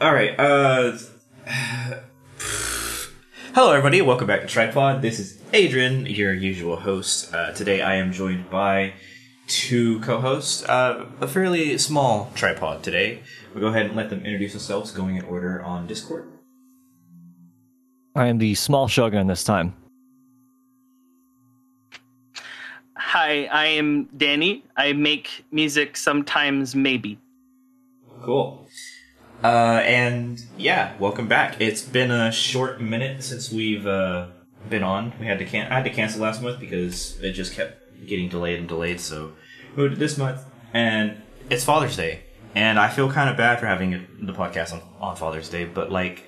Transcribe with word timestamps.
All 0.00 0.14
right. 0.14 0.34
Uh, 0.40 0.96
hello, 3.54 3.72
everybody. 3.72 4.00
Welcome 4.00 4.26
back 4.26 4.40
to 4.40 4.46
Tripod. 4.46 5.02
This 5.02 5.18
is 5.18 5.38
Adrian, 5.52 6.06
your 6.06 6.32
usual 6.32 6.76
host. 6.76 7.34
Uh, 7.34 7.52
today, 7.52 7.82
I 7.82 7.96
am 7.96 8.10
joined 8.10 8.48
by 8.48 8.94
two 9.46 10.00
co-hosts. 10.00 10.66
Uh, 10.66 11.04
a 11.20 11.28
fairly 11.28 11.76
small 11.76 12.32
tripod 12.34 12.82
today. 12.82 13.20
We'll 13.52 13.60
go 13.60 13.66
ahead 13.66 13.84
and 13.84 13.94
let 13.94 14.08
them 14.08 14.20
introduce 14.20 14.52
themselves, 14.52 14.90
going 14.90 15.16
in 15.16 15.24
order 15.26 15.62
on 15.62 15.86
Discord. 15.86 16.32
I 18.16 18.28
am 18.28 18.38
the 18.38 18.54
small 18.54 18.88
shogun 18.88 19.26
this 19.26 19.44
time. 19.44 19.74
Hi, 22.96 23.44
I 23.52 23.66
am 23.66 24.04
Danny. 24.16 24.64
I 24.78 24.94
make 24.94 25.44
music 25.52 25.98
sometimes, 25.98 26.74
maybe. 26.74 27.18
Cool. 28.22 28.66
Uh, 29.42 29.80
and 29.86 30.44
yeah, 30.58 30.94
welcome 30.98 31.26
back. 31.26 31.60
It's 31.60 31.80
been 31.80 32.10
a 32.10 32.30
short 32.30 32.80
minute 32.80 33.22
since 33.22 33.50
we've 33.50 33.86
uh, 33.86 34.26
been 34.68 34.82
on. 34.82 35.14
We 35.18 35.26
had 35.26 35.38
to 35.38 35.46
can- 35.46 35.72
I 35.72 35.76
had 35.76 35.84
to 35.84 35.90
cancel 35.90 36.20
last 36.20 36.42
month 36.42 36.60
because 36.60 37.18
it 37.20 37.32
just 37.32 37.54
kept 37.54 38.06
getting 38.06 38.28
delayed 38.28 38.58
and 38.58 38.68
delayed. 38.68 39.00
So 39.00 39.32
we 39.74 39.82
moved 39.84 39.94
it 39.94 39.98
this 39.98 40.18
month, 40.18 40.42
and 40.74 41.22
it's 41.48 41.64
Father's 41.64 41.96
Day, 41.96 42.24
and 42.54 42.78
I 42.78 42.88
feel 42.90 43.10
kind 43.10 43.30
of 43.30 43.38
bad 43.38 43.60
for 43.60 43.66
having 43.66 43.94
it, 43.94 44.26
the 44.26 44.34
podcast 44.34 44.74
on, 44.74 44.82
on 45.00 45.16
Father's 45.16 45.48
Day. 45.48 45.64
But 45.64 45.90
like, 45.90 46.24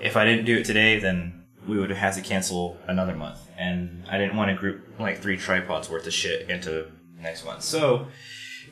if 0.00 0.16
I 0.16 0.24
didn't 0.24 0.46
do 0.46 0.56
it 0.56 0.64
today, 0.64 0.98
then 0.98 1.44
we 1.66 1.78
would 1.78 1.90
have 1.90 1.98
had 1.98 2.14
to 2.14 2.22
cancel 2.22 2.78
another 2.86 3.14
month, 3.14 3.40
and 3.58 4.04
I 4.10 4.16
didn't 4.16 4.36
want 4.36 4.50
to 4.50 4.56
group 4.56 4.98
like 4.98 5.20
three 5.20 5.36
tripods 5.36 5.90
worth 5.90 6.06
of 6.06 6.14
shit 6.14 6.48
into 6.48 6.86
next 7.20 7.44
month. 7.44 7.62
So 7.62 8.06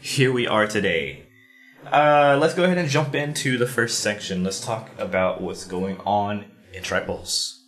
here 0.01 0.33
we 0.33 0.47
are 0.47 0.67
today. 0.67 1.26
Uh, 1.93 2.37
let's 2.41 2.55
go 2.55 2.65
ahead 2.65 2.79
and 2.79 2.89
jump 2.89 3.15
into 3.15 3.57
the 3.57 3.67
first 3.67 4.01
section. 4.01 4.43
Let's 4.43 4.61
talk 4.61 4.91
about 4.99 5.41
what's 5.41 5.65
going 5.65 5.99
on 6.01 6.47
in 6.73 6.83
Triples. 6.83 7.65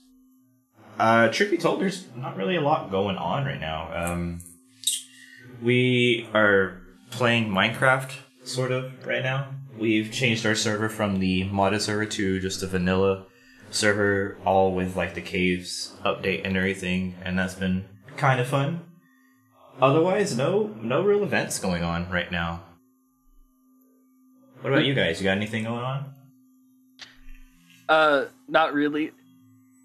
Uh, 0.98 1.28
truth 1.28 1.52
be 1.52 1.56
told, 1.56 1.80
there's 1.80 2.04
not 2.16 2.36
really 2.36 2.56
a 2.56 2.60
lot 2.60 2.90
going 2.90 3.16
on 3.16 3.44
right 3.44 3.60
now. 3.60 3.90
Um, 3.94 4.40
we 5.62 6.28
are 6.34 6.82
playing 7.10 7.48
Minecraft, 7.50 8.10
sort 8.42 8.72
of, 8.72 9.06
right 9.06 9.22
now. 9.22 9.54
We've 9.78 10.10
changed 10.10 10.44
our 10.44 10.56
server 10.56 10.88
from 10.88 11.20
the 11.20 11.44
modded 11.44 11.80
server 11.82 12.06
to 12.06 12.40
just 12.40 12.64
a 12.64 12.66
vanilla 12.66 13.26
server, 13.70 14.36
all 14.44 14.74
with 14.74 14.96
like 14.96 15.14
the 15.14 15.20
caves 15.20 15.94
update 16.04 16.42
and 16.44 16.56
everything, 16.56 17.14
and 17.22 17.38
that's 17.38 17.54
been 17.54 17.84
kind 18.16 18.40
of 18.40 18.48
fun. 18.48 18.80
Otherwise, 19.80 20.36
no, 20.36 20.74
no 20.82 21.02
real 21.02 21.22
events 21.22 21.60
going 21.60 21.84
on 21.84 22.10
right 22.10 22.32
now. 22.32 22.64
What 24.60 24.72
about 24.72 24.84
you 24.84 24.94
guys? 24.94 25.20
You 25.20 25.24
got 25.24 25.36
anything 25.36 25.64
going 25.64 25.82
on? 25.82 26.04
Uh, 27.88 28.24
not 28.48 28.74
really. 28.74 29.12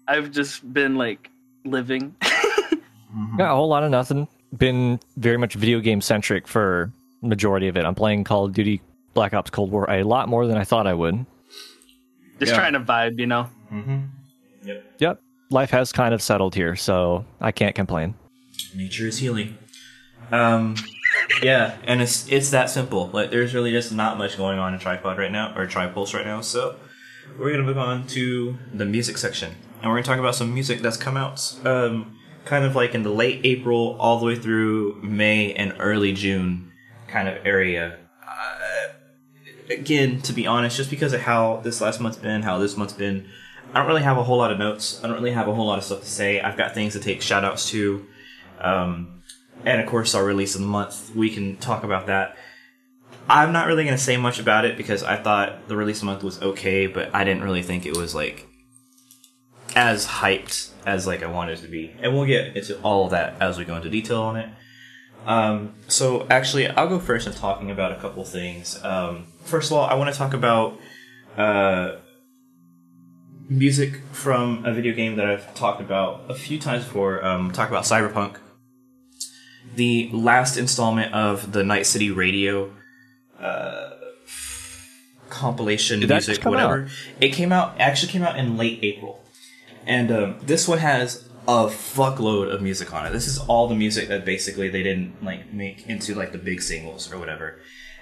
I've 0.06 0.30
just 0.30 0.72
been 0.72 0.96
like 0.96 1.30
living. 1.64 2.14
Yeah, 3.38 3.52
a 3.52 3.54
whole 3.54 3.68
lot 3.68 3.84
of 3.84 3.92
nothing. 3.92 4.26
Been 4.58 4.98
very 5.16 5.36
much 5.36 5.54
video 5.54 5.78
game 5.78 6.00
centric 6.00 6.48
for 6.48 6.90
majority 7.22 7.68
of 7.68 7.76
it. 7.76 7.84
I'm 7.84 7.94
playing 7.94 8.24
Call 8.24 8.44
of 8.46 8.52
Duty 8.52 8.80
Black 9.14 9.32
Ops 9.32 9.50
Cold 9.50 9.70
War 9.70 9.88
a 9.88 10.02
lot 10.02 10.28
more 10.28 10.48
than 10.48 10.56
I 10.56 10.64
thought 10.64 10.88
I 10.88 10.94
would. 10.94 11.24
just 12.40 12.50
Yeah. 12.50 12.58
trying 12.58 12.72
to 12.72 12.80
vibe, 12.80 13.20
you 13.20 13.26
know. 13.26 13.48
Mm-hmm. 13.72 13.98
Yep. 14.64 14.84
Yep, 14.98 15.20
life 15.50 15.70
has 15.70 15.92
kind 15.92 16.12
of 16.12 16.20
settled 16.20 16.56
here, 16.56 16.74
so 16.74 17.24
I 17.40 17.52
can't 17.52 17.76
complain. 17.76 18.14
Nature 18.74 19.06
is 19.06 19.18
healing. 19.18 19.58
Um, 20.32 20.74
yeah, 21.42 21.76
and 21.84 22.02
it's 22.02 22.28
it's 22.30 22.50
that 22.50 22.70
simple. 22.70 23.08
Like, 23.12 23.30
there's 23.30 23.54
really 23.54 23.70
just 23.70 23.92
not 23.92 24.18
much 24.18 24.36
going 24.36 24.58
on 24.58 24.74
in 24.74 24.80
Tripod 24.80 25.18
right 25.18 25.32
now 25.32 25.54
or 25.56 25.66
Tripulse 25.66 26.14
right 26.14 26.26
now. 26.26 26.40
So 26.40 26.76
we're 27.38 27.50
gonna 27.50 27.62
move 27.64 27.78
on 27.78 28.06
to 28.08 28.56
the 28.72 28.84
music 28.84 29.18
section, 29.18 29.54
and 29.80 29.90
we're 29.90 29.96
gonna 29.96 30.06
talk 30.06 30.18
about 30.18 30.34
some 30.34 30.52
music 30.52 30.80
that's 30.80 30.96
come 30.96 31.16
out, 31.16 31.54
um, 31.64 32.18
kind 32.44 32.64
of 32.64 32.76
like 32.76 32.94
in 32.94 33.02
the 33.02 33.10
late 33.10 33.40
April 33.44 33.96
all 33.98 34.18
the 34.18 34.26
way 34.26 34.36
through 34.36 35.00
May 35.02 35.52
and 35.54 35.74
early 35.78 36.12
June 36.12 36.72
kind 37.08 37.28
of 37.28 37.44
area. 37.46 37.98
Uh, 38.26 38.92
again, 39.70 40.20
to 40.22 40.32
be 40.32 40.46
honest, 40.46 40.76
just 40.76 40.90
because 40.90 41.12
of 41.12 41.22
how 41.22 41.60
this 41.64 41.80
last 41.80 42.00
month's 42.00 42.18
been, 42.18 42.42
how 42.42 42.58
this 42.58 42.76
month's 42.76 42.92
been, 42.92 43.28
I 43.72 43.78
don't 43.78 43.88
really 43.88 44.02
have 44.02 44.18
a 44.18 44.22
whole 44.22 44.38
lot 44.38 44.52
of 44.52 44.58
notes. 44.58 45.02
I 45.02 45.08
don't 45.08 45.16
really 45.16 45.32
have 45.32 45.48
a 45.48 45.54
whole 45.54 45.66
lot 45.66 45.78
of 45.78 45.84
stuff 45.84 46.00
to 46.00 46.06
say. 46.06 46.40
I've 46.40 46.56
got 46.56 46.74
things 46.74 46.92
to 46.92 47.00
take 47.00 47.22
shout 47.22 47.44
outs 47.44 47.68
to. 47.70 48.06
Um, 48.60 49.22
and 49.64 49.80
of 49.80 49.86
course, 49.86 50.14
our 50.14 50.24
release 50.24 50.54
of 50.54 50.60
the 50.60 50.66
month, 50.66 51.14
we 51.14 51.30
can 51.30 51.56
talk 51.56 51.84
about 51.84 52.06
that. 52.06 52.36
I'm 53.28 53.52
not 53.52 53.66
really 53.66 53.84
going 53.84 53.96
to 53.96 54.02
say 54.02 54.16
much 54.16 54.38
about 54.38 54.64
it 54.64 54.76
because 54.76 55.02
I 55.02 55.16
thought 55.16 55.68
the 55.68 55.76
release 55.76 55.96
of 55.96 56.00
the 56.00 56.06
month 56.06 56.22
was 56.22 56.40
okay, 56.42 56.86
but 56.86 57.14
I 57.14 57.24
didn't 57.24 57.42
really 57.42 57.62
think 57.62 57.86
it 57.86 57.96
was 57.96 58.14
like 58.14 58.46
as 59.74 60.06
hyped 60.06 60.70
as 60.86 61.06
like 61.06 61.22
I 61.22 61.26
wanted 61.26 61.58
it 61.58 61.62
to 61.62 61.68
be. 61.68 61.94
And 62.00 62.14
we'll 62.14 62.26
get 62.26 62.56
into 62.56 62.78
all 62.82 63.06
of 63.06 63.12
that 63.12 63.40
as 63.40 63.58
we 63.58 63.64
go 63.64 63.76
into 63.76 63.88
detail 63.88 64.22
on 64.22 64.36
it. 64.36 64.48
Um, 65.26 65.74
so 65.88 66.26
actually, 66.28 66.68
I'll 66.68 66.88
go 66.88 66.98
first 66.98 67.26
in 67.26 67.32
talking 67.32 67.70
about 67.70 67.92
a 67.92 67.96
couple 67.96 68.24
things. 68.24 68.82
Um, 68.84 69.26
first 69.44 69.70
of 69.70 69.78
all, 69.78 69.86
I 69.86 69.94
want 69.94 70.12
to 70.12 70.18
talk 70.18 70.34
about 70.34 70.78
uh, 71.36 71.96
music 73.48 74.02
from 74.12 74.64
a 74.64 74.72
video 74.72 74.94
game 74.94 75.16
that 75.16 75.26
I've 75.26 75.54
talked 75.54 75.80
about 75.80 76.24
a 76.28 76.34
few 76.34 76.58
times 76.58 76.84
before. 76.84 77.24
Um, 77.24 77.52
talk 77.52 77.70
about 77.70 77.84
Cyberpunk, 77.84 78.36
the 79.76 80.10
last 80.12 80.56
installment 80.56 81.12
of 81.14 81.52
the 81.52 81.64
Night 81.64 81.86
City 81.86 82.10
Radio 82.10 82.72
uh, 83.38 83.90
compilation 85.28 86.00
Did 86.00 86.10
music, 86.10 86.44
whatever. 86.44 86.88
It 87.20 87.32
came 87.32 87.52
out 87.52 87.80
actually 87.80 88.12
came 88.12 88.22
out 88.22 88.38
in 88.38 88.56
late 88.56 88.78
April, 88.82 89.22
and 89.86 90.10
um, 90.10 90.36
this 90.42 90.68
one 90.68 90.78
has 90.78 91.28
a 91.46 91.66
fuckload 91.66 92.52
of 92.52 92.62
music 92.62 92.92
on 92.94 93.06
it. 93.06 93.10
This 93.10 93.26
is 93.26 93.38
all 93.38 93.68
the 93.68 93.74
music 93.74 94.08
that 94.08 94.24
basically 94.24 94.68
they 94.68 94.82
didn't 94.82 95.22
like 95.22 95.52
make 95.52 95.86
into 95.86 96.14
like 96.14 96.32
the 96.32 96.38
big 96.38 96.62
singles 96.62 97.12
or 97.12 97.18
whatever, 97.18 97.58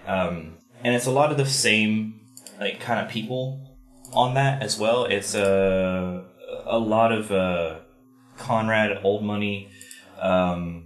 um, 0.06 0.59
and 0.84 0.94
it's 0.94 1.06
a 1.06 1.10
lot 1.10 1.31
of 1.31 1.37
the 1.37 1.47
same 1.47 2.21
like 2.60 2.81
kind 2.81 3.00
of 3.00 3.10
people 3.10 3.77
on 4.12 4.34
that 4.34 4.62
as 4.62 4.78
well. 4.78 5.04
It's 5.04 5.34
a 5.34 6.25
a 6.66 6.78
lot 6.78 7.12
of 7.12 7.33
uh, 7.33 7.78
Konrad 8.39 9.03
OldMoney. 9.03 9.69
Um, 10.21 10.81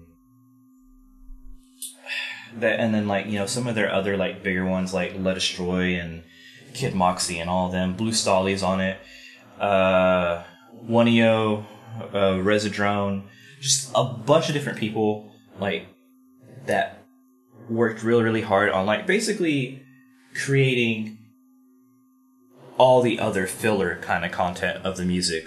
that 2.60 2.80
and 2.80 2.94
then 2.94 3.06
like 3.08 3.26
you 3.26 3.38
know 3.38 3.46
some 3.46 3.66
of 3.66 3.74
their 3.74 3.92
other 3.92 4.16
like 4.16 4.42
bigger 4.42 4.64
ones 4.64 4.94
like 4.94 5.14
Le 5.16 5.34
Destroy 5.34 5.98
and 6.00 6.22
Kid 6.74 6.94
Moxie 6.94 7.38
and 7.38 7.48
all 7.50 7.66
of 7.66 7.72
them. 7.72 7.94
Blue 7.94 8.10
Stahli's 8.10 8.62
on 8.62 8.80
it. 8.80 8.98
Uh, 9.58 10.42
Oneio, 10.88 11.64
uh, 12.12 12.34
Rezodrone, 12.34 13.24
just 13.60 13.90
a 13.94 14.04
bunch 14.04 14.48
of 14.48 14.54
different 14.54 14.78
people 14.78 15.32
like 15.58 15.86
that 16.66 17.04
worked 17.68 18.02
really 18.02 18.22
really 18.22 18.42
hard 18.42 18.70
on 18.70 18.86
like 18.86 19.06
basically 19.06 19.82
creating 20.34 21.18
all 22.78 23.00
the 23.00 23.18
other 23.18 23.46
filler 23.46 23.96
kind 24.02 24.24
of 24.24 24.30
content 24.30 24.84
of 24.84 24.96
the 24.96 25.04
music 25.04 25.46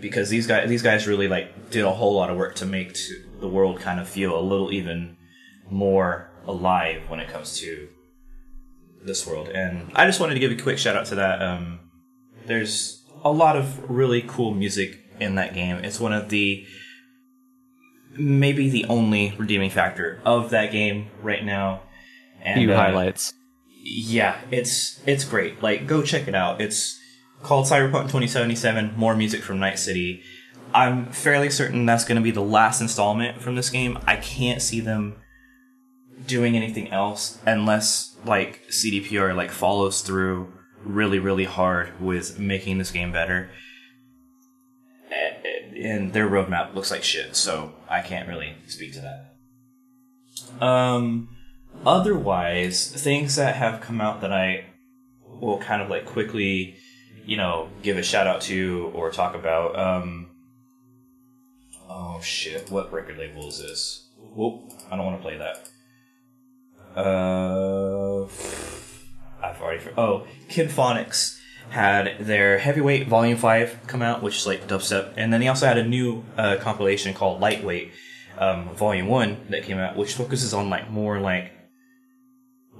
because 0.00 0.28
these 0.30 0.46
guys 0.46 0.68
these 0.68 0.82
guys 0.82 1.06
really 1.06 1.28
like 1.28 1.70
did 1.70 1.84
a 1.84 1.92
whole 1.92 2.14
lot 2.14 2.30
of 2.30 2.36
work 2.36 2.54
to 2.54 2.66
make 2.66 2.94
to 2.94 3.22
the 3.40 3.48
world 3.48 3.78
kind 3.78 4.00
of 4.00 4.08
feel 4.08 4.38
a 4.38 4.40
little 4.40 4.72
even 4.72 5.16
more 5.70 6.30
alive 6.46 7.08
when 7.08 7.20
it 7.20 7.28
comes 7.28 7.58
to 7.58 7.88
this 9.04 9.26
world 9.26 9.48
and 9.48 9.90
i 9.94 10.06
just 10.06 10.20
wanted 10.20 10.34
to 10.34 10.40
give 10.40 10.50
a 10.50 10.56
quick 10.60 10.78
shout 10.78 10.96
out 10.96 11.06
to 11.06 11.14
that 11.14 11.40
um, 11.42 11.78
there's 12.46 13.04
a 13.24 13.30
lot 13.30 13.56
of 13.56 13.88
really 13.90 14.22
cool 14.26 14.52
music 14.52 14.98
in 15.20 15.34
that 15.36 15.54
game 15.54 15.76
it's 15.84 16.00
one 16.00 16.12
of 16.12 16.28
the 16.28 16.64
maybe 18.18 18.68
the 18.70 18.84
only 18.86 19.34
redeeming 19.38 19.70
factor 19.70 20.20
of 20.24 20.50
that 20.50 20.72
game 20.72 21.08
right 21.22 21.44
now 21.44 21.82
and 22.42 22.60
Few 22.60 22.72
uh, 22.72 22.76
highlights. 22.76 23.32
yeah, 23.82 24.38
it's 24.50 25.00
it's 25.06 25.24
great. 25.24 25.62
Like, 25.62 25.86
go 25.86 26.02
check 26.02 26.28
it 26.28 26.34
out. 26.34 26.60
It's 26.60 26.98
called 27.42 27.66
Cyberpunk 27.66 28.04
2077. 28.04 28.94
More 28.96 29.16
music 29.16 29.42
from 29.42 29.58
Night 29.58 29.78
City. 29.78 30.22
I'm 30.72 31.10
fairly 31.12 31.50
certain 31.50 31.86
that's 31.86 32.04
going 32.04 32.16
to 32.16 32.22
be 32.22 32.30
the 32.30 32.42
last 32.42 32.80
installment 32.80 33.40
from 33.42 33.56
this 33.56 33.70
game. 33.70 33.98
I 34.06 34.16
can't 34.16 34.62
see 34.62 34.80
them 34.80 35.16
doing 36.24 36.56
anything 36.56 36.88
else 36.90 37.38
unless 37.46 38.16
like 38.24 38.62
CDPR 38.68 39.34
like 39.36 39.50
follows 39.50 40.02
through 40.02 40.52
really 40.84 41.18
really 41.18 41.44
hard 41.44 42.00
with 42.00 42.38
making 42.38 42.78
this 42.78 42.90
game 42.90 43.12
better. 43.12 43.50
And 45.76 46.12
their 46.12 46.28
roadmap 46.28 46.74
looks 46.74 46.90
like 46.90 47.04
shit, 47.04 47.36
so 47.36 47.74
I 47.88 48.00
can't 48.00 48.28
really 48.28 48.54
speak 48.66 48.94
to 48.94 49.00
that. 49.00 50.64
Um, 50.66 51.28
otherwise, 51.84 52.90
things 52.90 53.36
that 53.36 53.56
have 53.56 53.82
come 53.82 54.00
out 54.00 54.22
that 54.22 54.32
I 54.32 54.64
will 55.24 55.58
kind 55.58 55.82
of 55.82 55.90
like 55.90 56.06
quickly, 56.06 56.76
you 57.26 57.36
know, 57.36 57.68
give 57.82 57.98
a 57.98 58.02
shout 58.02 58.26
out 58.26 58.40
to 58.42 58.90
or 58.94 59.10
talk 59.10 59.34
about. 59.34 59.78
Um, 59.78 60.30
oh 61.88 62.20
shit, 62.22 62.70
what 62.70 62.92
record 62.92 63.18
label 63.18 63.48
is 63.48 63.58
this? 63.58 64.08
Whoop, 64.34 64.72
I 64.90 64.96
don't 64.96 65.04
want 65.04 65.18
to 65.18 65.22
play 65.22 65.36
that. 65.36 65.68
Uh, 66.96 68.24
I've 69.42 69.60
already. 69.60 69.82
Oh, 69.96 70.26
Kid 70.48 70.70
Phonics 70.70 71.38
had 71.68 72.16
their 72.20 72.58
Heavyweight 72.58 73.06
Volume 73.06 73.36
Five 73.36 73.78
come 73.86 74.02
out, 74.02 74.22
which 74.22 74.38
is 74.38 74.46
like 74.46 74.66
dubstep, 74.66 75.12
and 75.16 75.32
then 75.32 75.42
he 75.42 75.48
also 75.48 75.66
had 75.66 75.78
a 75.78 75.84
new 75.84 76.24
uh, 76.36 76.56
compilation 76.60 77.12
called 77.12 77.40
Lightweight 77.40 77.92
um, 78.38 78.74
Volume 78.74 79.08
One 79.08 79.36
that 79.50 79.64
came 79.64 79.78
out, 79.78 79.96
which 79.96 80.14
focuses 80.14 80.54
on 80.54 80.70
like 80.70 80.90
more 80.90 81.20
like 81.20 81.52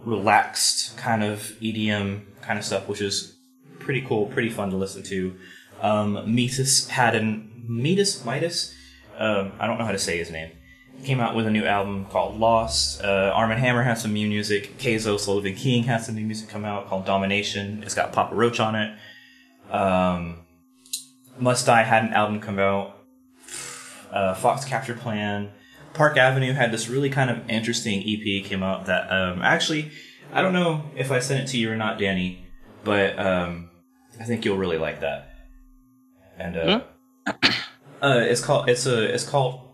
relaxed 0.04 0.96
kind 0.96 1.22
of 1.22 1.40
EDM 1.60 2.22
kind 2.40 2.58
of 2.58 2.64
stuff, 2.64 2.88
which 2.88 3.00
is 3.00 3.36
pretty 3.80 4.00
cool, 4.02 4.26
pretty 4.26 4.50
fun 4.50 4.70
to 4.70 4.76
listen 4.76 5.02
to. 5.02 5.36
Um, 5.82 6.34
Metis 6.34 6.88
had 6.88 7.14
an 7.14 7.64
Metis 7.68 8.24
Midas. 8.24 8.74
Um, 9.18 9.52
I 9.58 9.66
don't 9.66 9.78
know 9.78 9.84
how 9.84 9.92
to 9.92 9.98
say 9.98 10.18
his 10.18 10.30
name. 10.30 10.52
Came 11.04 11.20
out 11.20 11.36
with 11.36 11.46
a 11.46 11.50
new 11.50 11.64
album 11.64 12.06
called 12.06 12.38
Lost. 12.38 13.02
Uh, 13.02 13.32
ARMNHMR 13.36 13.84
has 13.84 14.02
some 14.02 14.12
new 14.12 14.28
music. 14.28 14.78
Kayzo 14.78 15.20
Sullivan 15.20 15.54
King 15.54 15.84
has 15.84 16.06
some 16.06 16.16
new 16.16 16.24
music 16.24 16.48
come 16.48 16.64
out 16.64 16.88
called 16.88 17.04
Domination. 17.04 17.82
It's 17.84 17.94
got 17.94 18.12
Papa 18.12 18.34
Roach 18.34 18.58
on 18.58 18.74
it. 18.74 18.98
Um, 19.70 20.38
Must 21.38 21.64
Die 21.66 21.82
had 21.82 22.04
an 22.04 22.12
album 22.12 22.40
come 22.40 22.58
out. 22.58 22.96
Uh, 24.10 24.34
Fox 24.34 24.64
Capture 24.64 24.94
Plan. 24.94 25.50
Park 25.94 26.16
Avenue 26.16 26.52
had 26.52 26.72
this 26.72 26.88
really 26.88 27.08
kind 27.08 27.30
of 27.30 27.48
interesting 27.48 28.00
EP 28.00 28.44
came 28.44 28.62
out 28.62 28.86
that 28.86 29.10
um, 29.10 29.40
actually 29.42 29.90
I 30.32 30.42
don't 30.42 30.52
know 30.52 30.84
if 30.94 31.10
I 31.10 31.20
sent 31.20 31.44
it 31.44 31.52
to 31.52 31.58
you 31.58 31.70
or 31.70 31.76
not, 31.76 31.98
Danny, 31.98 32.44
but 32.84 33.18
um, 33.18 33.70
I 34.20 34.24
think 34.24 34.44
you'll 34.44 34.58
really 34.58 34.78
like 34.78 35.00
that. 35.00 35.30
And 36.38 36.56
uh, 36.56 36.80
uh, 38.02 38.20
it's 38.20 38.42
called 38.42 38.68
it's 38.68 38.86
a 38.86 39.14
it's 39.14 39.24
called 39.24 39.65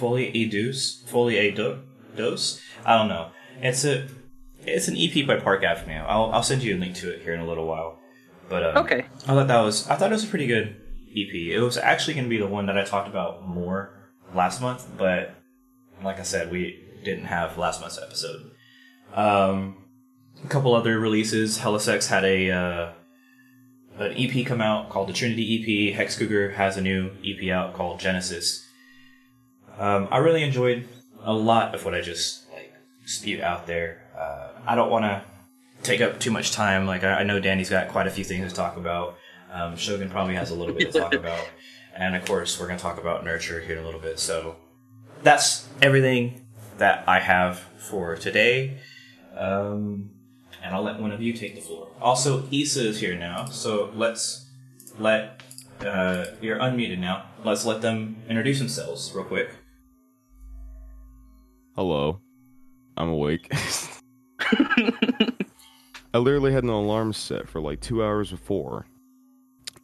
Douce 0.00 1.02
Folie 1.06 1.38
et 1.38 1.54
Do- 1.56 1.82
Dose. 2.16 2.60
I 2.84 2.96
don't 2.98 3.08
know. 3.08 3.30
It's 3.60 3.84
a 3.84 4.08
it's 4.66 4.88
an 4.88 4.96
EP 4.96 5.26
by 5.26 5.36
Park 5.36 5.62
Avenue. 5.62 6.02
I'll 6.06 6.30
I'll 6.32 6.42
send 6.42 6.62
you 6.62 6.76
a 6.76 6.78
link 6.78 6.96
to 6.96 7.10
it 7.12 7.22
here 7.22 7.34
in 7.34 7.40
a 7.40 7.46
little 7.46 7.66
while. 7.66 7.98
But 8.48 8.64
um, 8.76 8.84
Okay. 8.84 9.04
I 9.24 9.34
thought 9.34 9.48
that 9.48 9.60
was 9.60 9.88
I 9.88 9.96
thought 9.96 10.10
it 10.10 10.14
was 10.14 10.24
a 10.24 10.28
pretty 10.28 10.46
good 10.46 10.76
EP. 11.12 11.34
It 11.34 11.60
was 11.60 11.76
actually 11.76 12.14
going 12.14 12.24
to 12.24 12.30
be 12.30 12.38
the 12.38 12.46
one 12.46 12.66
that 12.66 12.76
I 12.78 12.84
talked 12.84 13.08
about 13.08 13.46
more 13.46 13.94
last 14.34 14.60
month, 14.60 14.86
but 14.96 15.34
like 16.02 16.18
I 16.18 16.22
said, 16.24 16.50
we 16.50 16.82
didn't 17.04 17.26
have 17.26 17.58
last 17.58 17.80
month's 17.80 17.98
episode. 17.98 18.50
Um, 19.14 19.84
a 20.44 20.48
couple 20.48 20.74
other 20.74 20.98
releases. 20.98 21.58
Helisex 21.58 22.08
had 22.08 22.24
a 22.24 22.50
uh, 22.50 22.92
an 23.98 24.14
EP 24.16 24.46
come 24.46 24.60
out 24.60 24.88
called 24.88 25.08
the 25.08 25.12
Trinity 25.12 25.90
EP. 25.90 25.94
Hex 25.96 26.16
Cougar 26.18 26.52
has 26.52 26.76
a 26.76 26.80
new 26.80 27.10
EP 27.24 27.50
out 27.50 27.74
called 27.74 28.00
Genesis. 28.00 28.66
Um, 29.80 30.08
I 30.10 30.18
really 30.18 30.42
enjoyed 30.42 30.86
a 31.22 31.32
lot 31.32 31.74
of 31.74 31.86
what 31.86 31.94
I 31.94 32.02
just 32.02 32.44
like 32.52 32.74
spewed 33.06 33.40
out 33.40 33.66
there. 33.66 34.02
Uh, 34.16 34.48
I 34.66 34.74
don't 34.74 34.90
want 34.90 35.06
to 35.06 35.22
take 35.82 36.02
up 36.02 36.20
too 36.20 36.30
much 36.30 36.52
time. 36.52 36.86
Like 36.86 37.02
I, 37.02 37.20
I 37.20 37.22
know 37.22 37.40
Danny's 37.40 37.70
got 37.70 37.88
quite 37.88 38.06
a 38.06 38.10
few 38.10 38.22
things 38.22 38.50
to 38.50 38.54
talk 38.54 38.76
about. 38.76 39.16
Um, 39.50 39.76
Shogun 39.76 40.10
probably 40.10 40.34
has 40.34 40.50
a 40.50 40.54
little 40.54 40.74
bit 40.74 40.92
to 40.92 41.00
talk 41.00 41.14
about, 41.24 41.48
and 41.96 42.14
of 42.14 42.24
course 42.26 42.60
we're 42.60 42.66
going 42.66 42.76
to 42.76 42.82
talk 42.82 43.00
about 43.00 43.24
Nurture 43.24 43.60
here 43.60 43.78
in 43.78 43.82
a 43.82 43.86
little 43.86 44.00
bit. 44.00 44.18
So 44.18 44.56
that's 45.22 45.66
everything 45.80 46.46
that 46.76 47.04
I 47.08 47.18
have 47.20 47.60
for 47.78 48.16
today. 48.16 48.78
Um, 49.34 50.10
and 50.62 50.74
I'll 50.74 50.82
let 50.82 51.00
one 51.00 51.10
of 51.10 51.22
you 51.22 51.32
take 51.32 51.54
the 51.54 51.62
floor. 51.62 51.88
Also, 52.02 52.46
Issa 52.52 52.86
is 52.86 53.00
here 53.00 53.16
now, 53.16 53.46
so 53.46 53.90
let's 53.94 54.50
let 54.98 55.42
uh, 55.80 56.26
you're 56.42 56.58
unmuted 56.58 56.98
now. 56.98 57.30
Let's 57.42 57.64
let 57.64 57.80
them 57.80 58.16
introduce 58.28 58.58
themselves 58.58 59.10
real 59.14 59.24
quick. 59.24 59.50
Hello. 61.80 62.20
I'm 62.98 63.08
awake. 63.08 63.48
I 66.12 66.18
literally 66.18 66.52
had 66.52 66.62
an 66.62 66.68
alarm 66.68 67.14
set 67.14 67.48
for 67.48 67.58
like 67.58 67.80
two 67.80 68.04
hours 68.04 68.30
before, 68.30 68.84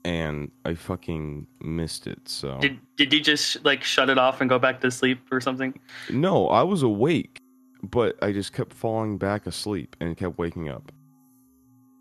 and 0.04 0.50
I 0.66 0.74
fucking 0.74 1.46
missed 1.62 2.06
it. 2.06 2.28
So 2.28 2.58
Did 2.60 2.80
did 2.98 3.14
you 3.14 3.22
just 3.22 3.64
like 3.64 3.82
shut 3.82 4.10
it 4.10 4.18
off 4.18 4.42
and 4.42 4.50
go 4.50 4.58
back 4.58 4.82
to 4.82 4.90
sleep 4.90 5.20
or 5.32 5.40
something? 5.40 5.72
no, 6.10 6.48
I 6.48 6.64
was 6.64 6.82
awake, 6.82 7.40
but 7.82 8.22
I 8.22 8.30
just 8.30 8.52
kept 8.52 8.74
falling 8.74 9.16
back 9.16 9.46
asleep 9.46 9.96
and 9.98 10.14
kept 10.18 10.36
waking 10.36 10.68
up. 10.68 10.92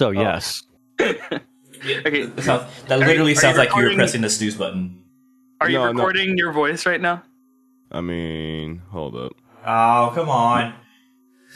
So 0.01 0.09
oh. 0.09 0.11
yes, 0.11 0.61
Okay. 0.99 1.29
That, 2.25 2.43
sounds- 2.43 2.69
that 2.89 2.99
you- 2.99 3.05
literally 3.05 3.31
are 3.31 3.35
sounds 3.35 3.53
you 3.55 3.59
like 3.63 3.73
you 3.73 3.83
were 3.83 3.93
pressing 3.95 4.19
the 4.19 4.29
snooze 4.29 4.57
button. 4.57 5.01
Are 5.61 5.69
you 5.69 5.77
No, 5.77 5.85
no. 5.85 5.91
recording 5.93 6.37
your 6.37 6.51
voice 6.51 6.85
right 6.85 6.99
now? 6.99 7.23
I 7.93 8.01
mean, 8.01 8.81
hold 8.89 9.15
up. 9.15 9.31
Oh, 9.65 10.11
come 10.13 10.29
on. 10.29 10.73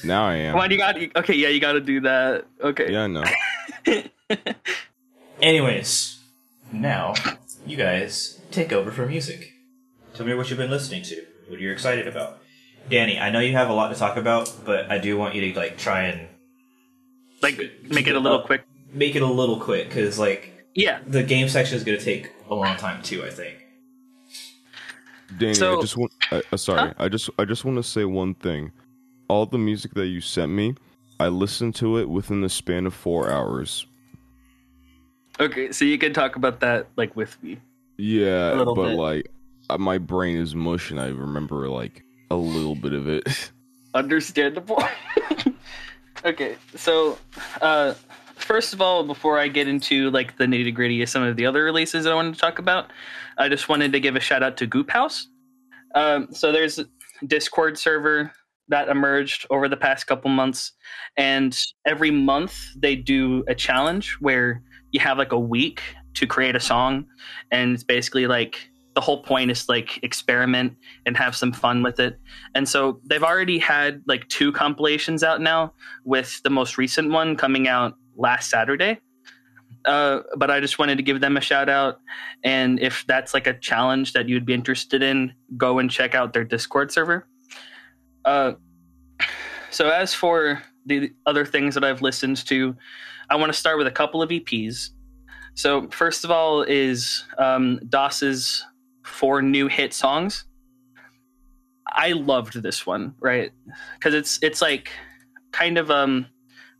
Now 0.04 0.26
I 0.28 0.36
am. 0.36 0.56
Why 0.56 0.68
do 0.68 0.76
you 0.76 0.80
got? 0.82 0.96
Okay, 1.18 1.36
yeah, 1.36 1.50
you 1.50 1.60
got 1.60 1.74
to 1.74 1.82
do 1.82 2.00
that. 2.02 2.46
Okay. 2.62 2.92
Yeah, 2.92 3.04
I 3.04 3.08
know. 3.08 3.24
Anyways, 5.42 6.20
now 6.72 7.14
you 7.66 7.78
guys 7.78 8.40
take 8.52 8.72
over 8.74 8.92
for 8.92 9.06
music. 9.06 9.54
Tell 10.14 10.26
me 10.26 10.34
what 10.34 10.50
you've 10.50 10.58
been 10.60 10.70
listening 10.72 11.04
to. 11.04 11.26
What 11.48 11.60
you're 11.60 11.74
excited 11.74 12.08
about. 12.08 12.40
Danny, 12.90 13.20
I 13.20 13.30
know 13.30 13.40
you 13.40 13.54
have 13.54 13.70
a 13.70 13.74
lot 13.74 13.90
to 13.90 13.96
talk 13.96 14.18
about, 14.18 14.52
but 14.66 14.90
I 14.92 14.98
do 14.98 15.18
want 15.18 15.36
you 15.36 15.54
to 15.54 15.60
like 15.60 15.78
try 15.78 16.04
and 16.04 16.28
Like 17.42 17.58
make 17.90 18.08
it 18.08 18.16
a 18.16 18.20
little 18.20 18.42
quick. 18.42 18.64
make 18.92 19.16
it 19.16 19.22
a 19.22 19.26
little 19.28 19.60
quick 19.60 19.88
because 19.90 20.18
like 20.20 20.66
Yeah. 20.76 21.00
the 21.08 21.24
game 21.24 21.48
section 21.50 21.78
is 21.78 21.84
going 21.84 21.98
to 21.98 22.04
take 22.04 22.32
a 22.50 22.56
long 22.56 22.76
time 22.78 23.02
too. 23.04 23.24
I 23.24 23.30
think. 23.30 23.66
Danny, 25.38 25.54
So- 25.54 25.78
I 25.78 25.82
just 25.82 25.96
want. 25.98 26.12
I, 26.32 26.42
uh, 26.52 26.58
sorry, 26.58 26.90
Huh? 26.90 26.94
I 26.98 27.10
just 27.10 27.30
I 27.40 27.46
just 27.46 27.66
want 27.66 27.78
to 27.78 27.84
say 27.84 28.06
one 28.06 28.34
thing. 28.36 28.72
All 29.28 29.46
the 29.46 29.58
music 29.58 29.94
that 29.94 30.08
you 30.08 30.22
sent 30.22 30.52
me, 30.52 30.76
I 31.20 31.28
listened 31.28 31.76
to 31.76 31.98
it 31.98 32.10
within 32.10 32.42
the 32.42 32.50
span 32.50 32.86
of 32.86 32.94
four 32.94 33.30
hours. 33.30 33.86
Okay, 35.40 35.72
so 35.72 35.86
you 35.86 35.98
can 35.98 36.14
talk 36.14 36.36
about 36.36 36.60
that 36.60 36.88
like 36.96 37.16
with 37.16 37.42
me. 37.44 37.60
Yeah, 37.98 38.64
but 38.64 38.76
bit. 38.76 38.98
like 38.98 39.32
uh, 39.70 39.78
my 39.78 39.98
brain 39.98 40.38
is 40.38 40.56
mush, 40.56 40.92
and 40.92 41.00
I 41.00 41.08
remember 41.08 41.70
like 41.70 42.04
a 42.32 42.36
little 42.36 42.76
bit 42.76 42.94
of 42.94 43.08
it. 43.08 43.52
Understandable. 43.94 44.84
okay, 46.26 46.56
so 46.76 47.18
uh, 47.62 47.94
first 48.36 48.74
of 48.74 48.82
all, 48.82 49.04
before 49.04 49.40
I 49.40 49.48
get 49.48 49.68
into 49.68 50.10
like 50.12 50.38
the 50.38 50.46
nitty 50.46 50.74
gritty 50.74 51.02
of 51.02 51.10
some 51.10 51.24
of 51.24 51.36
the 51.36 51.46
other 51.46 51.64
releases 51.64 52.04
that 52.04 52.12
I 52.12 52.16
wanted 52.16 52.34
to 52.34 52.40
talk 52.40 52.60
about, 52.60 52.92
I 53.38 53.50
just 53.50 53.70
wanted 53.70 53.92
to 53.94 54.00
give 54.00 54.16
a 54.16 54.20
shout 54.20 54.44
out 54.44 54.58
to 54.58 54.68
Goop 54.68 54.90
House. 54.90 55.28
Um, 55.96 56.28
so 56.32 56.52
there's 56.52 56.80
a 56.80 56.86
Discord 57.26 57.78
server 57.78 58.32
that 58.68 58.88
emerged 58.88 59.48
over 59.50 59.68
the 59.68 59.78
past 59.78 60.06
couple 60.08 60.30
months, 60.30 60.74
and 61.18 61.60
every 61.86 62.12
month 62.12 62.56
they 62.78 62.96
do 62.96 63.44
a 63.48 63.56
challenge 63.56 64.16
where 64.20 64.62
you 64.92 65.00
have 65.00 65.18
like 65.18 65.32
a 65.32 65.40
week 65.40 65.82
to 66.16 66.28
create 66.28 66.56
a 66.56 66.60
song, 66.60 67.06
and 67.52 67.74
it's 67.74 67.84
basically 67.84 68.28
like 68.28 68.70
the 68.96 69.02
whole 69.02 69.24
point 69.24 69.50
is 69.50 69.70
like 69.70 70.00
experiment 70.04 70.76
and 71.06 71.16
have 71.16 71.36
some 71.36 71.54
fun 71.54 71.82
with 71.84 72.00
it. 72.00 72.20
And 72.54 72.68
so 72.68 73.00
they've 73.06 73.24
already 73.24 73.58
had 73.58 74.02
like 74.08 74.28
two 74.30 74.52
compilations 74.52 75.24
out 75.24 75.42
now, 75.42 75.74
with 76.06 76.42
the 76.44 76.50
most 76.50 76.78
recent 76.78 77.12
one 77.12 77.36
coming 77.36 77.68
out 77.68 77.96
last 78.16 78.50
Saturday. 78.50 79.00
Uh, 79.86 80.20
but 80.36 80.52
I 80.52 80.60
just 80.60 80.78
wanted 80.78 80.98
to 80.98 81.04
give 81.04 81.22
them 81.22 81.38
a 81.38 81.42
shout 81.42 81.70
out. 81.70 82.00
And 82.44 82.80
if 82.80 83.06
that's 83.08 83.34
like 83.34 83.48
a 83.48 83.54
challenge 83.54 84.14
that 84.14 84.28
you'd 84.28 84.46
be 84.46 84.54
interested 84.54 85.02
in, 85.02 85.34
go 85.58 85.80
and 85.80 85.90
check 85.90 86.16
out 86.16 86.34
their 86.34 86.44
Discord 86.44 86.92
server. 86.92 87.28
Uh, 88.26 88.54
so, 89.72 89.90
as 89.90 90.14
for 90.14 90.62
the 90.86 91.12
other 91.26 91.46
things 91.46 91.76
that 91.76 91.84
I've 91.84 92.02
listened 92.02 92.38
to, 92.48 92.76
I 93.30 93.36
want 93.36 93.54
to 93.54 93.58
start 93.58 93.78
with 93.78 93.88
a 93.88 93.92
couple 93.92 94.22
of 94.22 94.30
EPs. 94.30 94.90
So, 95.54 95.88
first 95.90 96.24
of 96.24 96.32
all, 96.32 96.64
is 96.64 97.24
um, 97.38 97.80
Doss's 97.90 98.66
four 99.04 99.42
new 99.42 99.68
hit 99.68 99.94
songs. 99.94 100.46
I 101.88 102.12
loved 102.12 102.62
this 102.62 102.86
one, 102.86 103.16
right? 103.20 103.52
Because 103.96 104.14
it's 104.14 104.40
it's 104.42 104.62
like 104.62 104.92
kind 105.52 105.78
of 105.78 105.90
um 105.90 106.28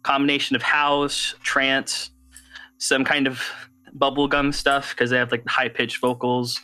combination 0.04 0.56
of 0.56 0.62
house, 0.62 1.36
trance, 1.42 2.12
some 2.80 3.04
kind 3.04 3.28
of 3.28 3.42
bubblegum 3.98 4.54
stuff 4.54 4.90
because 4.92 5.12
they 5.12 5.18
have 5.18 5.32
like 5.32 5.46
high 5.48 5.70
pitched 5.70 6.00
vocals, 6.00 6.60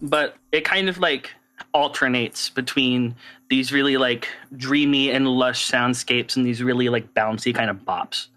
but 0.00 0.36
it 0.52 0.64
kind 0.64 0.88
of 0.88 0.98
like 0.98 1.30
alternates 1.72 2.50
between 2.50 3.14
these 3.48 3.72
really 3.72 3.96
like 3.96 4.28
dreamy 4.56 5.10
and 5.10 5.26
lush 5.26 5.70
soundscapes 5.70 6.36
and 6.36 6.46
these 6.46 6.62
really 6.62 6.88
like 6.88 7.12
bouncy 7.14 7.54
kind 7.54 7.70
of 7.70 7.78
bops. 7.78 8.28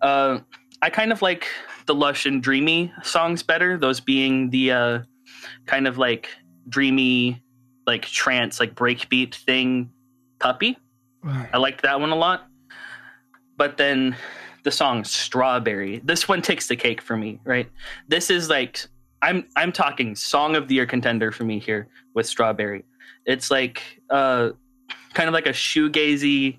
Uh, 0.00 0.38
I 0.82 0.90
kind 0.90 1.12
of 1.12 1.22
like 1.22 1.46
the 1.86 1.94
lush 1.94 2.26
and 2.26 2.42
dreamy 2.42 2.92
songs 3.02 3.42
better, 3.42 3.76
those 3.76 4.00
being 4.00 4.50
the 4.50 4.72
uh, 4.72 4.98
kind 5.66 5.86
of 5.86 5.98
like 5.98 6.28
dreamy, 6.68 7.42
like 7.86 8.02
trance, 8.02 8.60
like 8.60 8.74
breakbeat 8.74 9.34
thing, 9.34 9.90
puppy. 10.38 10.78
I 11.52 11.56
liked 11.58 11.82
that 11.82 12.00
one 12.00 12.10
a 12.10 12.16
lot. 12.16 12.48
But 13.56 13.76
then 13.76 14.16
the 14.64 14.70
song 14.70 15.04
Strawberry, 15.04 16.00
this 16.04 16.26
one 16.26 16.42
takes 16.42 16.66
the 16.66 16.76
cake 16.76 17.00
for 17.00 17.16
me, 17.16 17.38
right? 17.44 17.70
This 18.08 18.30
is 18.30 18.48
like 18.48 18.80
I'm 19.22 19.46
I'm 19.56 19.72
talking 19.72 20.16
song 20.16 20.56
of 20.56 20.68
the 20.68 20.74
year 20.74 20.86
contender 20.86 21.30
for 21.30 21.44
me 21.44 21.58
here 21.58 21.88
with 22.14 22.26
Strawberry. 22.26 22.84
It's 23.26 23.50
like 23.50 24.00
uh 24.10 24.50
kind 25.12 25.28
of 25.28 25.34
like 25.34 25.46
a 25.46 25.50
shoegazy 25.50 26.58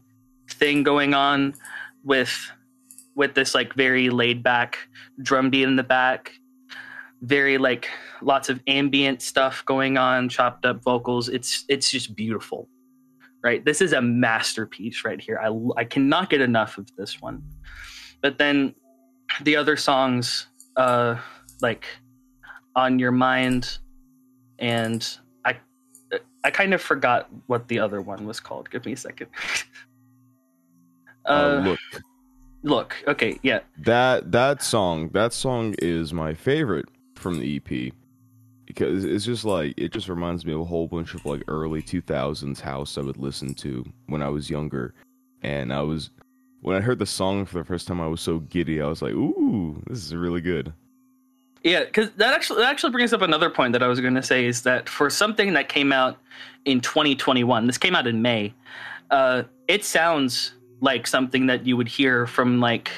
thing 0.50 0.84
going 0.84 1.14
on 1.14 1.56
with 2.04 2.34
with 3.16 3.34
this 3.34 3.56
like 3.56 3.74
very 3.74 4.10
laid 4.10 4.44
back 4.44 4.78
drum 5.22 5.50
beat 5.50 5.64
in 5.64 5.76
the 5.76 5.84
back, 5.84 6.32
very 7.22 7.58
like 7.58 7.90
lots 8.22 8.50
of 8.50 8.60
ambient 8.68 9.22
stuff 9.22 9.64
going 9.66 9.98
on, 9.98 10.30
chopped 10.30 10.66
up 10.66 10.84
vocals. 10.84 11.28
It's 11.28 11.66
it's 11.70 11.90
just 11.90 12.16
beautiful, 12.16 12.70
right? 13.44 13.66
This 13.66 13.82
is 13.82 13.94
a 13.94 14.02
masterpiece 14.02 15.04
right 15.04 15.20
here. 15.20 15.40
I 15.44 15.50
I 15.76 15.86
cannot 15.86 16.30
get 16.30 16.42
enough 16.42 16.78
of 16.78 16.88
this 16.98 17.20
one. 17.20 17.42
But 18.26 18.40
then 18.40 18.74
the 19.44 19.56
other 19.56 19.78
songs, 19.78 20.48
uh, 20.78 21.18
like 21.62 21.86
on 22.76 22.98
your 22.98 23.12
mind, 23.12 23.78
and 24.58 25.08
I 25.46 25.58
I 26.44 26.50
kind 26.50 26.74
of 26.74 26.82
forgot 26.82 27.30
what 27.46 27.68
the 27.68 27.78
other 27.78 28.02
one 28.02 28.26
was 28.26 28.40
called. 28.40 28.72
Give 28.72 28.84
me 28.84 28.94
a 28.94 28.98
second. 28.98 29.28
Uh, 31.28 31.30
uh, 31.30 31.62
look, 31.66 31.80
look. 32.64 32.96
Okay, 33.08 33.40
yeah. 33.44 33.60
that 33.78 34.32
that 34.32 34.64
song, 34.64 35.10
that 35.10 35.32
song 35.32 35.76
is 35.78 36.12
my 36.12 36.34
favorite 36.34 36.86
from 37.16 37.40
the 37.40 37.58
EP 37.58 37.94
because 38.66 39.04
it's 39.06 39.26
just 39.26 39.46
like 39.46 39.76
it 39.78 39.92
just 39.92 40.10
reminds 40.10 40.46
me 40.48 40.54
of 40.54 40.62
a 40.62 40.66
whole 40.66 40.88
bunch 40.88 41.14
of 41.14 41.26
like 41.26 41.44
early 41.48 41.82
2000s 41.82 42.60
house 42.60 42.98
I 42.98 43.02
would 43.02 43.18
listen 43.18 43.54
to 43.56 43.86
when 44.08 44.24
I 44.24 44.30
was 44.30 44.50
younger, 44.50 44.96
and 45.44 45.72
I 45.72 45.82
was 45.82 46.10
when 46.66 46.76
I 46.76 46.82
heard 46.82 46.98
the 46.98 47.06
song 47.06 47.46
for 47.46 47.60
the 47.60 47.64
first 47.64 47.88
time, 47.88 48.02
I 48.02 48.08
was 48.08 48.22
so 48.22 48.40
giddy. 48.40 48.82
I 48.82 48.88
was 48.88 49.04
like, 49.04 49.14
"Ooh, 49.14 49.84
this 49.86 50.00
is 50.00 50.16
really 50.16 50.42
good." 50.42 50.74
Yeah, 51.64 51.84
because 51.84 52.10
that 52.14 52.34
actually 52.34 52.64
that 52.64 52.72
actually 52.72 52.92
brings 52.92 53.14
up 53.14 53.22
another 53.22 53.52
point 53.52 53.74
that 53.74 53.84
I 53.84 53.88
was 53.88 54.00
going 54.00 54.16
to 54.16 54.24
say 54.24 54.46
is 54.46 54.64
that 54.64 54.90
for 54.90 55.12
something 55.12 55.54
that 55.54 55.70
came 55.70 55.92
out 55.92 56.18
in 56.66 56.82
2021, 56.82 57.68
this 57.68 57.78
came 57.78 57.96
out 57.96 58.08
in 58.08 58.20
May. 58.24 58.52
Uh, 59.12 59.44
it 59.68 59.86
sounds 59.86 60.54
like 60.82 61.06
something 61.06 61.46
that 61.46 61.68
you 61.68 61.78
would 61.78 61.88
hear 61.88 62.26
from 62.26 62.60
like 62.60 62.90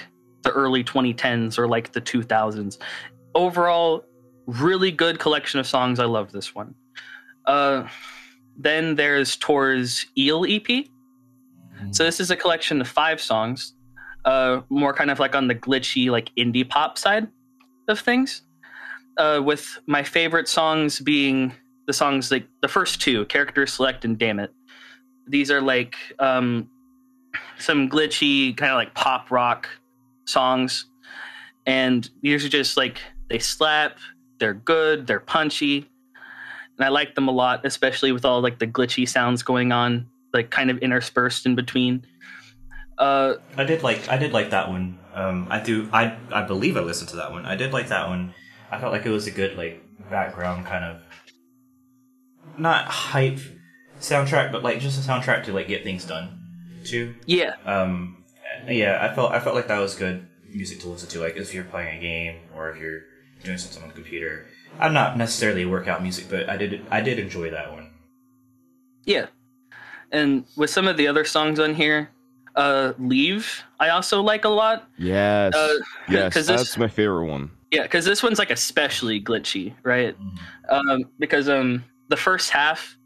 the 0.44 0.52
early 0.52 0.82
2010s 0.82 1.58
or 1.58 1.68
like 1.68 1.92
the 1.92 2.02
2000s. 2.02 2.78
Overall, 3.36 4.06
really 4.46 4.92
good 4.92 5.20
collection 5.20 5.60
of 5.60 5.68
songs. 5.68 6.00
I 6.00 6.06
love 6.06 6.32
this 6.32 6.56
one. 6.56 6.74
Uh, 7.46 7.86
then 8.56 8.96
there's 8.96 9.36
Tor's 9.36 10.06
Eel 10.18 10.46
EP. 10.48 10.88
So 11.92 12.04
this 12.04 12.20
is 12.20 12.32
a 12.32 12.36
collection 12.36 12.82
of 12.82 12.88
five 12.88 13.22
songs, 13.22 13.74
uh, 14.26 14.62
more 14.70 14.94
kind 14.94 15.10
of 15.10 15.20
like 15.20 15.36
on 15.36 15.48
the 15.48 15.56
glitchy, 15.56 16.10
like 16.10 16.32
indie 16.38 16.68
pop 16.68 16.98
side 16.98 17.28
of 17.88 18.00
things. 18.00 18.44
Uh, 19.18 19.42
with 19.44 19.80
my 19.88 20.04
favorite 20.04 20.48
songs 20.48 21.00
being 21.00 21.52
the 21.88 21.94
songs 21.94 22.30
like 22.30 22.48
the 22.62 22.68
first 22.68 23.02
two, 23.02 23.26
Character 23.26 23.66
Select 23.66 24.06
and 24.06 24.18
Damn 24.18 24.40
It. 24.40 24.54
These 25.28 25.50
are 25.50 25.62
like 25.62 25.96
um, 26.20 26.70
some 27.58 27.90
glitchy 27.90 28.56
kind 28.56 28.72
of 28.72 28.76
like 28.76 28.94
pop 28.94 29.32
rock 29.32 29.68
songs, 30.26 30.86
and 31.66 32.08
these 32.22 32.46
are 32.46 32.50
just 32.50 32.78
like 32.78 33.00
they 33.30 33.40
slap. 33.40 33.98
They're 34.40 34.54
good. 34.54 35.08
They're 35.08 35.20
punchy, 35.20 35.90
and 36.78 36.86
I 36.86 36.90
like 36.90 37.16
them 37.16 37.28
a 37.28 37.32
lot, 37.32 37.66
especially 37.66 38.12
with 38.12 38.24
all 38.24 38.42
like 38.42 38.60
the 38.60 38.68
glitchy 38.68 39.10
sounds 39.10 39.42
going 39.42 39.72
on, 39.72 40.08
like 40.38 40.50
kind 40.50 40.70
of 40.70 40.78
interspersed 40.80 41.46
in 41.46 41.56
between. 41.56 42.06
Uh, 42.98 43.36
I 43.58 43.64
did 43.64 43.84
like 43.84 44.08
I 44.10 44.18
did 44.18 44.32
like 44.32 44.52
that 44.52 44.70
one. 44.70 44.98
Um, 45.14 45.48
I 45.50 45.60
do 45.60 45.90
I 45.92 46.18
I 46.32 46.44
believe 46.44 46.78
I 46.78 46.82
listened 46.82 47.10
to 47.10 47.18
that 47.18 47.32
one. 47.32 47.46
I 47.46 47.56
did 47.56 47.74
like 47.74 47.90
that 47.90 48.08
one. 48.08 48.34
I 48.72 48.80
felt 48.80 48.92
like 48.94 49.06
it 49.06 49.10
was 49.10 49.28
a 49.28 49.32
good 49.32 49.58
like 49.58 49.84
background 50.10 50.66
kind 50.66 50.84
of 50.86 51.02
not 52.58 52.86
hype 52.88 53.40
soundtrack, 54.00 54.52
but 54.52 54.64
like 54.64 54.80
just 54.80 54.98
a 55.04 55.10
soundtrack 55.10 55.44
to 55.46 55.54
like 55.54 55.68
get 55.68 55.84
things 55.84 56.06
done 56.06 56.40
too. 56.86 57.14
yeah, 57.26 57.56
Um, 57.66 58.24
yeah, 58.68 58.98
I 59.02 59.14
felt 59.14 59.32
I 59.32 59.40
felt 59.40 59.56
like 59.56 59.68
that 59.68 59.80
was 59.80 59.96
good 59.96 60.28
music 60.50 60.80
to 60.82 60.88
listen 60.90 61.10
to. 61.10 61.20
Like 61.20 61.36
if 61.36 61.54
you're 61.54 61.66
playing 61.66 61.98
a 61.98 62.02
game 62.02 62.40
or 62.56 62.72
if 62.72 62.80
you're 62.82 63.02
doing 63.44 63.58
something 63.58 63.84
on 63.84 63.90
the 63.90 63.96
computer. 63.96 64.48
I'm 64.80 64.94
not 64.94 65.18
necessarily 65.18 65.66
workout 65.66 66.02
music, 66.02 66.26
but 66.30 66.50
I 66.50 66.58
did 66.58 66.86
I 66.90 67.02
did 67.02 67.20
enjoy 67.20 67.52
that 67.52 67.72
one. 67.72 67.92
Yeah. 69.06 69.28
And 70.12 70.46
with 70.56 70.70
some 70.70 70.88
of 70.88 70.98
the 70.98 71.08
other 71.08 71.26
songs 71.26 71.60
on 71.60 71.74
here, 71.76 72.10
uh 72.56 72.94
Leave 72.98 73.64
I 73.80 73.90
also 73.90 74.22
like 74.22 74.46
a 74.46 74.50
lot. 74.50 74.90
Yes, 74.98 75.54
Uh, 75.56 75.74
yes, 76.10 76.34
this- 76.34 76.48
that's 76.48 76.78
my 76.78 76.88
favorite 76.88 77.26
one. 77.26 77.52
Yeah, 77.72 77.86
cuz 77.88 78.06
this 78.06 78.24
one's 78.24 78.40
like 78.40 78.50
especially 78.52 79.22
glitchy, 79.22 79.74
right? 79.84 80.16
Um 80.70 81.06
because 81.20 81.50
um 81.50 81.84
the 82.08 82.18
first 82.18 82.50
half 82.50 82.98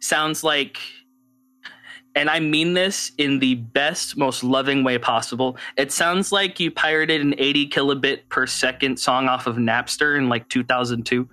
sounds 0.00 0.44
like 0.44 0.78
and 2.14 2.28
I 2.28 2.40
mean 2.40 2.74
this 2.74 3.12
in 3.16 3.38
the 3.38 3.54
best, 3.54 4.18
most 4.18 4.44
loving 4.44 4.84
way 4.84 4.98
possible. 4.98 5.56
It 5.78 5.90
sounds 5.90 6.30
like 6.30 6.60
you 6.60 6.70
pirated 6.70 7.22
an 7.22 7.34
80 7.38 7.70
kilobit 7.70 8.28
per 8.28 8.46
second 8.46 8.98
song 8.98 9.28
off 9.28 9.46
of 9.46 9.56
Napster 9.56 10.18
in 10.18 10.28
like 10.28 10.46
2002. 10.50 11.26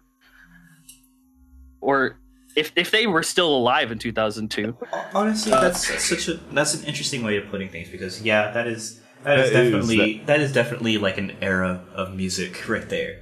Or 1.82 2.18
if 2.56 2.72
if 2.76 2.92
they 2.92 3.08
were 3.08 3.24
still 3.24 3.56
alive 3.56 3.92
in 3.92 4.00
2002. 4.00 4.76
Honestly, 5.14 5.52
that's 5.52 5.88
such 6.04 6.28
a 6.28 6.34
that's 6.52 6.74
an 6.74 6.84
interesting 6.86 7.24
way 7.24 7.38
of 7.38 7.48
putting 7.50 7.70
things 7.70 7.90
because 7.90 8.22
yeah, 8.22 8.52
that 8.52 8.68
is 8.68 9.00
that 9.24 9.40
is 9.40 9.52
That 9.52 9.64
is, 9.66 9.72
definitely 9.72 10.24
that 10.26 10.40
is 10.40 10.52
definitely 10.54 10.98
like 10.98 11.18
an 11.18 11.36
era 11.42 11.84
of 11.94 12.14
music 12.16 12.68
right 12.70 12.88
there. 12.90 13.20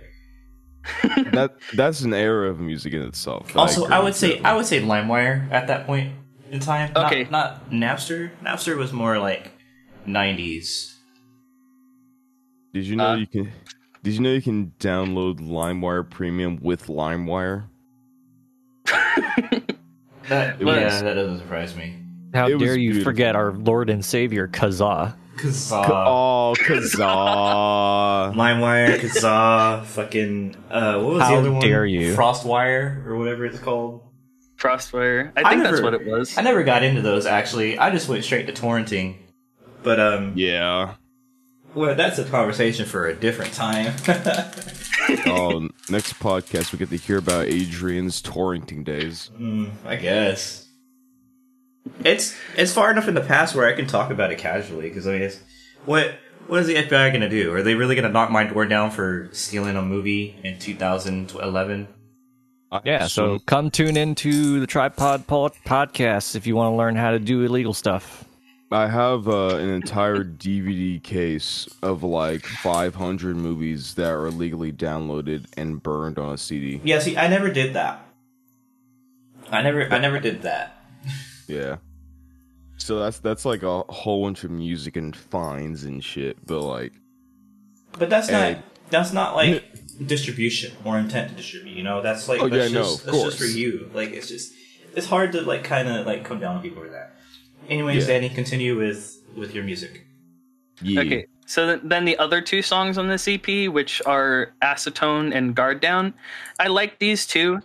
that 1.33 1.55
that's 1.73 2.01
an 2.01 2.13
era 2.13 2.49
of 2.49 2.59
music 2.59 2.93
in 2.93 3.01
itself. 3.01 3.55
Also, 3.57 3.83
agree 3.83 3.95
I, 3.95 3.99
would 3.99 4.15
say. 4.15 4.39
I 4.41 4.53
would 4.55 4.65
say 4.65 4.81
LimeWire 4.81 5.51
at 5.51 5.67
that 5.67 5.85
point 5.85 6.13
in 6.49 6.59
time. 6.59 6.93
Not- 6.93 7.05
Okay. 7.11 7.27
not, 7.29 7.69
Napster. 7.69 8.31
Napster 8.43 8.77
was 8.77 8.93
more 8.93 9.19
like 9.19 9.51
'90s. 10.07 10.93
Did 12.73 12.85
you 12.85 12.95
know 12.95 13.09
Uh, 13.11 13.15
you 13.15 13.27
can? 13.27 13.51
Did 14.03 14.13
you 14.13 14.21
know 14.21 14.31
you 14.31 14.41
can 14.41 14.71
download 14.79 15.39
LimeWire 15.41 16.09
Premium 16.09 16.57
with 16.61 16.87
LimeWire? 16.87 17.63
That 20.29 20.59
was- 20.59 20.75
yeah, 20.75 21.01
that 21.03 21.13
doesn't 21.13 21.39
surprise 21.39 21.75
me. 21.75 21.95
How 22.33 22.47
It 22.47 22.59
dare 22.59 22.77
you 22.77 22.91
beautiful. 22.91 23.11
forget 23.11 23.35
our 23.37 23.53
Lord 23.53 23.89
and 23.89 24.03
Savior 24.03 24.47
Kazaa? 24.49 25.15
Kazaa. 25.37 25.85
oh, 25.89 26.53
Kazaa! 26.57 28.33
LimeWire, 28.35 28.97
Kazaa, 28.99 29.85
fucking 29.85 30.55
uh, 30.69 30.99
what 30.99 31.13
was 31.13 31.21
How 31.23 31.31
the 31.31 31.37
other 31.37 31.51
one? 31.53 31.61
dare 31.61 31.85
you. 31.85 32.13
Frostwire 32.15 33.05
or 33.05 33.15
whatever 33.17 33.45
it's 33.45 33.59
called. 33.59 34.01
Frostwire. 34.57 35.31
I 35.37 35.43
I 35.45 35.49
think 35.51 35.63
that's 35.63 35.81
what 35.81 35.93
it 35.93 36.05
was. 36.05 36.37
I 36.37 36.41
never 36.41 36.63
got 36.63 36.83
into 36.83 37.01
those 37.01 37.25
actually. 37.25 37.77
I 37.77 37.89
just 37.91 38.09
went 38.09 38.23
straight 38.25 38.47
to 38.47 38.53
torrenting. 38.53 39.17
But 39.83 39.99
um, 40.01 40.33
yeah. 40.35 40.95
Well, 41.77 41.95
that's 41.95 42.17
a 42.17 42.25
conversation 42.25 42.85
for 42.85 43.07
a 43.07 43.15
different 43.15 43.53
time. 43.53 43.93
Oh, 45.25 45.69
next 45.89 46.19
podcast 46.19 46.73
we 46.73 46.79
get 46.79 46.89
to 46.89 46.97
hear 46.97 47.17
about 47.17 47.45
Adrian's 47.45 48.21
torrenting 48.21 48.83
days. 48.83 49.31
Mm, 49.39 49.71
I 49.85 49.95
guess 49.95 50.67
it's 52.03 52.35
it's 52.57 52.73
far 52.73 52.91
enough 52.91 53.07
in 53.07 53.13
the 53.13 53.21
past 53.21 53.55
where 53.55 53.67
I 53.67 53.73
can 53.73 53.87
talk 53.87 54.11
about 54.11 54.31
it 54.31 54.37
casually. 54.37 54.89
Because 54.89 55.07
I 55.07 55.13
mean, 55.13 55.21
it's, 55.21 55.39
what 55.85 56.15
what 56.47 56.59
is 56.59 56.67
the 56.67 56.75
FBI 56.75 57.11
going 57.11 57.21
to 57.21 57.29
do? 57.29 57.53
Are 57.53 57.61
they 57.61 57.75
really 57.75 57.95
going 57.95 58.07
to 58.07 58.11
knock 58.11 58.31
my 58.31 58.43
door 58.43 58.65
down 58.65 58.91
for 58.91 59.29
stealing 59.31 59.77
a 59.77 59.81
movie 59.81 60.35
in 60.43 60.59
2011? 60.59 61.87
Yeah, 62.83 63.07
so 63.07 63.39
come 63.39 63.71
tune 63.71 63.95
into 63.95 64.59
the 64.59 64.67
Tripod 64.67 65.25
Pod 65.25 65.53
podcast 65.65 66.35
if 66.35 66.45
you 66.45 66.55
want 66.57 66.73
to 66.73 66.75
learn 66.75 66.97
how 66.97 67.11
to 67.11 67.19
do 67.19 67.43
illegal 67.43 67.73
stuff. 67.73 68.25
I 68.69 68.87
have 68.87 69.29
uh, 69.29 69.55
an 69.55 69.69
entire 69.69 70.23
DVD 70.25 71.01
case 71.01 71.69
of 71.81 72.03
like 72.03 72.45
500 72.45 73.35
movies 73.35 73.93
that 73.93 74.09
are 74.11 74.27
illegally 74.27 74.73
downloaded 74.73 75.45
and 75.55 75.81
burned 75.81 76.19
on 76.19 76.33
a 76.33 76.37
CD. 76.37 76.81
Yeah, 76.83 76.99
see, 76.99 77.15
I 77.15 77.27
never 77.27 77.49
did 77.49 77.73
that. 77.75 78.05
I 79.49 79.61
never 79.61 79.91
I 79.91 79.99
never 79.99 80.19
did 80.19 80.41
that. 80.41 80.81
Yeah. 81.47 81.77
So 82.77 82.99
that's 82.99 83.19
that's 83.19 83.45
like 83.45 83.63
a 83.63 83.83
whole 83.83 84.25
bunch 84.25 84.43
of 84.43 84.51
music 84.51 84.97
and 84.97 85.15
fines 85.15 85.85
and 85.85 86.03
shit, 86.03 86.45
but 86.45 86.61
like 86.61 86.91
But 87.97 88.09
that's 88.09 88.29
not 88.29 88.57
that's 88.89 89.13
not 89.13 89.35
like 89.35 89.63
distribution 90.05 90.75
or 90.83 90.97
intent 90.99 91.29
to 91.29 91.35
distribute. 91.35 91.77
You 91.77 91.83
know, 91.83 92.01
that's 92.01 92.27
like 92.27 92.41
Oh, 92.41 92.49
that's 92.49 92.71
yeah, 92.71 92.79
no, 92.79 92.83
just 92.83 92.99
of 93.07 93.13
that's 93.13 93.23
just 93.23 93.37
for 93.37 93.45
you. 93.45 93.89
Like 93.93 94.09
it's 94.09 94.27
just 94.27 94.53
it's 94.93 95.07
hard 95.07 95.31
to 95.31 95.41
like 95.41 95.63
kind 95.63 95.87
of 95.87 96.05
like 96.05 96.25
come 96.25 96.41
down 96.41 96.57
on 96.57 96.61
people 96.61 96.81
with 96.81 96.91
that. 96.91 97.16
Anyways, 97.69 98.07
Yeah. 98.07 98.13
Danny, 98.13 98.29
continue 98.29 98.77
with 98.77 99.13
with 99.35 99.53
your 99.53 99.63
music. 99.63 100.05
yeah. 100.81 101.01
Okay, 101.01 101.25
so 101.45 101.77
then 101.83 102.05
the 102.05 102.17
other 102.17 102.41
two 102.41 102.61
songs 102.61 102.97
on 102.97 103.07
this 103.07 103.27
EP, 103.27 103.67
which 103.67 104.01
are 104.05 104.53
Acetone 104.63 105.33
and 105.35 105.55
Guard 105.55 105.79
Down, 105.79 106.13
I 106.59 106.67
like 106.67 106.97
these 106.99 107.25
two. 107.27 107.59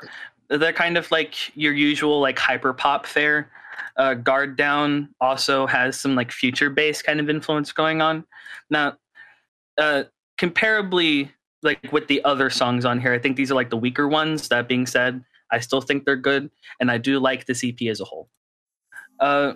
They're 0.49 0.72
kind 0.72 0.99
of 0.99 1.11
like 1.11 1.34
your 1.56 1.72
usual 1.72 2.20
like 2.20 2.38
hyper 2.38 2.72
pop 2.75 3.06
fare. 3.06 3.50
Uh, 3.96 4.14
Guard 4.14 4.56
Down 4.56 5.08
also 5.20 5.66
has 5.66 5.99
some 5.99 6.14
like 6.14 6.30
future 6.32 6.68
bass 6.70 7.00
kind 7.02 7.20
of 7.20 7.30
influence 7.30 7.72
going 7.72 8.02
on. 8.02 8.25
Now, 8.70 8.96
uh, 9.78 10.04
comparably, 10.38 11.30
like 11.62 11.92
with 11.92 12.06
the 12.08 12.22
other 12.25 12.50
songs 12.50 12.84
on 12.84 13.00
here, 13.00 13.14
I 13.14 13.18
think 13.18 13.37
these 13.37 13.50
are 13.50 13.54
like 13.54 13.70
the 13.70 13.76
weaker 13.76 14.08
ones. 14.08 14.49
That 14.49 14.68
being 14.68 14.87
said, 14.87 15.22
I 15.50 15.61
still 15.61 15.80
think 15.80 16.04
they're 16.04 16.16
good, 16.16 16.50
and 16.80 16.90
I 16.90 16.99
do 16.99 17.18
like 17.18 17.46
this 17.46 17.62
EP 17.64 17.80
as 17.88 18.00
a 18.00 18.04
whole. 18.04 18.28
Uh, 19.20 19.54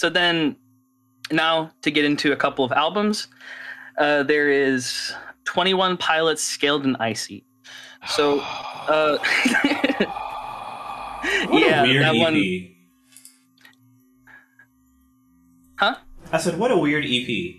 so 0.00 0.08
then 0.08 0.56
now 1.30 1.70
to 1.82 1.90
get 1.90 2.06
into 2.06 2.32
a 2.32 2.36
couple 2.36 2.64
of 2.64 2.72
albums 2.72 3.28
uh, 3.98 4.22
there 4.22 4.48
is 4.48 5.12
21 5.44 5.98
Pilots 5.98 6.42
Scaled 6.42 6.84
and 6.86 6.96
Icy. 7.00 7.44
So, 8.08 8.40
uh, 8.40 9.18
yeah, 11.52 11.82
a 11.82 11.86
weird 11.86 12.02
that 12.04 12.14
EP. 12.14 12.20
one. 12.22 12.74
Huh? 15.78 15.96
I 16.32 16.38
said, 16.38 16.58
what 16.58 16.70
a 16.70 16.78
weird 16.78 17.04
EP. 17.04 17.56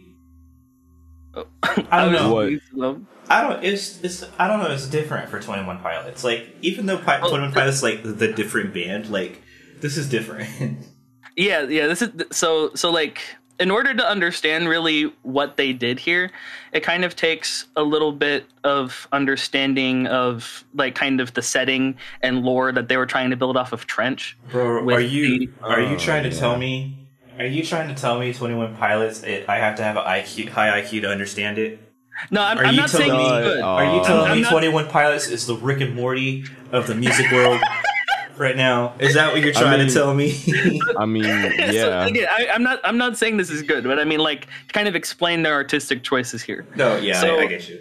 Oh. 1.36 1.46
I 1.92 2.06
don't 2.06 2.14
was- 2.34 2.62
know. 2.74 2.94
What? 2.94 3.02
I 3.30 3.42
don't. 3.48 3.64
It's. 3.64 4.02
It's. 4.04 4.26
I 4.40 4.48
don't 4.48 4.60
know. 4.64 4.72
It's 4.72 4.88
different 4.88 5.30
for 5.30 5.40
Twenty 5.40 5.64
One 5.66 5.80
Pilots. 5.80 6.24
Like 6.24 6.56
even 6.62 6.86
though 6.88 6.98
Pi- 6.98 7.22
Well, 7.22 7.30
Twenty 7.30 7.46
One 7.46 7.54
Pilots 7.54 7.82
like 7.84 8.04
the 8.04 8.28
different 8.34 8.74
band, 8.74 9.10
like 9.10 9.42
this 9.80 9.96
is 9.96 10.10
different. 10.10 10.50
Yeah, 11.36 11.64
yeah. 11.64 11.88
This 11.88 12.02
is 12.02 12.10
so 12.32 12.74
so 12.76 12.92
like 12.92 13.20
in 13.60 13.70
order 13.70 13.94
to 13.94 14.08
understand 14.08 14.68
really 14.68 15.14
what 15.22 15.56
they 15.56 15.72
did 15.72 16.00
here, 16.00 16.32
it 16.74 16.82
kind 16.82 17.06
of 17.06 17.16
takes 17.16 17.68
a 17.76 17.84
little 17.84 18.12
bit 18.12 18.46
of 18.64 19.08
understanding 19.12 20.08
of 20.08 20.64
like 20.74 20.96
kind 20.96 21.22
of 21.22 21.34
the 21.36 21.42
setting 21.44 21.96
and 22.22 22.42
lore 22.44 22.72
that 22.72 22.90
they 22.90 22.98
were 22.98 23.06
trying 23.06 23.30
to 23.30 23.36
build 23.36 23.56
off 23.58 23.72
of 23.72 23.86
Trench. 23.88 24.36
Bro, 24.50 24.90
are 24.90 25.00
you 25.00 25.40
the- 25.40 25.50
are 25.64 25.80
you 25.82 25.96
Oh, 25.96 25.98
trying 25.98 26.24
to 26.24 26.30
oh, 26.30 26.34
yeah. 26.34 26.40
tell 26.40 26.58
me? 26.58 26.98
Are 27.40 27.46
you 27.46 27.64
trying 27.64 27.88
to 27.94 28.00
tell 28.00 28.20
me 28.20 28.34
Twenty 28.34 28.56
One 28.56 28.76
Pilots? 28.76 29.24
It, 29.24 29.48
I 29.48 29.58
have 29.58 29.76
to 29.78 29.84
have 29.84 29.96
an 29.98 30.04
IQ, 30.04 30.50
high 30.50 30.82
IQ 30.82 31.02
to 31.02 31.10
understand 31.10 31.58
it. 31.58 31.80
No, 32.30 32.42
I'm, 32.42 32.58
Are 32.60 32.66
I'm 32.66 32.74
you 32.76 32.82
not 32.82 32.90
saying 32.90 33.10
telling 33.10 33.26
me- 33.42 33.42
good. 33.50 33.62
Are 33.62 33.84
you 33.86 34.02
Oh. 34.02 34.04
telling 34.04 34.30
I'm 34.32 34.38
me 34.38 34.42
not- 34.44 34.52
Twenty 34.52 34.68
One 34.70 34.88
Pilots 34.90 35.28
is 35.28 35.46
the 35.48 35.56
Rick 35.56 35.82
and 35.82 35.96
Morty 35.96 36.44
of 36.72 36.88
the 36.88 36.94
music 36.96 37.32
world 37.32 37.60
right 38.42 38.58
now? 38.58 38.94
Is 39.00 39.14
that 39.14 39.32
what 39.32 39.42
you're 39.42 39.54
trying 39.54 39.80
mean- 39.80 39.88
to 39.88 39.94
tell 39.94 40.14
me? 40.14 40.38
I 40.98 41.06
mean, 41.06 41.24
So, 41.24 41.30
yeah. 41.72 42.06
again, 42.06 42.28
I, 42.30 42.48
I'm 42.54 42.64
not. 42.64 42.80
I'm 42.84 42.98
not 42.98 43.18
saying 43.18 43.38
this 43.38 43.50
is 43.50 43.62
good, 43.62 43.84
but 43.86 44.00
I 44.00 44.04
mean, 44.04 44.20
like, 44.20 44.48
kind 44.74 44.88
of 44.88 44.96
explain 44.96 45.44
their 45.44 45.54
artistic 45.54 46.04
choices 46.04 46.42
here. 46.42 46.66
no, 46.76 46.98
yeah, 46.98 47.22
So- 47.22 47.38
I, 47.40 47.44
I 47.44 47.46
get 47.48 47.70
you. 47.70 47.80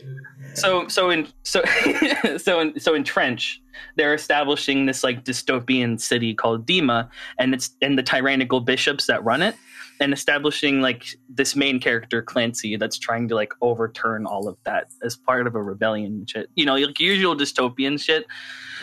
So, 0.55 0.89
so 0.89 1.11
in 1.11 1.29
so 1.45 1.63
so 2.37 2.59
in 2.61 2.79
so 2.81 2.95
in 2.95 3.05
Trench, 3.05 3.63
they're 3.97 4.15
establishing 4.15 4.85
this 4.85 5.05
like 5.05 5.25
dystopian 5.25 6.01
city 6.01 6.35
called 6.35 6.67
Dema, 6.67 7.09
and 7.39 7.55
it's 7.55 7.71
and 7.83 7.97
the 7.97 8.03
tyrannical 8.03 8.59
bishops 8.59 9.07
that 9.07 9.23
run 9.23 9.43
it, 9.43 9.55
and 10.01 10.13
establishing 10.13 10.81
like 10.81 11.07
this 11.29 11.55
main 11.55 11.79
character 11.79 12.21
Clancy 12.21 12.75
that's 12.77 12.99
trying 12.99 13.29
to 13.29 13.37
like 13.37 13.53
overturn 13.63 14.27
all 14.27 14.49
of 14.49 14.57
that 14.65 14.89
as 15.05 15.17
part 15.17 15.47
of 15.47 15.55
a 15.55 15.63
rebellion 15.63 16.27
shit. 16.29 16.51
You 16.57 16.67
know, 16.67 16.75
like 16.75 16.99
usual 16.99 17.37
dystopian 17.37 18.03
shit. 18.03 18.27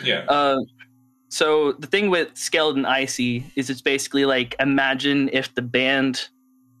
Yeah. 0.02 0.24
Uh, 0.26 0.56
so 1.28 1.72
the 1.72 1.86
thing 1.86 2.10
with 2.10 2.36
Scaled 2.36 2.76
and 2.76 2.86
Icy 2.86 3.44
is 3.54 3.70
it's 3.70 3.82
basically 3.82 4.24
like 4.24 4.54
imagine 4.58 5.28
if 5.32 5.54
the 5.54 5.62
band 5.62 6.28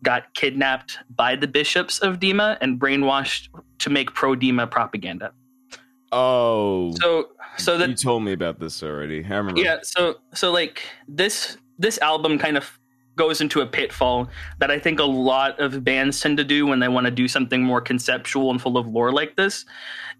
got 0.02 0.32
kidnapped 0.34 0.98
by 1.14 1.36
the 1.36 1.46
bishops 1.46 1.98
of 1.98 2.18
Dema 2.18 2.56
and 2.60 2.80
brainwashed 2.80 3.48
to 3.78 3.90
make 3.90 4.14
pro 4.14 4.34
Dema 4.34 4.70
propaganda. 4.70 5.32
Oh, 6.12 6.94
So 7.00 7.28
so 7.58 7.76
that 7.76 7.88
you 7.88 7.94
told 7.94 8.22
me 8.22 8.32
about 8.32 8.60
this 8.60 8.82
already. 8.82 9.24
I 9.24 9.36
remember. 9.36 9.60
yeah, 9.60 9.78
so 9.82 10.16
so 10.32 10.50
like 10.50 10.82
this 11.06 11.58
this 11.78 11.98
album 11.98 12.38
kind 12.38 12.56
of 12.56 12.78
goes 13.16 13.40
into 13.40 13.60
a 13.60 13.66
pitfall 13.66 14.28
that 14.60 14.70
I 14.70 14.78
think 14.78 15.00
a 15.00 15.04
lot 15.04 15.58
of 15.60 15.82
bands 15.84 16.20
tend 16.20 16.38
to 16.38 16.44
do 16.44 16.66
when 16.66 16.78
they 16.78 16.88
want 16.88 17.04
to 17.06 17.10
do 17.10 17.26
something 17.26 17.62
more 17.62 17.80
conceptual 17.80 18.50
and 18.50 18.62
full 18.62 18.78
of 18.78 18.86
lore 18.86 19.12
like 19.12 19.36
this. 19.36 19.64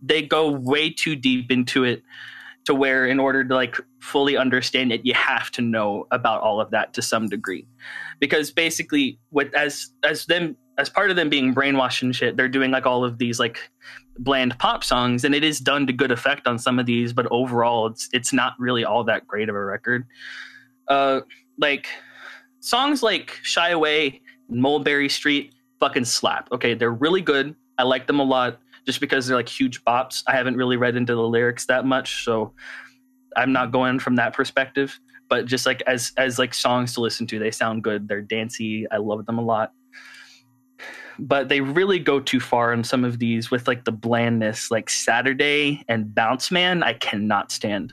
They 0.02 0.20
go 0.20 0.50
way 0.50 0.90
too 0.90 1.14
deep 1.14 1.50
into 1.50 1.84
it 1.84 2.02
to 2.64 2.74
where 2.74 3.06
in 3.06 3.18
order 3.18 3.42
to 3.42 3.54
like 3.54 3.76
fully 4.00 4.36
understand 4.36 4.92
it 4.92 5.00
you 5.04 5.14
have 5.14 5.50
to 5.50 5.62
know 5.62 6.06
about 6.10 6.42
all 6.42 6.60
of 6.60 6.70
that 6.70 6.92
to 6.94 7.02
some 7.02 7.26
degree. 7.26 7.66
Because 8.20 8.50
basically 8.50 9.18
what 9.30 9.52
as 9.54 9.90
as 10.04 10.26
them 10.26 10.56
as 10.76 10.88
part 10.88 11.10
of 11.10 11.16
them 11.16 11.28
being 11.28 11.54
brainwashed 11.54 12.02
and 12.02 12.14
shit, 12.14 12.36
they're 12.36 12.48
doing 12.48 12.70
like 12.70 12.86
all 12.86 13.04
of 13.04 13.18
these 13.18 13.40
like 13.40 13.58
bland 14.18 14.58
pop 14.58 14.84
songs 14.84 15.24
and 15.24 15.34
it 15.34 15.44
is 15.44 15.60
done 15.60 15.86
to 15.86 15.92
good 15.92 16.10
effect 16.10 16.46
on 16.46 16.58
some 16.58 16.78
of 16.80 16.86
these 16.86 17.12
but 17.12 17.26
overall 17.30 17.86
it's 17.86 18.08
it's 18.12 18.32
not 18.32 18.54
really 18.58 18.84
all 18.84 19.04
that 19.04 19.26
great 19.26 19.48
of 19.48 19.54
a 19.54 19.64
record. 19.64 20.04
Uh 20.88 21.20
like 21.58 21.88
songs 22.60 23.02
like 23.02 23.38
shy 23.42 23.70
away 23.70 24.20
mulberry 24.48 25.08
street 25.08 25.54
fucking 25.80 26.04
slap. 26.04 26.50
Okay 26.52 26.74
they're 26.74 26.92
really 26.92 27.22
good. 27.22 27.54
I 27.78 27.84
like 27.84 28.06
them 28.06 28.18
a 28.18 28.24
lot 28.24 28.60
just 28.88 29.00
because 29.00 29.26
they're 29.26 29.36
like 29.36 29.50
huge 29.50 29.84
bops 29.84 30.22
i 30.26 30.32
haven't 30.32 30.56
really 30.56 30.78
read 30.78 30.96
into 30.96 31.14
the 31.14 31.20
lyrics 31.20 31.66
that 31.66 31.84
much 31.84 32.24
so 32.24 32.54
i'm 33.36 33.52
not 33.52 33.70
going 33.70 33.98
from 33.98 34.16
that 34.16 34.32
perspective. 34.32 34.98
But 35.28 35.44
just 35.44 35.66
like 35.66 35.82
as 35.86 36.12
as 36.16 36.38
like 36.38 36.54
songs 36.54 36.94
to 36.94 37.02
listen 37.02 37.26
to 37.26 37.38
they 37.38 37.50
sound 37.50 37.84
good 37.84 38.08
they're 38.08 38.22
dancey 38.22 38.86
i 38.90 38.96
love 38.96 39.26
them 39.26 39.38
a 39.38 39.42
lot. 39.42 39.72
But 41.18 41.50
they 41.50 41.60
really 41.60 41.98
go 41.98 42.18
too 42.18 42.40
far 42.40 42.72
in 42.72 42.82
some 42.82 43.04
of 43.04 43.18
these 43.18 43.50
with 43.50 43.68
like 43.68 43.84
the 43.84 43.92
blandness 43.92 44.70
like 44.70 44.88
saturday 44.88 45.84
and 45.86 46.14
bounce 46.14 46.50
man 46.50 46.82
i 46.82 46.94
cannot 46.94 47.52
stand. 47.52 47.92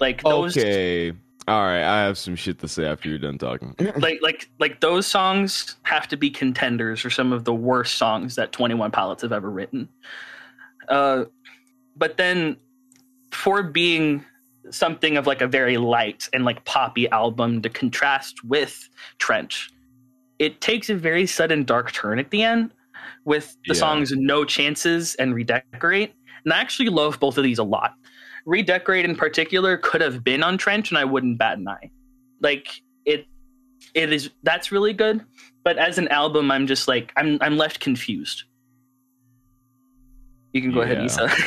Like 0.00 0.22
those 0.22 0.56
Okay. 0.56 1.12
All 1.48 1.62
right. 1.62 1.82
I 1.82 2.04
have 2.04 2.16
some 2.18 2.36
shit 2.36 2.58
to 2.60 2.68
say 2.68 2.84
after 2.86 3.08
you're 3.08 3.18
done 3.18 3.36
talking. 3.38 3.74
like 3.96 4.20
like 4.22 4.48
like 4.60 4.80
those 4.80 5.06
songs 5.06 5.76
have 5.82 6.06
to 6.08 6.16
be 6.16 6.30
contenders 6.30 7.00
for 7.00 7.10
some 7.10 7.32
of 7.32 7.44
the 7.44 7.52
worst 7.54 7.96
songs 7.98 8.36
that 8.36 8.52
21 8.52 8.90
pilots 8.92 9.22
have 9.22 9.32
ever 9.32 9.50
written 9.50 9.88
uh 10.88 11.24
but 11.96 12.16
then 12.16 12.56
for 13.30 13.62
being 13.62 14.24
something 14.70 15.16
of 15.16 15.26
like 15.26 15.40
a 15.40 15.46
very 15.46 15.76
light 15.78 16.28
and 16.32 16.44
like 16.44 16.64
poppy 16.64 17.08
album 17.10 17.60
to 17.62 17.68
contrast 17.68 18.42
with 18.44 18.88
trench 19.18 19.70
it 20.38 20.60
takes 20.60 20.90
a 20.90 20.94
very 20.94 21.26
sudden 21.26 21.64
dark 21.64 21.92
turn 21.92 22.18
at 22.18 22.30
the 22.30 22.42
end 22.42 22.72
with 23.24 23.56
the 23.66 23.74
Yeah. 23.74 23.80
songs 23.80 24.12
no 24.12 24.44
chances 24.44 25.14
and 25.16 25.34
redecorate 25.34 26.14
and 26.44 26.52
i 26.52 26.60
actually 26.60 26.88
love 26.88 27.18
both 27.20 27.38
of 27.38 27.44
these 27.44 27.58
a 27.58 27.64
lot 27.64 27.94
redecorate 28.44 29.04
in 29.04 29.14
particular 29.14 29.76
could 29.76 30.00
have 30.00 30.22
been 30.24 30.42
on 30.42 30.58
trench 30.58 30.90
and 30.90 30.98
i 30.98 31.04
wouldn't 31.04 31.38
bat 31.38 31.58
an 31.58 31.68
eye 31.68 31.90
like 32.40 32.82
it 33.04 33.26
it 33.94 34.12
is 34.12 34.30
that's 34.42 34.72
really 34.72 34.92
good 34.92 35.24
but 35.64 35.78
as 35.78 35.98
an 35.98 36.08
album 36.08 36.50
i'm 36.50 36.66
just 36.66 36.88
like 36.88 37.12
i'm 37.16 37.38
i'm 37.40 37.56
left 37.56 37.80
confused 37.80 38.44
you 40.52 40.60
can 40.60 40.72
go 40.72 40.82
ahead 40.82 40.98
Yeah. 40.98 41.04
isa 41.04 41.30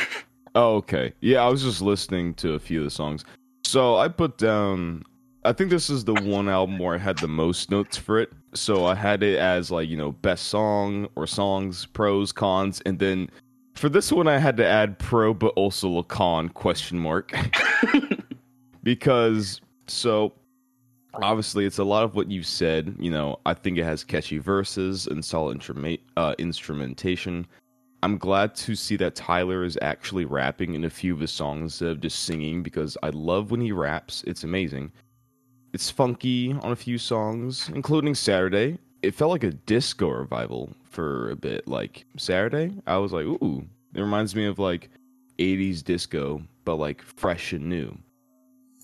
Oh, 0.56 0.76
okay. 0.76 1.12
Yeah, 1.20 1.42
I 1.44 1.48
was 1.50 1.62
just 1.62 1.82
listening 1.82 2.32
to 2.36 2.54
a 2.54 2.58
few 2.58 2.78
of 2.78 2.84
the 2.84 2.90
songs. 2.90 3.26
So 3.64 3.96
I 3.96 4.08
put 4.08 4.38
down. 4.38 5.04
I 5.44 5.52
think 5.52 5.68
this 5.68 5.90
is 5.90 6.02
the 6.02 6.14
one 6.14 6.48
album 6.48 6.78
where 6.78 6.94
I 6.94 6.98
had 6.98 7.18
the 7.18 7.28
most 7.28 7.70
notes 7.70 7.98
for 7.98 8.18
it. 8.18 8.32
So 8.54 8.86
I 8.86 8.94
had 8.94 9.22
it 9.22 9.38
as 9.38 9.70
like 9.70 9.86
you 9.90 9.98
know 9.98 10.12
best 10.12 10.46
song 10.46 11.08
or 11.14 11.26
songs, 11.26 11.84
pros, 11.84 12.32
cons, 12.32 12.80
and 12.86 12.98
then 12.98 13.28
for 13.76 13.88
this 13.88 14.10
one 14.10 14.28
I 14.28 14.38
had 14.38 14.56
to 14.58 14.66
add 14.66 14.98
pro 14.98 15.34
but 15.34 15.52
also 15.56 15.98
a 15.98 16.04
con 16.04 16.48
question 16.48 16.98
mark 16.98 17.32
because 18.82 19.60
so 19.86 20.32
obviously 21.22 21.64
it's 21.64 21.78
a 21.78 21.84
lot 21.84 22.04
of 22.04 22.14
what 22.14 22.30
you 22.30 22.42
said. 22.42 22.94
You 22.98 23.10
know, 23.10 23.38
I 23.46 23.54
think 23.54 23.78
it 23.78 23.84
has 23.84 24.04
catchy 24.04 24.38
verses 24.38 25.06
and 25.06 25.24
solid 25.24 25.62
uh, 26.16 26.34
instrumentation. 26.38 27.46
I'm 28.02 28.18
glad 28.18 28.54
to 28.56 28.74
see 28.74 28.96
that 28.96 29.14
Tyler 29.14 29.64
is 29.64 29.78
actually 29.82 30.26
rapping 30.26 30.74
in 30.74 30.84
a 30.84 30.90
few 30.90 31.14
of 31.14 31.20
his 31.20 31.32
songs 31.32 31.62
instead 31.62 31.88
of 31.88 32.00
just 32.00 32.24
singing 32.24 32.62
because 32.62 32.96
I 33.02 33.10
love 33.10 33.50
when 33.50 33.60
he 33.60 33.72
raps. 33.72 34.22
It's 34.26 34.44
amazing. 34.44 34.92
It's 35.72 35.90
funky 35.90 36.52
on 36.62 36.72
a 36.72 36.76
few 36.76 36.98
songs, 36.98 37.70
including 37.74 38.14
Saturday. 38.14 38.78
It 39.02 39.14
felt 39.14 39.30
like 39.30 39.44
a 39.44 39.52
disco 39.52 40.08
revival 40.08 40.74
for 40.84 41.30
a 41.30 41.36
bit. 41.36 41.68
Like 41.68 42.04
Saturday, 42.16 42.74
I 42.86 42.96
was 42.96 43.12
like, 43.12 43.26
ooh, 43.26 43.64
it 43.94 44.00
reminds 44.00 44.34
me 44.34 44.46
of 44.46 44.58
like 44.58 44.90
80s 45.38 45.82
disco, 45.84 46.42
but 46.64 46.76
like 46.76 47.02
fresh 47.02 47.52
and 47.52 47.68
new. 47.68 47.96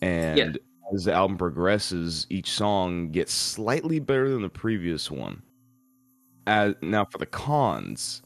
And 0.00 0.38
Yeah. 0.38 0.52
as 0.94 1.04
the 1.04 1.12
album 1.12 1.38
progresses, 1.38 2.26
each 2.30 2.50
song 2.50 3.10
gets 3.10 3.32
slightly 3.32 3.98
better 4.00 4.28
than 4.28 4.42
the 4.42 4.48
previous 4.48 5.10
one. 5.10 5.42
As, 6.46 6.74
now, 6.82 7.04
for 7.04 7.18
the 7.18 7.26
cons, 7.26 8.22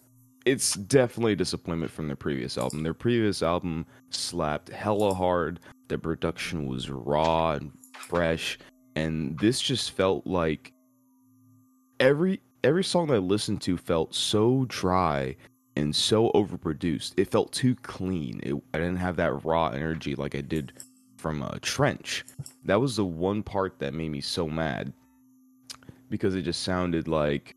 it's 0.46 0.75
definitely 0.75 1.33
a 1.33 1.37
disappointment 1.37 1.92
from 1.92 2.07
their 2.07 2.16
previous 2.16 2.57
album. 2.57 2.83
Their 2.83 2.94
previous 2.94 3.42
album 3.42 3.85
slapped 4.11 4.70
hella 4.70 5.12
hard. 5.12 5.61
The 5.88 5.99
production 5.99 6.66
was 6.66 6.88
raw 6.90 7.53
and 7.53 7.72
fresh, 7.92 8.59
and 8.96 9.38
this 9.38 9.61
just 9.61 9.90
felt 9.92 10.27
like 10.27 10.72
every 12.00 12.40
every 12.64 12.85
song 12.85 13.09
that 13.09 13.14
I 13.14 13.18
listened 13.18 13.62
to 13.62 13.76
felt 13.76 14.14
so 14.14 14.64
dry 14.68 15.37
and 15.76 15.94
so 15.94 16.30
overproduced. 16.30 17.12
It 17.16 17.30
felt 17.30 17.52
too 17.52 17.74
clean. 17.76 18.40
It, 18.42 18.54
I 18.74 18.78
didn't 18.78 18.96
have 18.96 19.16
that 19.16 19.44
raw 19.44 19.68
energy 19.68 20.14
like 20.14 20.35
I 20.35 20.40
did 20.40 20.72
from 21.16 21.42
uh, 21.42 21.59
Trench. 21.61 22.24
That 22.64 22.80
was 22.80 22.96
the 22.96 23.04
one 23.04 23.42
part 23.42 23.78
that 23.78 23.94
made 23.94 24.11
me 24.11 24.20
so 24.20 24.48
mad 24.48 24.92
because 26.09 26.35
it 26.35 26.42
just 26.42 26.62
sounded 26.62 27.09
like 27.09 27.54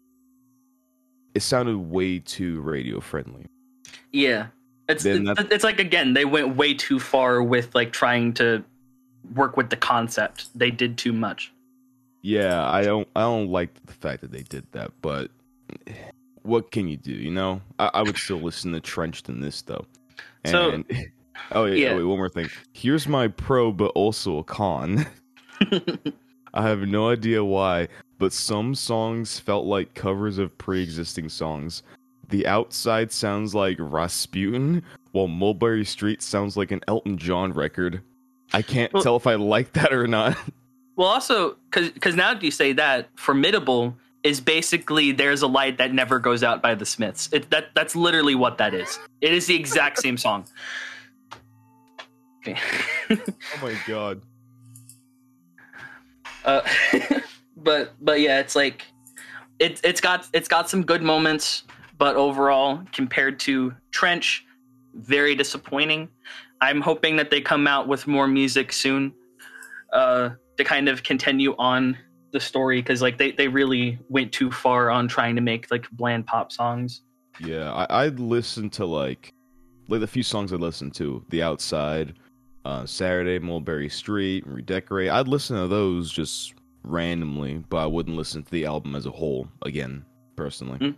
it 1.35 1.41
sounded 1.41 1.77
way 1.77 2.19
too 2.19 2.61
radio 2.61 2.99
friendly. 2.99 3.45
yeah 4.11 4.47
it's 4.87 5.05
it's, 5.05 5.39
it's 5.51 5.63
like 5.63 5.79
again 5.79 6.13
they 6.13 6.25
went 6.25 6.55
way 6.55 6.73
too 6.73 6.99
far 6.99 7.43
with 7.43 7.73
like 7.75 7.91
trying 7.91 8.33
to 8.33 8.63
work 9.35 9.55
with 9.55 9.69
the 9.69 9.77
concept 9.77 10.47
they 10.57 10.71
did 10.71 10.97
too 10.97 11.13
much 11.13 11.53
Yeah, 12.21 12.69
I 12.69 12.83
don't 12.83 13.07
I 13.15 13.21
don't 13.21 13.49
like 13.49 13.73
the 13.85 13.93
fact 13.93 14.21
that 14.21 14.31
they 14.31 14.43
did 14.43 14.65
that, 14.73 14.91
but 15.01 15.31
what 16.43 16.71
can 16.71 16.87
you 16.87 16.97
do? 16.97 17.11
You 17.11 17.31
know, 17.31 17.61
I, 17.77 17.89
I 17.95 18.01
would 18.01 18.17
still 18.17 18.39
listen 18.41 18.71
to 18.73 18.79
Trench 18.79 19.23
than 19.23 19.39
this 19.41 19.61
though. 19.61 19.85
And, 20.43 20.51
So- 20.51 20.83
oh 21.51 21.65
yeah, 21.65 21.75
yeah. 21.75 21.91
oh, 21.93 21.97
wait, 21.97 22.03
one 22.03 22.17
more 22.17 22.29
thing. 22.29 22.49
Here's 22.73 23.07
my 23.07 23.27
pro, 23.27 23.71
but 23.71 23.87
also 23.95 24.37
a 24.39 24.43
con. 24.43 25.05
I 26.53 26.63
have 26.63 26.81
no 26.87 27.09
idea 27.09 27.43
why, 27.43 27.87
but 28.17 28.33
some 28.33 28.73
songs 28.73 29.39
felt 29.39 29.65
like 29.65 29.93
covers 29.93 30.37
of 30.39 30.57
pre-existing 30.57 31.29
songs. 31.29 31.83
The 32.29 32.47
Outside 32.47 33.11
sounds 33.11 33.53
like 33.53 33.77
Rasputin, 33.79 34.83
while 35.11 35.27
Mulberry 35.27 35.85
Street 35.85 36.21
sounds 36.21 36.57
like 36.57 36.71
an 36.71 36.81
Elton 36.87 37.17
John 37.17 37.53
record. 37.53 38.01
I 38.53 38.61
can't 38.63 38.91
Well- 38.93 39.03
tell 39.03 39.15
if 39.15 39.27
I 39.27 39.35
like 39.35 39.73
that 39.73 39.93
or 39.93 40.07
not. 40.07 40.37
Well, 40.99 41.07
also 41.07 41.55
because 41.71 42.13
now 42.17 42.33
that 42.33 42.43
you 42.43 42.51
say 42.51 42.73
that, 42.73 43.07
formidable 43.15 43.95
is 44.23 44.41
basically 44.41 45.13
"There's 45.13 45.43
a 45.43 45.47
Light 45.47 45.77
That 45.77 45.93
Never 45.93 46.19
Goes 46.19 46.43
Out" 46.43 46.61
by 46.61 46.75
the 46.75 46.85
Smiths. 46.85 47.29
It, 47.31 47.49
that 47.51 47.67
that's 47.73 47.95
literally 47.95 48.35
what 48.35 48.57
that 48.57 48.73
is. 48.73 48.99
It 49.21 49.31
is 49.31 49.47
the 49.47 49.55
exact 49.55 49.99
same 49.99 50.17
song. 50.17 50.43
Okay. 52.39 52.59
oh 53.09 53.17
my 53.61 53.77
god. 53.87 54.21
Uh, 56.45 56.61
but 57.57 57.93
but 58.01 58.21
yeah, 58.21 58.39
it's 58.39 58.55
like 58.55 58.85
it 59.59 59.79
it's 59.83 59.99
got 59.99 60.27
it's 60.33 60.47
got 60.47 60.69
some 60.69 60.83
good 60.83 61.01
moments, 61.01 61.63
but 61.97 62.15
overall, 62.15 62.81
compared 62.93 63.39
to 63.41 63.73
Trench, 63.91 64.45
very 64.95 65.35
disappointing. 65.35 66.07
I'm 66.61 66.79
hoping 66.79 67.17
that 67.17 67.29
they 67.29 67.41
come 67.41 67.67
out 67.67 67.89
with 67.89 68.07
more 68.07 68.25
music 68.25 68.71
soon, 68.71 69.13
uh, 69.91 70.29
to 70.59 70.63
kind 70.65 70.89
of 70.89 71.03
continue 71.03 71.55
on 71.57 71.97
the 72.31 72.39
story 72.39 72.81
because 72.81 73.01
like 73.01 73.17
they 73.17 73.31
they 73.31 73.47
really 73.47 73.97
went 74.09 74.31
too 74.31 74.51
far 74.51 74.91
on 74.91 75.07
trying 75.07 75.35
to 75.35 75.41
make 75.41 75.71
like 75.71 75.89
bland 75.91 76.27
pop 76.27 76.51
songs. 76.51 77.01
Yeah, 77.39 77.71
I, 77.71 78.03
I'd 78.05 78.19
listen 78.19 78.69
to 78.71 78.85
like 78.85 79.33
like 79.87 80.01
the 80.01 80.07
few 80.07 80.21
songs 80.21 80.51
I 80.53 80.57
listened 80.57 80.93
to, 80.95 81.25
The 81.29 81.41
Outside, 81.41 82.13
uh, 82.65 82.85
Saturday, 82.85 83.39
Mulberry 83.39 83.89
Street, 83.89 84.45
Redecorate. 84.45 85.09
I'd 85.09 85.27
listen 85.29 85.55
to 85.55 85.67
those 85.67 86.11
just 86.11 86.53
randomly, 86.83 87.63
but 87.69 87.77
I 87.77 87.85
wouldn't 87.87 88.15
listen 88.17 88.43
to 88.43 88.51
the 88.51 88.65
album 88.65 88.95
as 88.95 89.05
a 89.05 89.11
whole 89.11 89.47
again, 89.63 90.05
personally. 90.35 90.77
Mm. 90.79 90.95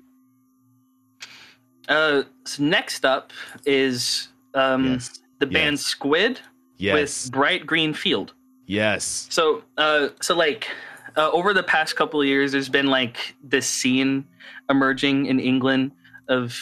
Uh, 1.88 2.24
so 2.46 2.64
next 2.64 3.06
up 3.06 3.32
is 3.66 4.30
um 4.56 4.86
Yes. 4.94 5.22
the 5.40 5.46
band 5.46 5.74
Yes. 5.74 5.86
Squid 5.86 6.40
Yes, 6.78 7.26
with 7.26 7.32
Bright 7.32 7.66
Green 7.68 7.94
Field. 7.94 8.34
Yes, 8.72 9.28
So, 9.30 9.64
uh, 9.78 10.10
so 10.22 10.34
like 10.34 10.70
uh, 11.18 11.30
over 11.32 11.54
the 11.54 11.62
past 11.62 11.98
couple 11.98 12.22
of 12.22 12.26
years, 12.26 12.54
there's 12.54 12.70
been 12.70 12.88
like 12.88 13.36
this 13.44 13.68
scene 13.68 14.26
emerging 14.70 15.26
in 15.26 15.42
England 15.42 15.92
of 16.30 16.58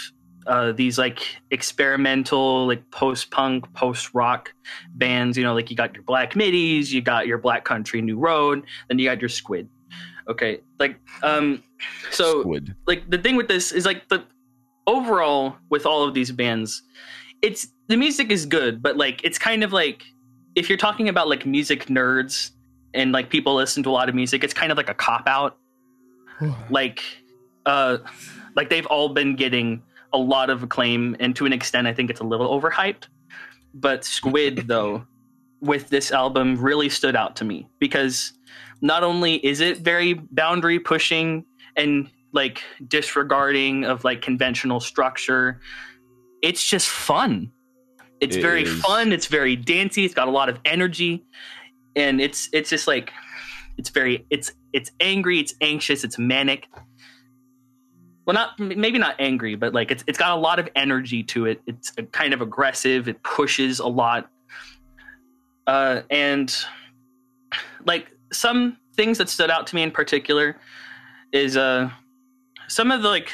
uh, 0.47 0.71
these 0.71 0.97
like 0.97 1.19
experimental, 1.51 2.65
like 2.65 2.89
post 2.89 3.29
punk, 3.29 3.71
post 3.75 4.15
rock 4.15 4.51
bands. 4.95 5.37
You 5.37 5.43
know, 5.43 5.53
like 5.53 5.69
you 5.69 5.75
got 5.75 5.93
your 5.93 6.01
Black 6.01 6.33
Midis, 6.33 6.89
you 6.89 7.01
got 7.01 7.27
your 7.27 7.37
Black 7.37 7.63
Country 7.63 8.01
New 8.01 8.17
Road, 8.17 8.65
then 8.87 8.97
you 8.97 9.05
got 9.05 9.21
your 9.21 9.29
Squid. 9.29 9.69
Okay, 10.27 10.61
like 10.79 10.99
um, 11.21 11.63
so 12.09 12.41
Squid. 12.41 12.73
like 12.87 13.07
the 13.11 13.19
thing 13.19 13.35
with 13.35 13.47
this 13.47 13.71
is 13.71 13.85
like 13.85 14.09
the 14.09 14.23
overall 14.87 15.57
with 15.69 15.85
all 15.85 16.03
of 16.03 16.15
these 16.15 16.31
bands 16.31 16.81
it's 17.43 17.67
the 17.87 17.95
music 17.95 18.31
is 18.31 18.45
good 18.45 18.81
but 18.81 18.97
like 18.97 19.23
it's 19.23 19.37
kind 19.37 19.63
of 19.63 19.71
like 19.71 20.03
if 20.59 20.67
you're 20.67 20.77
talking 20.77 21.07
about 21.07 21.29
like 21.29 21.45
music 21.45 21.85
nerds 21.85 22.51
and 22.93 23.13
like 23.13 23.29
people 23.29 23.55
listen 23.55 23.81
to 23.81 23.89
a 23.89 23.95
lot 23.99 24.09
of 24.09 24.15
music 24.15 24.43
it's 24.43 24.53
kind 24.53 24.71
of 24.71 24.77
like 24.77 24.89
a 24.89 24.93
cop 24.93 25.27
out. 25.27 25.57
Like 26.69 27.01
uh 27.65 27.97
like 28.55 28.69
they've 28.69 28.85
all 28.85 29.09
been 29.09 29.35
getting 29.35 29.81
a 30.13 30.17
lot 30.17 30.49
of 30.49 30.63
acclaim 30.63 31.15
and 31.19 31.35
to 31.35 31.45
an 31.45 31.51
extent 31.51 31.85
i 31.85 31.93
think 31.93 32.09
it's 32.09 32.21
a 32.21 32.23
little 32.23 32.49
overhyped. 32.49 33.07
But 33.73 34.05
squid 34.05 34.67
though 34.67 35.05
with 35.61 35.89
this 35.89 36.11
album 36.11 36.55
really 36.55 36.89
stood 36.89 37.15
out 37.15 37.35
to 37.37 37.45
me 37.45 37.67
because 37.79 38.33
not 38.81 39.03
only 39.03 39.35
is 39.45 39.59
it 39.59 39.79
very 39.79 40.13
boundary 40.13 40.79
pushing 40.79 41.45
and 41.75 42.09
like 42.31 42.63
disregarding 42.87 43.83
of 43.85 44.03
like 44.03 44.21
conventional 44.21 44.79
structure 44.79 45.59
it's 46.41 46.65
just 46.65 46.87
fun 46.87 47.51
it's 48.21 48.35
It 48.35 48.41
very 48.41 48.63
is. 48.63 48.81
fun. 48.81 49.11
It's 49.11 49.27
very 49.27 49.55
dancey. 49.55 50.05
It's 50.05 50.13
got 50.13 50.27
a 50.27 50.31
lot 50.31 50.49
of 50.49 50.59
energy. 50.65 51.23
And 51.95 52.21
it's 52.21 52.49
it's 52.53 52.69
just 52.69 52.87
like 52.87 53.11
it's 53.77 53.89
very 53.89 54.25
it's 54.29 54.51
it's 54.73 54.91
angry. 54.99 55.39
It's 55.39 55.53
anxious. 55.61 56.03
It's 56.03 56.17
manic. 56.19 56.67
Well 58.25 58.33
not 58.35 58.59
maybe 58.59 58.99
not 58.99 59.15
angry 59.19 59.55
but 59.55 59.73
like 59.73 59.89
it's 59.89 60.03
it's 60.07 60.17
got 60.17 60.37
a 60.37 60.39
lot 60.39 60.59
of 60.59 60.69
energy 60.75 61.23
to 61.23 61.45
it. 61.45 61.61
It's 61.65 61.91
kind 62.11 62.33
of 62.33 62.41
aggressive. 62.41 63.07
It 63.07 63.21
pushes 63.23 63.79
a 63.79 63.87
lot. 63.87 64.29
Uh 65.65 66.01
and 66.09 66.55
like 67.85 68.11
some 68.31 68.77
things 68.95 69.17
that 69.17 69.29
stood 69.29 69.49
out 69.49 69.65
to 69.67 69.75
me 69.75 69.81
in 69.81 69.91
particular 69.91 70.57
is 71.31 71.57
uh 71.57 71.89
some 72.67 72.91
of 72.91 73.01
the 73.01 73.07
like 73.09 73.31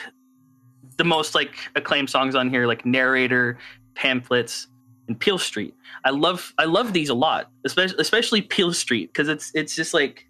the 0.97 1.03
most 1.03 1.35
like 1.35 1.55
acclaimed 1.75 2.09
songs 2.09 2.35
on 2.35 2.49
here 2.49 2.65
like 2.67 2.85
narrator 2.85 3.57
pamphlets 3.95 4.67
and 5.07 5.19
peel 5.19 5.37
street 5.37 5.73
i 6.03 6.09
love 6.09 6.53
i 6.57 6.65
love 6.65 6.93
these 6.93 7.09
a 7.09 7.13
lot 7.13 7.51
especially 7.65 7.95
especially 7.99 8.41
peel 8.41 8.73
street 8.73 9.07
because 9.13 9.27
it's 9.29 9.51
it's 9.53 9.75
just 9.75 9.93
like 9.93 10.27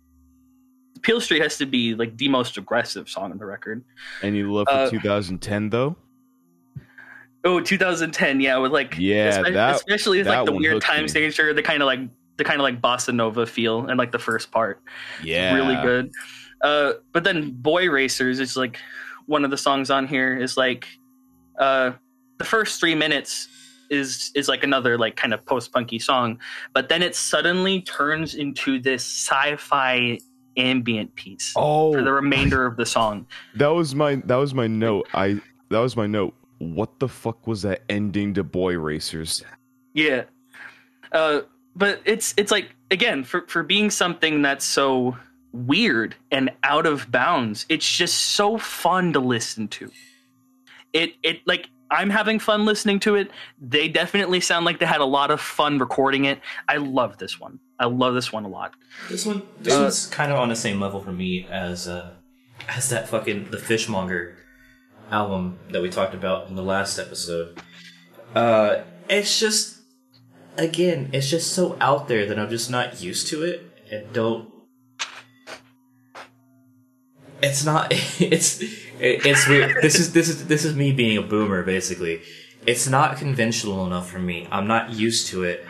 peel 1.01 1.21
street 1.21 1.41
has 1.41 1.57
to 1.57 1.65
be 1.65 1.93
like 1.95 2.17
the 2.17 2.27
most 2.27 2.57
aggressive 2.57 3.07
song 3.09 3.31
on 3.31 3.37
the 3.37 3.45
record 3.45 3.83
And 4.21 4.35
you 4.35 4.51
love 4.51 4.67
for 4.67 4.73
Uh, 4.73 4.89
2010 4.89 5.69
though? 5.69 5.95
oh 7.43 7.59
2010 7.59 8.39
yeah 8.41 8.57
with 8.57 8.71
like 8.71 8.95
Yeah, 8.97 9.41
espe- 9.41 9.53
that- 9.53 9.75
especially 9.75 10.17
with 10.19 10.27
like 10.27 10.45
the 10.45 10.51
weird 10.53 10.81
time 10.81 11.03
me. 11.03 11.07
signature 11.07 11.53
the 11.53 11.61
kind 11.61 11.81
of 11.81 11.85
like 11.85 11.99
the 12.37 12.43
kind 12.43 12.59
of 12.59 12.63
like 12.63 12.81
bossa 12.81 13.13
nova 13.13 13.45
feel 13.45 13.87
and 13.87 13.97
like 13.97 14.11
the 14.11 14.19
first 14.19 14.51
part 14.51 14.81
Yeah, 15.23 15.53
really 15.53 15.75
good. 15.75 16.11
Uh, 16.61 16.93
but 17.13 17.23
then 17.23 17.51
Boy 17.51 17.89
Racers 17.89 18.39
is 18.39 18.57
like 18.57 18.79
one 19.27 19.45
of 19.45 19.51
the 19.51 19.57
songs 19.57 19.89
on 19.91 20.07
here 20.07 20.35
is 20.35 20.57
like 20.57 20.87
uh, 21.59 21.91
the 22.39 22.43
first 22.45 22.79
three 22.79 22.95
minutes 22.95 23.47
is 23.89 24.31
is 24.35 24.47
like 24.47 24.63
another 24.63 24.97
like 24.97 25.15
kind 25.15 25.33
of 25.33 25.45
post 25.45 25.71
punky 25.71 25.99
song, 25.99 26.39
but 26.73 26.89
then 26.89 27.01
it 27.03 27.15
suddenly 27.15 27.81
turns 27.81 28.35
into 28.35 28.79
this 28.79 29.03
sci-fi 29.03 30.19
ambient 30.57 31.13
piece 31.15 31.51
Oh, 31.55 31.93
for 31.93 32.01
the 32.01 32.11
remainder 32.13 32.65
of 32.65 32.77
the 32.77 32.85
song. 32.85 33.27
that 33.55 33.67
was 33.67 33.93
my 33.95 34.15
that 34.25 34.37
was 34.37 34.53
my 34.53 34.67
note. 34.67 35.07
I 35.13 35.41
that 35.69 35.79
was 35.79 35.95
my 35.95 36.07
note. 36.07 36.33
What 36.59 36.99
the 36.99 37.07
fuck 37.07 37.47
was 37.47 37.63
that 37.63 37.81
ending 37.89 38.33
to 38.35 38.43
Boy 38.43 38.77
Racers? 38.77 39.43
Yeah. 39.93 40.23
Uh, 41.11 41.41
but 41.75 42.01
it's 42.05 42.33
it's 42.37 42.51
like 42.51 42.75
again 42.91 43.23
for 43.23 43.45
for 43.47 43.63
being 43.63 43.89
something 43.89 44.41
that's 44.41 44.65
so 44.65 45.17
weird 45.51 46.15
and 46.31 46.51
out 46.63 46.85
of 46.85 47.11
bounds, 47.11 47.65
it's 47.69 47.89
just 47.89 48.17
so 48.17 48.57
fun 48.57 49.13
to 49.13 49.19
listen 49.19 49.67
to. 49.69 49.91
It 50.93 51.13
it 51.23 51.41
like 51.45 51.69
I'm 51.91 52.09
having 52.09 52.39
fun 52.39 52.65
listening 52.65 52.99
to 53.01 53.15
it. 53.15 53.29
They 53.61 53.87
definitely 53.87 54.39
sound 54.39 54.65
like 54.65 54.79
they 54.79 54.85
had 54.85 55.01
a 55.01 55.05
lot 55.05 55.31
of 55.31 55.39
fun 55.39 55.77
recording 55.77 56.25
it. 56.25 56.39
I 56.67 56.77
love 56.77 57.17
this 57.17 57.39
one. 57.39 57.59
I 57.79 57.85
love 57.85 58.13
this 58.15 58.31
one 58.33 58.43
a 58.45 58.47
lot. 58.47 58.73
This 59.09 59.25
one, 59.25 59.43
this 59.59 59.73
Uh, 59.75 59.81
one's 59.83 60.07
kind 60.07 60.31
of 60.31 60.39
on 60.39 60.49
the 60.49 60.55
same 60.55 60.79
level 60.81 61.01
for 61.01 61.11
me 61.11 61.45
as 61.49 61.87
uh, 61.87 62.11
as 62.67 62.89
that 62.89 63.07
fucking 63.09 63.51
the 63.51 63.57
Fishmonger 63.57 64.37
album 65.11 65.59
that 65.71 65.81
we 65.81 65.89
talked 65.89 66.13
about 66.15 66.47
in 66.49 66.55
the 66.55 66.63
last 66.63 66.97
episode. 66.97 67.59
Uh, 68.33 68.77
it's 69.09 69.39
just, 69.39 69.79
again, 70.57 71.09
it's 71.13 71.29
just 71.29 71.53
so 71.53 71.77
out 71.79 72.07
there 72.07 72.25
that 72.25 72.39
I'm 72.39 72.49
just 72.49 72.71
not 72.71 73.01
used 73.01 73.27
to 73.27 73.43
it 73.43 73.71
and 73.91 74.11
don't. 74.11 74.49
It's 77.41 77.63
not. 77.65 77.93
It's 78.19 78.63
it, 78.99 79.25
it's 79.25 79.47
weird. 79.47 79.81
This 79.81 79.99
is 79.99 80.13
this 80.13 80.29
is 80.29 80.47
this 80.47 80.65
is 80.65 80.75
me 80.75 80.91
being 80.91 81.17
a 81.17 81.21
boomer 81.21 81.63
basically. 81.63 82.21
It's 82.65 82.87
not 82.87 83.17
conventional 83.17 83.85
enough 83.85 84.09
for 84.09 84.19
me. 84.19 84.47
I'm 84.51 84.67
not 84.67 84.91
used 84.91 85.27
to 85.27 85.43
it 85.43 85.65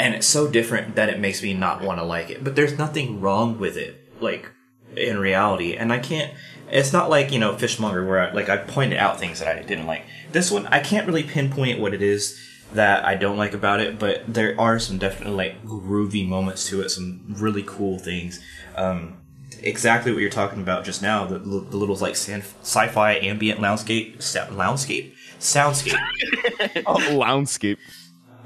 and 0.00 0.14
it's 0.14 0.26
so 0.26 0.48
different 0.48 0.94
that 0.94 1.10
it 1.10 1.20
makes 1.20 1.42
me 1.42 1.52
not 1.52 1.82
want 1.82 1.98
to 1.98 2.04
like 2.04 2.30
it. 2.30 2.42
But 2.42 2.56
there's 2.56 2.78
nothing 2.78 3.20
wrong 3.20 3.58
with 3.58 3.76
it, 3.76 4.08
like 4.20 4.50
in 4.96 5.18
reality. 5.18 5.76
And 5.76 5.92
I 5.92 5.98
can't. 5.98 6.32
It's 6.70 6.92
not 6.92 7.10
like 7.10 7.30
you 7.30 7.38
know 7.38 7.56
Fishmonger 7.56 8.06
where 8.06 8.30
I, 8.30 8.32
like 8.32 8.48
I 8.48 8.56
pointed 8.56 8.98
out 8.98 9.20
things 9.20 9.40
that 9.40 9.58
I 9.58 9.62
didn't 9.62 9.86
like. 9.86 10.04
This 10.32 10.50
one 10.50 10.66
I 10.68 10.80
can't 10.80 11.06
really 11.06 11.22
pinpoint 11.22 11.80
what 11.80 11.92
it 11.92 12.00
is 12.00 12.40
that 12.72 13.04
I 13.04 13.14
don't 13.14 13.36
like 13.36 13.52
about 13.52 13.80
it, 13.80 13.98
but 13.98 14.32
there 14.32 14.58
are 14.58 14.78
some 14.78 14.96
definitely 14.96 15.36
like 15.36 15.64
groovy 15.64 16.26
moments 16.26 16.66
to 16.68 16.80
it, 16.80 16.88
some 16.88 17.20
really 17.28 17.64
cool 17.66 17.98
things. 17.98 18.40
Um, 18.76 19.19
exactly 19.62 20.12
what 20.12 20.20
you're 20.20 20.30
talking 20.30 20.60
about 20.60 20.84
just 20.84 21.02
now, 21.02 21.26
the, 21.26 21.38
the 21.38 21.76
little 21.76 21.96
like 21.96 22.14
sci-fi 22.14 23.12
ambient 23.14 23.60
landscape, 23.60 24.20
landscape, 24.52 25.14
soundscape. 25.38 25.98
Oh, 26.86 26.96
Loundscape. 26.96 27.78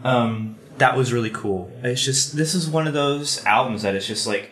um, 0.05 0.57
that 0.79 0.97
was 0.97 1.13
really 1.13 1.31
cool. 1.31 1.71
It's 1.83 2.03
just 2.05 2.37
this 2.37 2.55
is 2.55 2.69
one 2.69 2.87
of 2.87 2.95
those 2.95 3.45
albums 3.45 3.83
that 3.83 3.95
it's 3.95 4.07
just 4.07 4.27
like 4.27 4.51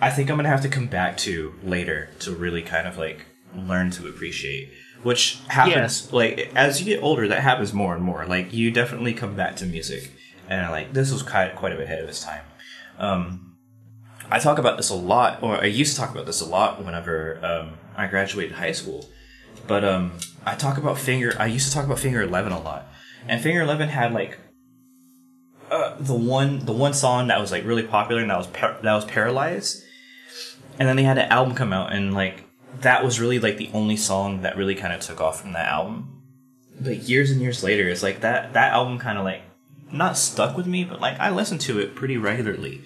I 0.00 0.10
think 0.10 0.30
I'm 0.30 0.36
gonna 0.36 0.48
have 0.48 0.62
to 0.62 0.68
come 0.68 0.86
back 0.86 1.16
to 1.18 1.54
later 1.62 2.10
to 2.20 2.34
really 2.34 2.62
kind 2.62 2.86
of 2.86 2.98
like 2.98 3.26
learn 3.54 3.90
to 3.92 4.06
appreciate. 4.08 4.72
Which 5.02 5.38
happens 5.48 6.12
like 6.12 6.50
as 6.54 6.80
you 6.80 6.86
get 6.86 7.02
older, 7.02 7.28
that 7.28 7.40
happens 7.42 7.72
more 7.72 7.94
and 7.94 8.02
more. 8.02 8.26
Like 8.26 8.52
you 8.52 8.70
definitely 8.70 9.14
come 9.14 9.36
back 9.36 9.56
to 9.56 9.66
music, 9.66 10.10
and 10.48 10.70
like 10.70 10.92
this 10.92 11.12
was 11.12 11.22
quite 11.22 11.54
quite 11.54 11.72
a 11.72 11.76
bit 11.76 11.84
ahead 11.84 12.02
of 12.02 12.08
its 12.08 12.22
time. 12.22 12.42
Um, 12.98 13.47
I 14.30 14.38
talk 14.38 14.58
about 14.58 14.76
this 14.76 14.90
a 14.90 14.94
lot, 14.94 15.42
or 15.42 15.56
I 15.56 15.66
used 15.66 15.94
to 15.94 16.00
talk 16.00 16.10
about 16.10 16.26
this 16.26 16.40
a 16.40 16.46
lot 16.46 16.84
whenever 16.84 17.40
um, 17.44 17.78
I 17.96 18.06
graduated 18.06 18.52
high 18.52 18.72
school. 18.72 19.08
But 19.66 19.84
um, 19.84 20.12
I 20.44 20.54
talk 20.54 20.78
about 20.78 20.98
Finger. 20.98 21.34
I 21.38 21.46
used 21.46 21.68
to 21.68 21.74
talk 21.74 21.84
about 21.84 21.98
Finger 21.98 22.22
Eleven 22.22 22.52
a 22.52 22.60
lot, 22.60 22.88
and 23.26 23.40
Finger 23.42 23.62
Eleven 23.62 23.88
had 23.88 24.12
like 24.12 24.38
uh, 25.70 25.96
the 25.98 26.14
one 26.14 26.64
the 26.64 26.72
one 26.72 26.94
song 26.94 27.28
that 27.28 27.40
was 27.40 27.52
like 27.52 27.64
really 27.64 27.82
popular 27.82 28.20
and 28.20 28.30
that 28.30 28.38
was 28.38 28.46
par- 28.48 28.78
that 28.82 28.94
was 28.94 29.04
Paralyzed, 29.04 29.82
and 30.78 30.88
then 30.88 30.96
they 30.96 31.02
had 31.02 31.18
an 31.18 31.30
album 31.30 31.54
come 31.54 31.72
out 31.72 31.92
and 31.92 32.14
like 32.14 32.44
that 32.80 33.04
was 33.04 33.18
really 33.18 33.38
like 33.38 33.56
the 33.56 33.70
only 33.72 33.96
song 33.96 34.42
that 34.42 34.56
really 34.56 34.74
kind 34.74 34.92
of 34.92 35.00
took 35.00 35.20
off 35.20 35.40
from 35.40 35.52
that 35.52 35.68
album. 35.68 36.22
Like 36.80 37.08
years 37.08 37.30
and 37.30 37.40
years 37.40 37.64
later, 37.64 37.88
it's 37.88 38.02
like 38.02 38.20
that 38.20 38.52
that 38.52 38.72
album 38.72 38.98
kind 38.98 39.18
of 39.18 39.24
like 39.24 39.42
not 39.90 40.16
stuck 40.16 40.56
with 40.56 40.66
me, 40.66 40.84
but 40.84 41.00
like 41.00 41.18
I 41.18 41.30
listened 41.30 41.62
to 41.62 41.78
it 41.78 41.94
pretty 41.94 42.16
regularly 42.16 42.82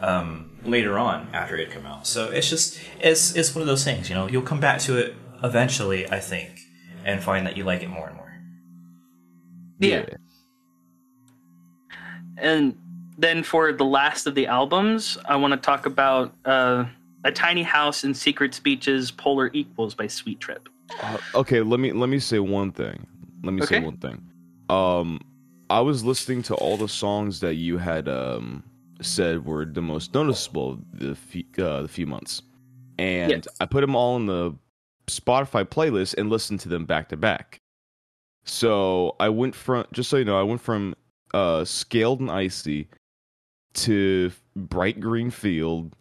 um, 0.00 0.50
later 0.64 0.98
on 0.98 1.28
after 1.32 1.56
it 1.56 1.70
come 1.70 1.86
out. 1.86 2.06
So 2.06 2.30
it's 2.30 2.48
just 2.48 2.80
it's 3.00 3.36
it's 3.36 3.54
one 3.54 3.62
of 3.62 3.68
those 3.68 3.84
things, 3.84 4.08
you 4.08 4.14
know. 4.14 4.26
You'll 4.26 4.42
come 4.42 4.60
back 4.60 4.80
to 4.80 4.98
it 4.98 5.14
eventually, 5.42 6.10
I 6.10 6.20
think, 6.20 6.58
and 7.04 7.22
find 7.22 7.46
that 7.46 7.56
you 7.56 7.64
like 7.64 7.82
it 7.82 7.88
more 7.88 8.08
and 8.08 8.16
more. 8.16 8.32
Yeah. 9.78 10.04
And 12.36 12.76
then 13.18 13.42
for 13.42 13.72
the 13.72 13.84
last 13.84 14.26
of 14.26 14.34
the 14.34 14.46
albums, 14.46 15.18
I 15.26 15.36
want 15.36 15.52
to 15.52 15.58
talk 15.58 15.86
about 15.86 16.34
uh, 16.44 16.86
A 17.24 17.32
Tiny 17.32 17.62
House 17.62 18.04
and 18.04 18.16
Secret 18.16 18.54
Speeches 18.54 19.10
Polar 19.10 19.50
Equals 19.52 19.94
by 19.94 20.06
Sweet 20.06 20.40
Trip. 20.40 20.68
Uh, 21.02 21.18
okay, 21.34 21.60
let 21.60 21.80
me 21.80 21.92
let 21.92 22.08
me 22.08 22.18
say 22.18 22.38
one 22.38 22.72
thing. 22.72 23.06
Let 23.42 23.52
me 23.52 23.62
say 23.62 23.80
one 23.80 23.98
thing. 23.98 24.22
Um, 24.68 25.20
I 25.68 25.80
was 25.80 26.04
listening 26.04 26.42
to 26.44 26.54
all 26.54 26.76
the 26.76 26.88
songs 26.88 27.40
that 27.40 27.54
you 27.54 27.78
had 27.78 28.08
um 28.08 28.64
said 29.00 29.44
were 29.44 29.64
the 29.64 29.82
most 29.82 30.14
noticeable 30.14 30.78
the 30.92 31.14
few, 31.14 31.44
uh, 31.58 31.82
the 31.82 31.88
few 31.88 32.06
months, 32.06 32.42
and 32.98 33.30
Yes. 33.32 33.48
I 33.60 33.66
put 33.66 33.80
them 33.80 33.94
all 33.96 34.16
in 34.16 34.26
the 34.26 34.54
Spotify 35.06 35.64
playlist 35.64 36.14
and 36.18 36.30
listened 36.30 36.60
to 36.60 36.68
them 36.68 36.84
back 36.84 37.08
to 37.08 37.16
back. 37.16 37.58
So 38.44 39.16
I 39.20 39.28
went 39.28 39.54
from 39.54 39.84
just 39.92 40.10
so 40.10 40.16
you 40.16 40.24
know, 40.24 40.38
I 40.38 40.42
went 40.42 40.60
from 40.60 40.94
uh 41.34 41.64
scaled 41.64 42.20
and 42.20 42.30
icy 42.30 42.88
to 43.74 44.32
bright 44.56 44.98
green 45.00 45.30
field 45.30 45.92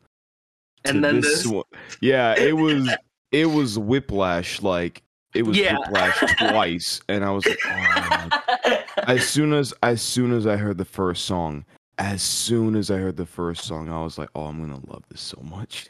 to 0.86 0.90
And 0.92 1.04
then 1.04 1.22
this 1.22 1.44
this. 1.44 1.48
one. 1.48 1.64
Yeah, 2.02 2.36
it 2.38 2.56
was 2.56 2.90
it 3.32 3.46
was 3.46 3.78
whiplash 3.78 4.62
like 4.62 5.04
it 5.36 5.44
was 5.44 5.58
Yeah. 5.58 5.78
whiplash 5.78 6.18
twice 6.38 7.02
and 7.10 7.24
I 7.24 7.30
was 7.32 7.46
like 7.46 7.60
oh. 7.66 8.84
as 9.08 9.28
soon 9.28 9.54
as 9.54 9.74
as 9.84 10.02
soon 10.02 10.32
as 10.34 10.48
I 10.48 10.58
heard 10.58 10.78
the 10.78 10.86
first 10.86 11.26
song, 11.26 11.66
as 12.00 12.22
soon 12.22 12.78
as 12.78 12.90
I 12.90 12.98
heard 12.98 13.18
the 13.18 13.26
first 13.26 13.66
song, 13.66 13.90
I 13.90 14.02
was 14.02 14.18
like, 14.18 14.30
"Oh, 14.34 14.46
I'm 14.46 14.58
to 14.70 14.92
love 14.92 15.04
this 15.10 15.22
so 15.22 15.40
much." 15.44 15.90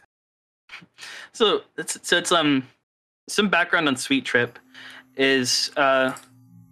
so 1.32 1.62
so 1.86 2.17
it's 2.17 2.32
um 2.32 2.67
some 3.28 3.48
background 3.48 3.88
on 3.88 3.95
Sweet 3.95 4.26
Trip 4.26 4.58
is 5.15 5.72
uh 5.78 6.13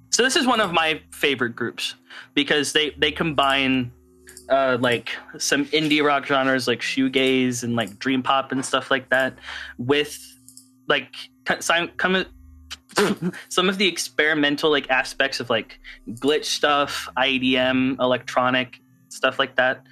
so 0.09 0.23
this 0.23 0.35
is 0.35 0.47
one 0.47 0.59
of 0.59 0.73
my 0.73 0.99
favorite 1.11 1.55
groups 1.55 1.95
because 2.33 2.73
they 2.73 2.91
they 2.91 3.11
combine 3.11 3.91
uh 4.49 4.77
like 4.79 5.15
some 5.37 5.65
indie 5.67 6.03
rock 6.03 6.25
genres 6.25 6.67
like 6.67 6.79
shoegaze 6.79 7.63
and 7.63 7.75
like 7.75 7.99
dream 7.99 8.23
pop 8.23 8.51
and 8.51 8.65
stuff 8.65 8.89
like 8.89 9.09
that 9.09 9.37
with 9.77 10.17
like 10.87 11.13
some 11.59 11.91
some 13.49 13.69
of 13.69 13.77
the 13.77 13.87
experimental 13.87 14.71
like 14.71 14.89
aspects 14.89 15.39
of 15.39 15.49
like 15.49 15.79
glitch 16.11 16.45
stuff, 16.45 17.07
IDM, 17.17 17.99
electronic 17.99 18.81
stuff 19.17 19.39
like 19.39 19.55
that. 19.55 19.85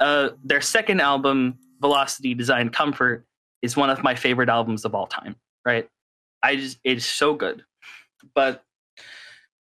Uh, 0.00 0.30
their 0.44 0.60
second 0.60 1.00
album, 1.00 1.58
Velocity 1.80 2.34
Design 2.34 2.68
Comfort, 2.68 3.24
is 3.62 3.76
one 3.76 3.88
of 3.88 4.02
my 4.02 4.14
favorite 4.14 4.48
albums 4.48 4.84
of 4.84 4.94
all 4.94 5.06
time. 5.06 5.36
Right? 5.64 5.88
I 6.42 6.56
just 6.56 6.78
it's 6.84 7.06
so 7.06 7.34
good. 7.34 7.64
But 8.34 8.62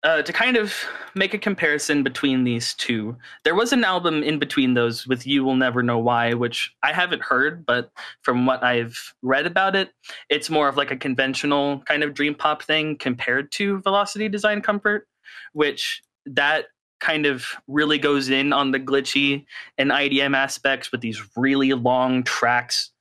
uh, 0.03 0.21
to 0.21 0.31
kind 0.31 0.55
of 0.55 0.73
make 1.13 1.33
a 1.33 1.37
comparison 1.37 2.03
between 2.03 2.45
these 2.45 2.73
two, 2.75 3.17
there 3.43 3.55
was 3.55 3.73
an 3.73 3.83
album 3.83 4.23
in 4.23 4.39
between 4.39 4.73
those 4.73 5.05
with 5.07 5.27
"You 5.27 5.43
Will 5.43 5.55
Never 5.55 5.83
Know 5.83 5.99
Why," 5.99 6.33
which 6.33 6.73
I 6.83 6.93
haven't 6.93 7.21
heard, 7.21 7.65
but 7.65 7.91
from 8.21 8.45
what 8.45 8.63
I've 8.63 8.97
read 9.21 9.45
about 9.45 9.75
it, 9.75 9.91
it's 10.29 10.49
more 10.49 10.69
of 10.69 10.77
like 10.77 10.91
a 10.91 10.97
conventional 10.97 11.81
kind 11.81 12.03
of 12.03 12.13
dream 12.13 12.35
pop 12.35 12.63
thing 12.63 12.97
compared 12.97 13.51
to 13.53 13.81
Velocity 13.81 14.29
Design 14.29 14.61
Comfort, 14.61 15.07
which 15.53 16.01
that 16.25 16.65
kind 16.99 17.25
of 17.25 17.45
really 17.67 17.97
goes 17.97 18.29
in 18.29 18.51
on 18.53 18.71
the 18.71 18.79
glitchy 18.79 19.45
and 19.77 19.91
IDM 19.91 20.35
aspects 20.35 20.91
with 20.91 21.01
these 21.01 21.21
really 21.35 21.73
long 21.73 22.23
tracks 22.23 22.91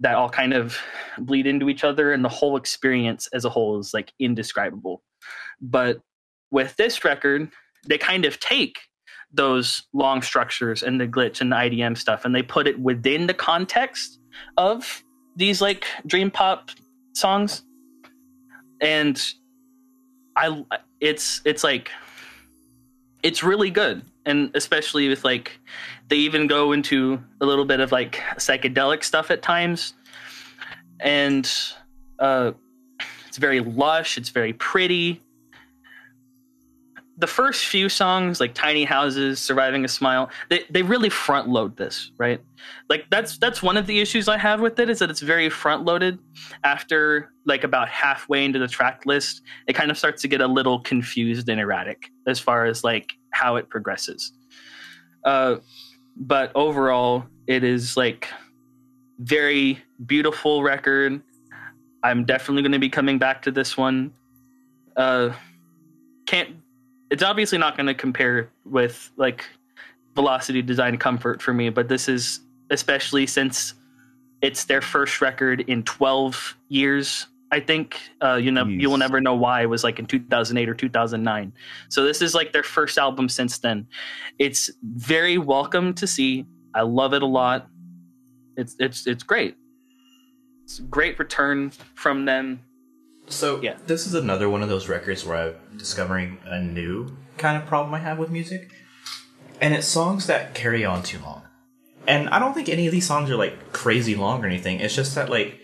that 0.00 0.14
all 0.14 0.30
kind 0.30 0.54
of 0.54 0.78
bleed 1.18 1.46
into 1.46 1.68
each 1.68 1.84
other 1.84 2.12
and 2.12 2.24
the 2.24 2.28
whole 2.28 2.56
experience 2.56 3.28
as 3.32 3.44
a 3.44 3.50
whole 3.50 3.78
is 3.78 3.92
like 3.92 4.12
indescribable. 4.18 5.02
But 5.60 6.00
with 6.50 6.76
this 6.76 7.04
record, 7.04 7.50
they 7.86 7.98
kind 7.98 8.24
of 8.24 8.38
take 8.40 8.78
those 9.32 9.82
long 9.92 10.22
structures 10.22 10.82
and 10.82 11.00
the 11.00 11.06
glitch 11.06 11.40
and 11.40 11.52
the 11.52 11.56
IDM 11.56 11.98
stuff 11.98 12.24
and 12.24 12.34
they 12.34 12.42
put 12.42 12.66
it 12.66 12.78
within 12.80 13.26
the 13.26 13.34
context 13.34 14.18
of 14.56 15.02
these 15.36 15.60
like 15.60 15.84
dream 16.06 16.30
pop 16.30 16.70
songs 17.14 17.62
and 18.80 19.34
i 20.36 20.64
it's 21.00 21.42
it's 21.44 21.62
like 21.62 21.90
it's 23.22 23.42
really 23.42 23.70
good. 23.70 24.02
And 24.26 24.50
especially 24.54 25.08
with 25.08 25.24
like 25.24 25.58
they 26.08 26.16
even 26.16 26.46
go 26.46 26.72
into 26.72 27.22
a 27.40 27.46
little 27.46 27.64
bit 27.64 27.80
of 27.80 27.92
like 27.92 28.16
psychedelic 28.36 29.04
stuff 29.04 29.30
at 29.30 29.42
times. 29.42 29.94
And 31.00 31.50
uh 32.18 32.52
it's 33.28 33.36
very 33.36 33.60
lush 33.60 34.18
it's 34.18 34.30
very 34.30 34.52
pretty 34.52 35.22
the 37.18 37.26
first 37.26 37.66
few 37.66 37.88
songs 37.88 38.38
like 38.38 38.54
tiny 38.54 38.84
houses 38.84 39.40
surviving 39.40 39.84
a 39.84 39.88
smile 39.88 40.30
they, 40.50 40.64
they 40.70 40.82
really 40.82 41.10
front 41.10 41.48
load 41.48 41.76
this 41.76 42.12
right? 42.16 42.40
Like 42.88 43.06
that's 43.10 43.38
that's 43.38 43.62
one 43.62 43.76
of 43.76 43.86
the 43.86 44.00
issues 44.00 44.28
i 44.28 44.36
have 44.36 44.60
with 44.60 44.78
it 44.78 44.88
is 44.88 44.98
that 45.00 45.10
it's 45.10 45.20
very 45.20 45.50
front 45.50 45.84
loaded 45.84 46.18
after 46.64 47.32
like 47.44 47.64
about 47.64 47.88
halfway 47.88 48.44
into 48.44 48.58
the 48.58 48.68
track 48.68 49.04
list 49.04 49.42
it 49.66 49.72
kind 49.72 49.90
of 49.90 49.98
starts 49.98 50.22
to 50.22 50.28
get 50.28 50.40
a 50.40 50.46
little 50.46 50.80
confused 50.80 51.48
and 51.48 51.60
erratic 51.60 52.10
as 52.26 52.38
far 52.38 52.64
as 52.66 52.84
like 52.84 53.12
how 53.30 53.56
it 53.56 53.68
progresses. 53.68 54.32
Uh 55.24 55.56
but 56.16 56.52
overall 56.54 57.24
it 57.46 57.64
is 57.64 57.96
like 57.96 58.28
very 59.18 59.82
beautiful 60.06 60.62
record. 60.62 61.20
I'm 62.02 62.24
definitely 62.24 62.62
going 62.62 62.72
to 62.72 62.78
be 62.78 62.88
coming 62.88 63.18
back 63.18 63.42
to 63.42 63.50
this 63.50 63.76
one. 63.76 64.12
Uh 64.96 65.32
can't 66.26 66.56
it's 67.10 67.22
obviously 67.22 67.58
not 67.58 67.76
going 67.76 67.86
to 67.86 67.94
compare 67.94 68.50
with 68.64 69.10
like 69.16 69.44
velocity 70.14 70.62
design 70.62 70.96
comfort 70.96 71.40
for 71.40 71.52
me 71.52 71.68
but 71.68 71.88
this 71.88 72.08
is 72.08 72.40
especially 72.70 73.26
since 73.26 73.74
it's 74.42 74.64
their 74.64 74.80
first 74.80 75.20
record 75.20 75.60
in 75.62 75.82
12 75.84 76.56
years 76.68 77.26
i 77.50 77.60
think. 77.60 77.98
Uh, 78.20 78.34
you 78.34 78.50
know 78.50 78.64
you 78.66 78.90
will 78.90 78.98
never 78.98 79.20
know 79.20 79.34
why 79.34 79.62
it 79.62 79.66
was 79.66 79.84
like 79.84 79.98
in 79.98 80.06
2008 80.06 80.68
or 80.68 80.74
2009 80.74 81.52
so 81.88 82.04
this 82.04 82.20
is 82.20 82.34
like 82.34 82.52
their 82.52 82.62
first 82.62 82.98
album 82.98 83.28
since 83.28 83.58
then. 83.58 83.86
It's 84.38 84.70
very 84.82 85.38
welcome 85.38 85.94
to 85.94 86.06
see. 86.06 86.46
I 86.74 86.82
love 86.82 87.14
it 87.14 87.22
a 87.22 87.26
lot. 87.26 87.68
It's 88.56 88.76
it's 88.78 89.06
it's 89.06 89.22
great. 89.22 89.56
It's 90.64 90.80
a 90.80 90.82
great 90.82 91.18
return 91.18 91.70
from 91.94 92.24
them 92.24 92.60
So 93.28 93.60
Yeah. 93.62 93.74
this 93.86 94.06
is 94.06 94.14
another 94.14 94.48
one 94.48 94.62
of 94.62 94.68
those 94.68 94.88
records 94.88 95.24
where 95.24 95.36
I'm 95.36 95.78
discovering 95.78 96.38
a 96.44 96.60
new 96.60 97.16
kind 97.36 97.56
of 97.60 97.66
problem 97.68 97.94
I 97.94 97.98
have 98.00 98.18
with 98.18 98.30
music, 98.30 98.70
and 99.60 99.74
it's 99.74 99.86
songs 99.86 100.26
that 100.26 100.54
carry 100.54 100.84
on 100.84 101.02
too 101.02 101.18
long. 101.20 101.42
And 102.06 102.28
I 102.30 102.38
don't 102.38 102.54
think 102.54 102.68
any 102.68 102.86
of 102.86 102.92
these 102.92 103.06
songs 103.06 103.30
are 103.30 103.36
like 103.36 103.72
crazy 103.72 104.14
long 104.14 104.42
or 104.42 104.46
anything. 104.46 104.80
It's 104.80 104.94
just 104.94 105.14
that 105.14 105.28
like 105.30 105.58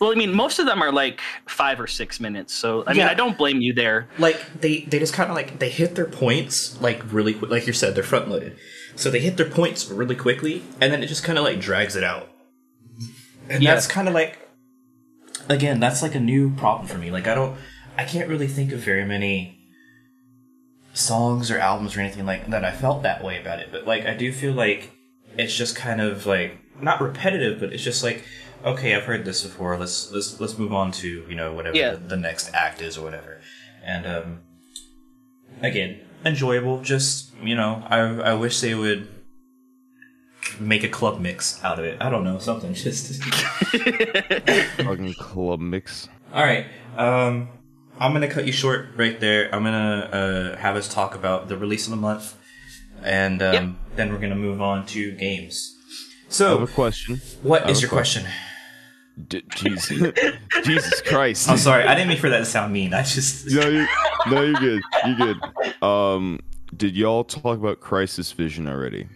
well 0.00 0.10
i 0.10 0.14
mean 0.16 0.32
most 0.34 0.58
of 0.58 0.66
them 0.66 0.82
are 0.82 0.90
like 0.90 1.20
five 1.46 1.78
or 1.78 1.86
six 1.86 2.18
minutes 2.18 2.52
so 2.52 2.82
i 2.88 2.92
mean 2.92 3.02
i 3.06 3.14
don't 3.14 3.38
blame 3.38 3.60
you 3.60 3.72
there 3.72 4.08
like 4.18 4.36
they 4.60 4.80
they 4.80 4.98
just 4.98 5.14
kind 5.14 5.30
of 5.30 5.36
like 5.36 5.60
they 5.60 5.70
hit 5.70 5.94
their 5.94 6.04
points 6.04 6.78
like 6.82 7.00
really 7.12 7.32
quick. 7.32 7.48
Like 7.50 7.66
you 7.68 7.72
said, 7.72 7.94
they're 7.94 8.02
front 8.02 8.28
loaded, 8.28 8.56
so 8.96 9.08
they 9.08 9.20
hit 9.20 9.36
their 9.36 9.48
points 9.48 9.88
really 9.88 10.16
quickly, 10.16 10.62
and 10.80 10.92
then 10.92 11.02
it 11.02 11.06
just 11.06 11.22
kind 11.22 11.38
of 11.38 11.44
like 11.44 11.60
drags 11.60 11.94
it 11.94 12.02
out. 12.02 12.28
And 13.48 13.62
Yeah. 13.62 13.72
that's 13.74 13.86
kind 13.86 14.08
of 14.08 14.14
like 14.14 14.38
again, 15.48 15.80
that's 15.80 16.02
like 16.02 16.14
a 16.14 16.20
new 16.20 16.50
problem 16.54 16.86
for 16.86 16.98
me. 16.98 17.10
Like 17.10 17.26
I 17.26 17.34
don't, 17.34 17.56
I 17.98 18.04
can't 18.04 18.28
really 18.28 18.48
think 18.48 18.72
of 18.72 18.80
very 18.80 19.04
many 19.04 19.58
songs 20.92 21.50
or 21.50 21.58
albums 21.58 21.96
or 21.96 22.00
anything 22.00 22.26
like 22.26 22.48
that. 22.50 22.64
I 22.64 22.70
felt 22.72 23.02
that 23.02 23.22
way 23.24 23.40
about 23.40 23.58
it, 23.58 23.68
but 23.72 23.86
like 23.86 24.06
I 24.06 24.14
do 24.14 24.32
feel 24.32 24.52
like 24.52 24.90
it's 25.36 25.54
just 25.56 25.74
kind 25.76 26.00
of 26.00 26.26
like 26.26 26.58
not 26.80 27.00
repetitive, 27.00 27.60
but 27.60 27.72
it's 27.72 27.82
just 27.82 28.02
like 28.02 28.24
okay, 28.64 28.94
I've 28.94 29.04
heard 29.04 29.24
this 29.26 29.42
before. 29.42 29.76
Let's 29.76 30.10
let's 30.12 30.40
let's 30.40 30.56
move 30.58 30.72
on 30.72 30.90
to 30.92 31.24
you 31.28 31.34
know 31.34 31.52
whatever 31.52 31.76
Yeah. 31.76 31.90
the, 31.92 31.96
the 31.98 32.16
next 32.16 32.50
act 32.54 32.80
is 32.80 32.96
or 32.96 33.04
whatever. 33.04 33.40
And 33.84 34.06
um, 34.06 34.40
again, 35.60 36.00
enjoyable. 36.24 36.80
Just 36.80 37.34
you 37.42 37.54
know, 37.54 37.82
I 37.88 37.98
I 38.00 38.34
wish 38.34 38.60
they 38.60 38.74
would 38.74 39.08
make 40.60 40.84
a 40.84 40.88
club 40.88 41.20
mix 41.20 41.62
out 41.64 41.78
of 41.78 41.84
it. 41.84 41.98
I 42.00 42.10
don't 42.10 42.24
know 42.24 42.38
something. 42.38 42.74
Just 42.74 43.22
Fucking 44.76 45.14
club 45.14 45.60
mix. 45.60 46.08
all 46.32 46.42
right. 46.44 46.66
Um, 46.96 47.48
I'm 47.98 48.12
gonna 48.12 48.28
cut 48.28 48.46
you 48.46 48.52
short 48.52 48.88
right 48.96 49.18
there. 49.20 49.54
I'm 49.54 49.62
gonna 49.64 50.08
uh, 50.12 50.56
have 50.58 50.76
us 50.76 50.92
talk 50.92 51.14
about 51.14 51.48
the 51.48 51.56
release 51.56 51.86
of 51.86 51.90
the 51.90 51.96
month, 51.96 52.36
and 53.02 53.42
um, 53.42 53.52
Yep. 53.52 53.96
then 53.96 54.12
we're 54.12 54.18
gonna 54.18 54.34
move 54.34 54.60
on 54.60 54.86
to 54.86 55.12
games. 55.12 55.70
So, 56.28 56.46
I 56.46 56.60
have 56.60 56.68
a 56.70 56.72
question. 56.72 57.20
what 57.42 57.64
I 57.64 57.70
is 57.70 57.78
have 57.78 57.82
your 57.82 57.90
a 57.90 57.94
question? 57.94 58.26
D- 59.28 59.42
Jesus, 59.54 60.12
Jesus 60.64 61.00
Christ! 61.00 61.48
I'm 61.48 61.56
sorry, 61.58 61.84
I 61.84 61.94
didn't 61.94 62.08
mean 62.08 62.18
for 62.18 62.30
that 62.30 62.38
to 62.38 62.44
sound 62.44 62.72
mean. 62.72 62.92
I 62.94 63.02
just 63.02 63.46
No, 63.50 63.68
you, 63.68 63.86
no, 64.26 64.42
you're 64.42 64.56
good. 64.56 64.82
You're 65.02 65.14
good. 65.34 65.82
Um, 65.82 66.40
did 66.76 66.96
y'all 66.96 67.22
talk 67.22 67.58
about 67.58 67.78
Crisis 67.80 68.32
Vision 68.32 68.66
already? 68.66 69.06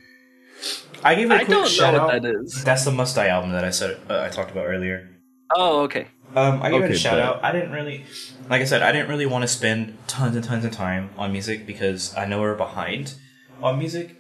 I 1.05 1.15
gave 1.15 1.31
it 1.31 1.35
a 1.35 1.37
I 1.37 1.39
quick 1.39 1.49
don't 1.49 1.63
know 1.63 1.69
shout 1.69 1.95
what 1.95 2.15
out. 2.15 2.23
that 2.23 2.25
is. 2.25 2.65
That's 2.65 2.85
the 2.85 2.93
Must 2.93 3.15
Die 3.15 3.27
album 3.27 3.53
that 3.53 3.65
I 3.65 3.71
said 3.71 3.99
uh, 4.11 4.23
I 4.23 4.29
talked 4.29 4.51
about 4.51 4.67
earlier. 4.67 5.09
Oh, 5.55 5.83
okay. 5.83 6.09
Um, 6.35 6.63
I 6.63 6.71
gave 6.71 6.83
it 6.85 6.91
a 6.91 6.99
shout 6.99 7.15
bet. 7.15 7.25
out. 7.25 7.45
I 7.45 7.53
didn't 7.53 7.73
really, 7.73 8.05
like 8.51 8.61
I 8.61 8.65
said, 8.65 8.83
I 8.83 8.93
didn't 8.93 9.09
really 9.09 9.25
want 9.27 9.43
to 9.43 9.49
spend 9.49 9.97
tons 10.07 10.37
and 10.37 10.45
tons 10.45 10.65
of 10.65 10.73
time 10.73 11.11
on 11.17 11.33
music 11.33 11.67
because 11.67 12.15
I 12.17 12.27
know 12.27 12.41
we're 12.41 12.55
behind 12.55 13.15
on 13.63 13.79
music. 13.79 14.17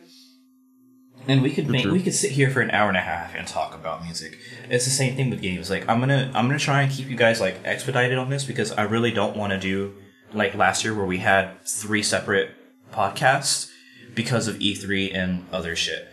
And 1.26 1.42
we 1.42 1.52
could 1.52 1.68
make 1.68 1.82
True. 1.82 1.92
we 1.92 2.02
could 2.02 2.14
sit 2.14 2.30
here 2.30 2.48
for 2.48 2.62
an 2.62 2.70
hour 2.70 2.88
and 2.88 2.96
a 2.96 3.02
half 3.02 3.34
and 3.34 3.46
talk 3.46 3.74
about 3.74 4.02
music. 4.02 4.38
It's 4.70 4.86
the 4.86 4.90
same 4.90 5.14
thing 5.16 5.28
with 5.28 5.42
games. 5.42 5.68
Like 5.68 5.86
I'm 5.86 6.00
gonna 6.00 6.30
I'm 6.34 6.46
gonna 6.46 6.58
try 6.58 6.80
and 6.80 6.90
keep 6.90 7.08
you 7.10 7.16
guys 7.16 7.38
like 7.40 7.58
expedited 7.64 8.16
on 8.16 8.30
this 8.30 8.44
because 8.44 8.72
I 8.72 8.82
really 8.84 9.10
don't 9.10 9.36
want 9.36 9.52
to 9.52 9.58
do 9.58 9.94
like 10.32 10.54
last 10.54 10.84
year 10.84 10.94
where 10.94 11.04
we 11.04 11.18
had 11.18 11.62
three 11.66 12.02
separate 12.02 12.52
podcasts 12.92 13.70
because 14.14 14.48
of 14.48 14.56
E3 14.56 15.14
and 15.14 15.44
other 15.52 15.76
shit. 15.76 16.07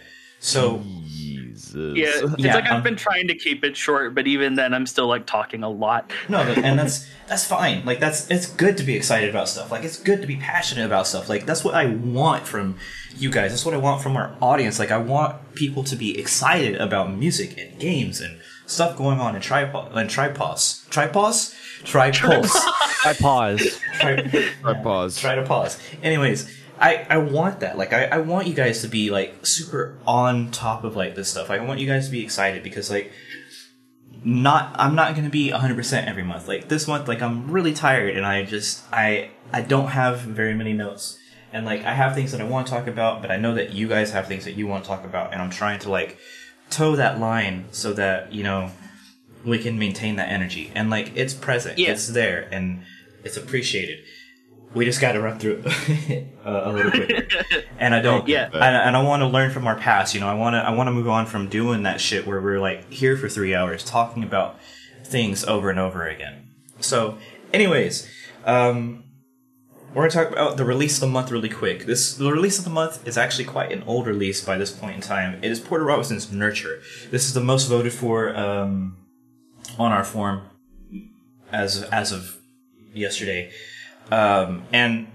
So 0.45 0.83
Jesus. 1.07 1.97
Yeah, 1.97 2.05
it's 2.07 2.39
Yeah, 2.39 2.55
like 2.55 2.65
I've 2.65 2.73
um, 2.73 2.83
been 2.83 2.95
trying 2.95 3.27
to 3.27 3.35
keep 3.35 3.63
it 3.63 3.75
short, 3.75 4.13
but 4.13 4.27
even 4.27 4.55
then, 4.55 4.73
I'm 4.73 4.85
still 4.85 5.07
like 5.07 5.25
talking 5.25 5.63
a 5.63 5.69
lot. 5.69 6.11
No, 6.29 6.39
and 6.39 6.77
that's 6.77 7.07
that's 7.27 7.45
fine. 7.45 7.83
Like 7.83 7.99
that's 7.99 8.29
it's 8.29 8.45
good 8.45 8.77
to 8.77 8.83
be 8.83 8.95
excited 8.95 9.29
about 9.29 9.49
stuff. 9.49 9.71
Like 9.71 9.83
it's 9.83 9.97
good 9.99 10.21
to 10.21 10.27
be 10.27 10.35
passionate 10.35 10.85
about 10.85 11.07
stuff. 11.07 11.29
Like 11.29 11.45
that's 11.45 11.63
what 11.63 11.73
I 11.73 11.87
want 11.87 12.45
from 12.45 12.77
you 13.15 13.31
guys. 13.31 13.51
That's 13.51 13.65
what 13.65 13.73
I 13.73 13.77
want 13.77 14.01
from 14.03 14.15
our 14.15 14.35
audience. 14.41 14.77
Like 14.77 14.91
I 14.91 14.97
want 14.97 15.55
people 15.55 15.83
to 15.85 15.95
be 15.95 16.17
excited 16.19 16.75
about 16.75 17.11
music 17.11 17.57
and 17.57 17.79
games 17.79 18.21
and 18.21 18.39
stuff 18.67 18.95
going 18.97 19.19
on 19.19 19.35
in 19.35 19.41
tripod 19.41 19.91
and 19.93 20.09
tripods. 20.09 20.85
Tripods? 20.89 21.55
Tripulse. 21.83 22.55
I 23.05 23.15
pause. 23.19 23.79
Tri- 23.99 24.51
I 24.63 24.73
pause. 24.75 25.19
try 25.19 25.35
to 25.35 25.43
pause. 25.43 25.77
Anyways, 26.01 26.51
I, 26.79 27.05
I 27.09 27.17
want 27.17 27.61
that. 27.61 27.77
Like 27.77 27.93
I, 27.93 28.05
I 28.05 28.17
want 28.19 28.47
you 28.47 28.53
guys 28.53 28.81
to 28.81 28.87
be 28.87 29.09
like 29.09 29.45
super 29.45 29.97
on 30.05 30.51
top 30.51 30.83
of 30.83 30.95
like 30.95 31.15
this 31.15 31.29
stuff. 31.29 31.49
Like, 31.49 31.61
I 31.61 31.65
want 31.65 31.79
you 31.79 31.87
guys 31.87 32.05
to 32.07 32.11
be 32.11 32.23
excited 32.23 32.63
because 32.63 32.89
like 32.89 33.11
not 34.23 34.75
I'm 34.79 34.95
not 34.95 35.15
gonna 35.15 35.29
be 35.29 35.51
100% 35.51 36.07
every 36.07 36.23
month. 36.23 36.47
Like 36.47 36.67
this 36.67 36.87
month, 36.87 37.07
like 37.07 37.21
I'm 37.21 37.49
really 37.51 37.73
tired 37.73 38.15
and 38.17 38.25
I 38.25 38.43
just 38.43 38.83
I 38.91 39.29
I 39.53 39.61
don't 39.61 39.87
have 39.89 40.19
very 40.21 40.53
many 40.53 40.73
notes. 40.73 41.17
And 41.53 41.65
like 41.65 41.83
I 41.85 41.93
have 41.93 42.15
things 42.15 42.31
that 42.31 42.41
I 42.41 42.43
want 42.45 42.67
to 42.67 42.73
talk 42.73 42.87
about, 42.87 43.21
but 43.21 43.31
I 43.31 43.37
know 43.37 43.53
that 43.55 43.71
you 43.73 43.87
guys 43.87 44.11
have 44.11 44.27
things 44.27 44.43
that 44.45 44.53
you 44.55 44.67
want 44.67 44.83
to 44.83 44.87
talk 44.89 45.05
about, 45.05 45.31
and 45.31 45.41
I'm 45.41 45.49
trying 45.49 45.79
to 45.79 45.89
like 45.89 46.17
toe 46.69 46.95
that 46.97 47.19
line 47.19 47.65
so 47.71 47.93
that 47.93 48.33
you 48.33 48.43
know 48.43 48.71
we 49.45 49.59
can 49.59 49.77
maintain 49.77 50.15
that 50.15 50.29
energy 50.29 50.71
and 50.75 50.89
like 50.89 51.11
it's 51.15 51.33
present, 51.33 51.77
Yeah. 51.77 51.91
it's 51.91 52.07
there, 52.07 52.49
and 52.51 52.83
it's 53.23 53.37
appreciated. 53.37 53.99
We 54.75 54.85
just 54.85 54.99
got 54.99 55.13
to 55.13 55.21
run 55.21 55.39
through 55.39 55.63
it 55.65 56.27
uh, 56.45 56.61
a 56.65 56.71
little 56.71 56.91
quicker, 56.91 57.27
and 57.79 57.95
I 57.95 58.01
don't. 58.01 58.27
Yeah. 58.27 58.49
and, 58.53 58.75
and 58.75 58.95
I 58.95 59.01
want 59.01 59.21
to 59.21 59.27
learn 59.27 59.51
from 59.51 59.67
our 59.67 59.75
past. 59.75 60.13
You 60.13 60.19
know, 60.19 60.27
I 60.27 60.33
want 60.33 60.53
to. 60.53 60.57
I 60.57 60.71
want 60.71 60.87
to 60.87 60.91
move 60.91 61.07
on 61.07 61.25
from 61.25 61.47
doing 61.47 61.83
that 61.83 62.01
shit 62.01 62.27
where 62.27 62.41
we're 62.41 62.59
like 62.59 62.91
here 62.91 63.15
for 63.17 63.29
three 63.29 63.55
hours 63.55 63.83
talking 63.83 64.21
about 64.21 64.59
things 65.03 65.43
over 65.45 65.69
and 65.69 65.79
over 65.79 66.05
again. 66.05 66.49
So, 66.81 67.17
anyways, 67.53 68.07
um, 68.43 69.05
we're 69.93 70.09
gonna 70.09 70.25
talk 70.25 70.33
about 70.33 70.57
the 70.57 70.65
release 70.65 70.95
of 70.95 71.01
the 71.01 71.07
month 71.07 71.31
really 71.31 71.47
quick. 71.47 71.85
This 71.85 72.13
the 72.15 72.29
release 72.29 72.57
of 72.57 72.65
the 72.65 72.69
month 72.69 73.07
is 73.07 73.17
actually 73.17 73.45
quite 73.45 73.71
an 73.71 73.81
old 73.83 74.07
release 74.07 74.43
by 74.43 74.57
this 74.57 74.71
point 74.71 74.95
in 74.95 75.01
time. 75.01 75.39
It 75.41 75.49
is 75.51 75.61
Porter 75.61 75.85
Robinson's 75.85 76.29
Nurture. 76.33 76.81
This 77.11 77.25
is 77.25 77.33
the 77.33 77.39
most 77.39 77.67
voted 77.67 77.93
for 77.93 78.35
um, 78.35 78.97
on 79.79 79.93
our 79.93 80.03
forum 80.03 80.49
as 81.49 81.83
as 81.83 82.11
of 82.11 82.37
yesterday, 82.93 83.51
um, 84.11 84.63
and 84.71 85.07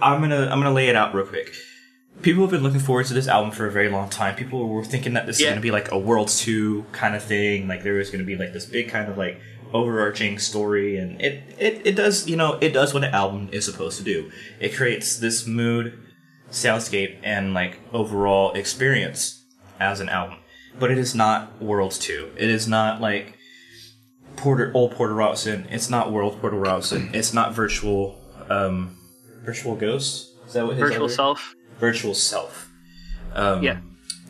I'm 0.00 0.20
gonna 0.20 0.42
I'm 0.42 0.60
gonna 0.60 0.72
lay 0.72 0.88
it 0.88 0.96
out 0.96 1.14
real 1.14 1.26
quick. 1.26 1.54
People 2.22 2.42
have 2.42 2.50
been 2.50 2.62
looking 2.62 2.80
forward 2.80 3.06
to 3.06 3.14
this 3.14 3.26
album 3.26 3.50
for 3.50 3.66
a 3.66 3.72
very 3.72 3.88
long 3.88 4.08
time. 4.08 4.36
People 4.36 4.68
were 4.68 4.84
thinking 4.84 5.14
that 5.14 5.26
this 5.26 5.40
is 5.40 5.46
gonna 5.46 5.60
be 5.60 5.70
like 5.70 5.90
a 5.90 5.98
World 5.98 6.28
Two 6.28 6.84
kind 6.92 7.14
of 7.14 7.22
thing. 7.22 7.68
Like 7.68 7.82
there 7.82 7.94
was 7.94 8.10
gonna 8.10 8.24
be 8.24 8.36
like 8.36 8.52
this 8.52 8.66
big 8.66 8.88
kind 8.88 9.10
of 9.10 9.18
like 9.18 9.40
overarching 9.72 10.38
story, 10.38 10.96
and 10.96 11.20
it 11.20 11.42
it 11.58 11.82
it 11.84 11.96
does 11.96 12.28
you 12.28 12.36
know 12.36 12.58
it 12.60 12.72
does 12.72 12.94
what 12.94 13.04
an 13.04 13.14
album 13.14 13.48
is 13.52 13.64
supposed 13.64 13.98
to 13.98 14.04
do. 14.04 14.30
It 14.60 14.74
creates 14.74 15.18
this 15.18 15.46
mood, 15.46 15.98
soundscape, 16.50 17.18
and 17.22 17.54
like 17.54 17.78
overall 17.92 18.52
experience 18.52 19.44
as 19.80 20.00
an 20.00 20.08
album. 20.08 20.38
But 20.78 20.90
it 20.90 20.98
is 20.98 21.14
not 21.14 21.60
World 21.62 21.92
Two. 21.92 22.30
It 22.36 22.50
is 22.50 22.66
not 22.66 23.00
like 23.00 23.33
Porter 24.36 24.70
old 24.74 24.92
Porter 24.92 25.14
Robinson. 25.14 25.66
It's 25.70 25.88
not 25.90 26.12
World 26.12 26.40
Porter 26.40 26.56
Robinson. 26.56 27.10
It's 27.12 27.32
not 27.34 27.54
virtual 27.54 28.18
um 28.48 28.96
virtual 29.44 29.74
ghost. 29.76 30.30
Is 30.46 30.52
that 30.54 30.66
what 30.66 30.76
his 30.76 30.80
Virtual 30.88 31.04
other- 31.06 31.14
self. 31.14 31.54
virtual 31.80 32.14
self. 32.14 32.70
Um, 33.34 33.62
Yeah. 33.62 33.78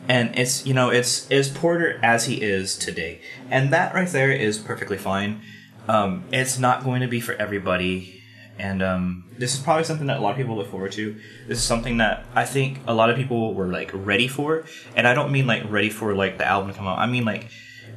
and 0.07 0.37
it's 0.37 0.65
you 0.65 0.73
know 0.73 0.89
it's 0.89 1.29
is 1.29 1.49
Porter 1.49 1.99
as 2.03 2.25
he 2.25 2.35
is 2.41 2.77
today, 2.77 3.19
and 3.51 3.71
that 3.73 3.93
right 3.93 4.07
there 4.09 4.31
is 4.31 4.57
perfectly 4.57 4.97
fine. 4.97 5.41
Um, 5.87 6.23
it's 6.31 6.57
not 6.57 6.83
going 6.83 7.01
to 7.01 7.07
be 7.07 7.19
for 7.19 7.33
everybody, 7.35 8.21
and 8.57 8.81
um, 8.81 9.25
this 9.37 9.53
is 9.53 9.59
probably 9.59 9.83
something 9.83 10.07
that 10.07 10.17
a 10.17 10.21
lot 10.21 10.31
of 10.31 10.37
people 10.37 10.55
look 10.55 10.71
forward 10.71 10.91
to. 10.93 11.15
This 11.47 11.59
is 11.59 11.63
something 11.63 11.97
that 11.97 12.25
I 12.33 12.45
think 12.45 12.79
a 12.87 12.93
lot 12.95 13.11
of 13.11 13.15
people 13.17 13.53
were 13.53 13.67
like 13.67 13.91
ready 13.93 14.27
for, 14.27 14.65
and 14.95 15.07
I 15.07 15.13
don't 15.13 15.31
mean 15.31 15.45
like 15.45 15.69
ready 15.69 15.89
for 15.91 16.15
like 16.15 16.39
the 16.39 16.45
album 16.47 16.71
to 16.71 16.77
come 16.77 16.87
out. 16.87 16.97
I 16.97 17.05
mean 17.05 17.25
like 17.25 17.49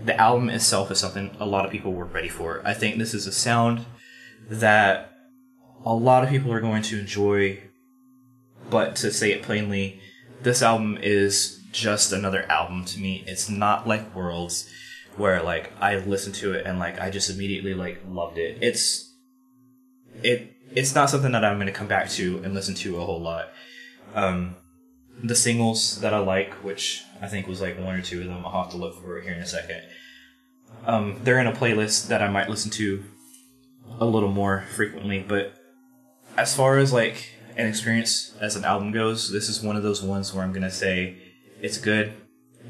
the 0.04 0.16
album 0.20 0.48
itself 0.50 0.90
is 0.90 0.98
something 0.98 1.30
a 1.40 1.46
lot 1.46 1.64
of 1.64 1.72
people 1.72 1.92
were 1.92 2.04
ready 2.04 2.28
for. 2.28 2.62
I 2.64 2.74
think 2.74 2.98
this 2.98 3.14
is 3.14 3.26
a 3.26 3.32
sound 3.32 3.86
that 4.48 5.12
a 5.84 5.94
lot 5.94 6.24
of 6.24 6.30
people 6.30 6.52
are 6.52 6.60
going 6.60 6.82
to 6.82 6.98
enjoy 6.98 7.60
but 8.70 8.96
to 8.96 9.12
say 9.12 9.32
it 9.32 9.42
plainly, 9.42 10.00
this 10.42 10.62
album 10.62 10.98
is 11.00 11.60
just 11.72 12.12
another 12.12 12.44
album 12.50 12.84
to 12.86 13.00
me. 13.00 13.24
It's 13.26 13.48
not 13.48 13.86
like 13.86 14.14
Worlds, 14.14 14.68
where 15.16 15.42
like 15.42 15.72
I 15.80 15.96
listened 15.96 16.34
to 16.36 16.52
it 16.52 16.66
and 16.66 16.78
like 16.78 17.00
I 17.00 17.10
just 17.10 17.30
immediately 17.30 17.74
like 17.74 18.02
loved 18.06 18.38
it. 18.38 18.58
It's 18.60 19.12
it 20.22 20.54
it's 20.70 20.94
not 20.94 21.10
something 21.10 21.32
that 21.32 21.44
I'm 21.44 21.56
going 21.56 21.66
to 21.66 21.72
come 21.72 21.88
back 21.88 22.10
to 22.10 22.42
and 22.44 22.54
listen 22.54 22.74
to 22.76 22.98
a 22.98 23.04
whole 23.04 23.20
lot. 23.20 23.48
Um, 24.14 24.56
the 25.22 25.34
singles 25.34 26.00
that 26.00 26.14
I 26.14 26.18
like, 26.18 26.54
which 26.62 27.02
I 27.20 27.28
think 27.28 27.46
was 27.46 27.60
like 27.60 27.78
one 27.78 27.94
or 27.94 28.02
two 28.02 28.20
of 28.20 28.26
them, 28.26 28.44
I'll 28.44 28.62
have 28.62 28.72
to 28.72 28.76
look 28.76 29.02
for 29.02 29.18
it 29.18 29.24
here 29.24 29.32
in 29.32 29.40
a 29.40 29.46
second. 29.46 29.82
Um, 30.86 31.20
they're 31.24 31.40
in 31.40 31.46
a 31.46 31.52
playlist 31.52 32.08
that 32.08 32.22
I 32.22 32.28
might 32.28 32.48
listen 32.48 32.70
to 32.72 33.04
a 33.98 34.04
little 34.04 34.30
more 34.30 34.64
frequently, 34.74 35.24
but 35.26 35.54
as 36.36 36.54
far 36.54 36.78
as 36.78 36.92
like 36.92 37.34
an 37.56 37.66
experience 37.66 38.34
as 38.40 38.54
an 38.54 38.64
album 38.64 38.92
goes, 38.92 39.30
this 39.32 39.48
is 39.48 39.62
one 39.62 39.76
of 39.76 39.82
those 39.82 40.02
ones 40.02 40.32
where 40.32 40.44
I'm 40.44 40.52
gonna 40.52 40.70
say 40.70 41.16
it's 41.60 41.78
good. 41.78 42.12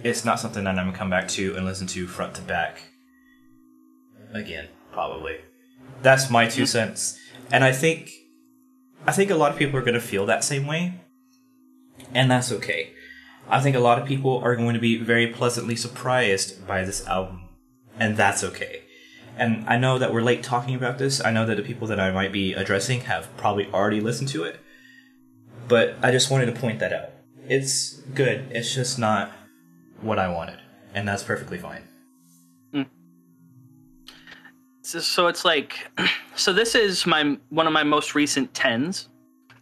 It's 0.03 0.25
not 0.25 0.41
something 0.41 0.65
that 0.65 0.79
I'm 0.79 0.87
gonna 0.87 0.97
come 0.97 1.11
back 1.11 1.29
to 1.29 1.55
and 1.57 1.67
listen 1.67 1.87
to 1.89 2.07
front 2.07 2.35
to 2.37 2.43
back 2.43 2.81
again, 4.33 4.69
probably. 4.93 5.37
That's 6.03 6.31
my 6.31 6.47
two 6.47 6.67
cents. 6.67 7.19
And 7.51 7.65
I 7.65 7.73
think 7.73 8.11
I 9.07 9.13
think 9.13 9.31
a 9.31 9.37
lot 9.37 9.53
of 9.53 9.59
people 9.59 9.79
are 9.79 9.83
gonna 9.83 10.01
feel 10.01 10.27
that 10.27 10.45
same 10.45 10.67
way. 10.67 11.01
And 12.15 12.31
that's 12.31 12.53
okay. 12.53 12.93
I 13.51 13.61
think 13.61 13.75
a 13.75 13.81
lot 13.81 13.99
of 13.99 14.07
people 14.07 14.39
are 14.45 14.55
going 14.55 14.75
to 14.75 14.81
be 14.81 14.99
very 14.99 15.29
pleasantly 15.29 15.75
surprised 15.75 16.67
by 16.67 16.85
this 16.85 17.07
album. 17.07 17.49
And 17.99 18.17
that's 18.17 18.45
okay. 18.45 18.83
And 19.39 19.65
I 19.69 19.79
know 19.79 19.99
that 19.99 20.13
we're 20.13 20.23
late 20.23 20.43
talking 20.43 20.75
about 20.75 20.99
this. 20.99 21.25
I 21.25 21.31
know 21.31 21.47
that 21.47 21.57
the 21.57 21.63
people 21.63 21.87
that 21.89 21.99
I 21.99 22.11
might 22.11 22.33
be 22.33 22.53
addressing 22.53 23.03
have 23.03 23.35
probably 23.37 23.67
already 23.73 24.01
listened 24.01 24.29
to 24.31 24.45
it. 24.45 24.61
But 25.67 25.97
I 26.03 26.11
just 26.11 26.31
wanted 26.31 26.47
to 26.47 26.61
point 26.61 26.79
that 26.81 26.93
out. 26.93 27.11
It's 27.49 27.95
good. 28.15 28.51
It's 28.51 28.75
just 28.75 28.99
not 28.99 29.33
what 30.01 30.19
I 30.19 30.29
wanted. 30.29 30.59
And 30.95 31.09
that's 31.09 31.23
perfectly 31.23 31.59
fine. 31.59 31.85
Mm. 32.75 32.87
So, 34.83 35.01
so 35.01 35.27
it's 35.29 35.45
like, 35.45 35.91
so 36.35 36.53
this 36.53 36.75
is 36.75 37.07
my 37.07 37.39
one 37.49 37.67
of 37.67 37.73
my 37.73 37.83
most 37.85 38.15
recent 38.15 38.53
tens, 38.53 39.09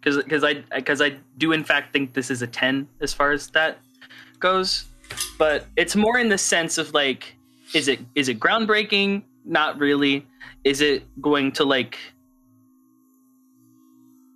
because 0.06 0.22
because 0.22 0.44
I 0.44 0.54
because 0.74 1.02
I 1.02 1.16
do 1.36 1.50
in 1.52 1.64
fact 1.64 1.92
think 1.92 2.14
this 2.14 2.30
is 2.30 2.40
a 2.40 2.46
ten 2.46 2.86
as 3.00 3.12
far 3.12 3.32
as 3.32 3.48
that 3.48 3.78
goes, 4.38 4.84
but 5.36 5.66
it's 5.76 5.96
more 5.96 6.18
in 6.18 6.28
the 6.28 6.38
sense 6.38 6.78
of 6.78 6.94
like 6.94 7.34
is 7.74 7.88
it 7.88 7.98
is 8.14 8.28
it 8.28 8.38
groundbreaking? 8.38 9.22
Not 9.44 9.78
really. 9.80 10.24
Is 10.62 10.80
it 10.80 11.04
going 11.20 11.50
to 11.52 11.64
like 11.64 11.98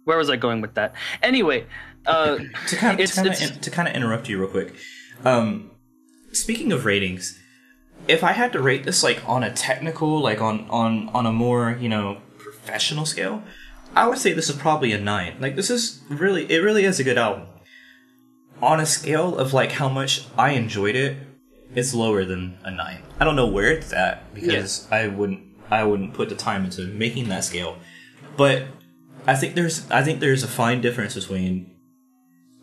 where 0.04 0.18
was 0.18 0.28
I 0.28 0.34
going 0.36 0.60
with 0.60 0.74
that? 0.74 0.94
Anyway, 1.22 1.66
uh, 2.06 2.36
to 2.66 2.76
kind 2.76 2.94
of, 2.94 3.00
It's- 3.00 3.10
to, 3.10 3.16
kind 3.22 3.26
it's- 3.28 3.50
of, 3.50 3.60
to 3.60 3.70
kind 3.70 3.86
of 3.88 3.94
interrupt 3.94 4.28
you 4.28 4.40
real 4.40 4.48
quick. 4.50 4.74
Um, 5.24 5.70
speaking 6.32 6.72
of 6.72 6.84
ratings, 6.84 7.38
if 8.08 8.24
I 8.24 8.32
had 8.32 8.52
to 8.54 8.60
rate 8.60 8.82
this 8.84 9.04
like 9.04 9.22
on 9.28 9.44
a 9.44 9.52
technical, 9.52 10.18
like 10.20 10.40
on 10.40 10.68
on 10.68 11.10
on 11.10 11.26
a 11.26 11.32
more 11.32 11.76
you 11.80 11.88
know 11.88 12.18
professional 12.38 13.06
scale, 13.06 13.44
I 13.94 14.08
would 14.08 14.18
say 14.18 14.32
this 14.32 14.48
is 14.48 14.56
probably 14.56 14.92
a 14.92 15.00
nine. 15.00 15.36
Like 15.40 15.56
this 15.56 15.70
is 15.70 16.00
really, 16.08 16.50
it 16.50 16.58
really 16.58 16.84
is 16.84 17.00
a 17.00 17.04
good 17.04 17.18
album. 17.18 17.46
On 18.62 18.78
a 18.78 18.86
scale 18.86 19.36
of 19.38 19.52
like 19.52 19.72
how 19.72 19.88
much 19.88 20.26
I 20.36 20.52
enjoyed 20.52 20.94
it, 20.94 21.16
it's 21.74 21.94
lower 21.94 22.24
than 22.24 22.58
a 22.62 22.70
nine. 22.70 23.02
I 23.18 23.24
don't 23.24 23.36
know 23.36 23.46
where 23.46 23.72
it's 23.72 23.92
at 23.92 24.34
because 24.34 24.90
I 24.90 25.08
wouldn't 25.08 25.42
I 25.70 25.84
wouldn't 25.84 26.14
put 26.14 26.28
the 26.28 26.34
time 26.34 26.64
into 26.64 26.82
making 26.82 27.28
that 27.28 27.44
scale, 27.44 27.76
but 28.36 28.64
I 29.26 29.36
think 29.36 29.54
there's 29.54 29.88
I 29.90 30.02
think 30.02 30.20
there's 30.20 30.42
a 30.42 30.48
fine 30.48 30.80
difference 30.80 31.14
between 31.14 31.70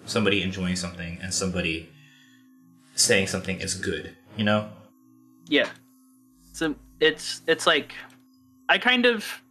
somebody 0.05 0.41
enjoying 0.43 0.75
something 0.75 1.19
and 1.21 1.33
somebody 1.33 1.89
saying 2.95 3.27
something 3.27 3.59
is 3.59 3.75
good. 3.75 4.15
You 4.35 4.43
know? 4.43 4.69
yeah. 5.47 5.69
So 6.53 6.75
it's 6.99 7.41
it's 7.47 7.65
like 7.65 7.93
I 8.69 8.77
kind 8.77 9.05
of 9.05 9.41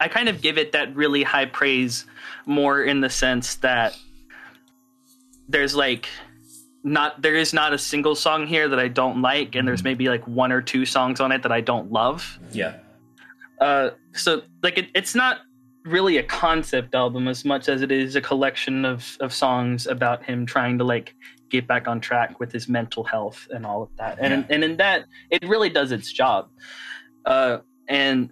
I 0.00 0.08
kind 0.08 0.28
of 0.28 0.40
give 0.40 0.58
it 0.58 0.72
that 0.72 0.94
really 0.94 1.22
high 1.22 1.46
praise 1.46 2.06
more 2.46 2.82
in 2.84 3.00
the 3.00 3.10
sense 3.10 3.56
that 3.56 3.96
there's 5.48 5.74
like 5.74 6.08
not 6.84 7.20
there 7.20 7.34
is 7.34 7.52
not 7.52 7.72
a 7.72 7.78
single 7.78 8.14
song 8.14 8.46
here 8.46 8.68
that 8.68 8.78
I 8.78 8.88
don't 8.88 9.20
like 9.22 9.54
and 9.56 9.66
there's 9.66 9.82
maybe 9.82 10.08
like 10.08 10.26
one 10.26 10.52
or 10.52 10.62
two 10.62 10.86
songs 10.86 11.20
on 11.20 11.32
it 11.32 11.42
that 11.42 11.52
I 11.52 11.60
don't 11.60 11.90
love. 11.90 12.38
Yeah. 12.52 12.76
Uh 13.60 13.90
so 14.12 14.42
like 14.62 14.78
it, 14.78 14.88
it's 14.94 15.14
not 15.14 15.38
really 15.84 16.16
a 16.18 16.22
concept 16.22 16.94
album 16.94 17.26
as 17.28 17.44
much 17.44 17.68
as 17.68 17.82
it 17.82 17.90
is 17.92 18.14
a 18.16 18.20
collection 18.20 18.84
of 18.84 19.16
of 19.20 19.32
songs 19.32 19.86
about 19.86 20.22
him 20.24 20.46
trying 20.46 20.78
to 20.78 20.84
like 20.84 21.14
get 21.48 21.66
back 21.66 21.86
on 21.88 22.00
track 22.00 22.38
with 22.40 22.52
his 22.52 22.68
mental 22.68 23.04
health 23.04 23.46
and 23.52 23.64
all 23.66 23.82
of 23.82 23.88
that. 23.96 24.18
And 24.20 24.44
Yeah. 24.48 24.54
and 24.54 24.64
in 24.64 24.76
that 24.76 25.06
it 25.30 25.42
really 25.46 25.70
does 25.70 25.90
its 25.92 26.12
job. 26.12 26.48
Uh 27.24 27.58
and 27.88 28.30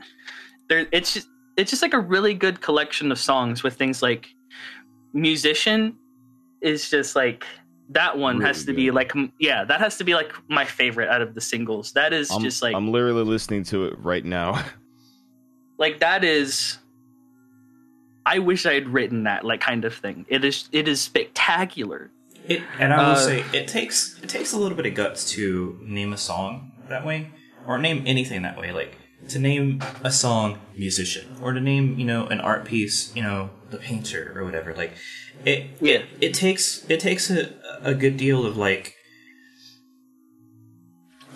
there 0.75 0.87
it's 0.93 1.15
just 1.15 1.29
it's 1.57 1.71
just 1.71 1.83
like 1.83 1.95
a 1.95 2.01
really 2.01 2.35
good 2.35 2.61
collection 2.61 3.13
of 3.13 3.19
songs 3.19 3.63
with 3.63 3.75
things 3.75 4.03
like 4.03 4.29
musician 5.13 5.97
is 6.61 6.91
just 6.91 7.15
like 7.15 7.45
that 7.91 8.17
one 8.17 8.41
has 8.41 8.67
Really 8.67 8.67
to 8.67 8.73
be 8.75 8.91
like 8.91 9.13
yeah 9.39 9.65
that 9.65 9.81
has 9.81 9.97
to 9.99 10.05
be 10.05 10.15
like 10.15 10.33
my 10.49 10.65
favorite 10.65 11.09
out 11.09 11.23
of 11.23 11.35
the 11.35 11.41
singles 11.41 11.93
that 11.93 12.13
is 12.13 12.31
I'm, 12.31 12.43
just 12.43 12.63
like 12.63 12.75
I'm 12.75 12.91
literally 12.91 13.25
listening 13.25 13.63
to 13.65 13.85
it 13.87 13.99
right 13.99 14.25
now. 14.25 14.65
like 15.79 16.01
that 16.01 16.25
is 16.25 16.79
i 18.27 18.39
wish 18.39 18.65
i 18.65 18.73
had 18.75 18.89
written 18.89 19.25
that 19.25 19.45
like 19.45 19.61
kind 19.61 19.85
of 19.85 19.95
thing 19.95 20.25
it 20.29 20.45
is 20.45 20.69
it 20.73 20.89
is 20.89 21.01
spectacular 21.01 22.11
It 22.47 22.63
and 22.79 22.93
I 22.95 22.97
will 22.99 23.17
Uh, 23.17 23.17
say 23.17 23.45
it 23.53 23.69
takes 23.69 24.19
it 24.23 24.29
takes 24.29 24.53
a 24.53 24.57
little 24.59 24.77
bit 24.77 24.87
of 24.87 24.95
guts 24.95 25.31
to 25.33 25.79
name 25.83 26.13
a 26.13 26.17
song 26.17 26.73
that 26.89 27.05
way, 27.05 27.31
or 27.67 27.79
name 27.79 28.03
anything 28.07 28.43
that 28.43 28.59
way. 28.59 28.71
Like 28.73 28.95
to 29.29 29.39
name 29.39 29.83
a 30.03 30.11
song 30.11 30.59
musician, 30.77 31.37
or 31.43 31.53
to 31.53 31.61
name 31.61 31.99
you 31.99 32.05
know 32.05 32.27
an 32.27 32.41
art 32.41 32.65
piece, 32.65 33.15
you 33.17 33.23
know 33.23 33.51
the 33.71 33.79
painter 33.79 34.33
or 34.37 34.45
whatever. 34.45 34.75
Like 34.75 34.93
it 35.45 35.67
Yeah. 35.81 36.03
it, 36.21 36.35
takes 36.35 36.85
it 36.89 37.01
takes 37.01 37.31
a 37.31 37.51
a 37.83 37.95
good 37.95 38.17
deal 38.17 38.47
of 38.47 38.57
like 38.57 38.95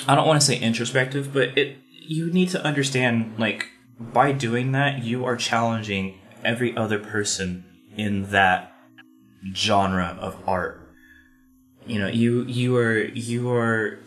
I 0.07 0.15
don't 0.15 0.27
want 0.27 0.41
to 0.41 0.47
say 0.47 0.59
introspective, 0.59 1.33
but 1.33 1.57
it 1.59 1.79
you 1.91 2.33
need 2.33 2.49
to 2.51 2.63
understand 2.65 3.35
like 3.39 3.67
by 3.99 4.33
doing 4.33 4.73
that 4.73 5.03
you 5.03 5.25
are 5.25 5.37
challenging 5.37 6.19
every 6.45 6.77
other 6.77 6.99
person 6.99 7.65
in 7.97 8.31
that 8.31 8.73
genre 9.55 10.17
of 10.21 10.37
art. 10.47 10.81
You 11.87 11.99
know, 12.01 12.09
you 12.09 12.45
you 12.45 12.77
are 12.77 12.99
you 12.99 13.51
are 13.51 13.99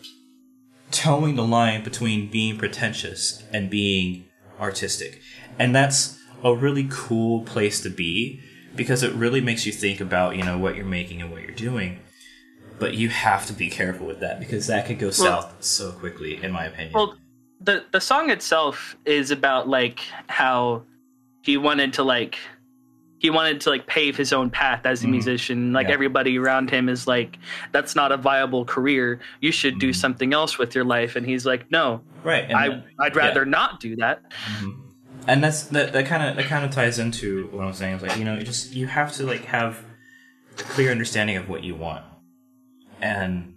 towing 0.92 1.36
the 1.36 1.44
line 1.44 1.82
between 1.82 2.30
being 2.30 2.58
pretentious 2.58 3.42
and 3.52 3.68
being 3.70 4.26
artistic. 4.60 5.20
And 5.58 5.74
that's 5.74 6.18
a 6.44 6.54
really 6.54 6.86
cool 6.90 7.42
place 7.42 7.80
to 7.82 7.90
be 7.90 8.40
because 8.76 9.02
it 9.02 9.12
really 9.14 9.40
makes 9.40 9.66
you 9.66 9.72
think 9.72 10.00
about, 10.00 10.36
you 10.36 10.42
know, 10.42 10.58
what 10.58 10.76
you're 10.76 10.84
making 10.84 11.20
and 11.20 11.30
what 11.30 11.42
you're 11.42 11.50
doing. 11.50 12.00
But 12.78 12.94
you 12.94 13.08
have 13.10 13.46
to 13.46 13.52
be 13.52 13.68
careful 13.68 14.06
with 14.06 14.20
that 14.20 14.40
because 14.40 14.66
that 14.66 14.86
could 14.86 14.98
go 14.98 15.10
south 15.10 15.62
so 15.64 15.92
quickly, 15.92 16.42
in 16.42 16.50
my 16.50 16.64
opinion. 16.64 16.92
well 16.94 17.16
the 17.60 17.84
the 17.92 18.00
song 18.00 18.30
itself 18.30 18.96
is 19.04 19.30
about 19.30 19.68
like 19.68 20.00
how 20.28 20.82
he 21.42 21.56
wanted 21.56 21.92
to 21.94 22.02
like 22.02 22.38
he 23.22 23.30
wanted 23.30 23.60
to 23.62 23.70
like 23.70 23.86
pave 23.86 24.16
his 24.16 24.32
own 24.32 24.50
path 24.50 24.84
as 24.84 25.02
a 25.02 25.06
Mhm. 25.06 25.10
musician 25.10 25.72
like 25.72 25.86
Yeah. 25.88 25.94
everybody 25.94 26.36
around 26.38 26.68
him 26.70 26.88
is 26.88 27.06
like 27.06 27.38
that's 27.70 27.94
not 27.96 28.10
a 28.12 28.16
viable 28.16 28.64
career 28.64 29.20
you 29.40 29.52
should 29.52 29.78
do 29.78 29.90
Mhm. 29.90 29.94
something 30.04 30.32
else 30.34 30.58
with 30.58 30.74
your 30.74 30.84
life 30.84 31.14
and 31.16 31.24
he's 31.24 31.46
like 31.46 31.70
no 31.70 32.02
right. 32.24 32.44
And 32.44 32.56
i 32.56 32.68
that- 32.68 32.84
i'd 33.00 33.14
yeah. 33.16 33.22
rather 33.26 33.44
not 33.46 33.80
do 33.80 33.96
that 33.96 34.20
Mhm. 34.60 34.72
And 35.28 35.38
that's 35.44 35.62
that 35.74 35.92
that 35.92 36.06
kind 36.06 36.22
of 36.28 36.34
that 36.36 36.46
kind 36.46 36.64
of 36.64 36.72
ties 36.72 36.98
into 36.98 37.46
what 37.52 37.64
I'm 37.64 37.72
saying. 37.72 37.94
Is 37.96 38.02
like 38.02 38.16
you 38.18 38.24
know, 38.24 38.34
you 38.36 38.42
just 38.44 38.74
you 38.74 38.88
have 38.88 39.12
to 39.18 39.22
like 39.24 39.44
have 39.44 39.84
a 40.58 40.62
clear 40.74 40.90
understanding 40.90 41.36
of 41.36 41.48
what 41.48 41.62
you 41.62 41.76
want, 41.76 42.04
and 43.00 43.54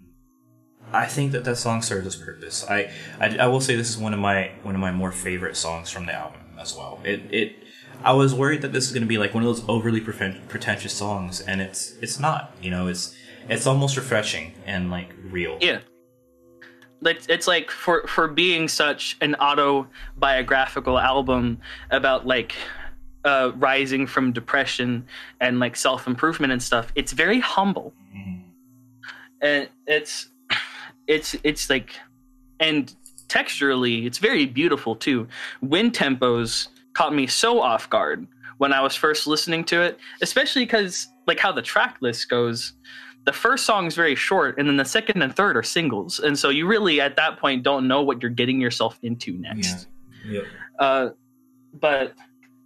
I 0.92 1.06
think 1.06 1.32
that 1.32 1.42
that 1.44 1.56
song 1.56 1.82
serves 1.82 2.06
its 2.06 2.14
purpose. 2.16 2.64
I, 2.70 2.90
I 3.20 3.36
I 3.38 3.46
will 3.48 3.60
say 3.60 3.74
this 3.74 3.90
is 3.90 3.98
one 3.98 4.14
of 4.14 4.20
my 4.20 4.52
one 4.62 4.76
of 4.76 4.80
my 4.80 4.92
more 4.92 5.10
favorite 5.10 5.56
songs 5.56 5.90
from 5.90 6.06
the 6.06 6.14
album 6.14 6.40
as 6.60 6.76
well. 6.76 7.00
It 7.04 7.22
it 7.32 7.56
I 8.06 8.12
was 8.12 8.32
worried 8.32 8.62
that 8.62 8.72
this 8.72 8.86
is 8.86 8.92
going 8.92 9.02
to 9.02 9.08
be 9.08 9.18
like 9.18 9.34
one 9.34 9.42
of 9.42 9.48
those 9.48 9.68
overly 9.68 10.00
pretentious 10.00 10.92
songs, 10.92 11.40
and 11.40 11.60
it's 11.60 11.94
it's 12.00 12.20
not. 12.20 12.52
You 12.62 12.70
know, 12.70 12.86
it's 12.86 13.16
it's 13.48 13.66
almost 13.66 13.96
refreshing 13.96 14.54
and 14.64 14.90
like 14.92 15.10
real. 15.30 15.58
Yeah. 15.60 15.80
It's, 17.04 17.26
it's 17.28 17.48
like 17.48 17.70
for 17.72 18.06
for 18.06 18.28
being 18.28 18.68
such 18.68 19.16
an 19.20 19.34
autobiographical 19.40 20.98
album 21.00 21.58
about 21.90 22.26
like 22.28 22.54
uh, 23.24 23.50
rising 23.56 24.06
from 24.06 24.32
depression 24.32 25.04
and 25.40 25.58
like 25.58 25.74
self 25.74 26.06
improvement 26.06 26.52
and 26.52 26.62
stuff. 26.62 26.92
It's 26.94 27.10
very 27.12 27.40
humble, 27.40 27.92
Mhm. 28.16 28.42
and 29.42 29.68
it's 29.88 30.28
it's 31.08 31.34
it's 31.42 31.68
like 31.68 31.90
and 32.60 32.94
texturally 33.28 34.06
it's 34.06 34.18
very 34.18 34.46
beautiful 34.46 34.94
too. 34.94 35.26
Wind 35.60 35.92
tempos 35.92 36.68
caught 36.96 37.14
me 37.14 37.26
so 37.26 37.60
off 37.60 37.90
guard 37.90 38.26
when 38.56 38.72
I 38.72 38.80
was 38.80 38.96
first 38.96 39.26
listening 39.26 39.64
to 39.64 39.82
it, 39.82 39.98
especially 40.22 40.64
because 40.64 41.08
like 41.26 41.38
how 41.38 41.52
the 41.52 41.60
track 41.60 41.98
list 42.00 42.30
goes. 42.30 42.72
The 43.26 43.34
first 43.34 43.66
song 43.66 43.86
is 43.86 43.94
very 43.94 44.14
short 44.14 44.58
and 44.58 44.66
then 44.66 44.76
the 44.78 44.84
second 44.84 45.20
and 45.20 45.34
third 45.34 45.56
are 45.56 45.62
singles 45.62 46.20
and 46.20 46.38
so 46.38 46.48
you 46.48 46.66
really 46.66 47.00
at 47.00 47.16
that 47.16 47.38
point 47.38 47.64
don't 47.64 47.86
know 47.86 48.00
what 48.00 48.22
you're 48.22 48.30
getting 48.30 48.60
yourself 48.60 48.98
into 49.02 49.36
next. 49.36 49.88
Yep. 50.26 50.44
uh, 50.78 51.08
but 51.74 52.14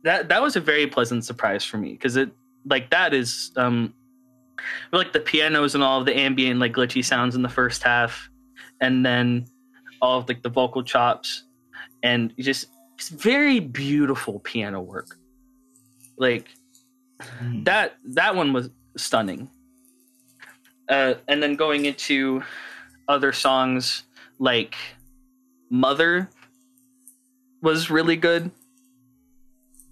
that 0.04 0.28
that 0.28 0.40
was 0.40 0.54
a 0.56 0.60
very 0.60 0.86
pleasant 0.86 1.24
surprise 1.24 1.64
for 1.64 1.78
me 1.78 1.92
because 1.92 2.16
it 2.16 2.30
like 2.66 2.90
that 2.90 3.12
is 3.12 3.50
um 3.56 3.92
like 4.92 5.12
the 5.12 5.20
pianos 5.20 5.74
and 5.74 5.82
all 5.82 5.98
of 5.98 6.06
the 6.06 6.16
ambient 6.16 6.60
like 6.60 6.72
glitchy 6.72 7.04
sounds 7.04 7.34
in 7.34 7.42
the 7.42 7.48
first 7.48 7.82
half 7.82 8.30
and 8.80 9.04
then 9.04 9.46
all 10.00 10.18
of 10.18 10.28
like 10.28 10.42
the 10.42 10.48
vocal 10.48 10.82
chops 10.82 11.44
and 12.02 12.32
just 12.38 12.66
it's 13.00 13.08
very 13.08 13.60
beautiful 13.60 14.40
piano 14.40 14.78
work 14.80 15.16
like 16.18 16.48
Mhm. 17.42 17.64
that 17.64 17.96
that 18.04 18.36
one 18.36 18.52
was 18.52 18.68
stunning 18.98 19.48
uh, 20.90 21.14
and 21.28 21.42
then 21.42 21.54
going 21.56 21.86
into 21.86 22.42
other 23.08 23.32
songs 23.32 24.02
like 24.38 24.74
mother 25.70 26.28
was 27.62 27.88
really 27.90 28.16
good 28.16 28.50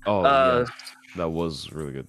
Oh, 0.06 0.22
Uh, 0.24 0.64
yeah, 0.66 0.74
that 1.16 1.30
was 1.30 1.70
really 1.72 1.92
good. 1.92 2.08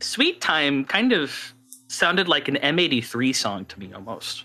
sweet 0.00 0.40
time 0.40 0.84
kind 0.84 1.12
of 1.12 1.54
sounded 1.88 2.28
like 2.28 2.46
an 2.48 2.56
m83 2.56 3.32
song 3.34 3.64
to 3.66 3.78
me 3.80 3.92
almost 3.92 4.44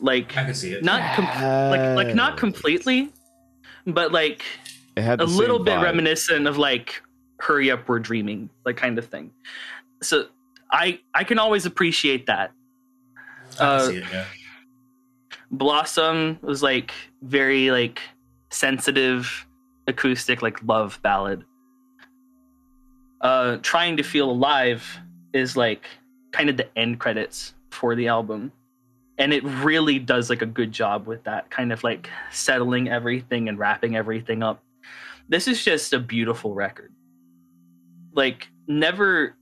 like 0.00 0.36
I 0.36 0.44
can 0.44 0.54
see 0.54 0.72
it. 0.74 0.82
not 0.84 1.00
com- 1.16 1.70
like 1.70 1.86
like 2.00 2.14
not 2.14 2.36
completely 2.36 3.12
but 3.86 4.12
like 4.12 4.44
It 4.96 5.02
had 5.02 5.20
a 5.20 5.24
little 5.24 5.58
bit 5.58 5.74
vibe. 5.74 5.82
reminiscent 5.82 6.46
of 6.46 6.58
like 6.58 7.02
hurry 7.40 7.70
up 7.70 7.88
we're 7.88 7.98
dreaming 7.98 8.48
like 8.64 8.76
kind 8.76 8.98
of 8.98 9.06
thing 9.06 9.30
so 10.02 10.26
i 10.70 10.98
i 11.14 11.24
can 11.24 11.38
always 11.38 11.66
appreciate 11.66 12.26
that 12.26 12.52
I 13.60 13.64
uh, 13.64 13.86
see 13.88 13.96
it. 13.96 14.04
Yeah. 14.12 14.24
blossom 15.50 16.38
was 16.42 16.62
like 16.62 16.92
very 17.22 17.70
like 17.70 18.00
sensitive 18.50 19.46
acoustic 19.88 20.42
like 20.42 20.62
love 20.62 20.98
ballad 21.02 21.44
uh 23.22 23.56
trying 23.62 23.96
to 23.96 24.02
feel 24.02 24.30
alive 24.30 24.84
is 25.32 25.56
like 25.56 25.86
kind 26.32 26.48
of 26.48 26.56
the 26.56 26.66
end 26.78 26.98
credits 27.00 27.54
for 27.70 27.94
the 27.94 28.06
album 28.08 28.52
and 29.18 29.32
it 29.32 29.44
really 29.44 29.98
does 29.98 30.30
like 30.30 30.42
a 30.42 30.46
good 30.46 30.72
job 30.72 31.06
with 31.06 31.22
that 31.24 31.50
kind 31.50 31.72
of 31.72 31.84
like 31.84 32.08
settling 32.30 32.88
everything 32.88 33.48
and 33.48 33.58
wrapping 33.58 33.96
everything 33.96 34.42
up. 34.42 34.62
This 35.28 35.46
is 35.46 35.64
just 35.64 35.92
a 35.92 35.98
beautiful 35.98 36.54
record. 36.54 36.92
Like 38.14 38.48
never 38.66 39.36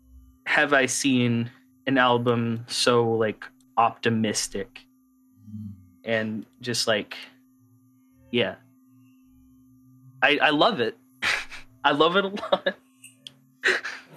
have 0.47 0.73
I 0.73 0.87
seen 0.87 1.51
an 1.87 1.99
album 1.99 2.65
so 2.69 3.11
like 3.13 3.45
optimistic 3.77 4.81
and 6.05 6.45
just 6.61 6.87
like 6.87 7.17
yeah. 8.31 8.57
I 10.23 10.39
I 10.43 10.51
love 10.51 10.81
it. 10.81 10.97
I 11.85 11.93
love 11.93 12.17
it 12.17 12.25
a 12.25 12.29
lot. 12.29 12.77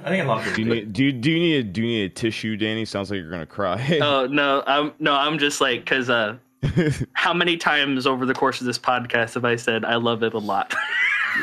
I 0.04 0.10
think 0.10 0.24
a 0.24 0.28
lot 0.28 0.46
of 0.46 0.54
Do 0.54 0.62
you 0.62 0.68
need 0.68 0.94
do 0.94 1.06
you, 1.06 1.12
do 1.14 1.32
you 1.32 1.40
need 1.40 1.56
a, 1.56 1.64
do 1.64 1.82
you 1.82 1.88
need 1.88 2.04
a 2.04 2.10
tissue, 2.14 2.58
Danny? 2.58 2.86
Sounds 2.86 3.10
like 3.10 3.20
you're 3.20 3.30
gonna 3.30 3.46
cry. 3.46 4.00
Oh 4.02 4.26
no, 4.28 4.64
I'm 4.68 4.94
no, 5.00 5.14
I'm 5.14 5.40
just 5.40 5.62
like 5.62 5.82
because 5.82 6.10
uh, 6.10 6.36
how 7.14 7.34
many 7.34 7.58
times 7.58 8.06
over 8.06 8.26
the 8.26 8.34
course 8.34 8.60
of 8.60 8.68
this 8.68 8.80
podcast 8.80 9.36
have 9.36 9.46
I 9.46 9.56
said 9.56 9.86
I 9.86 9.96
love 9.96 10.24
it 10.24 10.34
a 10.34 10.40
lot? 10.40 10.74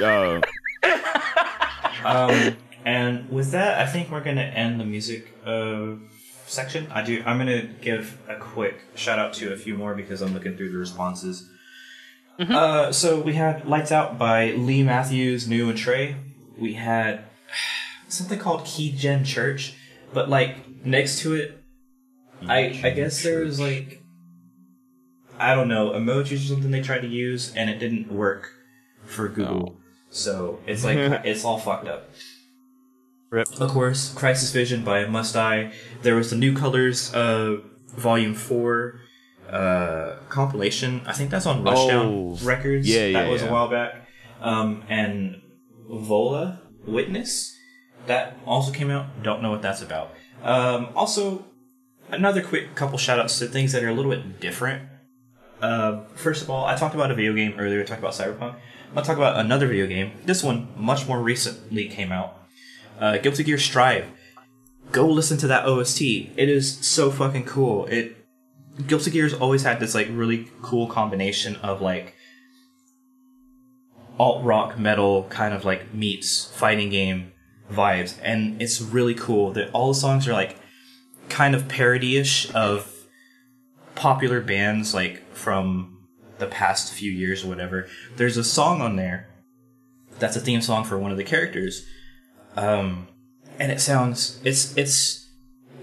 uh, 0.03 0.41
Um, 2.03 2.57
and 2.87 3.29
with 3.31 3.51
that, 3.53 3.79
I 3.79 3.85
think 3.91 4.11
we're 4.11 4.23
gonna 4.23 4.41
end 4.41 4.81
the 4.81 4.85
music 4.85 5.37
uh, 5.45 5.97
section. 6.47 6.87
I 6.91 7.03
do. 7.03 7.23
I'm 7.27 7.37
gonna 7.39 7.63
give 7.63 8.19
a 8.29 8.37
quick 8.37 8.81
shout 8.95 9.19
out 9.19 9.35
to 9.35 9.53
a 9.53 9.57
few 9.57 9.77
more 9.77 9.95
because 9.95 10.23
I'm 10.23 10.33
looking 10.33 10.57
through 10.57 10.73
the 10.73 10.79
responses. 10.79 11.49
Uh, 12.39 12.91
so 12.91 13.21
we 13.21 13.35
had 13.35 13.67
"Lights 13.67 13.93
Out" 13.93 14.19
by 14.19 14.53
Lee 14.53 14.83
Matthews, 14.83 15.47
New 15.47 15.69
and 15.69 15.77
Trey. 15.77 16.17
We 16.57 16.73
had 16.73 17.25
something 18.11 18.39
called 18.39 18.63
Keygen 18.63 19.25
Church, 19.25 19.75
but 20.13 20.29
like 20.29 20.85
next 20.85 21.21
to 21.21 21.35
it, 21.35 21.63
I 22.49 22.81
I 22.85 22.91
guess 22.91 23.23
there 23.23 23.41
was 23.41 23.61
like 23.61 24.03
I 25.39 25.55
don't 25.55 25.69
know 25.69 25.91
emojis 25.91 26.45
or 26.45 26.49
something 26.49 26.71
they 26.71 26.83
tried 26.83 27.01
to 27.01 27.09
use, 27.09 27.55
and 27.55 27.71
it 27.71 27.79
didn't 27.79 28.13
work 28.13 28.51
for 29.05 29.29
Google. 29.29 29.77
So 30.11 30.59
it's 30.67 30.85
like 30.85 30.97
it's 31.25 31.45
all 31.45 31.59
fucked 31.59 31.89
up. 31.89 32.11
Rip. 33.31 33.47
Of 33.61 33.71
course, 33.71 34.13
Crisis 34.13 34.51
Vision 34.51 34.85
by 34.85 35.07
Must 35.07 35.33
Die. 35.35 35.73
There 36.03 36.17
was 36.17 36.31
the 36.31 36.37
New 36.37 36.55
Colors, 36.57 37.15
uh, 37.15 37.59
Volume 37.95 38.35
Four, 38.35 39.01
uh, 39.49 40.17
compilation. 40.29 41.03
I 41.07 41.13
think 41.13 41.31
that's 41.31 41.47
on 41.47 41.63
Rushdown 41.63 42.41
Oh. 42.41 42.45
Records. 42.45 42.89
Yeah, 42.89 43.07
yeah. 43.07 43.21
that 43.21 43.27
yeah, 43.27 43.33
was 43.33 43.43
a 43.43 43.51
while 43.51 43.69
back. 43.69 44.09
Um, 44.41 44.83
and 44.89 45.43
Vola 45.89 46.61
Witness 46.87 47.57
that 48.07 48.37
also 48.47 48.73
came 48.73 48.91
out. 48.91 49.23
Don't 49.23 49.43
know 49.43 49.51
what 49.51 49.63
that's 49.63 49.83
about. 49.83 50.15
Um, 50.43 50.89
also, 50.95 51.45
another 52.11 52.43
quick 52.43 52.75
couple 52.75 52.99
shout 52.99 53.19
outs 53.19 53.39
to 53.39 53.47
things 53.47 53.73
that 53.73 53.83
are 53.83 53.89
a 53.89 53.95
little 53.95 54.11
bit 54.11 54.41
different. 54.41 54.89
Uh, 55.61 56.05
first 56.15 56.43
of 56.43 56.51
all, 56.51 56.65
I 56.65 56.75
talked 56.77 56.95
about 56.95 57.11
a 57.11 57.15
video 57.15 57.35
game 57.35 57.55
earlier. 57.59 57.81
I 57.81 57.85
talked 57.85 58.01
about 58.01 58.15
Cyberpunk. 58.15 58.55
I'm 58.89 58.95
gonna 58.95 59.07
talk 59.07 59.17
about 59.17 59.39
another 59.39 59.67
video 59.69 59.87
game. 59.87 60.13
This 60.25 60.43
one 60.43 60.69
much 60.77 61.07
more 61.07 61.21
recently 61.21 61.89
came 61.89 62.11
out. 62.11 62.37
Uh, 62.99 63.19
Guilty 63.19 63.45
Gear 63.45 63.59
Strive. 63.59 64.07
Go 64.91 65.07
listen 65.07 65.39
to 65.39 65.47
that 65.47 65.67
OST. 65.67 66.03
It 66.03 66.49
is 66.49 66.79
so 66.85 67.11
fucking 67.11 67.45
cool. 67.45 67.87
It 67.87 68.17
Guilty 68.87 69.11
Gear's 69.11 69.35
always 69.35 69.63
had 69.63 69.79
this 69.79 69.95
like 69.95 70.09
really 70.11 70.49
cool 70.63 70.87
combination 70.87 71.57
of 71.57 71.81
like 71.81 72.15
alt 74.19 74.45
rock 74.45 74.79
metal 74.79 75.25
kind 75.31 75.55
of 75.55 75.65
like 75.65 75.95
meets 75.95 76.47
fighting 76.47 76.91
game 76.91 77.33
vibes, 77.71 78.19
and 78.23 78.61
it's 78.61 78.81
really 78.81 79.15
cool 79.15 79.53
that 79.53 79.71
all 79.73 79.89
the 79.89 79.95
songs 79.95 80.27
are 80.27 80.33
like 80.33 80.57
kind 81.29 81.55
of 81.55 81.69
parody-ish 81.69 82.53
of 82.55 83.07
popular 83.95 84.41
bands 84.41 84.95
like 84.95 85.23
from 85.35 85.99
the 86.39 86.47
past 86.47 86.93
few 86.93 87.13
years 87.13 87.45
or 87.45 87.49
whatever. 87.49 87.87
There's 88.17 88.37
a 88.37 88.45
song 88.45 88.81
on 88.81 88.97
there 88.97 89.29
that's 90.19 90.37
a 90.37 90.41
theme 90.41 90.61
song 90.61 90.85
for 90.85 90.99
one 90.99 91.11
of 91.11 91.17
the 91.17 91.25
characters, 91.25 91.87
um, 92.57 93.09
and 93.59 93.71
it 93.71 93.81
sounds 93.81 94.41
it's 94.45 94.77
it's 94.77 95.29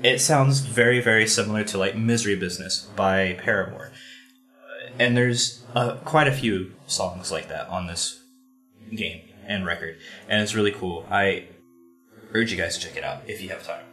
it 0.03 0.19
sounds 0.19 0.59
very 0.59 0.99
very 0.99 1.27
similar 1.27 1.63
to 1.63 1.77
like 1.77 1.95
Misery 1.95 2.35
Business 2.35 2.87
by 2.95 3.33
Paramore, 3.41 3.91
Uh, 4.51 4.91
and 4.99 5.15
there's 5.15 5.63
uh, 5.75 5.95
quite 6.05 6.27
a 6.27 6.31
few 6.31 6.73
songs 6.85 7.31
like 7.31 7.47
that 7.49 7.67
on 7.69 7.87
this 7.87 8.21
game 8.95 9.21
and 9.47 9.65
record, 9.65 9.97
and 10.27 10.41
it's 10.41 10.55
really 10.55 10.71
cool. 10.71 11.05
I 11.09 11.47
urge 12.33 12.51
you 12.51 12.57
guys 12.57 12.77
to 12.77 12.87
check 12.87 12.97
it 12.97 13.03
out 13.03 13.21
if 13.27 13.41
you 13.41 13.49
have 13.49 13.65
time. 13.65 13.83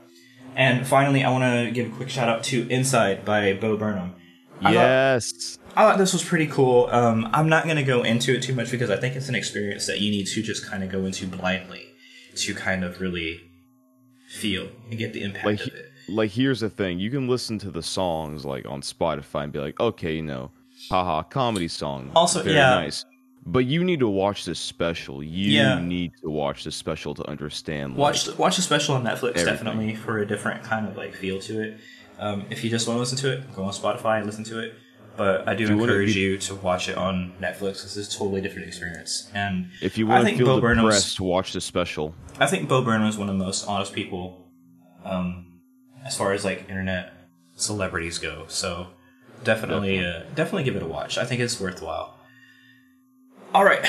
And 0.57 0.87
finally, 0.87 1.24
I 1.24 1.30
want 1.30 1.45
to 1.66 1.70
give 1.72 1.93
a 1.93 1.97
quick 1.97 2.09
shout 2.11 2.28
out 2.28 2.45
to 2.45 2.68
Inside 2.68 3.24
by 3.24 3.55
Bo 3.55 3.76
Burnham. 3.76 4.14
I 4.61 4.64
thought- 4.64 4.72
yes. 4.74 5.59
I 5.76 5.82
thought 5.82 5.99
this 5.99 6.12
was 6.12 6.22
pretty 6.22 6.47
cool. 6.47 6.87
Um, 6.93 7.28
I'm 7.32 7.49
not 7.49 7.64
going 7.64 7.76
to 7.76 7.82
go 7.82 8.05
into 8.05 8.32
it 8.37 8.43
too 8.45 8.55
much 8.55 8.70
because 8.70 8.91
I 8.91 8.97
think 8.97 9.16
it's 9.16 9.28
an 9.28 9.35
experience 9.35 9.87
that 9.87 10.01
you 10.01 10.11
need 10.12 10.26
to 10.28 10.43
just 10.43 10.64
kind 10.64 10.85
of 10.85 10.91
go 10.93 11.05
into 11.05 11.26
blindly 11.26 11.87
to 12.37 12.55
kind 12.55 12.85
of 12.85 13.01
really 13.01 13.41
feel 14.28 14.68
and 14.89 14.97
get 14.99 15.12
the 15.12 15.22
impact 15.22 15.45
Like, 15.47 15.61
of 15.62 15.66
it. 15.68 15.91
like 16.09 16.30
here's 16.30 16.61
the 16.61 16.70
thing: 16.70 17.01
you 17.01 17.11
can 17.11 17.26
listen 17.26 17.59
to 17.61 17.70
the 17.72 17.82
songs 17.82 18.45
like 18.45 18.66
on 18.66 18.82
Spotify 18.82 19.43
and 19.45 19.53
be 19.53 19.59
like, 19.59 19.80
okay, 19.80 20.14
you 20.14 20.22
know, 20.22 20.53
haha, 20.91 21.22
comedy 21.24 21.66
song. 21.66 22.12
Also, 22.14 22.43
very 22.45 22.55
yeah. 22.55 22.70
nice. 22.76 23.05
But 23.47 23.66
you 23.66 23.84
need 23.84 24.01
to 24.01 24.09
watch 24.09 24.45
this 24.47 24.59
special. 24.59 25.22
You 25.22 25.51
Yeah. 25.51 25.78
need 25.80 26.12
to 26.22 26.30
watch 26.30 26.64
this 26.64 26.74
special 26.76 27.14
to 27.14 27.28
understand. 27.28 27.92
like, 27.92 27.99
Watch 27.99 28.24
the, 28.24 28.34
watch 28.36 28.57
the 28.57 28.62
special 28.62 28.95
on 28.95 29.05
Netflix 29.05 29.30
Everything. 29.36 29.45
definitely 29.47 29.95
for 29.95 30.18
a 30.18 30.26
different 30.26 30.62
kind 30.62 30.88
of 30.88 30.97
like 30.97 31.14
feel 31.14 31.38
to 31.40 31.61
it. 31.62 31.78
Um, 32.18 32.47
if 32.51 32.64
you 32.64 32.70
just 32.70 32.86
want 32.88 32.97
to 32.97 33.01
listen 33.01 33.18
to 33.18 33.32
it, 33.32 33.55
go 33.55 33.64
on 33.64 33.72
Spotify 33.72 34.16
and 34.18 34.26
listen 34.26 34.45
to 34.45 34.61
it. 34.61 34.74
But 35.16 35.47
I 35.47 35.55
do 35.55 35.62
you 35.64 35.70
wanna 35.70 35.82
encourage 35.92 36.14
be- 36.14 36.20
you 36.20 36.38
to 36.38 36.55
watch 36.57 36.88
it 36.88 36.97
on 36.97 37.34
Netflix. 37.40 37.82
This 37.82 37.97
is 37.97 38.09
a 38.12 38.18
totally 38.18 38.40
different 38.40 38.66
experience. 38.66 39.30
And 39.34 39.68
if 39.80 39.97
you 39.99 40.11
I 40.11 40.16
want 40.16 40.28
to 40.28 40.36
feel 40.36 40.47
Bo 40.47 40.61
Burnham's- 40.61 40.86
depressed, 40.95 41.20
watch 41.20 41.53
the 41.53 41.61
special. 41.61 42.14
I 42.40 42.47
think 42.47 42.68
Bo 42.68 42.82
Burnham 42.82 43.07
is 43.09 43.16
one 43.16 43.28
of 43.28 43.38
the 43.38 43.45
most 43.45 43.64
honest 43.68 43.92
people, 43.92 44.49
um, 45.05 45.61
as 46.05 46.16
far 46.16 46.32
as 46.32 46.45
like 46.45 46.64
internet 46.68 47.12
celebrities 47.55 48.18
go. 48.18 48.47
So 48.49 48.88
definitely, 49.45 50.05
uh, 50.05 50.22
definitely 50.34 50.64
give 50.64 50.74
it 50.76 50.82
a 50.82 50.86
watch. 50.86 51.16
I 51.18 51.24
think 51.24 51.40
it's 51.40 51.61
worthwhile. 51.61 52.13
All 53.55 53.64
right, 53.64 53.86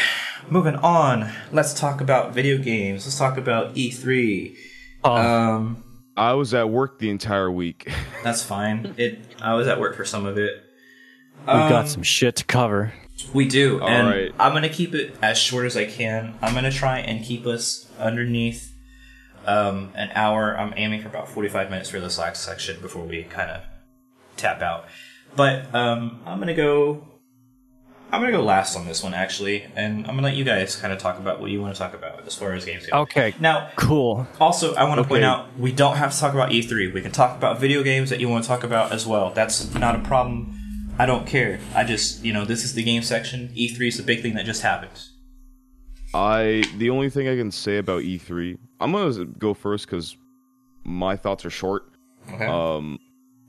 moving 0.48 0.76
on. 0.76 1.32
Let's 1.52 1.74
talk 1.74 2.00
about 2.00 2.36
video 2.36 2.60
games. 2.60 3.04
Let's 3.08 3.18
talk 3.18 3.36
about 3.36 3.74
E3. 3.74 4.56
Oh, 5.04 5.12
Um, 5.16 5.84
I 6.16 6.34
was 6.34 6.54
at 6.54 6.70
work 6.70 7.00
the 7.00 7.10
entire 7.10 7.52
week. 7.52 7.92
that's 8.24 8.44
fine. 8.44 8.94
It. 8.98 9.20
I 9.42 9.56
was 9.56 9.68
at 9.68 9.80
work 9.80 9.96
for 9.96 10.06
some 10.06 10.28
of 10.28 10.38
it. 10.38 10.62
we've 11.40 11.50
um, 11.50 11.68
got 11.70 11.88
some 11.88 12.04
shit 12.04 12.36
to 12.36 12.46
cover. 12.46 12.94
We 13.34 13.48
do, 13.48 13.82
All 13.82 13.88
and 13.90 14.08
right. 14.08 14.32
I'm 14.40 14.54
gonna 14.54 14.70
keep 14.70 14.94
it 14.94 15.16
as 15.24 15.36
short 15.40 15.66
as 15.66 15.76
I 15.76 15.86
can. 15.86 16.38
I'm 16.44 16.54
gonna 16.54 16.72
try 16.72 17.00
and 17.00 17.26
keep 17.26 17.48
us 17.48 17.90
underneath 17.98 18.72
um, 19.48 19.90
an 19.96 20.12
hour. 20.14 20.56
I'm 20.56 20.76
aiming 20.78 21.02
for 21.02 21.08
about 21.08 21.28
45 21.28 21.72
minutes 21.72 21.90
for 21.90 22.00
this 22.00 22.20
last 22.20 22.44
section 22.44 22.80
before 22.82 23.04
we 23.04 23.24
kind 23.24 23.50
of 23.50 23.62
tap 24.38 24.62
out. 24.62 24.86
But 25.36 25.74
um, 25.74 26.22
I'm 26.28 26.38
gonna 26.38 26.54
go. 26.54 27.08
I'm 28.16 28.22
gonna 28.22 28.32
go 28.32 28.44
last 28.44 28.78
on 28.78 28.86
this 28.86 29.04
one 29.04 29.14
actually, 29.14 29.64
and 29.76 30.08
I'm 30.08 30.16
gonna 30.16 30.22
let 30.22 30.38
you 30.38 30.46
guys 30.46 30.78
kind 30.78 30.94
of 30.94 31.00
talk 31.00 31.20
about 31.20 31.42
what 31.42 31.52
you 31.52 31.62
want 31.62 31.76
to 31.76 31.80
talk 31.80 31.94
about 31.94 32.26
as 32.26 32.34
far 32.34 32.54
as 32.54 32.64
games 32.64 32.86
go. 32.86 33.00
Okay, 33.02 33.34
Now, 33.42 33.70
cool. 33.76 34.26
also, 34.40 34.74
I 34.76 34.86
want 34.86 35.02
to 35.02 35.08
point 35.08 35.26
out 35.26 35.60
we 35.60 35.74
don't 35.74 35.98
have 35.98 36.14
to 36.14 36.20
talk 36.20 36.34
about 36.34 36.52
E3. 36.52 36.94
We 36.94 37.02
can 37.02 37.12
talk 37.12 37.36
about 37.36 37.60
video 37.60 37.84
games 37.84 38.10
that 38.12 38.22
you 38.22 38.30
want 38.30 38.46
to 38.46 38.48
talk 38.48 38.64
about 38.64 38.94
as 38.94 39.06
well. 39.06 39.32
That's 39.32 39.74
not 39.74 39.96
a 39.96 40.00
problem. 40.00 40.94
I 40.98 41.06
don't 41.06 41.28
care. 41.28 41.60
I 41.76 41.84
just, 41.84 42.24
you 42.24 42.32
know, 42.32 42.46
this 42.46 42.64
is 42.64 42.74
the 42.74 42.84
game 42.84 43.02
section. 43.02 43.50
E3 43.50 43.90
is 43.90 43.98
the 43.98 44.04
big 44.04 44.22
thing 44.22 44.36
that 44.36 44.46
just 44.46 44.62
happened. 44.62 44.98
I 46.14 46.64
the 46.78 46.90
only 46.92 47.10
thing 47.10 47.28
I 47.28 47.36
can 47.36 47.52
say 47.52 47.80
about 47.80 48.04
E3, 48.04 48.58
I'm 48.80 48.94
gonna 48.94 49.26
go 49.26 49.54
first 49.54 49.88
because 49.88 50.16
my 50.86 51.18
thoughts 51.18 51.44
are 51.44 51.50
short. 51.50 51.92
Okay. 52.34 52.46
Um, 52.46 52.98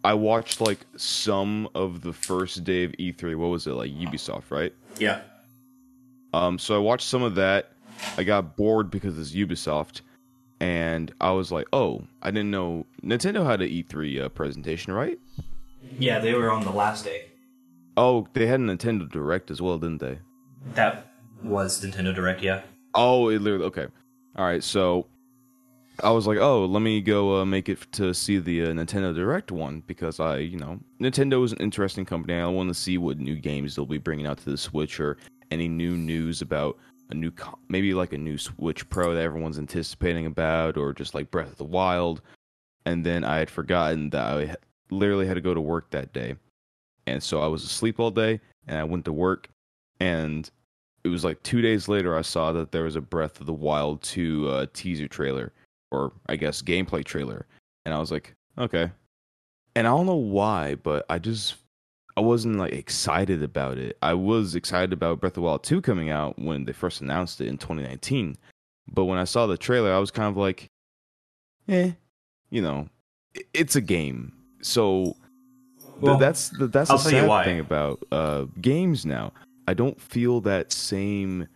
I 0.07 0.15
watched 0.15 0.61
like 0.61 0.87
some 0.97 1.69
of 1.75 2.03
the 2.03 2.13
first 2.13 2.63
day 2.63 2.85
of 2.85 2.93
E3. 2.93 3.35
What 3.35 3.49
was 3.49 3.67
it 3.67 3.73
like 3.73 3.91
Ubisoft, 3.91 4.51
right? 4.51 4.73
yeah. 4.99 5.23
Um, 6.33 6.61
so 6.61 6.77
I 6.77 6.79
watched 6.79 7.09
some 7.09 7.25
of 7.25 7.35
that. 7.35 7.73
I 8.17 8.23
got 8.23 8.57
bored 8.57 8.89
because 8.89 9.19
it's 9.19 9.33
Ubisoft, 9.33 10.03
and 10.61 11.13
I 11.21 11.33
was 11.33 11.51
like, 11.51 11.67
"Oh, 11.73 12.05
I 12.23 12.31
didn't 12.31 12.53
know 12.53 12.87
Nintendo 13.03 13.45
had 13.45 13.61
an 13.63 13.69
E3 13.69 14.23
uh, 14.23 14.29
presentation, 14.29 14.93
right? 14.93 15.19
Yeah, 15.99 16.21
they 16.21 16.35
were 16.35 16.53
on 16.53 16.63
the 16.63 16.71
last 16.71 17.05
day. 17.05 17.25
Oh, 17.97 18.29
they 18.33 18.47
had 18.47 18.61
a 18.61 18.63
Nintendo 18.63 19.11
Direct 19.11 19.51
as 19.51 19.61
well, 19.61 19.77
didn't 19.77 19.99
they? 19.99 20.19
That 20.75 21.11
was 21.43 21.85
Nintendo 21.85 22.15
Direct, 22.15 22.43
yeah. 22.43 22.63
Oh, 22.95 23.29
it 23.29 23.41
literally 23.41 23.65
okay. 23.65 23.87
All 24.37 24.45
right, 24.45 24.63
so 24.63 25.07
I 26.03 26.11
was 26.11 26.27
like, 26.27 26.39
oh, 26.39 26.65
let 26.67 26.81
me 26.83 27.01
go 27.01 27.41
uh, 27.41 27.45
make 27.45 27.69
it 27.69 27.91
to 27.93 28.13
see 28.13 28.39
the 28.39 28.65
uh, 28.65 28.69
Nintendo 28.69 29.15
Direct 29.15 29.51
one 29.51 29.83
because 29.87 30.21
I, 30.21 30.39
you 30.39 30.59
know, 30.59 30.79
Nintendo 31.01 31.43
is 31.45 31.53
an 31.53 31.59
interesting 31.59 32.05
company. 32.05 32.35
I 32.35 32.47
want 32.47 32.69
to 32.69 32.75
see 32.75 32.99
what 32.99 33.19
new 33.19 33.37
games 33.37 33.75
they'll 33.75 33.87
be 33.87 33.99
bringing 33.99 34.27
out 34.27 34.39
to 34.39 34.51
the 34.51 34.59
Switch 34.59 35.01
or 35.01 35.17
any 35.51 35.69
new 35.69 35.97
news 35.97 36.43
about 36.43 36.77
a 37.11 37.15
new, 37.15 37.31
co- 37.31 37.59
maybe 37.69 37.95
like 37.95 38.13
a 38.13 38.19
new 38.19 38.37
Switch 38.37 38.89
Pro 38.91 39.15
that 39.15 39.23
everyone's 39.23 39.59
anticipating 39.59 40.27
about, 40.27 40.77
or 40.77 40.93
just 40.93 41.15
like 41.15 41.31
Breath 41.31 41.53
of 41.53 41.57
the 41.57 41.65
Wild. 41.65 42.21
And 42.85 43.05
then 43.05 43.25
I 43.25 43.39
had 43.39 43.51
forgotten 43.51 44.11
that 44.11 44.27
I 44.27 44.57
literally 44.91 45.27
had 45.27 45.35
to 45.35 45.41
go 45.41 45.55
to 45.55 45.61
work 45.61 45.91
that 45.91 46.13
day. 46.13 46.37
and 47.07 47.23
so 47.23 47.41
I 47.41 47.47
was 47.47 47.65
asleep 47.65 48.01
all 48.01 48.11
day, 48.11 48.41
and 48.67 48.79
I 48.79 48.85
went 48.85 49.05
to 49.07 49.13
work, 49.13 49.49
and 50.01 50.51
it 51.05 51.09
was 51.09 51.25
like 51.25 51.43
two 51.43 51.63
days 51.63 51.89
later 51.89 52.17
I 52.17 52.23
saw 52.23 52.53
that 52.53 52.73
there 52.73 52.85
was 52.85 52.97
a 52.97 53.01
Breath 53.01 53.41
of 53.41 53.47
the 53.47 53.53
Wild 53.53 54.03
2 54.03 54.49
uh, 54.49 54.67
teaser 54.73 55.09
trailer, 55.09 55.53
or 55.91 56.13
I 56.27 56.37
guess 56.37 56.63
gameplay 56.63 57.05
trailer, 57.05 57.47
and 57.85 57.95
I 57.95 57.99
was 57.99 58.11
like, 58.11 58.35
okay. 58.59 58.91
And 59.75 59.87
I 59.87 59.91
don't 59.91 60.07
know 60.07 60.15
why, 60.15 60.75
but 60.77 61.05
I 61.11 61.19
just 61.19 61.57
I 62.17 62.21
wasn't 62.23 62.57
like 62.57 62.73
excited 62.73 63.43
about 63.43 63.77
it. 63.79 63.99
I 64.01 64.15
was 64.15 64.55
excited 64.55 64.93
about 64.93 65.21
Breath 65.21 65.33
of 65.33 65.35
the 65.35 65.41
Wild 65.43 65.65
2 65.65 65.83
coming 65.83 66.09
out 66.11 66.39
when 66.39 66.65
they 66.65 66.73
first 66.73 67.03
announced 67.03 67.41
it 67.43 67.47
in 67.49 67.59
2019. 67.59 68.37
But 68.89 69.05
when 69.05 69.19
I 69.19 69.25
saw 69.25 69.47
the 69.47 69.59
trailer, 69.59 69.93
I 69.93 69.99
was 69.99 70.11
kind 70.11 70.31
of 70.31 70.37
like, 70.37 70.71
eh, 71.69 71.93
you 72.51 72.63
know, 72.63 72.89
it's 73.53 73.77
a 73.77 73.81
game. 73.83 74.33
So 74.63 75.05
th- 75.05 75.17
Well, 76.01 76.17
that's 76.17 76.49
the, 76.51 76.69
that's 76.69 76.91
I'll 76.91 76.97
the 76.97 77.11
sad 77.11 77.45
thing 77.45 77.61
about 77.61 78.03
uh, 78.11 78.47
games 78.63 79.05
now. 79.05 79.33
I 79.69 79.75
don't 79.75 80.01
feel 80.01 80.41
that 80.43 80.73
same 80.73 81.49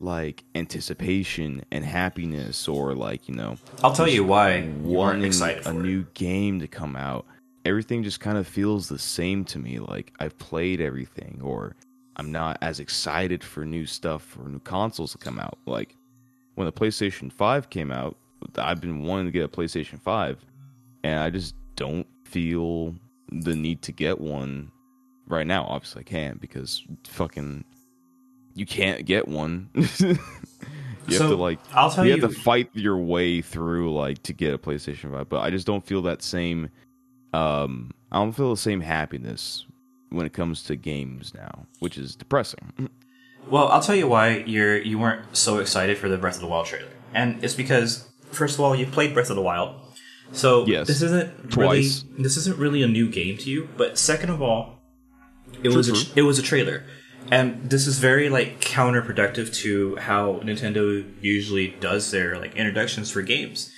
like 0.00 0.44
anticipation 0.54 1.64
and 1.70 1.84
happiness 1.84 2.68
or 2.68 2.94
like 2.94 3.28
you 3.28 3.34
know 3.34 3.56
I'll 3.82 3.92
tell 3.92 4.08
you 4.08 4.24
why 4.24 4.68
weren't 4.82 5.24
excited 5.24 5.60
a 5.60 5.64
for 5.64 5.72
new 5.72 6.00
it. 6.00 6.14
game 6.14 6.60
to 6.60 6.66
come 6.68 6.96
out. 6.96 7.26
Everything 7.64 8.02
just 8.02 8.20
kind 8.20 8.36
of 8.36 8.46
feels 8.46 8.88
the 8.88 8.98
same 8.98 9.44
to 9.46 9.58
me. 9.58 9.78
Like 9.78 10.12
I've 10.20 10.36
played 10.38 10.80
everything, 10.80 11.40
or 11.42 11.76
I'm 12.16 12.30
not 12.30 12.58
as 12.60 12.80
excited 12.80 13.42
for 13.42 13.64
new 13.64 13.86
stuff 13.86 14.36
or 14.38 14.48
new 14.48 14.58
consoles 14.60 15.12
to 15.12 15.18
come 15.18 15.38
out. 15.38 15.58
Like 15.66 15.96
when 16.56 16.66
the 16.66 16.72
PlayStation 16.72 17.32
5 17.32 17.70
came 17.70 17.90
out, 17.90 18.16
I've 18.56 18.80
been 18.80 19.02
wanting 19.04 19.26
to 19.26 19.32
get 19.32 19.44
a 19.44 19.48
PlayStation 19.48 19.98
5, 20.00 20.44
and 21.04 21.20
I 21.20 21.30
just 21.30 21.54
don't 21.76 22.06
feel 22.24 22.94
the 23.30 23.56
need 23.56 23.80
to 23.82 23.92
get 23.92 24.20
one 24.20 24.70
right 25.26 25.46
now. 25.46 25.64
Obviously, 25.64 26.00
I 26.00 26.04
can't 26.04 26.40
because 26.40 26.82
fucking 27.04 27.64
you 28.54 28.66
can't 28.66 29.04
get 29.04 29.26
one. 29.28 29.68
you 29.74 31.18
have 31.18 31.28
to 31.28 31.36
like 31.36 31.58
I'll 31.74 31.90
tell 31.90 32.04
you 32.04 32.14
you. 32.14 32.20
have 32.22 32.30
to 32.30 32.36
fight 32.40 32.70
your 32.72 32.96
way 32.96 33.40
through 33.42 33.92
like 33.94 34.22
to 34.24 34.32
get 34.32 34.54
a 34.54 34.58
PlayStation 34.58 35.10
5, 35.12 35.28
but 35.28 35.40
I 35.40 35.50
just 35.50 35.66
don't 35.66 35.84
feel 35.86 36.02
that 36.02 36.22
same 36.22 36.70
um 37.32 37.90
I 38.12 38.18
don't 38.18 38.32
feel 38.32 38.50
the 38.50 38.56
same 38.56 38.80
happiness 38.80 39.66
when 40.10 40.24
it 40.26 40.32
comes 40.32 40.62
to 40.64 40.76
games 40.76 41.32
now, 41.34 41.66
which 41.80 41.98
is 41.98 42.14
depressing. 42.16 42.72
Well, 43.46 43.68
I'll 43.68 43.82
tell 43.82 43.94
you 43.94 44.08
why 44.08 44.38
you're 44.46 44.78
you 44.80 44.98
weren't 44.98 45.36
so 45.36 45.58
excited 45.58 45.98
for 45.98 46.08
the 46.08 46.16
Breath 46.16 46.36
of 46.36 46.40
the 46.40 46.46
Wild 46.46 46.64
trailer, 46.64 46.88
and 47.12 47.44
it's 47.44 47.52
because 47.52 48.08
first 48.32 48.54
of 48.54 48.60
all, 48.62 48.74
you 48.74 48.86
played 48.86 49.12
Breath 49.12 49.28
of 49.28 49.36
the 49.36 49.42
Wild, 49.42 49.76
so 50.32 50.64
Yes. 50.64 50.86
this 50.86 51.02
isn't 51.02 51.50
Twice. 51.50 52.04
really 52.06 52.22
this 52.22 52.38
isn't 52.38 52.56
really 52.56 52.82
a 52.82 52.88
new 52.88 53.06
game 53.10 53.36
to 53.36 53.50
you. 53.50 53.68
But 53.76 53.98
second 53.98 54.30
of 54.30 54.40
all, 54.40 54.78
it 55.62 55.64
True, 55.64 55.74
was 55.76 55.90
a, 55.90 56.18
it 56.18 56.22
was 56.22 56.38
a 56.38 56.42
trailer, 56.42 56.84
and 57.30 57.70
this 57.70 57.86
is 57.86 57.98
very 57.98 58.28
like 58.28 58.60
counterproductive 58.60 59.54
to 59.62 59.96
how 59.96 60.40
Nintendo 60.44 61.04
usually 61.20 61.68
does 61.80 62.10
their 62.10 62.38
like 62.38 62.54
introductions 62.56 63.10
for 63.10 63.22
games. 63.22 63.70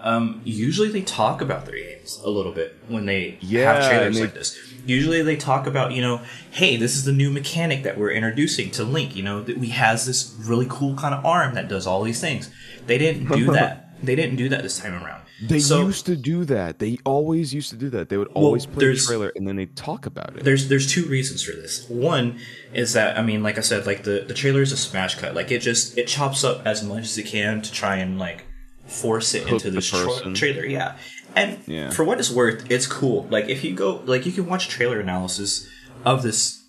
Um, 0.00 0.40
usually 0.44 0.88
they 0.90 1.02
talk 1.02 1.40
about 1.40 1.66
their 1.66 1.74
games 1.74 2.20
a 2.24 2.30
little 2.30 2.52
bit 2.52 2.76
when 2.86 3.06
they 3.06 3.36
Yeah, 3.40 3.72
have 3.74 3.88
trailers 3.90 4.14
they- 4.16 4.20
like 4.22 4.34
this. 4.34 4.58
Usually 4.86 5.20
they 5.22 5.36
talk 5.36 5.66
about, 5.66 5.92
you 5.92 6.00
know, 6.00 6.22
hey, 6.50 6.76
this 6.76 6.94
is 6.96 7.04
the 7.04 7.12
new 7.12 7.30
mechanic 7.30 7.82
that 7.82 7.98
we're 7.98 8.12
introducing 8.12 8.70
to 8.70 8.84
Link. 8.84 9.14
You 9.14 9.22
know, 9.22 9.42
that 9.42 9.58
we 9.58 9.68
has 9.68 10.06
this 10.06 10.34
really 10.46 10.66
cool 10.70 10.94
kind 10.96 11.14
of 11.14 11.26
arm 11.26 11.54
that 11.54 11.68
does 11.68 11.86
all 11.86 12.02
these 12.02 12.20
things. 12.22 12.48
They 12.86 12.96
didn't 12.96 13.26
do 13.26 13.52
that. 13.52 13.90
they 14.02 14.14
didn't 14.16 14.36
do 14.36 14.48
that 14.48 14.62
this 14.62 14.78
time 14.78 14.94
around. 15.04 15.22
They 15.40 15.60
so 15.60 15.86
used 15.86 16.06
to 16.06 16.16
do 16.16 16.44
that. 16.46 16.80
They 16.80 16.98
always 17.04 17.54
used 17.54 17.70
to 17.70 17.76
do 17.76 17.88
that. 17.90 18.08
They 18.08 18.16
would 18.16 18.28
always 18.28 18.66
play 18.66 18.86
the 18.88 18.96
trailer 18.96 19.32
and 19.36 19.46
then 19.46 19.54
they 19.56 19.66
talk 19.66 20.04
about 20.06 20.36
it. 20.36 20.42
there's 20.44 20.68
there's 20.68 20.90
two 20.90 21.04
reasons 21.06 21.42
for 21.44 21.52
this. 21.52 21.88
One 21.88 22.38
is 22.74 22.92
that 22.94 23.16
I 23.16 23.22
mean, 23.22 23.42
like 23.42 23.56
I 23.56 23.60
said, 23.60 23.86
like 23.86 24.02
the 24.02 24.24
the 24.26 24.34
trailer 24.34 24.62
is 24.62 24.72
a 24.72 24.76
smash 24.76 25.14
cut. 25.14 25.34
Like 25.34 25.50
it 25.52 25.60
just 25.60 25.96
it 25.96 26.08
chops 26.08 26.42
up 26.42 26.66
as 26.66 26.82
much 26.82 27.04
as 27.04 27.18
it 27.18 27.26
can 27.26 27.62
to 27.62 27.70
try 27.70 27.96
and 27.96 28.18
like 28.18 28.46
force 28.86 29.34
it 29.34 29.44
Hook 29.44 29.52
into 29.52 29.70
the 29.70 29.76
this 29.76 29.90
tra- 29.90 30.32
trailer. 30.34 30.64
Yeah, 30.66 30.96
and 31.36 31.58
Yeah. 31.66 31.90
for 31.90 32.04
what 32.04 32.18
it's 32.18 32.30
worth, 32.32 32.68
it's 32.70 32.86
cool. 32.86 33.26
Like 33.30 33.48
if 33.48 33.62
you 33.62 33.74
go, 33.74 34.02
like 34.06 34.26
you 34.26 34.32
can 34.32 34.46
watch 34.46 34.66
trailer 34.68 34.98
analysis 34.98 35.68
of 36.04 36.22
this 36.24 36.64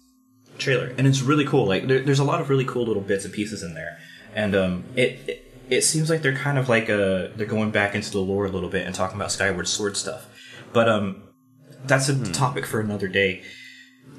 trailer, 0.60 0.94
and 0.98 1.08
it's 1.08 1.22
really 1.22 1.46
cool. 1.46 1.66
Like 1.66 1.88
there, 1.88 2.02
there's 2.02 2.20
a 2.20 2.24
lot 2.24 2.40
of 2.42 2.50
really 2.50 2.66
cool 2.66 2.86
little 2.86 3.02
bits 3.02 3.26
and 3.26 3.34
pieces 3.34 3.64
in 3.64 3.74
there, 3.74 3.98
and 4.36 4.54
um, 4.56 4.84
it. 4.96 5.20
it 5.28 5.46
it 5.70 5.84
seems 5.84 6.10
like 6.10 6.22
they're 6.22 6.36
kind 6.36 6.58
of 6.58 6.68
like 6.70 6.90
uh 6.90 7.28
they're 7.36 7.46
going 7.48 7.72
back 7.72 7.96
into 7.96 8.12
the 8.12 8.20
lore 8.20 8.46
a 8.46 8.50
little 8.50 8.70
bit 8.70 8.86
and 8.86 8.96
talking 8.96 9.16
about 9.18 9.32
Skyward 9.32 9.68
Sword 9.68 9.96
stuff, 9.98 10.28
but 10.74 10.88
um, 10.90 11.24
that's 11.86 12.10
a 12.10 12.14
Hmm. 12.14 12.32
topic 12.32 12.66
for 12.66 12.80
another 12.80 13.08
day. 13.08 13.42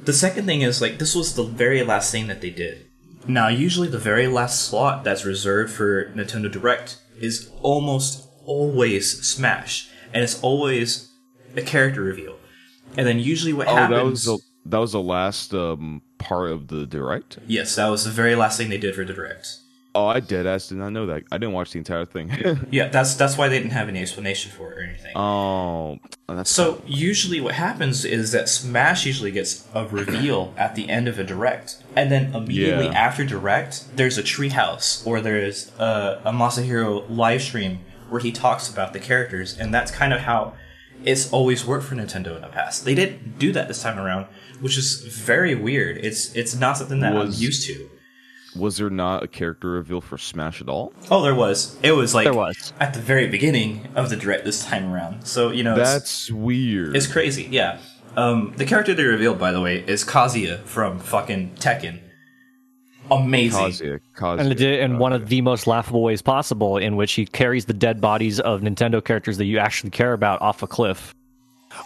The 0.05 0.13
second 0.13 0.47
thing 0.47 0.63
is 0.63 0.81
like 0.81 0.99
this 0.99 1.15
was 1.15 1.35
the 1.35 1.45
very 1.45 1.83
last 1.83 2.11
thing 2.13 2.27
that 2.29 2.41
they 2.41 2.51
did. 2.51 2.87
Now, 3.29 3.49
usually 3.49 3.89
the 3.89 3.99
very 3.99 4.27
last 4.29 4.63
slot 4.69 5.05
that's 5.05 5.25
reserved 5.27 5.73
for 5.73 6.07
Nintendo 6.15 6.51
Direct 6.51 6.99
is 7.21 7.51
almost 7.61 8.27
always 8.47 9.21
Smash, 9.27 9.91
and 10.15 10.23
it's 10.25 10.41
always 10.43 11.11
a 11.55 11.61
character 11.63 12.01
reveal. 12.03 12.37
And 12.97 13.07
then 13.07 13.19
usually 13.19 13.53
what 13.53 13.69
oh, 13.69 13.75
happens? 13.77 13.97
that 13.99 14.05
was 14.05 14.25
the 14.25 14.39
that 14.71 14.79
was 14.79 14.93
the 14.93 15.03
last 15.03 15.53
um 15.55 16.03
part 16.19 16.51
of 16.51 16.69
the 16.69 16.87
direct. 16.87 17.39
yes, 17.47 17.75
that 17.77 17.89
was 17.89 18.05
the 18.05 18.11
very 18.11 18.35
last 18.35 18.57
thing 18.59 18.69
they 18.71 18.79
did 18.79 18.95
for 18.95 19.05
the 19.05 19.13
Direct. 19.15 19.59
Oh, 19.93 20.07
I 20.07 20.21
dead 20.21 20.47
ass 20.47 20.69
did 20.69 20.79
not 20.79 20.91
know 20.91 21.07
that. 21.07 21.25
I 21.33 21.39
didn't 21.39 21.53
watch 21.55 21.73
the 21.73 21.79
entire 21.79 22.05
thing. 22.07 22.31
Yeah, 22.71 22.89
that's 22.89 23.15
that's 23.15 23.37
why 23.37 23.49
they 23.49 23.59
didn't 23.59 23.73
have 23.73 23.89
any 23.89 24.01
explanation 24.01 24.53
for 24.53 24.73
it 24.73 24.79
or 24.79 24.83
anything. 24.83 25.13
oh, 25.17 25.99
oh 26.29 26.37
that's 26.37 26.49
So 26.51 26.81
usually 26.87 27.41
what 27.41 27.55
happens 27.55 28.05
is 28.05 28.31
that 28.33 28.49
Smash 28.49 29.05
usually 29.05 29.33
gets 29.33 29.67
a 29.75 29.87
reveal 29.87 30.55
at 30.65 30.77
the 30.77 30.89
end 30.89 31.09
of 31.09 31.19
a 31.19 31.25
direct, 31.25 31.83
and 31.97 32.11
then 32.11 32.33
immediately 32.35 32.87
Yeah. 32.87 32.93
after 33.07 33.25
direct, 33.25 33.97
there's 33.97 34.17
a 34.17 34.23
treehouse 34.23 35.05
or 35.07 35.21
there's 35.21 35.73
a, 35.79 36.21
a 36.25 36.33
Masahiro 36.33 37.05
live 37.11 37.43
stream 37.43 37.81
where 38.09 38.21
he 38.21 38.31
talks 38.33 38.69
about 38.69 38.93
the 38.93 39.01
characters, 39.01 39.59
and 39.59 39.73
that's 39.75 39.91
kind 39.91 40.13
of 40.13 40.21
how 40.21 40.55
it's 41.05 41.33
always 41.33 41.65
worked 41.67 41.87
for 41.87 41.95
Nintendo 41.97 42.37
in 42.37 42.43
the 42.43 42.49
past. 42.49 42.85
They 42.85 42.95
didn't 42.95 43.39
do 43.39 43.53
that 43.53 43.67
this 43.69 43.83
time 43.83 43.99
around, 43.99 44.27
which 44.61 44.77
is 44.79 45.01
very 45.01 45.55
weird. 45.55 45.97
It's 45.99 46.33
it's 46.37 46.55
not 46.55 46.77
something 46.77 47.01
that 47.01 47.13
Was- 47.15 47.37
I'm 47.39 47.43
used 47.43 47.67
to. 47.67 47.91
Was 48.57 48.77
there 48.79 48.91
not 48.91 49.23
a 49.23 49.29
character 49.29 49.71
reveal 49.71 50.01
for 50.01 50.19
Smash 50.19 50.61
at 50.61 50.69
all? 50.69 50.93
Oh, 51.11 51.23
there 51.23 51.35
was. 51.35 51.77
It 51.83 51.93
was 51.93 52.15
like 52.15 52.25
There 52.25 52.35
was. 52.35 52.73
at 52.81 52.95
the 52.95 53.01
very 53.01 53.29
beginning 53.29 53.89
of 53.95 54.11
the 54.11 54.17
direct 54.17 54.45
this 54.45 54.65
time 54.65 54.93
around. 54.93 55.27
So 55.27 55.51
you 55.51 55.63
know, 55.63 55.73
it's- 55.73 55.93
That's 55.93 56.31
weird. 56.31 56.97
It's 56.97 57.07
crazy, 57.07 57.49
yeah. 57.51 57.79
Um, 58.17 58.53
the 58.57 58.65
character 58.65 58.93
they 58.93 59.05
revealed, 59.05 59.39
by 59.39 59.53
the 59.53 59.61
way, 59.61 59.79
is 59.87 60.05
Kazuya 60.05 60.59
from 60.65 60.99
fucking 60.99 61.53
Tekken. 61.61 62.01
Amazing. 63.11 63.61
Kazuya, 63.67 64.01
Kazuya, 64.17 64.39
And 64.41 64.53
it 64.53 64.57
did 64.57 64.81
in 64.81 64.99
one 64.99 65.13
of 65.13 65.29
the 65.29 65.41
most 65.41 65.67
laughable 65.67 66.03
ways 66.03 66.23
possible, 66.23 66.77
in 66.77 66.97
which 66.97 67.13
he 67.13 67.27
carries 67.27 67.65
the 67.67 67.73
dead 67.73 68.01
bodies 68.01 68.39
of 68.41 68.61
Nintendo 68.61 69.03
characters 69.05 69.37
that 69.39 69.45
you 69.47 69.59
actually 69.59 69.91
care 69.91 70.13
about 70.13 70.41
off 70.43 70.63
a 70.63 70.67
cliff. 70.67 71.15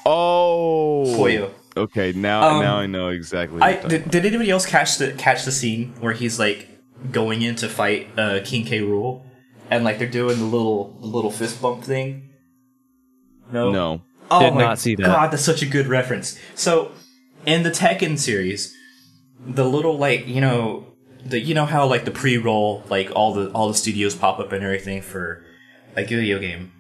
Oh, 0.07 1.05
Poyo. 1.19 1.51
Okay, 1.77 2.13
now 2.13 2.49
Um, 2.49 2.63
now 2.63 2.77
I 2.79 2.87
know 2.87 3.09
exactly. 3.09 3.59
What 3.59 3.69
I 3.69 3.81
you're 3.81 3.89
did, 3.89 4.11
did 4.11 4.27
anybody 4.27 4.51
else 4.51 4.65
catch 4.67 4.99
the 4.99 5.13
catch 5.13 5.45
the 5.45 5.53
scene 5.53 5.95
where 6.01 6.13
he's 6.13 6.39
like 6.39 6.69
going 7.11 7.43
in 7.43 7.57
to 7.57 7.69
fight 7.69 8.09
uh, 8.17 8.41
King 8.45 8.65
K. 8.65 8.81
Rool, 8.81 9.23
and 9.71 9.85
like 9.85 9.99
they're 9.99 10.09
doing 10.09 10.39
the 10.39 10.45
little 10.45 10.97
the 11.01 11.07
little 11.07 11.31
fist 11.31 11.61
bump 11.61 11.83
thing? 11.85 12.31
No. 13.53 13.71
No. 13.73 14.03
Oh 14.31 14.41
Did 14.41 14.55
my 14.55 14.61
not 14.63 14.79
see 14.79 14.95
that. 14.95 15.05
God, 15.05 15.31
that's 15.33 15.45
such 15.45 15.63
a 15.63 15.67
good 15.67 15.87
reference. 15.87 16.39
So, 16.55 16.93
in 17.45 17.63
the 17.63 17.71
Tekken 17.71 18.19
series, 18.19 18.75
the 19.45 19.65
little 19.65 19.99
like 19.99 20.27
you 20.27 20.41
know 20.41 20.87
the 21.25 21.41
you 21.41 21.55
know 21.55 21.67
how 21.67 21.87
like 21.87 22.05
the 22.05 22.11
pre-roll 22.11 22.85
like 22.89 23.11
all 23.15 23.35
the 23.35 23.51
all 23.51 23.69
the 23.69 23.75
studios 23.75 24.15
pop 24.15 24.39
up 24.39 24.53
and 24.53 24.65
everything 24.65 25.03
for 25.03 25.45
like 25.97 26.07
a 26.11 26.17
video 26.17 26.39
game. 26.39 26.73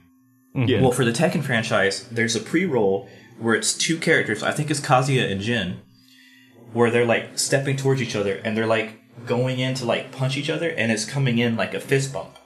Yeah. 0.54 0.80
Well, 0.80 0.92
for 0.92 1.04
the 1.04 1.10
Tekken 1.10 1.42
franchise, 1.42 2.06
there's 2.10 2.36
a 2.36 2.40
pre-roll 2.40 3.08
where 3.38 3.54
it's 3.54 3.74
two 3.76 3.98
characters. 3.98 4.42
I 4.42 4.52
think 4.52 4.70
it's 4.70 4.80
Kazuya 4.80 5.30
and 5.30 5.40
Jin, 5.40 5.80
where 6.72 6.90
they're 6.90 7.06
like 7.06 7.38
stepping 7.38 7.76
towards 7.76 8.00
each 8.02 8.16
other 8.16 8.36
and 8.44 8.56
they're 8.56 8.66
like 8.66 9.00
going 9.26 9.58
in 9.58 9.74
to 9.74 9.84
like 9.84 10.12
punch 10.12 10.36
each 10.36 10.50
other, 10.50 10.68
and 10.70 10.90
it's 10.90 11.04
coming 11.04 11.38
in 11.38 11.56
like 11.56 11.74
a 11.74 11.80
fist 11.80 12.12
bump. 12.12 12.36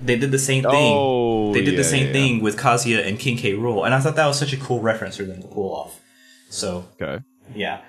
They 0.00 0.16
did 0.16 0.32
the 0.32 0.38
same 0.38 0.64
thing. 0.64 0.94
Oh, 0.96 1.52
they 1.52 1.62
did 1.62 1.78
the 1.78 1.84
same 1.84 2.08
yeah. 2.08 2.12
thing 2.12 2.42
with 2.42 2.56
Kazuya 2.58 3.06
and 3.06 3.18
King 3.18 3.36
K. 3.36 3.52
Rool, 3.52 3.84
and 3.84 3.94
I 3.94 4.00
thought 4.00 4.16
that 4.16 4.26
was 4.26 4.38
such 4.38 4.52
a 4.52 4.56
cool 4.56 4.80
reference 4.80 5.16
for 5.16 5.24
them 5.24 5.40
to 5.42 5.48
pull 5.48 5.74
off. 5.74 6.00
So 6.50 6.86
Okay. 7.00 7.22
yeah. 7.54 7.82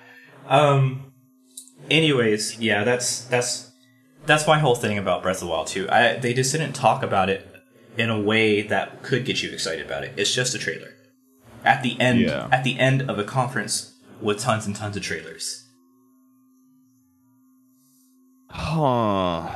Um. 0.48 1.12
Anyways, 1.90 2.58
yeah, 2.60 2.84
that's 2.84 3.24
that's 3.24 3.72
that's 4.26 4.46
my 4.46 4.58
whole 4.58 4.74
thing 4.74 4.96
about 4.96 5.22
Breath 5.22 5.36
of 5.36 5.40
the 5.42 5.46
Wild 5.48 5.66
too. 5.66 5.88
I 5.90 6.16
they 6.16 6.32
just 6.32 6.52
didn't 6.52 6.72
talk 6.72 7.02
about 7.02 7.28
it 7.28 7.46
in 7.98 8.10
a 8.10 8.20
way 8.20 8.62
that 8.62 9.02
could 9.02 9.24
get 9.24 9.42
you 9.42 9.50
excited 9.52 9.84
about 9.84 10.04
it. 10.04 10.12
It's 10.16 10.32
just 10.32 10.54
a 10.54 10.58
trailer. 10.58 10.93
At 11.64 11.82
the 11.82 11.98
end, 12.00 12.20
Yeah. 12.20 12.48
at 12.52 12.62
the 12.64 12.78
end 12.78 13.02
of 13.10 13.18
a 13.18 13.24
conference 13.24 13.94
with 14.20 14.38
tons 14.38 14.66
and 14.66 14.76
tons 14.76 14.96
of 14.96 15.02
trailers. 15.02 15.64
Huh. 18.50 19.48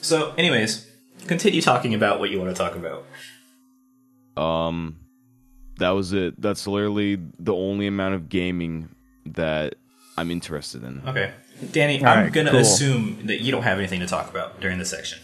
So, 0.00 0.32
anyways, 0.36 0.90
continue 1.26 1.60
talking 1.62 1.94
about 1.94 2.18
what 2.18 2.30
you 2.30 2.40
want 2.40 2.54
to 2.54 2.60
talk 2.60 2.74
about. 2.74 3.04
Um, 4.42 4.96
that 5.78 5.90
was 5.90 6.12
it. 6.12 6.40
That's 6.40 6.66
literally 6.66 7.18
the 7.38 7.54
only 7.54 7.86
amount 7.86 8.14
of 8.14 8.28
gaming 8.28 8.88
that 9.26 9.74
I'm 10.16 10.30
interested 10.30 10.82
in. 10.82 11.02
Okay, 11.06 11.32
Danny, 11.70 12.00
All 12.00 12.08
I'm 12.08 12.24
right, 12.24 12.32
gonna 12.32 12.50
cool. 12.50 12.60
assume 12.60 13.26
that 13.26 13.40
you 13.42 13.52
don't 13.52 13.62
have 13.62 13.78
anything 13.78 14.00
to 14.00 14.06
talk 14.06 14.30
about 14.30 14.60
during 14.60 14.78
this 14.78 14.90
section. 14.90 15.18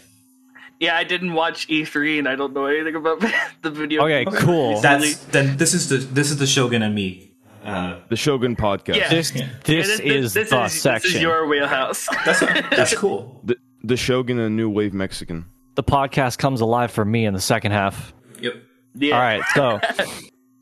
Yeah, 0.79 0.95
I 0.95 1.03
didn't 1.03 1.33
watch 1.33 1.67
E3 1.67 2.19
and 2.19 2.27
I 2.27 2.35
don't 2.35 2.53
know 2.53 2.65
anything 2.65 2.95
about 2.95 3.19
the 3.61 3.71
video. 3.71 4.03
Okay, 4.03 4.25
games. 4.25 4.37
cool. 4.39 4.79
That's 4.81 5.17
then. 5.25 5.57
This 5.57 5.73
is 5.73 5.89
the 5.89 5.97
this 5.97 6.29
is 6.31 6.37
the 6.37 6.47
Shogun 6.47 6.81
and 6.83 6.93
me. 6.93 7.31
Uh, 7.63 7.99
The 8.09 8.15
Shogun 8.15 8.55
podcast. 8.55 8.95
Yeah. 8.95 9.09
This 9.09 9.35
Yeah, 9.35 9.49
this 9.65 9.99
is 9.99 10.33
this 10.33 10.49
the 10.51 10.63
is, 10.65 10.81
section. 10.81 11.09
This 11.09 11.15
is 11.15 11.21
your 11.21 11.47
wheelhouse. 11.47 12.07
that's 12.25 12.39
that's 12.39 12.95
cool. 12.95 13.41
The, 13.43 13.57
the 13.83 13.97
Shogun 13.97 14.39
and 14.39 14.55
New 14.55 14.69
Wave 14.69 14.93
Mexican. 14.93 15.45
the 15.75 15.83
podcast 15.83 16.37
comes 16.37 16.61
alive 16.61 16.91
for 16.91 17.03
me 17.05 17.25
in 17.25 17.33
the 17.33 17.41
second 17.41 17.71
half. 17.73 18.13
Yep. 18.39 18.53
yeah. 18.95 19.15
All 19.15 19.21
right, 19.21 19.43
so 19.55 19.79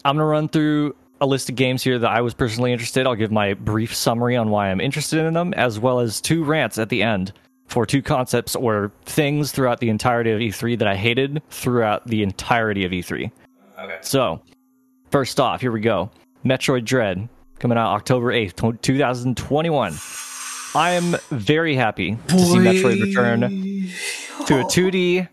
I'm 0.06 0.16
gonna 0.16 0.26
run 0.26 0.48
through 0.50 0.96
a 1.22 1.26
list 1.26 1.50
of 1.50 1.56
games 1.56 1.84
here 1.84 2.00
that 2.00 2.10
I 2.10 2.22
was 2.22 2.34
personally 2.34 2.72
interested. 2.74 3.06
I'll 3.06 3.16
give 3.16 3.32
my 3.32 3.54
brief 3.54 3.94
summary 3.96 4.36
on 4.36 4.50
why 4.50 4.70
I'm 4.72 4.82
interested 4.82 5.20
in 5.26 5.34
them, 5.34 5.54
as 5.54 5.78
well 5.80 6.00
as 6.00 6.20
two 6.22 6.44
rants 6.44 6.78
at 6.78 6.90
the 6.90 7.04
end 7.04 7.34
for 7.68 7.86
two 7.86 8.02
concepts 8.02 8.56
or 8.56 8.92
things 9.06 9.52
throughout 9.52 9.80
the 9.80 9.90
entirety 9.90 10.32
of 10.32 10.40
E3 10.40 10.78
that 10.80 10.88
I 10.88 10.96
hated 10.96 11.42
throughout 11.50 12.06
the 12.08 12.24
entirety 12.24 12.86
of 12.86 12.92
E3. 12.92 13.32
Okay. 13.80 13.98
So, 14.02 14.42
first 15.12 15.40
off, 15.40 15.62
here 15.62 15.72
we 15.72 15.82
go. 15.82 16.10
Metroid 16.46 16.86
Dread 16.86 17.28
coming 17.60 17.78
out 17.78 17.94
October 17.94 18.32
8th, 18.32 18.82
2021. 18.82 19.94
I 20.76 20.92
am 20.92 21.16
very 21.32 21.76
happy 21.76 22.18
to 22.28 22.40
see 22.40 22.58
Metroid 22.58 23.02
return 23.02 23.42
to 24.46 24.60
a 24.60 24.64
2D 24.66 25.28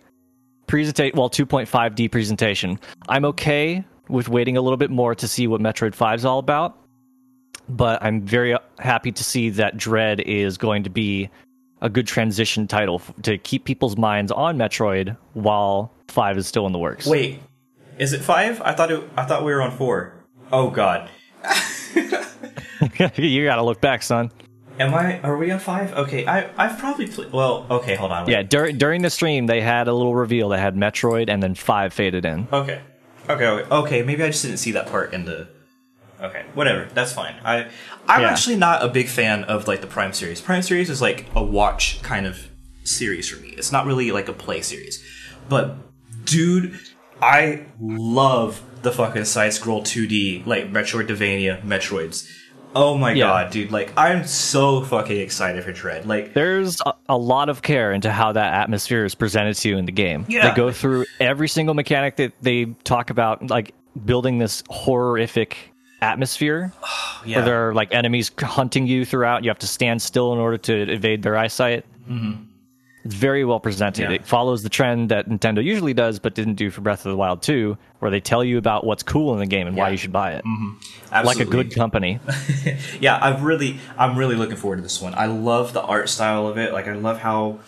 presentation, 0.66 1.18
well, 1.18 1.28
2.5D 1.28 2.10
presentation. 2.10 2.78
I'm 3.08 3.24
okay 3.26 3.84
with 4.08 4.28
waiting 4.28 4.56
a 4.56 4.60
little 4.60 4.76
bit 4.76 4.90
more 4.90 5.14
to 5.14 5.28
see 5.28 5.46
what 5.46 5.60
Metroid 5.60 5.94
5 5.94 6.20
is 6.20 6.24
all 6.24 6.38
about, 6.38 6.78
but 7.68 8.02
I'm 8.02 8.22
very 8.22 8.56
happy 8.78 9.12
to 9.12 9.24
see 9.24 9.50
that 9.50 9.76
Dread 9.76 10.20
is 10.20 10.56
going 10.56 10.84
to 10.84 10.90
be 10.90 11.28
a 11.82 11.90
good 11.90 12.06
transition 12.06 12.66
title 12.66 12.96
f- 13.04 13.12
to 13.22 13.36
keep 13.36 13.64
people's 13.66 13.98
minds 13.98 14.32
on 14.32 14.56
Metroid 14.56 15.16
while 15.34 15.92
5 16.08 16.38
is 16.38 16.46
still 16.46 16.64
in 16.66 16.72
the 16.72 16.78
works. 16.78 17.06
Wait, 17.06 17.40
is 17.98 18.12
it 18.14 18.22
five? 18.22 18.62
I 18.62 18.72
thought 18.72 18.90
it. 18.90 19.02
I 19.16 19.24
thought 19.24 19.44
we 19.44 19.52
were 19.52 19.60
on 19.60 19.70
four. 19.76 20.14
Oh 20.50 20.70
God. 20.70 21.10
you 23.16 23.44
gotta 23.44 23.62
look 23.62 23.80
back, 23.80 24.02
son. 24.02 24.30
Am 24.80 24.94
I? 24.94 25.20
Are 25.20 25.36
we 25.36 25.50
on 25.50 25.58
five? 25.58 25.92
Okay. 25.92 26.26
I 26.26 26.48
I've 26.56 26.78
probably 26.78 27.06
played. 27.06 27.32
Well, 27.32 27.66
okay. 27.70 27.94
Hold 27.96 28.10
on. 28.12 28.26
wait. 28.26 28.32
Yeah, 28.32 28.42
dur- 28.42 28.72
during 28.72 29.02
the 29.02 29.10
stream, 29.10 29.46
they 29.46 29.60
had 29.60 29.88
a 29.88 29.92
little 29.92 30.14
reveal 30.14 30.48
that 30.50 30.58
had 30.60 30.74
Metroid 30.74 31.28
and 31.28 31.42
then 31.42 31.54
5 31.54 31.92
faded 31.92 32.24
in. 32.24 32.48
Okay. 32.52 32.80
Okay. 33.28 33.46
Okay. 33.46 33.68
Okay. 33.70 34.02
Maybe 34.02 34.22
I 34.24 34.28
just 34.28 34.42
didn't 34.42 34.58
see 34.58 34.72
that 34.72 34.86
part 34.88 35.12
in 35.12 35.24
the. 35.26 35.48
Okay. 36.22 36.44
Whatever. 36.54 36.88
That's 36.94 37.12
fine. 37.12 37.34
I 37.44 37.66
I'm 38.08 38.22
Yeah. 38.22 38.30
actually 38.30 38.56
not 38.56 38.84
a 38.84 38.88
big 38.88 39.08
fan 39.08 39.44
of 39.44 39.66
like 39.66 39.80
the 39.80 39.86
Prime 39.86 40.12
series. 40.12 40.40
Prime 40.40 40.62
series 40.62 40.88
is 40.90 41.00
like 41.02 41.26
a 41.34 41.42
watch 41.42 42.00
kind 42.02 42.26
of 42.26 42.48
series 42.84 43.28
for 43.28 43.40
me. 43.42 43.48
It's 43.56 43.72
not 43.72 43.86
really 43.86 44.12
like 44.12 44.28
a 44.28 44.32
play 44.32 44.60
series. 44.60 45.02
But 45.48 45.76
dude, 46.24 46.78
I 47.20 47.62
love 47.80 48.62
the 48.82 48.92
fucking 48.92 49.24
side 49.24 49.52
scroll 49.52 49.82
2D 49.82 50.46
like 50.46 50.72
Metroidvania 50.72 51.62
Metroids. 51.62 52.28
Oh 52.74 52.96
my 52.96 53.12
Yeah. 53.12 53.26
god, 53.26 53.50
dude! 53.52 53.70
Like 53.70 53.92
I'm 53.98 54.24
so 54.24 54.80
fucking 54.82 55.20
excited 55.20 55.62
for 55.62 55.72
Dread. 55.72 56.06
Like 56.06 56.32
There's 56.34 56.80
a, 56.86 56.94
a 57.08 57.18
lot 57.18 57.48
of 57.50 57.60
care 57.62 57.92
into 57.92 58.10
how 58.10 58.32
that 58.32 58.54
atmosphere 58.54 59.04
is 59.04 59.14
presented 59.14 59.54
to 59.56 59.68
you 59.68 59.76
in 59.76 59.84
the 59.84 59.92
game. 59.92 60.24
Yeah. 60.28 60.48
They 60.48 60.56
go 60.56 60.72
through 60.72 61.04
every 61.20 61.48
single 61.48 61.74
mechanic 61.74 62.16
that 62.16 62.32
they 62.40 62.64
talk 62.84 63.10
about, 63.10 63.50
like 63.50 63.74
building 64.06 64.38
this 64.38 64.62
horrific 64.70 65.71
atmosphere 66.02 66.72
yeah, 67.24 67.36
where 67.36 67.44
there 67.44 67.68
are 67.68 67.74
like 67.74 67.94
enemies 67.94 68.30
hunting 68.38 68.86
you 68.86 69.04
throughout. 69.04 69.44
You 69.44 69.50
have 69.50 69.58
to 69.60 69.66
stand 69.66 70.02
still 70.02 70.32
in 70.32 70.38
order 70.38 70.58
to 70.58 70.92
evade 70.92 71.22
their 71.22 71.36
eyesight. 71.36 71.86
Mm-hmm. 72.08 72.44
It's 73.04 73.14
very 73.14 73.44
well 73.44 73.58
presented. 73.58 74.02
Yeah. 74.02 74.16
It 74.16 74.26
follows 74.26 74.62
the 74.62 74.68
trend 74.68 75.08
that 75.08 75.28
Nintendo 75.28 75.62
usually 75.62 75.92
does, 75.92 76.20
but 76.20 76.34
didn't 76.34 76.54
do 76.54 76.70
for 76.70 76.82
Breath 76.82 77.04
of 77.04 77.10
the 77.10 77.16
Wild 77.16 77.42
2, 77.42 77.76
where 77.98 78.12
they 78.12 78.20
tell 78.20 78.44
you 78.44 78.58
about 78.58 78.84
what's 78.84 79.02
cool 79.02 79.32
in 79.32 79.40
the 79.40 79.46
game 79.46 79.66
and 79.66 79.76
why 79.76 79.88
you 79.90 79.96
should 79.96 80.12
buy 80.12 80.34
it. 80.34 80.44
Like 81.10 81.40
a 81.40 81.44
good 81.44 81.74
company. 81.74 82.20
yeah, 83.00 83.18
I've 83.20 83.42
really, 83.42 83.78
I'm 83.98 84.16
really 84.16 84.36
looking 84.36 84.54
forward 84.54 84.76
to 84.76 84.82
this 84.82 85.02
one. 85.02 85.14
I 85.16 85.26
love 85.26 85.72
the 85.72 85.82
art 85.82 86.08
style 86.10 86.46
of 86.46 86.58
it. 86.58 86.72
Like, 86.72 86.86
I 86.86 86.92
love 86.92 87.18
how 87.18 87.58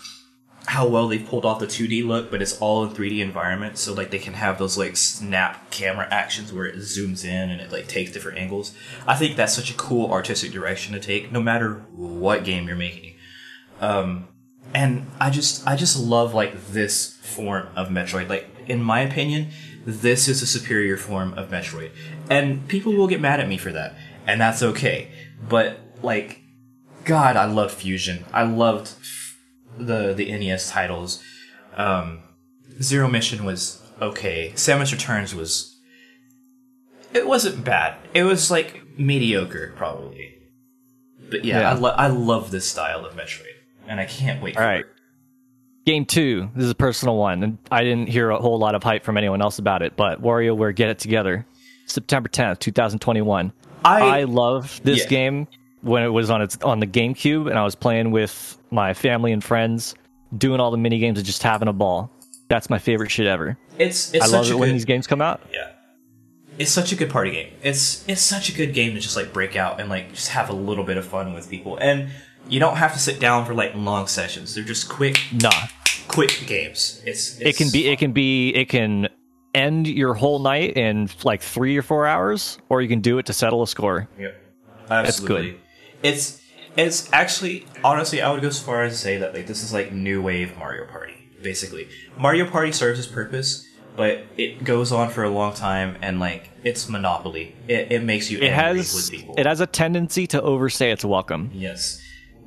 how 0.66 0.88
well 0.88 1.08
they've 1.08 1.26
pulled 1.26 1.44
off 1.44 1.60
the 1.60 1.66
2D 1.66 2.06
look, 2.06 2.30
but 2.30 2.40
it's 2.40 2.58
all 2.58 2.84
in 2.84 2.90
3D 2.90 3.20
environment. 3.20 3.76
So 3.76 3.92
like 3.92 4.10
they 4.10 4.18
can 4.18 4.34
have 4.34 4.58
those 4.58 4.78
like 4.78 4.96
snap 4.96 5.70
camera 5.70 6.08
actions 6.10 6.52
where 6.52 6.64
it 6.64 6.76
zooms 6.76 7.24
in 7.24 7.50
and 7.50 7.60
it 7.60 7.70
like 7.70 7.86
takes 7.86 8.12
different 8.12 8.38
angles. 8.38 8.74
I 9.06 9.14
think 9.14 9.36
that's 9.36 9.54
such 9.54 9.70
a 9.70 9.74
cool 9.74 10.10
artistic 10.10 10.52
direction 10.52 10.94
to 10.94 11.00
take, 11.00 11.30
no 11.30 11.42
matter 11.42 11.84
what 11.92 12.44
game 12.44 12.66
you're 12.66 12.76
making. 12.76 13.14
Um, 13.80 14.28
and 14.72 15.06
I 15.20 15.30
just, 15.30 15.66
I 15.66 15.76
just 15.76 15.98
love 15.98 16.32
like 16.34 16.68
this 16.68 17.14
form 17.18 17.68
of 17.76 17.88
Metroid. 17.88 18.28
Like 18.28 18.48
in 18.66 18.82
my 18.82 19.00
opinion, 19.00 19.48
this 19.84 20.28
is 20.28 20.42
a 20.42 20.46
superior 20.46 20.96
form 20.96 21.34
of 21.34 21.50
Metroid, 21.50 21.90
and 22.30 22.66
people 22.68 22.94
will 22.94 23.06
get 23.06 23.20
mad 23.20 23.40
at 23.40 23.48
me 23.48 23.58
for 23.58 23.72
that, 23.72 23.94
and 24.26 24.40
that's 24.40 24.62
okay. 24.62 25.10
But 25.46 25.78
like, 26.02 26.42
God, 27.04 27.36
I 27.36 27.44
love 27.44 27.72
Fusion. 27.72 28.24
I 28.32 28.44
loved 28.44 28.88
the 29.78 30.12
the 30.14 30.30
NES 30.36 30.70
titles. 30.70 31.22
Um, 31.76 32.20
Zero 32.82 33.08
Mission 33.08 33.44
was 33.44 33.80
okay. 34.00 34.52
Samus 34.54 34.92
Returns 34.92 35.34
was. 35.34 35.70
It 37.12 37.26
wasn't 37.28 37.64
bad. 37.64 37.96
It 38.12 38.24
was 38.24 38.50
like 38.50 38.82
mediocre, 38.98 39.72
probably. 39.76 40.34
But 41.30 41.44
yeah, 41.44 41.60
Yeah. 41.60 41.70
I, 41.70 41.74
lo- 41.74 41.94
I 41.96 42.06
love 42.08 42.50
this 42.50 42.66
style 42.68 43.04
of 43.06 43.14
Metroid, 43.14 43.46
and 43.86 44.00
I 44.00 44.04
can't 44.06 44.42
wait. 44.42 44.56
All 44.56 44.62
for 44.62 44.66
right. 44.66 44.80
it. 44.80 44.86
Game 45.86 46.06
two. 46.06 46.50
This 46.56 46.64
is 46.64 46.70
a 46.70 46.74
personal 46.74 47.16
one, 47.16 47.42
and 47.44 47.58
I 47.70 47.84
didn't 47.84 48.08
hear 48.08 48.30
a 48.30 48.38
whole 48.38 48.58
lot 48.58 48.74
of 48.74 48.82
hype 48.82 49.04
from 49.04 49.16
anyone 49.16 49.42
else 49.42 49.58
about 49.58 49.82
it. 49.82 49.96
But 49.96 50.20
WarioWare 50.22 50.74
Get 50.74 50.88
It 50.88 50.98
Together, 50.98 51.46
September 51.86 52.28
tenth, 52.28 52.58
two 52.58 52.72
thousand 52.72 52.98
twenty-one. 53.00 53.52
I, 53.84 54.20
I 54.20 54.22
love 54.24 54.80
this 54.82 55.02
Yeah. 55.02 55.08
game 55.08 55.48
when 55.84 56.02
it 56.02 56.08
was 56.08 56.30
on 56.30 56.42
its 56.42 56.56
on 56.62 56.80
the 56.80 56.86
GameCube, 56.86 57.48
and 57.48 57.58
I 57.58 57.64
was 57.64 57.74
playing 57.74 58.10
with 58.10 58.58
my 58.70 58.94
family 58.94 59.32
and 59.32 59.42
friends, 59.42 59.94
doing 60.36 60.60
all 60.60 60.70
the 60.70 60.76
mini 60.78 60.98
games 60.98 61.18
and 61.18 61.26
just 61.26 61.42
having 61.42 61.68
a 61.68 61.72
ball. 61.72 62.10
That's 62.48 62.68
my 62.68 62.78
favorite 62.78 63.10
shit 63.10 63.26
ever. 63.26 63.56
it's 63.78 64.12
it's 64.14 64.24
I 64.24 64.26
such 64.28 64.32
love 64.32 64.46
a 64.48 64.50
it 64.52 64.58
when 64.58 64.68
good, 64.70 64.74
these 64.74 64.84
games 64.84 65.06
come 65.06 65.22
out. 65.22 65.40
Yeah. 65.52 65.70
It's 66.58 66.70
such 66.70 66.92
a 66.92 66.96
good 66.96 67.10
party 67.10 67.32
game. 67.32 67.52
It's 67.62 68.06
it's 68.08 68.20
such 68.20 68.48
a 68.48 68.52
good 68.52 68.74
game 68.74 68.94
to 68.94 69.00
just 69.00 69.16
like 69.16 69.32
break 69.32 69.56
out 69.56 69.80
and 69.80 69.88
like 69.88 70.10
just 70.10 70.28
have 70.28 70.50
a 70.50 70.52
little 70.52 70.84
bit 70.84 70.96
of 70.96 71.04
fun 71.04 71.34
with 71.34 71.50
people. 71.50 71.76
And 71.78 72.10
you 72.48 72.60
don't 72.60 72.76
have 72.76 72.92
to 72.92 72.98
sit 72.98 73.18
down 73.18 73.44
for 73.44 73.54
like 73.54 73.74
long 73.74 74.06
sessions. 74.06 74.54
They're 74.54 74.62
just 74.62 74.88
quick 74.88 75.18
Nah, 75.32 75.50
quick 76.06 76.44
games. 76.46 77.02
It's, 77.04 77.40
it 77.40 77.56
can 77.56 77.70
be. 77.72 77.88
It 77.88 77.98
can 77.98 78.12
be. 78.12 78.50
It 78.54 78.68
can 78.68 79.08
end 79.54 79.86
your 79.88 80.14
whole 80.14 80.38
night 80.38 80.76
in 80.76 81.08
like 81.24 81.40
three 81.42 81.76
or 81.76 81.82
four 81.82 82.06
hours, 82.06 82.58
or 82.68 82.82
you 82.82 82.88
can 82.88 83.00
do 83.00 83.18
it 83.18 83.26
to 83.26 83.32
settle 83.32 83.62
a 83.62 83.66
score. 83.66 84.08
Yep. 84.18 84.40
Absolutely. 84.90 85.50
good. 85.52 85.60
It's 86.04 86.40
it's 86.76 87.12
actually 87.12 87.66
honestly 87.82 88.20
I 88.22 88.30
would 88.30 88.42
go 88.42 88.50
so 88.50 88.64
far 88.64 88.82
as 88.82 88.92
to 88.92 88.98
say 88.98 89.16
that 89.18 89.34
like 89.34 89.46
this 89.46 89.62
is 89.62 89.72
like 89.72 89.90
new 89.92 90.22
wave 90.22 90.56
Mario 90.58 90.86
Party, 90.86 91.14
basically. 91.42 91.88
Mario 92.18 92.48
Party 92.48 92.72
serves 92.72 92.98
its 92.98 93.08
purpose, 93.08 93.66
but 93.96 94.24
it 94.36 94.62
goes 94.64 94.92
on 94.92 95.08
for 95.10 95.24
a 95.24 95.30
long 95.30 95.54
time 95.54 95.96
and 96.02 96.20
like 96.20 96.50
it's 96.62 96.88
monopoly. 96.88 97.56
It, 97.68 97.90
it 97.90 98.02
makes 98.02 98.30
you 98.30 98.38
It 98.38 98.50
angry 98.50 98.78
has. 98.78 98.94
with 98.94 99.10
people. 99.10 99.34
It 99.38 99.46
has 99.46 99.60
a 99.60 99.66
tendency 99.66 100.26
to 100.28 100.42
overstay 100.42 100.90
its 100.92 101.04
welcome. 101.04 101.50
Yes. 101.54 102.00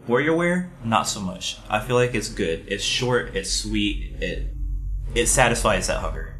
WarioWare, 0.08 0.70
not 0.86 1.08
so 1.08 1.20
much. 1.20 1.58
I 1.70 1.80
feel 1.82 1.97
like 1.97 2.16
it's 2.16 2.30
good. 2.30 2.64
It's 2.70 2.84
short, 2.84 3.36
it's 3.36 3.51
sweet, 3.51 4.16
it 4.22 4.53
it 5.16 5.26
satisfies 5.28 5.88
that 5.88 5.99
hunger. 5.99 6.36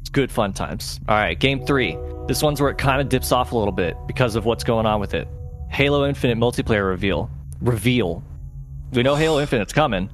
It's 0.00 0.10
good 0.10 0.30
fun 0.30 0.52
times. 0.52 1.00
All 1.08 1.16
right, 1.16 1.38
game 1.38 1.64
three. 1.64 1.96
This 2.28 2.42
one's 2.42 2.60
where 2.60 2.70
it 2.70 2.78
kind 2.78 3.00
of 3.00 3.08
dips 3.08 3.32
off 3.32 3.52
a 3.52 3.56
little 3.56 3.72
bit 3.72 3.96
because 4.06 4.36
of 4.36 4.44
what's 4.44 4.64
going 4.64 4.86
on 4.86 5.00
with 5.00 5.14
it. 5.14 5.26
Halo 5.72 6.06
Infinite 6.06 6.36
multiplayer 6.36 6.86
reveal. 6.86 7.30
Reveal. 7.60 8.22
We 8.92 9.02
know 9.02 9.14
Halo 9.14 9.40
Infinite's 9.40 9.72
coming, 9.72 10.10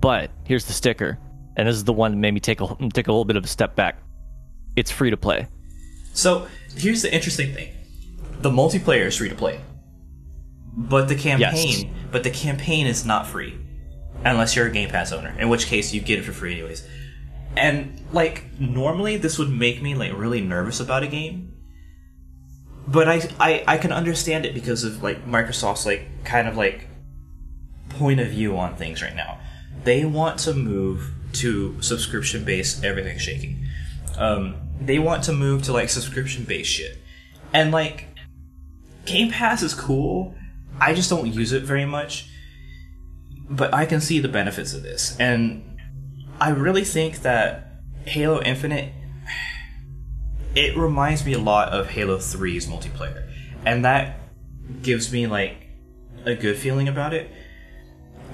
but 0.00 0.30
here's 0.44 0.64
the 0.64 0.72
sticker, 0.72 1.18
and 1.56 1.68
this 1.68 1.76
is 1.76 1.84
the 1.84 1.92
one 1.92 2.12
that 2.12 2.16
made 2.16 2.32
me 2.32 2.40
take 2.40 2.62
a 2.62 2.66
take 2.94 3.08
a 3.08 3.12
little 3.12 3.26
bit 3.26 3.36
of 3.36 3.44
a 3.44 3.48
step 3.48 3.76
back. 3.76 3.98
It's 4.74 4.90
free 4.90 5.10
to 5.10 5.18
play. 5.18 5.48
So 6.14 6.48
here's 6.74 7.02
the 7.02 7.14
interesting 7.14 7.52
thing: 7.52 7.74
the 8.40 8.48
multiplayer 8.48 9.06
is 9.06 9.18
free 9.18 9.28
to 9.28 9.34
play, 9.34 9.60
but 10.74 11.08
the 11.08 11.14
campaign, 11.14 11.94
but 12.10 12.24
the 12.24 12.30
campaign 12.30 12.86
is 12.86 13.04
not 13.04 13.26
free, 13.26 13.58
unless 14.24 14.56
you're 14.56 14.66
a 14.66 14.72
Game 14.72 14.88
Pass 14.88 15.12
owner. 15.12 15.34
In 15.38 15.50
which 15.50 15.66
case, 15.66 15.92
you 15.92 16.00
get 16.00 16.20
it 16.20 16.22
for 16.22 16.32
free 16.32 16.52
anyways. 16.52 16.88
And 17.54 18.00
like 18.12 18.58
normally, 18.58 19.18
this 19.18 19.38
would 19.38 19.50
make 19.50 19.82
me 19.82 19.94
like 19.94 20.16
really 20.16 20.40
nervous 20.40 20.80
about 20.80 21.02
a 21.02 21.06
game, 21.06 21.51
but 22.86 23.08
I 23.08 23.22
I, 23.38 23.64
I 23.66 23.78
can 23.78 23.92
understand 23.92 24.46
it 24.46 24.54
because 24.54 24.84
of 24.84 25.02
like 25.02 25.26
Microsoft's 25.26 25.86
like 25.86 26.24
kind 26.24 26.48
of 26.48 26.56
like 26.56 26.88
point 27.88 28.20
of 28.20 28.28
view 28.28 28.56
on 28.56 28.76
things 28.76 29.02
right 29.02 29.14
now. 29.14 29.38
They 29.84 30.04
want 30.04 30.38
to 30.40 30.54
move 30.54 31.10
to 31.34 31.80
subscription 31.80 32.44
based 32.44 32.84
everything 32.84 33.18
shaking. 33.18 33.66
Um, 34.18 34.56
they 34.80 34.98
want 34.98 35.24
to 35.24 35.32
move 35.32 35.62
to 35.64 35.72
like 35.72 35.88
subscription 35.88 36.44
based 36.44 36.70
shit. 36.70 36.98
And 37.52 37.70
like 37.70 38.08
Game 39.04 39.30
Pass 39.30 39.62
is 39.62 39.74
cool. 39.74 40.34
I 40.80 40.94
just 40.94 41.10
don't 41.10 41.32
use 41.32 41.52
it 41.52 41.62
very 41.62 41.84
much. 41.84 42.28
But 43.48 43.74
I 43.74 43.86
can 43.86 44.00
see 44.00 44.18
the 44.18 44.28
benefits 44.28 44.72
of 44.72 44.82
this. 44.82 45.16
And 45.18 45.78
I 46.40 46.50
really 46.50 46.84
think 46.84 47.22
that 47.22 47.82
Halo 48.06 48.40
Infinite 48.42 48.92
it 50.54 50.76
reminds 50.76 51.24
me 51.24 51.32
a 51.32 51.38
lot 51.38 51.70
of 51.70 51.90
Halo 51.90 52.18
3's 52.18 52.66
multiplayer. 52.66 53.30
And 53.64 53.84
that 53.84 54.18
gives 54.82 55.12
me 55.12 55.26
like 55.26 55.68
a 56.24 56.34
good 56.34 56.56
feeling 56.56 56.88
about 56.88 57.14
it. 57.14 57.30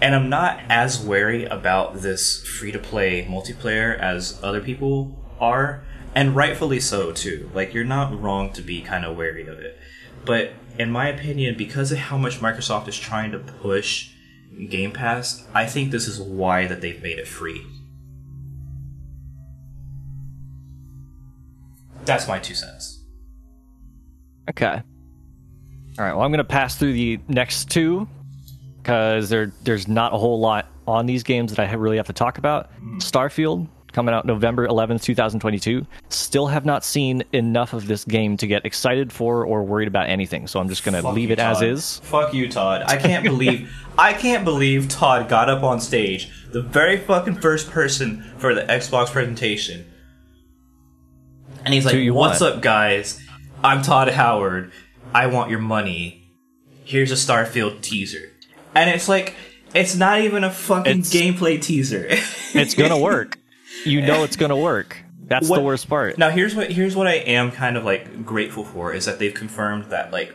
And 0.01 0.15
I'm 0.15 0.29
not 0.29 0.61
as 0.69 1.01
wary 1.01 1.45
about 1.45 2.03
this 2.03 2.47
free 2.47 2.73
to 2.73 2.79
play 2.79 3.25
multiplayer 3.25 3.99
as 3.99 4.39
other 4.43 4.61
people 4.61 5.19
are, 5.41 5.83
and 6.15 6.37
rightfully 6.37 6.81
so 6.81 7.13
too. 7.13 7.51
Like 7.53 7.75
you're 7.75 7.85
not 7.85 8.21
wrong 8.21 8.53
to 8.53 8.63
be 8.63 8.81
kind 8.81 9.05
of 9.05 9.17
wary 9.17 9.47
of 9.47 9.59
it. 9.59 9.79
But 10.25 10.53
in 10.79 10.91
my 10.91 11.09
opinion, 11.09 11.57
because 11.57 11.91
of 11.91 11.99
how 11.99 12.19
much 12.19 12.41
Microsoft 12.41 12.87
is 12.87 12.99
trying 12.99 13.33
to 13.33 13.39
push 13.39 14.11
Game 14.69 14.93
Pass, 14.93 15.47
I 15.53 15.67
think 15.67 15.91
this 15.91 16.07
is 16.07 16.21
why 16.21 16.67
that 16.67 16.81
they've 16.81 17.03
made 17.03 17.19
it 17.19 17.27
free. 17.27 17.65
That's 22.09 22.27
my 22.27 22.39
two 22.39 22.55
cents. 22.55 23.05
Okay. 24.51 24.83
All 25.99 26.05
right. 26.05 26.15
Well, 26.15 26.23
I'm 26.23 26.31
going 26.31 26.39
to 26.39 26.45
pass 26.45 26.77
through 26.77 26.95
the 26.95 27.21
next 27.29 27.71
two 27.71 28.09
because 28.79 29.29
there 29.29 29.53
there's 29.63 29.87
not 29.87 30.15
a 30.15 30.17
whole 30.17 30.41
lot 30.41 30.67
on 30.87 31.07
these 31.07 31.23
games 31.23 31.55
that 31.55 31.69
I 31.69 31.73
really 31.75 31.99
have 31.99 32.07
to 32.07 32.13
talk 32.13 32.39
about. 32.39 32.71
Hmm. 32.73 32.99
Starfield 32.99 33.69
coming 33.93 34.15
out 34.15 34.25
November 34.25 34.67
11th, 34.67 35.03
2022. 35.03 35.87
Still 36.09 36.47
have 36.47 36.65
not 36.65 36.85
seen 36.85 37.23
enough 37.33 37.73
of 37.73 37.87
this 37.87 38.05
game 38.05 38.37
to 38.37 38.47
get 38.47 38.65
excited 38.65 39.13
for 39.13 39.45
or 39.45 39.65
worried 39.65 39.89
about 39.89 40.09
anything. 40.09 40.47
So 40.47 40.61
I'm 40.61 40.69
just 40.69 40.85
going 40.85 41.01
to 41.01 41.11
leave 41.11 41.29
you, 41.29 41.35
it 41.35 41.39
as 41.39 41.63
is. 41.63 41.99
Fuck 42.05 42.33
you, 42.33 42.49
Todd. 42.49 42.85
I 42.87 42.97
can't 42.97 43.25
believe 43.25 43.71
I 43.99 44.13
can't 44.15 44.45
believe 44.45 44.89
Todd 44.89 45.29
got 45.29 45.51
up 45.51 45.63
on 45.63 45.81
stage, 45.81 46.31
the 46.53 46.63
very 46.63 46.97
fucking 46.97 47.41
first 47.41 47.71
person 47.71 48.23
for 48.39 48.55
the 48.55 48.63
Xbox 48.63 49.09
presentation. 49.09 49.85
And 51.69 51.75
he's 51.75 51.85
like, 51.85 51.97
"What's 52.15 52.41
want?" 52.41 52.57
up, 52.57 52.63
guys? 52.63 53.21
I'm 53.63 53.83
Todd 53.83 54.09
Howard. 54.09 54.73
I 55.13 55.27
want 55.27 55.51
your 55.51 55.59
money. 55.59 56.33
Here's 56.85 57.11
a 57.13 57.15
Starfield 57.15 57.83
teaser." 57.83 58.31
And 58.75 58.89
it's 58.89 59.07
like 59.07 59.35
it's 59.75 59.95
not 59.95 60.23
even 60.23 60.45
a 60.45 60.51
fucking 60.51 61.01
It's- 61.01 61.13
gameplay 61.13 61.61
teaser. 61.61 62.09
It's 62.55 62.73
to 62.89 62.97
work. 62.97 63.37
You 63.85 64.01
know 64.01 64.25
it's 64.25 64.37
to 64.49 64.57
work. 64.57 64.97
That's 65.27 65.47
What- 65.47 65.57
the 65.59 65.63
worst 65.63 65.87
part. 65.91 66.17
Now 66.17 66.31
here's 66.31 66.55
what 66.55 66.71
here's 66.73 66.97
what 66.97 67.07
I 67.07 67.17
am 67.17 67.51
kind 67.53 67.77
of 67.77 67.85
like 67.85 68.25
grateful 68.25 68.65
for 68.65 68.95
is 68.95 69.05
that 69.05 69.19
they've 69.19 69.35
confirmed 69.35 69.91
that 69.91 70.11
like 70.11 70.35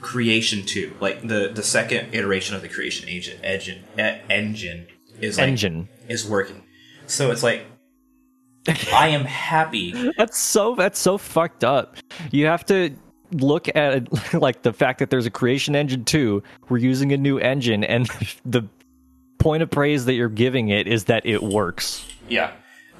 Creation 0.00 0.64
Two, 0.64 0.94
like 0.98 1.20
the 1.20 1.50
the 1.54 1.62
second 1.62 2.14
iteration 2.14 2.56
of 2.56 2.62
the 2.62 2.68
Creation 2.68 3.06
agent 3.10 3.40
engine 3.44 3.84
engine 4.30 4.86
is 5.20 5.36
like, 5.36 5.48
Engine. 5.48 5.90
is 6.08 6.26
working. 6.26 6.62
So 7.06 7.30
it's 7.30 7.42
like 7.42 7.66
I 8.68 9.08
am 9.08 9.24
happy. 9.24 10.12
That's 10.18 10.38
so 10.38 10.74
that's 10.74 10.98
so 10.98 11.16
fucked 11.18 11.64
up. 11.64 11.96
You 12.30 12.46
have 12.46 12.64
to 12.66 12.94
look 13.32 13.74
at 13.74 14.34
like 14.34 14.62
the 14.62 14.72
fact 14.72 14.98
that 14.98 15.10
there's 15.10 15.26
a 15.26 15.30
creation 15.30 15.74
engine 15.74 16.04
too. 16.04 16.42
we're 16.68 16.78
using 16.78 17.12
a 17.12 17.16
new 17.16 17.38
engine 17.38 17.84
and 17.84 18.08
the 18.44 18.62
point 19.38 19.62
of 19.62 19.70
praise 19.70 20.04
that 20.04 20.14
you're 20.14 20.28
giving 20.28 20.68
it 20.68 20.86
is 20.86 21.04
that 21.04 21.24
it 21.24 21.42
works. 21.42 22.06
Yeah. 22.28 22.52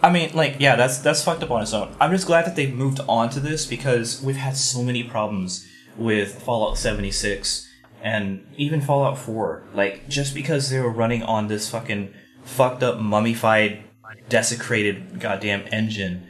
I 0.03 0.11
mean, 0.11 0.31
like, 0.33 0.57
yeah, 0.59 0.77
that's 0.77 0.99
that's 0.99 1.23
fucked 1.23 1.43
up 1.43 1.51
on 1.51 1.63
its 1.63 1.75
own. 1.75 1.95
I'm 2.01 2.11
just 2.11 2.27
glad 2.27 2.47
that 2.47 2.57
they've 2.57 2.73
moved 2.73 3.01
on 3.07 3.29
to 3.31 3.41
this 3.41 3.67
because 3.67 4.23
we've 4.23 4.37
had 4.37 4.57
so 4.57 4.83
many 4.83 5.03
problems 5.03 5.69
with 5.97 6.41
Fallout 6.43 6.79
76 6.79 7.69
and 8.03 8.47
even 8.57 8.81
Fallout 8.81 9.19
4. 9.19 9.65
Like, 9.75 10.09
just 10.09 10.35
because 10.35 10.71
they 10.71 10.81
were 10.81 10.91
running 10.91 11.23
on 11.23 11.49
this 11.49 11.69
fucking 11.69 12.15
fucked 12.45 12.83
up, 12.83 12.99
mummified, 12.99 13.85
desecrated 14.31 15.21
goddamn 15.21 15.65
engine 15.71 16.27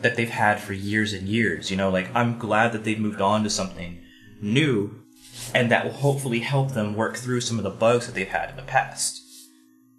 that 0.00 0.16
they've 0.16 0.30
had 0.30 0.60
for 0.60 0.72
years 0.72 1.12
and 1.12 1.28
years. 1.28 1.70
You 1.70 1.76
know, 1.76 1.90
like, 1.90 2.08
I'm 2.14 2.38
glad 2.38 2.72
that 2.72 2.84
they've 2.84 2.98
moved 2.98 3.20
on 3.20 3.44
to 3.44 3.50
something 3.50 4.00
new 4.40 5.02
and 5.54 5.70
that 5.70 5.84
will 5.84 5.92
hopefully 5.92 6.40
help 6.40 6.72
them 6.72 6.94
work 6.94 7.16
through 7.16 7.40
some 7.40 7.58
of 7.58 7.64
the 7.64 7.70
bugs 7.70 8.06
that 8.06 8.14
they've 8.14 8.28
had 8.28 8.50
in 8.50 8.56
the 8.56 8.62
past. 8.62 9.20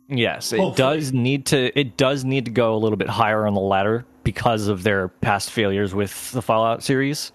Yes, 0.09 0.51
it 0.51 0.59
Hopefully. 0.59 0.77
does 0.77 1.13
need 1.13 1.45
to 1.47 1.77
it 1.79 1.97
does 1.97 2.23
need 2.23 2.45
to 2.45 2.51
go 2.51 2.75
a 2.75 2.77
little 2.77 2.97
bit 2.97 3.09
higher 3.09 3.47
on 3.47 3.53
the 3.53 3.61
ladder 3.61 4.05
because 4.23 4.67
of 4.67 4.83
their 4.83 5.07
past 5.07 5.49
failures 5.49 5.95
with 5.95 6.31
the 6.31 6.41
Fallout 6.41 6.83
series. 6.83 7.31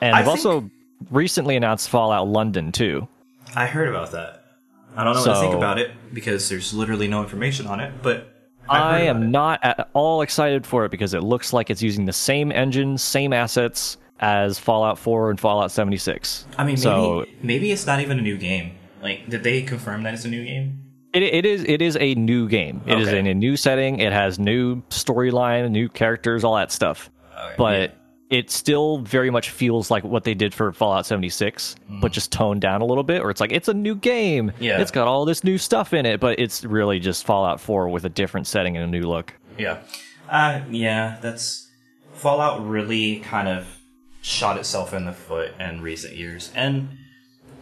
And 0.00 0.16
I 0.16 0.22
they've 0.22 0.28
also 0.28 0.70
recently 1.10 1.54
announced 1.54 1.90
Fallout 1.90 2.28
London 2.28 2.72
too. 2.72 3.08
I 3.54 3.66
heard 3.66 3.88
about 3.88 4.12
that. 4.12 4.44
I 4.96 5.04
don't 5.04 5.14
know 5.14 5.20
what 5.20 5.34
to 5.34 5.40
think 5.40 5.54
about 5.54 5.78
it 5.78 5.90
because 6.12 6.48
there's 6.48 6.74
literally 6.74 7.08
no 7.08 7.22
information 7.22 7.66
on 7.66 7.80
it, 7.80 7.92
but 8.02 8.31
I 8.68 9.00
am 9.02 9.30
not 9.30 9.60
at 9.62 9.88
all 9.92 10.22
excited 10.22 10.66
for 10.66 10.84
it 10.84 10.90
because 10.90 11.14
it 11.14 11.22
looks 11.22 11.52
like 11.52 11.68
it's 11.70 11.82
using 11.82 12.04
the 12.06 12.12
same 12.12 12.50
engine, 12.52 12.96
same 12.98 13.32
assets 13.32 13.98
as 14.20 14.58
Fallout 14.58 14.98
4 14.98 15.30
and 15.30 15.40
Fallout 15.40 15.70
76. 15.72 16.46
I 16.56 16.62
mean, 16.64 16.66
maybe 16.74 16.80
so 16.80 17.26
maybe 17.42 17.72
it's 17.72 17.86
not 17.86 18.00
even 18.00 18.18
a 18.18 18.22
new 18.22 18.36
game. 18.38 18.72
Like, 19.02 19.28
did 19.28 19.42
they 19.42 19.62
confirm 19.62 20.04
that 20.04 20.14
it's 20.14 20.24
a 20.24 20.28
new 20.28 20.44
game? 20.44 20.78
it, 21.12 21.22
it 21.22 21.44
is 21.44 21.64
it 21.64 21.82
is 21.82 21.96
a 22.00 22.14
new 22.14 22.48
game. 22.48 22.80
It 22.86 22.98
is 22.98 23.08
Okay. 23.08 23.18
in 23.18 23.26
a 23.26 23.34
new 23.34 23.56
setting. 23.56 23.98
It 24.00 24.12
has 24.12 24.38
new 24.38 24.80
storyline, 24.90 25.70
new 25.70 25.88
characters, 25.88 26.42
all 26.44 26.54
that 26.56 26.72
stuff. 26.72 27.10
Okay, 27.36 27.54
But 27.58 27.96
it 28.32 28.50
still 28.50 28.96
very 29.00 29.28
much 29.28 29.50
feels 29.50 29.90
like 29.90 30.04
what 30.04 30.24
they 30.24 30.32
did 30.32 30.54
for 30.54 30.72
Fallout 30.72 31.04
76, 31.04 31.76
but 32.00 32.12
just 32.12 32.32
toned 32.32 32.62
down 32.62 32.80
a 32.80 32.86
little 32.86 33.04
bit. 33.04 33.20
Or 33.20 33.28
it's 33.28 33.42
like 33.42 33.52
it's 33.52 33.68
a 33.68 33.74
new 33.74 33.94
game. 33.94 34.52
Yeah. 34.58 34.80
it's 34.80 34.90
got 34.90 35.06
all 35.06 35.26
this 35.26 35.44
new 35.44 35.58
stuff 35.58 35.92
in 35.92 36.06
it, 36.06 36.18
but 36.18 36.38
it's 36.38 36.64
really 36.64 36.98
just 36.98 37.26
Fallout 37.26 37.60
4 37.60 37.90
with 37.90 38.06
a 38.06 38.08
different 38.08 38.46
setting 38.46 38.74
and 38.74 38.86
a 38.86 38.88
new 38.88 39.06
look. 39.06 39.34
yeah, 39.58 39.80
uh, 40.30 40.62
yeah. 40.70 41.18
That's 41.20 41.70
Fallout 42.14 42.66
really 42.66 43.20
kind 43.20 43.48
of 43.48 43.66
shot 44.22 44.56
itself 44.56 44.94
in 44.94 45.04
the 45.04 45.12
foot 45.12 45.52
in 45.60 45.82
recent 45.82 46.16
years, 46.16 46.50
and 46.54 46.88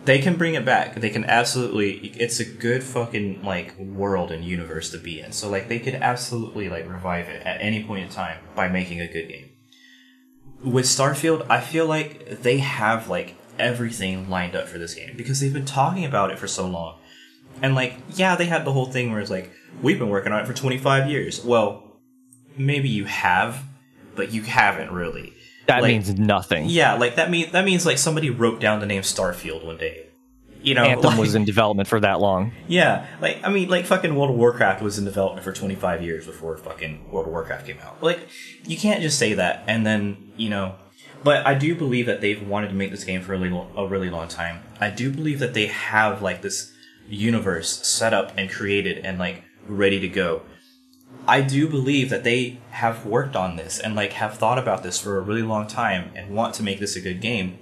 they 0.04 0.20
can 0.20 0.36
bring 0.36 0.54
it 0.54 0.64
back. 0.64 0.94
They 0.94 1.10
can 1.10 1.24
absolutely. 1.24 2.10
It's 2.16 2.38
a 2.38 2.44
good 2.44 2.84
fucking 2.84 3.42
like 3.42 3.76
world 3.76 4.30
and 4.30 4.44
universe 4.44 4.92
to 4.92 4.98
be 4.98 5.20
in. 5.20 5.32
So 5.32 5.50
like 5.50 5.68
they 5.68 5.80
could 5.80 5.96
absolutely 5.96 6.68
like 6.68 6.88
revive 6.88 7.28
it 7.28 7.44
at 7.44 7.60
any 7.60 7.82
point 7.82 8.04
in 8.04 8.08
time 8.08 8.38
by 8.54 8.68
making 8.68 9.00
a 9.00 9.12
good 9.12 9.28
game. 9.28 9.49
With 10.64 10.86
Starfield, 10.86 11.46
I 11.48 11.60
feel 11.60 11.86
like 11.86 12.42
they 12.42 12.58
have 12.58 13.08
like 13.08 13.34
everything 13.58 14.28
lined 14.30 14.56
up 14.56 14.68
for 14.68 14.78
this 14.78 14.94
game 14.94 15.14
because 15.16 15.40
they've 15.40 15.52
been 15.52 15.64
talking 15.64 16.04
about 16.04 16.30
it 16.30 16.38
for 16.38 16.46
so 16.46 16.66
long. 16.66 16.96
And 17.62 17.74
like, 17.74 17.96
yeah, 18.14 18.36
they 18.36 18.46
had 18.46 18.64
the 18.64 18.72
whole 18.72 18.86
thing 18.86 19.12
where 19.12 19.20
it's 19.20 19.30
like, 19.30 19.50
we've 19.82 19.98
been 19.98 20.08
working 20.08 20.32
on 20.32 20.40
it 20.40 20.46
for 20.46 20.54
25 20.54 21.10
years. 21.10 21.44
Well, 21.44 21.98
maybe 22.56 22.88
you 22.88 23.04
have, 23.04 23.62
but 24.14 24.32
you 24.32 24.42
haven't 24.42 24.92
really. 24.92 25.34
That 25.66 25.82
Like, 25.82 25.92
means 25.92 26.18
nothing. 26.18 26.66
Yeah, 26.68 26.94
like 26.94 27.16
that 27.16 27.30
mean 27.30 27.52
that 27.52 27.64
means 27.64 27.86
like 27.86 27.98
somebody 27.98 28.30
wrote 28.30 28.60
down 28.60 28.80
the 28.80 28.86
name 28.86 29.02
Starfield 29.02 29.64
one 29.64 29.76
day. 29.76 30.06
You 30.62 30.74
know, 30.74 30.84
Anthem 30.84 31.12
like- 31.12 31.20
was 31.20 31.34
in 31.34 31.44
development 31.44 31.88
for 31.88 32.00
that 32.00 32.20
long. 32.20 32.52
yeah, 32.68 33.06
like 33.20 33.40
I 33.42 33.48
mean, 33.50 33.68
like 33.68 33.86
fucking 33.86 34.14
World 34.14 34.30
of 34.30 34.36
Warcraft 34.36 34.82
was 34.82 34.98
in 34.98 35.04
development 35.04 35.42
for 35.44 35.52
25 35.52 36.02
years 36.02 36.26
before 36.26 36.56
fucking 36.56 37.10
World 37.10 37.26
of 37.26 37.32
Warcraft 37.32 37.66
came 37.66 37.78
out. 37.82 38.02
Like, 38.02 38.20
you 38.64 38.76
can't 38.76 39.00
just 39.00 39.18
say 39.18 39.34
that 39.34 39.64
and 39.66 39.86
then 39.86 40.32
you 40.36 40.50
know. 40.50 40.74
But 41.22 41.46
I 41.46 41.52
do 41.54 41.74
believe 41.74 42.06
that 42.06 42.20
they've 42.22 42.46
wanted 42.46 42.68
to 42.68 42.74
make 42.74 42.90
this 42.90 43.04
game 43.04 43.20
for 43.20 43.34
a 43.34 43.38
really, 43.38 43.66
a 43.76 43.86
really 43.86 44.08
long 44.08 44.28
time. 44.28 44.62
I 44.80 44.88
do 44.88 45.10
believe 45.10 45.38
that 45.40 45.52
they 45.52 45.66
have 45.66 46.22
like 46.22 46.40
this 46.40 46.72
universe 47.08 47.86
set 47.86 48.14
up 48.14 48.32
and 48.38 48.50
created 48.50 49.04
and 49.04 49.18
like 49.18 49.44
ready 49.66 50.00
to 50.00 50.08
go. 50.08 50.42
I 51.28 51.42
do 51.42 51.68
believe 51.68 52.08
that 52.10 52.24
they 52.24 52.60
have 52.70 53.04
worked 53.04 53.36
on 53.36 53.56
this 53.56 53.78
and 53.78 53.94
like 53.94 54.14
have 54.14 54.38
thought 54.38 54.58
about 54.58 54.82
this 54.82 54.98
for 54.98 55.18
a 55.18 55.20
really 55.20 55.42
long 55.42 55.66
time 55.66 56.10
and 56.14 56.34
want 56.34 56.54
to 56.54 56.62
make 56.62 56.80
this 56.80 56.96
a 56.96 57.00
good 57.00 57.20
game. 57.20 57.58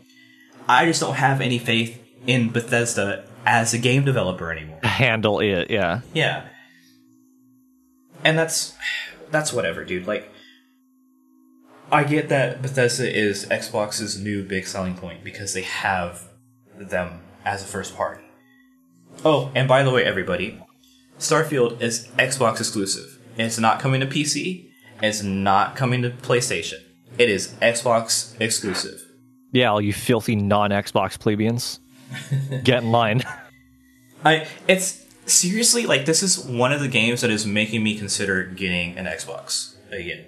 I 0.68 0.84
just 0.84 1.00
don't 1.00 1.14
have 1.14 1.40
any 1.40 1.58
faith 1.58 2.00
in 2.26 2.50
Bethesda 2.50 3.24
as 3.46 3.72
a 3.72 3.78
game 3.78 4.04
developer 4.04 4.52
anymore. 4.52 4.80
Handle 4.82 5.40
it, 5.40 5.70
yeah. 5.70 6.00
Yeah. 6.12 6.46
And 8.24 8.38
that's 8.38 8.74
that's 9.30 9.52
whatever, 9.52 9.84
dude. 9.84 10.06
Like 10.06 10.30
I 11.90 12.04
get 12.04 12.28
that 12.28 12.60
Bethesda 12.60 13.10
is 13.10 13.46
Xbox's 13.46 14.20
new 14.20 14.44
big 14.44 14.66
selling 14.66 14.94
point 14.94 15.24
because 15.24 15.54
they 15.54 15.62
have 15.62 16.28
them 16.76 17.20
as 17.44 17.62
a 17.62 17.66
first 17.66 17.96
party. 17.96 18.22
Oh, 19.24 19.50
and 19.54 19.66
by 19.66 19.82
the 19.82 19.90
way, 19.90 20.04
everybody, 20.04 20.62
Starfield 21.18 21.80
is 21.80 22.08
Xbox 22.18 22.58
exclusive. 22.58 23.18
It's 23.36 23.58
not 23.58 23.80
coming 23.80 24.00
to 24.00 24.06
PC. 24.06 24.70
It's 25.02 25.22
not 25.22 25.76
coming 25.76 26.02
to 26.02 26.10
PlayStation. 26.10 26.82
It 27.16 27.30
is 27.30 27.54
Xbox 27.62 28.38
exclusive. 28.40 29.02
Yeah, 29.52 29.70
all 29.70 29.80
you 29.80 29.92
filthy 29.92 30.36
non 30.36 30.70
Xbox 30.70 31.18
plebeians. 31.18 31.80
Get 32.64 32.82
in 32.82 32.90
line. 32.90 33.22
I 34.24 34.46
it's 34.66 35.04
seriously 35.26 35.86
like 35.86 36.06
this 36.06 36.22
is 36.22 36.38
one 36.38 36.72
of 36.72 36.80
the 36.80 36.88
games 36.88 37.20
that 37.20 37.30
is 37.30 37.46
making 37.46 37.82
me 37.82 37.96
consider 37.96 38.44
getting 38.44 38.96
an 38.96 39.06
Xbox 39.06 39.76
again. 39.90 40.26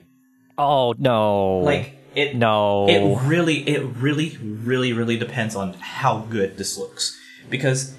Oh 0.58 0.94
no. 0.98 1.58
Like 1.58 1.96
It 2.14 2.34
No. 2.36 2.88
It 2.88 3.26
really, 3.26 3.68
it 3.68 3.82
really, 3.82 4.36
really, 4.40 4.92
really 4.92 5.16
depends 5.16 5.54
on 5.54 5.74
how 5.74 6.18
good 6.30 6.56
this 6.56 6.76
looks. 6.76 7.18
Because 7.48 7.94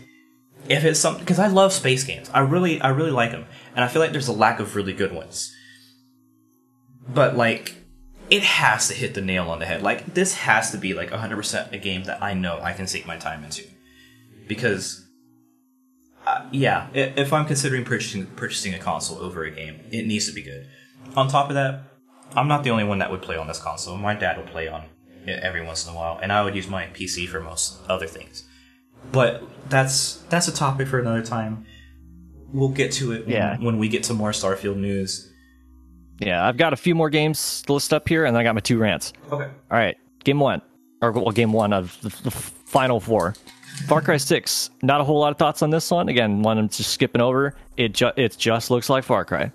if 0.68 0.84
it's 0.84 1.00
something, 1.00 1.24
because 1.24 1.40
I 1.40 1.48
love 1.48 1.74
space 1.74 2.04
games, 2.04 2.30
I 2.34 2.40
really, 2.40 2.82
I 2.82 2.90
really 2.90 3.12
like 3.12 3.32
them, 3.32 3.46
and 3.76 3.84
I 3.84 3.88
feel 3.88 4.02
like 4.02 4.12
there's 4.12 4.28
a 4.28 4.34
lack 4.34 4.60
of 4.60 4.76
really 4.76 4.94
good 4.94 5.14
ones. 5.14 5.54
But 7.08 7.36
like, 7.36 7.76
it 8.30 8.44
has 8.44 8.88
to 8.88 8.94
hit 8.94 9.14
the 9.14 9.22
nail 9.22 9.50
on 9.50 9.60
the 9.60 9.66
head. 9.66 9.82
Like 9.82 10.14
this 10.14 10.36
has 10.36 10.72
to 10.72 10.78
be 10.78 10.94
like 10.94 11.10
100% 11.10 11.72
a 11.72 11.78
game 11.78 12.04
that 12.04 12.22
I 12.22 12.34
know 12.34 12.60
I 12.62 12.74
can 12.74 12.88
sink 12.88 13.06
my 13.06 13.18
time 13.18 13.44
into, 13.44 13.64
because. 14.56 15.08
Uh, 16.28 16.46
yeah, 16.52 16.88
if 16.94 17.34
I'm 17.34 17.46
considering 17.46 17.84
purchasing 17.84 18.26
purchasing 18.44 18.74
a 18.76 18.80
console 18.80 19.18
over 19.18 19.44
a 19.44 19.50
game, 19.52 19.80
it 19.92 20.06
needs 20.06 20.28
to 20.28 20.34
be 20.34 20.44
good. 20.44 20.68
On 21.16 21.28
top 21.28 21.50
of 21.50 21.56
that, 21.56 21.74
I'm 22.36 22.48
not 22.48 22.64
the 22.64 22.70
only 22.70 22.84
one 22.84 23.00
that 23.00 23.10
would 23.10 23.24
play 23.24 23.38
on 23.38 23.48
this 23.48 23.60
console. 23.60 23.98
My 23.98 24.14
dad 24.14 24.38
would 24.38 24.46
play 24.48 24.68
on 24.68 24.84
it 25.26 25.40
every 25.42 25.64
once 25.66 25.88
in 25.88 25.94
a 25.94 25.96
while, 25.96 26.20
and 26.22 26.32
I 26.32 26.44
would 26.44 26.56
use 26.56 26.68
my 26.68 26.84
PC 26.98 27.28
for 27.28 27.40
most 27.40 27.80
other 27.90 28.06
things. 28.08 28.44
But 29.12 29.42
that's 29.70 30.18
that's 30.30 30.48
a 30.48 30.54
topic 30.54 30.88
for 30.88 31.00
another 31.00 31.24
time. 31.24 31.66
We'll 32.54 32.70
get 32.82 32.92
to 32.94 33.14
it 33.14 33.26
when, 33.26 33.36
Yeah. 33.36 33.58
when 33.58 33.78
we 33.80 33.88
get 33.90 34.04
to 34.04 34.14
more 34.14 34.32
Starfield 34.32 34.78
news. 34.78 35.28
Yeah, 36.20 36.46
I've 36.48 36.58
got 36.58 36.72
a 36.72 36.78
few 36.78 36.94
more 36.94 37.10
games 37.10 37.64
to 37.64 37.74
list 37.74 37.94
up 37.94 38.08
here, 38.08 38.26
and 38.26 38.36
then 38.36 38.42
I 38.42 38.44
got 38.44 38.54
my 38.54 38.62
two 38.62 38.78
rants. 38.78 39.12
Okay. 39.32 39.46
All 39.72 39.78
right, 39.84 39.98
game 40.24 40.40
one, 40.40 40.62
or 41.02 41.12
well, 41.12 41.32
game 41.32 41.52
one 41.52 41.74
of 41.74 41.98
the, 42.04 42.10
the 42.24 42.32
final 42.32 43.00
four. 43.00 43.34
Far 43.88 44.02
Cry 44.02 44.18
Six. 44.18 44.70
Not 44.82 45.02
a 45.02 45.04
whole 45.04 45.20
lot 45.20 45.32
of 45.32 45.38
thoughts 45.38 45.62
on 45.62 45.70
this 45.70 45.90
one. 45.92 46.10
Again, 46.10 46.42
one 46.42 46.58
I'm 46.58 46.70
just 46.70 46.92
skipping 46.92 47.22
over. 47.22 47.56
It 47.78 47.94
ju- 47.94 48.12
it 48.16 48.36
just 48.38 48.72
looks 48.72 48.90
like 48.90 49.04
Far 49.04 49.26
Cry, 49.26 49.52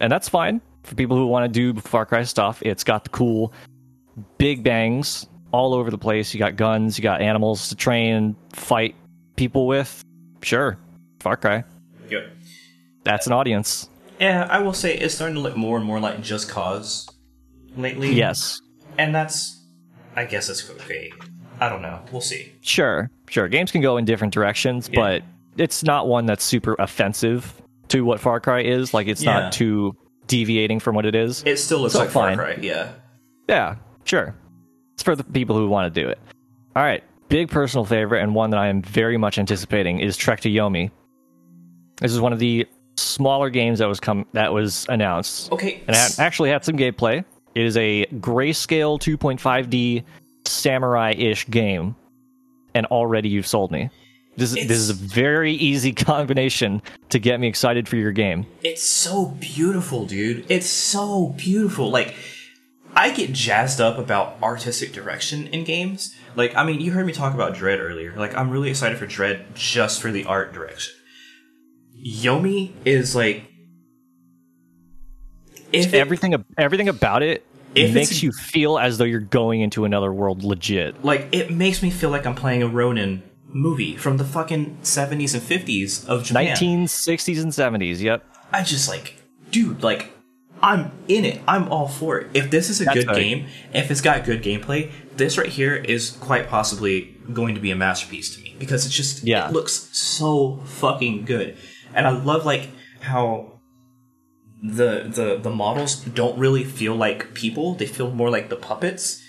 and 0.00 0.10
that's 0.10 0.28
fine 0.28 0.60
for 0.84 0.94
people 0.94 1.16
who 1.16 1.26
want 1.26 1.52
to 1.52 1.72
do 1.74 1.78
Far 1.80 2.06
Cry 2.06 2.22
stuff. 2.22 2.62
It's 2.62 2.84
got 2.84 3.04
the 3.04 3.10
cool 3.10 3.52
big 4.38 4.62
bangs 4.62 5.26
all 5.52 5.74
over 5.74 5.90
the 5.90 5.98
place. 5.98 6.32
You 6.32 6.38
got 6.38 6.56
guns, 6.56 6.98
you 6.98 7.02
got 7.02 7.20
animals 7.20 7.68
to 7.70 7.76
train, 7.76 8.36
fight 8.52 8.94
people 9.36 9.66
with. 9.66 10.04
Sure, 10.42 10.78
Far 11.20 11.36
Cry. 11.36 11.64
Good. 12.08 12.30
That's 13.04 13.26
an 13.26 13.32
audience. 13.32 13.88
Yeah, 14.20 14.46
I 14.50 14.60
will 14.60 14.72
say 14.74 14.96
it's 14.96 15.14
starting 15.14 15.34
to 15.34 15.40
look 15.40 15.56
more 15.56 15.76
and 15.76 15.84
more 15.84 15.98
like 15.98 16.22
Just 16.22 16.48
Cause 16.48 17.08
lately. 17.76 18.12
Yes, 18.12 18.60
and 18.98 19.12
that's, 19.14 19.64
I 20.14 20.24
guess 20.24 20.48
it's 20.48 20.68
okay. 20.70 21.10
I 21.66 21.68
don't 21.68 21.82
know. 21.82 22.00
We'll 22.10 22.20
see. 22.20 22.52
Sure, 22.60 23.10
sure. 23.28 23.48
Games 23.48 23.70
can 23.70 23.80
go 23.82 23.96
in 23.96 24.04
different 24.04 24.32
directions, 24.34 24.88
Yeah. 24.92 25.00
but 25.00 25.22
it's 25.56 25.82
not 25.84 26.08
one 26.08 26.26
that's 26.26 26.44
super 26.44 26.74
offensive 26.78 27.60
to 27.88 28.02
what 28.04 28.20
Far 28.20 28.40
Cry 28.40 28.62
is. 28.62 28.92
Like, 28.94 29.06
it's 29.06 29.22
Yeah. 29.22 29.40
not 29.40 29.52
too 29.52 29.94
deviating 30.26 30.80
from 30.80 30.94
what 30.94 31.04
it 31.06 31.14
is. 31.14 31.42
It 31.46 31.58
still 31.58 31.80
looks 31.80 31.92
So 31.92 32.00
like 32.00 32.10
Far. 32.10 32.34
Cry. 32.34 32.58
Yeah. 32.60 32.88
yeah, 33.48 33.76
sure. 34.04 34.34
It's 34.94 35.02
for 35.02 35.14
the 35.16 35.24
people 35.24 35.56
who 35.56 35.68
want 35.68 35.92
to 35.92 36.00
do 36.02 36.08
it. 36.08 36.18
All 36.74 36.82
right. 36.82 37.02
Big 37.28 37.48
personal 37.50 37.84
favorite 37.84 38.22
and 38.22 38.34
one 38.34 38.50
that 38.50 38.58
I 38.58 38.68
am 38.68 38.82
very 38.82 39.16
much 39.16 39.38
anticipating 39.38 40.00
is 40.00 40.16
Trek 40.16 40.40
to 40.40 40.48
Yomi. 40.50 40.90
This 42.00 42.12
is 42.12 42.20
one 42.20 42.32
of 42.32 42.38
the 42.38 42.66
smaller 42.96 43.48
games 43.50 43.78
that 43.78 43.86
was 43.88 44.00
come 44.00 44.26
that 44.32 44.52
was 44.52 44.86
announced 44.88 45.50
Okay. 45.52 45.80
and 45.86 45.96
it 45.96 46.18
actually 46.18 46.50
had 46.50 46.64
some 46.64 46.76
gameplay. 46.76 47.24
It 47.54 47.64
is 47.64 47.76
a 47.76 48.06
grayscale 48.16 48.98
2.5D 49.00 50.02
samurai-ish 50.44 51.48
game, 51.48 51.94
and 52.74 52.86
already 52.86 53.28
you've 53.28 53.46
sold 53.46 53.70
me. 53.70 53.90
This 54.36 54.56
is, 54.56 54.66
this 54.66 54.78
is 54.78 54.90
a 54.90 54.94
very 54.94 55.52
easy 55.52 55.92
combination 55.92 56.80
to 57.10 57.18
get 57.18 57.38
me 57.38 57.48
excited 57.48 57.86
for 57.88 57.96
your 57.96 58.12
game. 58.12 58.46
It's 58.62 58.82
so 58.82 59.26
beautiful, 59.26 60.06
dude. 60.06 60.46
It's 60.48 60.66
so 60.66 61.34
beautiful. 61.36 61.90
Like, 61.90 62.14
I 62.94 63.10
get 63.10 63.32
jazzed 63.32 63.80
up 63.80 63.98
about 63.98 64.36
artistic 64.42 64.92
direction 64.92 65.46
in 65.48 65.64
games. 65.64 66.14
Like, 66.34 66.56
I 66.56 66.64
mean, 66.64 66.80
you 66.80 66.92
heard 66.92 67.06
me 67.06 67.12
talk 67.12 67.34
about 67.34 67.54
Dread 67.54 67.78
earlier. 67.78 68.14
Like, 68.16 68.34
I'm 68.34 68.48
really 68.50 68.70
excited 68.70 68.96
for 68.98 69.06
Dread 69.06 69.54
just 69.54 70.00
for 70.00 70.10
the 70.10 70.24
art 70.24 70.54
direction. 70.54 70.94
Yomi 72.02 72.72
is 72.86 73.14
like. 73.14 73.44
If 75.72 75.92
it- 75.92 75.98
Everything 75.98 76.44
everything 76.58 76.88
about 76.88 77.22
it 77.22 77.44
If 77.74 77.94
makes 77.94 78.22
you 78.22 78.32
feel 78.32 78.78
as 78.78 78.98
though 78.98 79.04
you're 79.04 79.20
going 79.20 79.60
into 79.60 79.84
another 79.84 80.12
world 80.12 80.42
legit. 80.44 81.04
like, 81.04 81.28
it 81.32 81.50
makes 81.50 81.82
me 81.82 81.90
feel 81.90 82.10
like 82.10 82.26
I'm 82.26 82.34
playing 82.34 82.62
a 82.62 82.68
Ronin 82.68 83.22
movie 83.48 83.96
from 83.96 84.16
the 84.16 84.24
fucking 84.24 84.78
70s 84.82 85.34
and 85.34 85.42
50s 85.42 86.06
of 86.08 86.24
Japan. 86.24 86.56
1960s 86.56 87.42
and 87.42 87.52
70s. 87.52 88.00
Yep. 88.00 88.24
I 88.52 88.62
just 88.62 88.88
like, 88.88 89.16
dude, 89.50 89.82
like, 89.82 90.10
I'm 90.62 90.92
in 91.08 91.24
it. 91.24 91.40
I'm 91.48 91.68
all 91.72 91.88
for 91.88 92.18
it. 92.20 92.30
If 92.34 92.50
this 92.50 92.68
is 92.70 92.80
a 92.80 92.84
That's 92.84 92.98
good 92.98 93.08
right. 93.08 93.16
game, 93.16 93.46
if 93.74 93.90
it's 93.90 94.00
got 94.00 94.24
good 94.24 94.42
gameplay, 94.42 94.90
this 95.16 95.36
right 95.36 95.48
here 95.48 95.74
is 95.74 96.10
quite 96.12 96.48
possibly 96.48 97.16
going 97.32 97.54
to 97.56 97.60
be 97.60 97.70
a 97.70 97.76
masterpiece 97.76 98.34
to 98.36 98.42
me 98.42 98.54
because 98.58 98.86
it's 98.86 98.94
just, 98.94 99.24
Yeah. 99.24 99.48
it 99.48 99.52
looks 99.52 99.88
so 99.92 100.58
fucking 100.64 101.24
good. 101.24 101.56
And 101.94 102.06
I 102.06 102.10
love 102.10 102.44
like 102.46 102.68
how 103.00 103.60
the 104.62 105.04
the 105.08 105.38
the 105.42 105.50
models 105.50 105.96
don't 105.96 106.38
really 106.38 106.64
feel 106.64 106.94
like 106.94 107.34
people; 107.34 107.74
they 107.74 107.86
feel 107.86 108.10
more 108.10 108.30
like 108.30 108.48
the 108.48 108.56
puppets. 108.56 109.22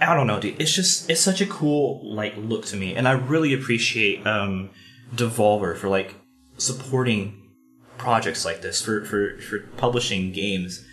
I 0.00 0.14
don't 0.14 0.26
know, 0.26 0.40
dude. 0.40 0.60
It's 0.60 0.72
just 0.72 1.08
it's 1.10 1.20
such 1.20 1.40
a 1.40 1.46
cool 1.46 2.00
like 2.02 2.34
look 2.36 2.64
to 2.66 2.76
me, 2.76 2.94
and 2.94 3.06
I 3.06 3.12
really 3.12 3.52
appreciate 3.52 4.26
um, 4.26 4.70
Devolver 5.14 5.76
for 5.76 5.88
like 5.88 6.14
supporting 6.56 7.50
projects 7.98 8.44
like 8.44 8.62
this 8.62 8.80
for 8.80 9.04
for 9.04 9.38
for 9.38 9.60
publishing 9.76 10.32
games 10.32 10.84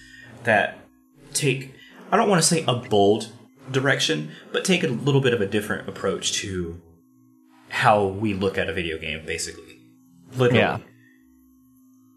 that 0.44 0.78
take 1.34 1.74
I 2.12 2.18
don't 2.18 2.30
want 2.30 2.42
to 2.42 2.48
say 2.48 2.64
a 2.68 2.76
bold 2.76 3.32
direction, 3.72 4.32
but 4.52 4.66
take 4.66 4.84
a 4.84 4.88
little 4.88 5.22
bit 5.22 5.34
of 5.34 5.42
a 5.42 5.46
different 5.46 5.88
approach 5.88 6.34
to 6.34 6.82
how 7.70 8.06
we 8.06 8.34
look 8.34 8.58
at 8.58 8.70
a 8.70 8.74
video 8.74 8.98
game, 8.98 9.26
basically. 9.26 9.80
Literally. 10.36 10.60
Yeah. 10.60 10.80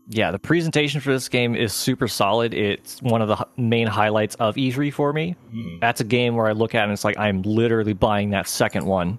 Yeah, 0.09 0.31
the 0.31 0.39
presentation 0.39 1.01
for 1.01 1.13
this 1.13 1.29
game 1.29 1.55
is 1.55 1.73
super 1.73 2.09
solid. 2.09 2.55
It's 2.55 3.01
one 3.03 3.23
of 3.23 3.29
the 3.29 3.47
main 3.57 3.87
highlights 3.87 4.35
of 4.37 4.57
E3 4.57 4.93
for 4.93 5.13
me. 5.13 5.37
That's 5.81 6.01
a 6.01 6.05
game 6.05 6.35
where 6.35 6.49
I 6.49 6.53
look 6.53 6.75
at 6.75 6.81
it 6.81 6.85
and 6.85 6.93
it's 6.93 7.05
like 7.05 7.19
I'm 7.19 7.43
literally 7.43 7.93
buying 7.93 8.31
that 8.31 8.49
second 8.49 8.85
one. 8.85 9.19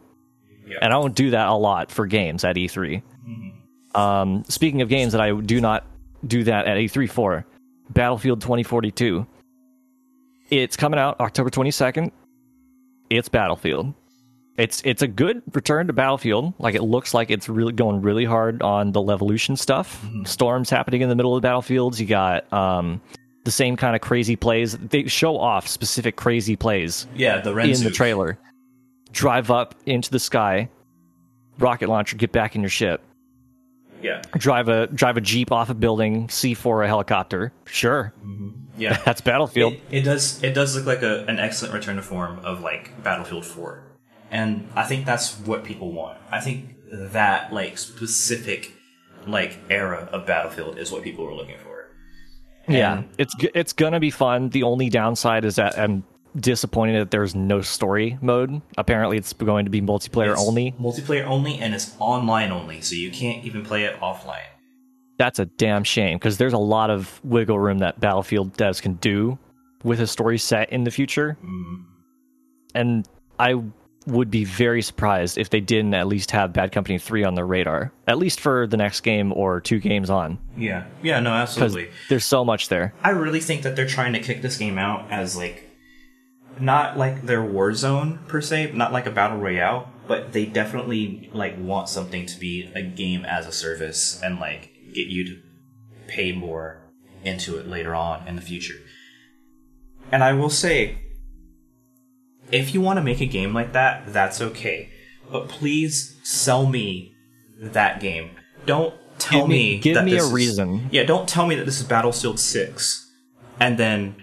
Yeah. 0.68 0.78
And 0.82 0.94
I 0.94 0.98
don't 0.98 1.16
do 1.16 1.32
that 1.32 1.48
a 1.48 1.54
lot 1.54 1.90
for 1.92 2.06
games 2.06 2.44
at 2.44 2.56
E3. 2.58 3.02
Um, 3.96 4.44
speaking 4.48 4.82
of 4.82 4.90
games 4.90 5.14
that 5.14 5.22
I 5.22 5.32
do 5.32 5.62
not 5.62 5.86
do 6.28 6.44
that 6.44 6.68
at 6.68 6.78
E3 6.78 7.10
for, 7.10 7.46
Battlefield 7.90 8.42
2042. 8.42 9.26
It's 10.50 10.76
coming 10.76 11.00
out 11.00 11.20
October 11.20 11.50
22nd. 11.50 12.12
It's 13.10 13.30
Battlefield. 13.30 13.94
It's 14.58 14.82
it's 14.86 15.02
a 15.02 15.08
good 15.08 15.42
return 15.54 15.88
to 15.88 15.94
Battlefield. 15.94 16.54
Like 16.60 16.76
it 16.76 16.84
looks 16.84 17.14
like 17.14 17.32
it's 17.32 17.50
really 17.50 17.74
going 17.74 18.02
really 18.02 18.26
hard 18.26 18.62
on 18.62 18.92
the 18.92 19.00
Levolution 19.02 19.58
stuff. 19.58 20.06
Storms 20.26 20.70
happening 20.70 21.02
in 21.02 21.10
the 21.10 21.16
middle 21.16 21.36
of 21.36 21.42
the 21.42 21.46
battlefields. 21.48 22.00
You 22.00 22.06
got 22.06 22.52
um, 22.54 23.02
the 23.46 23.52
same 23.52 23.76
kind 23.76 23.96
of 23.96 24.02
crazy 24.02 24.36
plays. 24.36 24.78
They 24.78 25.06
show 25.08 25.38
off 25.40 25.68
specific 25.68 26.16
crazy 26.18 26.56
plays 26.56 27.08
Yeah, 27.16 27.42
the 27.42 27.56
in 27.58 27.84
the 27.84 27.90
trailer. 27.92 28.38
Drive 29.12 29.50
up 29.50 29.74
into 29.88 30.12
the 30.12 30.20
sky, 30.20 30.70
rocket 31.60 31.90
launcher, 31.90 32.16
get 32.18 32.32
back 32.32 32.56
in 32.56 32.62
your 32.62 32.70
ship. 32.70 33.02
Yeah. 34.04 34.22
Drive 34.38 34.68
a 34.70 34.86
drive 34.88 35.18
a 35.18 35.22
jeep 35.22 35.52
off 35.52 35.70
a 35.70 35.74
building, 35.74 36.28
C4 36.28 36.84
a 36.86 36.88
helicopter. 36.88 37.54
Sure, 37.66 38.14
Yeah. 38.78 38.98
that's 39.06 39.22
Battlefield. 39.22 39.74
It, 39.74 39.82
it 39.92 40.02
does. 40.02 40.44
It 40.44 40.54
does 40.54 40.76
look 40.76 40.86
like 40.86 41.02
a, 41.02 41.26
an 41.26 41.40
excellent 41.40 41.74
return 41.74 41.96
to 41.96 42.02
form 42.04 42.40
of 42.40 42.62
like 42.62 43.02
Battlefield 43.04 43.46
Four, 43.46 43.84
and 44.34 44.68
I 44.76 44.84
think 44.84 45.06
that's 45.06 45.38
what 45.40 45.64
people 45.64 45.94
want. 45.94 46.18
I 46.32 46.42
think 46.42 46.76
that 46.92 47.54
like 47.54 47.78
specific 47.78 48.74
like 49.28 49.58
era 49.70 50.10
of 50.12 50.26
Battlefield 50.26 50.78
is 50.80 50.92
what 50.92 51.04
people 51.04 51.26
are 51.26 51.34
looking 51.34 51.60
for. 51.60 51.92
Yeah, 52.68 53.04
it's 53.18 53.36
it's 53.54 53.74
gonna 53.74 54.00
be 54.00 54.10
fun. 54.10 54.50
The 54.50 54.64
only 54.64 54.90
downside 54.90 55.46
is 55.46 55.56
that 55.58 55.78
I'm 55.78 56.04
disappointed 56.36 57.00
that 57.00 57.12
there's 57.12 57.36
no 57.36 57.62
story 57.62 58.18
mode. 58.22 58.60
Apparently, 58.76 59.18
it's 59.18 59.34
going 59.34 59.66
to 59.66 59.72
be 59.72 59.82
multiplayer 59.82 60.36
only. 60.36 60.74
multiplayer 60.80 61.26
only, 61.26 61.60
and 61.60 61.76
it's 61.76 61.96
online 62.00 62.52
only, 62.52 62.82
so 62.82 62.96
you 62.96 63.12
can't 63.12 63.46
even 63.46 63.64
play 63.64 63.84
it 63.84 64.00
offline. 64.00 64.50
That's 65.20 65.38
a 65.38 65.46
damn 65.46 65.84
shame 65.84 66.18
because 66.18 66.40
there's 66.40 66.54
a 66.54 66.58
lot 66.58 66.90
of 66.90 67.22
wiggle 67.24 67.60
room 67.60 67.78
that 67.80 68.00
Battlefield 68.00 68.58
devs 68.58 68.82
can 68.82 68.96
do 68.96 69.38
with 69.84 70.00
a 70.00 70.08
story 70.08 70.40
set 70.40 70.72
in 70.72 70.86
the 70.86 70.92
future. 70.92 71.38
Mm-hmm. 71.44 71.76
And 72.74 73.08
I 73.38 73.62
would 74.06 74.30
be 74.30 74.44
very 74.44 74.82
surprised 74.82 75.38
if 75.38 75.50
they 75.50 75.60
didn't 75.60 75.94
at 75.94 76.08
least 76.08 76.32
have 76.32 76.54
Bad 76.54 76.72
Company 76.72 76.98
3 76.98 77.24
on 77.24 77.36
their 77.36 77.46
radar, 77.46 77.92
at 78.08 78.18
least 78.18 78.40
for 78.40 78.68
the 78.68 78.78
next 78.78 79.02
game 79.02 79.32
or 79.34 79.62
two 79.62 79.80
games 79.80 80.10
on. 80.10 80.38
Yeah. 80.58 80.86
Yeah. 81.02 81.20
No. 81.20 81.32
Absolutely. 81.32 81.90
there's 82.10 82.26
so 82.26 82.44
much 82.44 82.70
there. 82.70 82.94
I 83.04 83.12
really 83.12 83.40
think 83.40 83.64
that 83.64 83.76
they're 83.76 83.88
trying 83.88 84.14
to 84.14 84.20
kick 84.20 84.42
this 84.42 84.58
game 84.58 84.78
out 84.78 85.12
as 85.12 85.36
like 85.36 85.70
not 86.60 86.98
like 86.98 87.24
their 87.24 87.42
Warzone 87.42 88.28
per 88.28 88.42
se, 88.42 88.72
not 88.74 88.92
like 88.92 89.06
a 89.06 89.12
battle 89.12 89.38
royale, 89.38 89.90
but 90.08 90.34
they 90.34 90.46
definitely 90.46 91.30
like 91.34 91.56
want 91.58 91.90
something 91.90 92.26
to 92.26 92.40
be 92.40 92.72
a 92.76 92.82
game 92.82 93.26
as 93.26 93.48
a 93.48 93.52
service 93.52 94.22
and 94.22 94.40
like 94.40 94.72
get 94.94 95.08
you 95.08 95.26
to 95.26 95.42
pay 96.08 96.32
more 96.32 96.82
into 97.24 97.58
it 97.58 97.68
later 97.68 97.96
on 97.96 98.28
in 98.28 98.36
the 98.36 98.42
future. 98.42 98.76
And 100.12 100.24
I 100.24 100.34
will 100.34 100.50
say, 100.50 100.98
if 102.54 102.74
you 102.74 102.82
want 102.82 102.98
to 102.98 103.04
make 103.04 103.20
a 103.22 103.26
game 103.26 103.54
like 103.54 103.74
that, 103.74 104.04
that's 104.14 104.42
okay. 104.42 104.90
But 105.32 105.48
please 105.50 106.18
sell 106.24 106.66
me 106.66 107.16
that 107.60 108.00
game. 108.00 108.32
Don't 108.66 108.94
tell 109.20 109.42
Give 109.42 109.50
me- 109.50 109.74
me. 109.76 109.80
give 109.80 109.96
that 109.96 110.06
me 110.06 110.12
this 110.12 110.24
a 110.24 110.28
is- 110.28 110.32
reason. 110.34 110.88
yeah, 110.92 111.04
don't 111.04 111.28
tell 111.28 111.48
me 111.48 111.56
that 111.56 111.66
this 111.66 111.80
is 111.80 111.86
Battlefield 111.86 112.40
6 112.40 113.12
and 113.60 113.78
then 113.78 114.16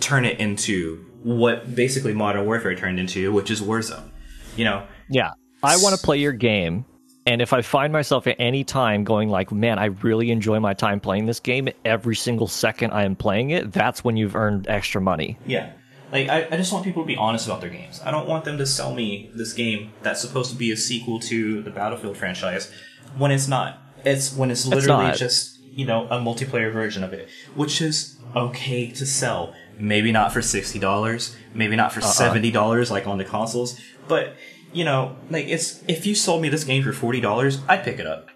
turn 0.00 0.24
it 0.24 0.38
into 0.38 1.04
what 1.22 1.74
basically 1.74 2.14
Modern 2.14 2.46
Warfare 2.46 2.74
turned 2.74 2.98
into, 2.98 3.32
which 3.32 3.50
is 3.50 3.60
Warzone. 3.60 4.10
You 4.56 4.64
know, 4.64 4.82
Yeah. 5.08 5.30
I 5.62 5.76
want 5.76 5.94
to 5.98 6.02
play 6.02 6.16
your 6.18 6.32
game. 6.32 6.86
And 7.26 7.42
if 7.42 7.52
I 7.52 7.60
find 7.60 7.92
myself 7.92 8.26
at 8.26 8.36
any 8.38 8.64
time 8.64 9.04
going 9.04 9.28
like, 9.28 9.52
man, 9.52 9.78
I 9.78 9.86
really 9.86 10.30
enjoy 10.30 10.58
my 10.58 10.72
time 10.72 11.00
playing 11.00 11.26
this 11.26 11.38
game, 11.38 11.68
every 11.84 12.16
single 12.16 12.46
second 12.48 12.92
I 12.92 13.04
am 13.04 13.14
playing 13.14 13.50
it, 13.50 13.70
that's 13.72 14.02
when 14.02 14.16
you've 14.16 14.34
earned 14.34 14.66
extra 14.68 15.02
money. 15.02 15.36
Yeah. 15.46 15.70
Like, 16.12 16.28
I, 16.28 16.46
I 16.50 16.56
just 16.56 16.72
want 16.72 16.84
people 16.84 17.02
to 17.02 17.06
be 17.06 17.16
honest 17.16 17.46
about 17.46 17.60
their 17.60 17.70
games. 17.70 18.00
I 18.04 18.10
don't 18.10 18.28
want 18.28 18.44
them 18.44 18.58
to 18.58 18.66
sell 18.66 18.92
me 18.94 19.30
this 19.34 19.52
game 19.52 19.92
that's 20.02 20.20
supposed 20.20 20.50
to 20.50 20.56
be 20.56 20.70
a 20.72 20.76
sequel 20.76 21.20
to 21.20 21.62
the 21.62 21.70
Battlefield 21.70 22.16
franchise 22.16 22.72
when 23.16 23.30
it's 23.30 23.46
not. 23.48 23.78
It's 24.04 24.34
when 24.34 24.50
it's 24.50 24.66
literally 24.66 25.04
not. 25.08 25.16
just, 25.16 25.60
you 25.62 25.84
know, 25.86 26.06
a 26.08 26.18
multiplayer 26.18 26.72
version 26.72 27.04
of 27.04 27.12
it, 27.12 27.28
which 27.54 27.80
is 27.80 28.18
okay 28.34 28.90
to 28.90 29.06
sell. 29.06 29.54
Maybe 29.78 30.10
not 30.12 30.32
for 30.32 30.40
$60, 30.40 31.36
maybe 31.54 31.76
not 31.76 31.96
Uh-uh. 31.96 32.00
for 32.00 32.22
$70 32.22 32.90
like 32.90 33.06
on 33.06 33.18
the 33.18 33.24
consoles, 33.24 33.80
but, 34.08 34.34
you 34.72 34.84
know, 34.84 35.16
like, 35.30 35.46
it's, 35.46 35.82
if 35.88 36.06
you 36.06 36.14
sold 36.14 36.42
me 36.42 36.48
this 36.48 36.64
game 36.64 36.82
for 36.82 36.92
$40, 36.92 37.60
I'd 37.68 37.84
pick 37.84 37.98
it 37.98 38.06
up. 38.06 38.28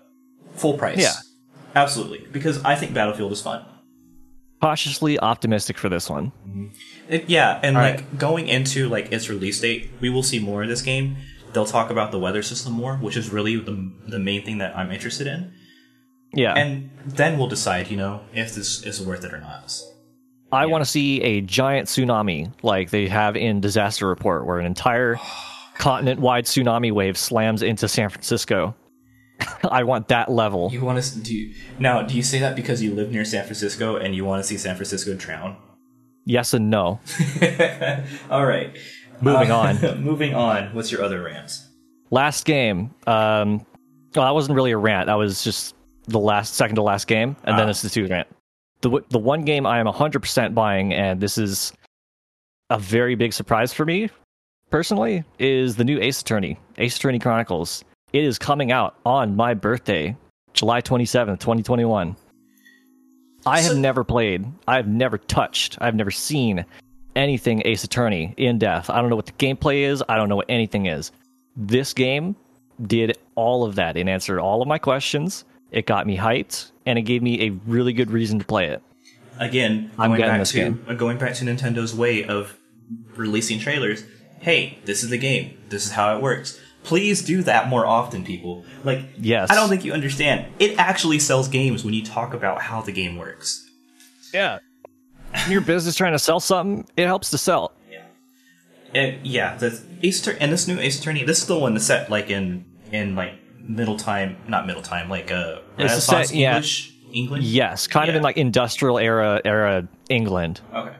Full 0.54 0.78
price. 0.78 0.98
Yeah. 0.98 1.12
Absolutely. 1.74 2.26
Because 2.30 2.62
I 2.64 2.76
think 2.76 2.94
Battlefield 2.94 3.32
is 3.32 3.42
fun. 3.42 3.64
Cautiously 4.64 5.18
optimistic 5.18 5.76
for 5.76 5.90
this 5.90 6.08
one. 6.08 6.32
It, 7.08 7.28
yeah, 7.28 7.60
and 7.62 7.76
All 7.76 7.82
like 7.82 7.96
right. 7.96 8.18
going 8.18 8.48
into 8.48 8.88
like 8.88 9.12
its 9.12 9.28
release 9.28 9.60
date, 9.60 9.90
we 10.00 10.08
will 10.08 10.22
see 10.22 10.38
more 10.38 10.62
of 10.62 10.70
this 10.70 10.80
game. 10.80 11.18
They'll 11.52 11.66
talk 11.66 11.90
about 11.90 12.12
the 12.12 12.18
weather 12.18 12.42
system 12.42 12.72
more, 12.72 12.96
which 12.96 13.14
is 13.14 13.30
really 13.30 13.56
the 13.56 13.92
the 14.06 14.18
main 14.18 14.42
thing 14.42 14.58
that 14.58 14.74
I'm 14.74 14.90
interested 14.90 15.26
in. 15.26 15.52
Yeah. 16.32 16.54
And 16.54 16.90
then 17.04 17.38
we'll 17.38 17.48
decide, 17.48 17.90
you 17.90 17.98
know, 17.98 18.22
if 18.32 18.54
this 18.54 18.82
is 18.84 19.04
worth 19.04 19.24
it 19.24 19.34
or 19.34 19.38
not. 19.38 19.78
I 20.50 20.64
want 20.64 20.82
to 20.82 20.90
see 20.90 21.20
a 21.20 21.42
giant 21.42 21.88
tsunami 21.88 22.50
like 22.62 22.88
they 22.88 23.06
have 23.08 23.36
in 23.36 23.60
Disaster 23.60 24.06
Report, 24.06 24.46
where 24.46 24.58
an 24.58 24.66
entire 24.66 25.16
continent 25.78 26.20
wide 26.20 26.46
tsunami 26.46 26.90
wave 26.90 27.18
slams 27.18 27.60
into 27.62 27.86
San 27.86 28.08
Francisco. 28.08 28.74
I 29.70 29.82
want 29.84 30.08
that 30.08 30.30
level. 30.30 30.70
You 30.72 30.82
want 30.82 31.02
to 31.02 31.18
do 31.18 31.34
you, 31.34 31.54
now? 31.78 32.02
Do 32.02 32.14
you 32.16 32.22
say 32.22 32.38
that 32.40 32.54
because 32.56 32.82
you 32.82 32.94
live 32.94 33.10
near 33.10 33.24
San 33.24 33.44
Francisco 33.44 33.96
and 33.96 34.14
you 34.14 34.24
want 34.24 34.42
to 34.42 34.46
see 34.48 34.56
San 34.56 34.76
Francisco 34.76 35.14
drown? 35.14 35.56
Yes 36.24 36.54
and 36.54 36.70
no. 36.70 37.00
All 38.30 38.46
right, 38.46 38.76
Moving 39.20 39.50
Uh, 39.50 39.56
on. 39.56 40.00
moving 40.02 40.34
on. 40.34 40.74
What's 40.74 40.90
your 40.90 41.02
other 41.02 41.22
rant? 41.22 41.52
Last 42.10 42.44
game. 42.44 42.94
Um, 43.06 43.64
well, 44.14 44.24
that 44.26 44.34
wasn't 44.34 44.54
really 44.56 44.70
a 44.72 44.78
rant. 44.78 45.06
That 45.06 45.14
was 45.14 45.42
just 45.42 45.74
the 46.06 46.18
last, 46.20 46.54
second 46.54 46.76
to 46.76 46.82
last 46.82 47.06
game, 47.06 47.36
and 47.44 47.58
then 47.58 47.66
Ah. 47.66 47.70
it's 47.70 47.82
the 47.82 47.90
two 47.90 48.06
rant. 48.06 48.28
The 48.82 49.00
the 49.08 49.18
one 49.18 49.42
game 49.44 49.66
I 49.66 49.78
am 49.80 49.86
100% 49.86 50.54
buying, 50.54 50.92
and 50.92 51.20
this 51.20 51.38
is 51.38 51.72
a 52.70 52.78
very 52.78 53.14
big 53.14 53.32
surprise 53.32 53.72
for 53.72 53.84
me 53.84 54.08
personally, 54.70 55.24
is 55.38 55.76
the 55.76 55.84
new 55.84 55.98
Ace 56.00 56.20
Attorney, 56.20 56.58
Ace 56.78 56.96
Attorney 56.96 57.18
Chronicles. 57.18 57.84
It 58.14 58.22
is 58.22 58.38
coming 58.38 58.70
out 58.70 58.94
on 59.04 59.34
my 59.34 59.54
birthday, 59.54 60.16
July 60.52 60.80
27th, 60.80 61.40
2021. 61.40 62.14
I 63.44 63.60
have 63.60 63.72
So- 63.72 63.76
never 63.78 64.04
played, 64.04 64.46
I've 64.68 64.86
never 64.86 65.18
touched, 65.18 65.76
I've 65.80 65.96
never 65.96 66.12
seen 66.12 66.64
anything 67.16 67.62
Ace 67.64 67.82
Attorney 67.82 68.32
in 68.36 68.58
depth. 68.58 68.88
I 68.88 69.00
don't 69.00 69.10
know 69.10 69.16
what 69.16 69.26
the 69.26 69.32
gameplay 69.32 69.80
is, 69.82 70.00
I 70.08 70.14
don't 70.16 70.28
know 70.28 70.36
what 70.36 70.46
anything 70.48 70.86
is. 70.86 71.10
This 71.56 71.92
game 71.92 72.36
did 72.86 73.18
all 73.34 73.64
of 73.64 73.74
that. 73.74 73.96
It 73.96 74.06
answered 74.06 74.38
all 74.38 74.62
of 74.62 74.68
my 74.68 74.78
questions. 74.78 75.44
It 75.72 75.84
got 75.86 76.06
me 76.06 76.16
hyped, 76.16 76.70
and 76.86 76.96
it 76.96 77.02
gave 77.02 77.20
me 77.20 77.42
a 77.48 77.50
really 77.66 77.92
good 77.92 78.12
reason 78.12 78.38
to 78.38 78.44
play 78.44 78.66
it. 78.68 78.80
Again, 79.40 79.90
I'm 79.98 80.10
going 80.10 80.20
getting 80.20 80.32
back 80.34 80.40
this 80.40 80.52
to 80.52 80.56
game. 80.56 80.84
uh, 80.88 80.94
going 80.94 81.18
back 81.18 81.34
to 81.34 81.44
Nintendo's 81.44 81.92
way 81.96 82.22
of 82.24 82.56
releasing 83.16 83.58
trailers. 83.58 84.04
Hey, 84.38 84.78
this 84.84 85.02
is 85.02 85.10
the 85.10 85.18
game. 85.18 85.58
This 85.68 85.84
is 85.84 85.90
how 85.92 86.16
it 86.16 86.22
works. 86.22 86.60
Please 86.84 87.22
do 87.22 87.42
that 87.42 87.68
more 87.68 87.84
often, 87.86 88.24
people. 88.24 88.64
Like, 88.84 89.00
Yes. 89.18 89.50
I 89.50 89.54
don't 89.56 89.68
think 89.68 89.84
you 89.84 89.92
understand. 89.92 90.46
It 90.58 90.78
actually 90.78 91.18
sells 91.18 91.48
games 91.48 91.84
when 91.84 91.94
you 91.94 92.04
talk 92.04 92.32
about 92.34 92.60
how 92.62 92.80
the 92.82 92.92
game 92.92 93.16
works. 93.16 93.68
Yeah. 94.32 94.58
When 95.32 95.50
your 95.50 95.60
business 95.62 95.96
trying 95.96 96.12
to 96.12 96.18
sell 96.18 96.38
something, 96.40 96.86
it 96.96 97.06
helps 97.06 97.30
to 97.30 97.38
sell. 97.38 97.72
And 98.94 99.26
yeah, 99.26 99.56
the 99.56 99.82
Ace 100.04 100.20
Attorney, 100.20 100.38
and 100.40 100.52
this 100.52 100.68
new 100.68 100.78
Ace 100.78 101.00
Attorney, 101.00 101.24
this 101.24 101.40
is 101.40 101.46
the 101.46 101.58
one 101.58 101.74
that's 101.74 101.84
set 101.86 102.10
like 102.10 102.30
in 102.30 102.64
in 102.92 103.16
like 103.16 103.32
middle 103.60 103.96
time, 103.96 104.36
not 104.46 104.66
middle 104.68 104.82
time, 104.82 105.08
like 105.10 105.32
uh, 105.32 105.58
Renaissance 105.76 106.28
set- 106.28 106.36
yeah. 106.36 106.62
England. 107.12 107.42
Yes, 107.42 107.88
kind 107.88 108.08
of 108.08 108.14
in 108.14 108.22
like 108.22 108.36
industrial 108.36 108.98
era 108.98 109.40
era 109.44 109.88
England, 110.08 110.60
Okay. 110.72 110.94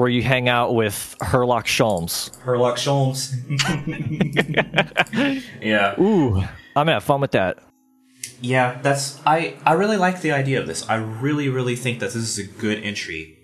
Where 0.00 0.08
you 0.08 0.22
hang 0.22 0.48
out 0.48 0.74
with 0.74 1.14
Herlock 1.20 1.66
Sholmes. 1.66 2.34
Herlock 2.38 2.76
Sholmes. 2.76 3.36
yeah. 5.62 6.00
Ooh, 6.00 6.36
I'm 6.38 6.46
gonna 6.74 6.94
have 6.94 7.04
fun 7.04 7.20
with 7.20 7.32
that. 7.32 7.58
Yeah, 8.40 8.80
that's 8.80 9.20
I 9.26 9.58
I 9.66 9.74
really 9.74 9.98
like 9.98 10.22
the 10.22 10.32
idea 10.32 10.58
of 10.58 10.66
this. 10.66 10.88
I 10.88 10.96
really 10.96 11.50
really 11.50 11.76
think 11.76 12.00
that 12.00 12.14
this 12.14 12.16
is 12.16 12.38
a 12.38 12.44
good 12.44 12.82
entry 12.82 13.36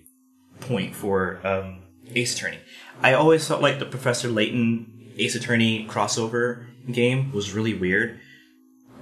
point 0.61 0.95
for 0.95 1.47
um, 1.47 1.83
Ace 2.15 2.35
Attorney. 2.35 2.59
I 3.03 3.13
always 3.13 3.47
felt 3.47 3.61
like 3.61 3.79
the 3.79 3.85
Professor 3.85 4.29
Layton 4.29 5.13
Ace 5.19 5.35
Attorney 5.35 5.87
crossover 5.87 6.65
game 6.91 7.33
was 7.33 7.53
really 7.53 7.75
weird, 7.75 8.19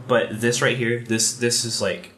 but 0.09 0.41
this 0.41 0.61
right 0.61 0.77
here, 0.77 1.05
this 1.05 1.37
this 1.37 1.65
is 1.65 1.81
like 1.81 2.15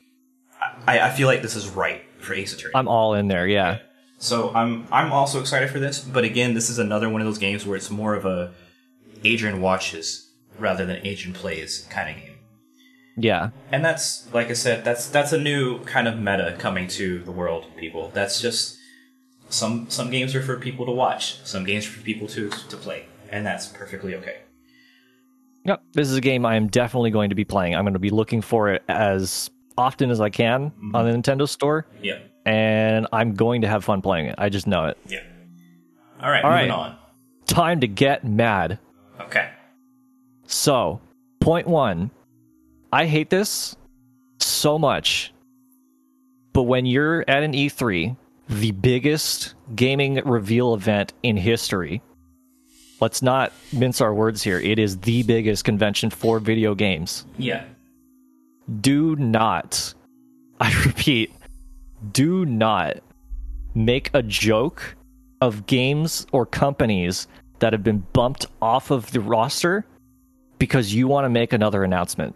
I, 0.86 1.00
I 1.00 1.10
feel 1.10 1.28
like 1.28 1.42
this 1.42 1.56
is 1.56 1.68
right 1.68 2.02
for 2.20 2.32
Ace 2.32 2.54
Attorney. 2.54 2.72
I'm 2.74 2.88
all 2.88 3.12
in 3.12 3.28
there. 3.28 3.46
Yeah, 3.46 3.80
So 4.18 4.52
I'm 4.54 4.86
I'm 4.90 5.12
also 5.12 5.40
excited 5.40 5.70
for 5.70 5.78
this, 5.78 6.00
but 6.00 6.24
again, 6.24 6.54
this 6.54 6.70
is 6.70 6.78
another 6.78 7.08
one 7.08 7.20
of 7.20 7.26
those 7.26 7.38
games 7.38 7.66
where 7.66 7.76
it's 7.76 7.90
more 7.90 8.14
of 8.14 8.24
a 8.24 8.52
Adrian 9.24 9.60
watches 9.60 10.30
rather 10.58 10.86
than 10.86 11.04
Adrian 11.06 11.34
plays 11.34 11.86
kind 11.90 12.10
of 12.10 12.16
game. 12.16 12.36
yeah, 13.16 13.50
And 13.72 13.84
that's 13.84 14.32
like 14.32 14.48
I 14.48 14.54
said, 14.54 14.84
that's 14.84 15.08
that's 15.08 15.32
a 15.32 15.38
new 15.38 15.84
kind 15.84 16.08
of 16.08 16.18
meta 16.18 16.56
coming 16.58 16.88
to 16.88 17.22
the 17.24 17.32
world, 17.32 17.66
people. 17.76 18.10
That's 18.14 18.40
just 18.40 18.78
some 19.48 19.88
some 19.90 20.10
games 20.10 20.34
are 20.34 20.42
for 20.42 20.58
people 20.58 20.86
to 20.86 20.92
watch, 20.92 21.40
some 21.44 21.64
games 21.64 21.86
are 21.86 21.90
for 21.90 22.02
people 22.02 22.26
to 22.28 22.50
to 22.50 22.76
play, 22.76 23.06
and 23.30 23.44
that's 23.44 23.66
perfectly 23.66 24.14
okay. 24.14 24.38
yep. 25.64 25.82
This 25.92 26.08
is 26.08 26.16
a 26.16 26.20
game 26.22 26.46
I 26.46 26.56
am 26.56 26.68
definitely 26.68 27.10
going 27.10 27.28
to 27.30 27.36
be 27.36 27.44
playing. 27.44 27.74
I'm 27.74 27.84
going 27.84 27.92
to 27.92 27.98
be 27.98 28.10
looking 28.10 28.40
for 28.40 28.70
it 28.70 28.82
as 28.88 29.50
often 29.78 30.10
as 30.10 30.20
I 30.20 30.30
can 30.30 30.72
on 30.94 31.04
the 31.04 31.12
mm-hmm. 31.12 31.20
Nintendo 31.20 31.48
Store, 31.48 31.86
Yeah, 32.02 32.18
and 32.46 33.06
I'm 33.12 33.34
going 33.34 33.60
to 33.62 33.68
have 33.68 33.84
fun 33.84 34.00
playing 34.00 34.26
it. 34.26 34.36
I 34.38 34.48
just 34.48 34.66
know 34.66 34.86
it. 34.86 34.96
yeah. 35.06 35.20
All 36.22 36.30
right, 36.30 36.42
All 36.44 36.50
moving 36.50 36.70
right. 36.70 36.78
on. 36.78 36.96
Time 37.46 37.80
to 37.80 37.86
get 37.88 38.24
mad. 38.24 38.78
Okay. 39.20 39.50
So, 40.46 41.00
point 41.40 41.66
one, 41.66 42.10
I 42.92 43.04
hate 43.06 43.28
this 43.28 43.76
so 44.38 44.78
much. 44.78 45.32
But 46.54 46.62
when 46.62 46.86
you're 46.86 47.22
at 47.28 47.42
an 47.42 47.52
E3, 47.52 48.16
the 48.48 48.70
biggest 48.70 49.54
gaming 49.74 50.14
reveal 50.24 50.72
event 50.72 51.12
in 51.22 51.36
history, 51.36 52.00
let's 53.00 53.20
not 53.20 53.52
mince 53.72 54.00
our 54.00 54.14
words 54.14 54.42
here. 54.42 54.58
It 54.58 54.78
is 54.78 54.98
the 55.00 55.22
biggest 55.24 55.64
convention 55.64 56.08
for 56.08 56.38
video 56.38 56.74
games. 56.74 57.26
Yeah. 57.36 57.64
Do 58.80 59.16
not, 59.16 59.92
I 60.60 60.72
repeat, 60.86 61.30
do 62.12 62.44
not 62.44 62.98
make 63.74 64.10
a 64.14 64.22
joke 64.22 64.96
of 65.40 65.66
games 65.66 66.26
or 66.32 66.46
companies 66.46 67.28
that 67.58 67.72
have 67.72 67.82
been 67.82 68.06
bumped 68.12 68.46
off 68.60 68.90
of 68.90 69.10
the 69.12 69.20
roster 69.20 69.84
because 70.58 70.94
you 70.94 71.08
want 71.08 71.24
to 71.24 71.28
make 71.28 71.52
another 71.52 71.84
announcement. 71.84 72.34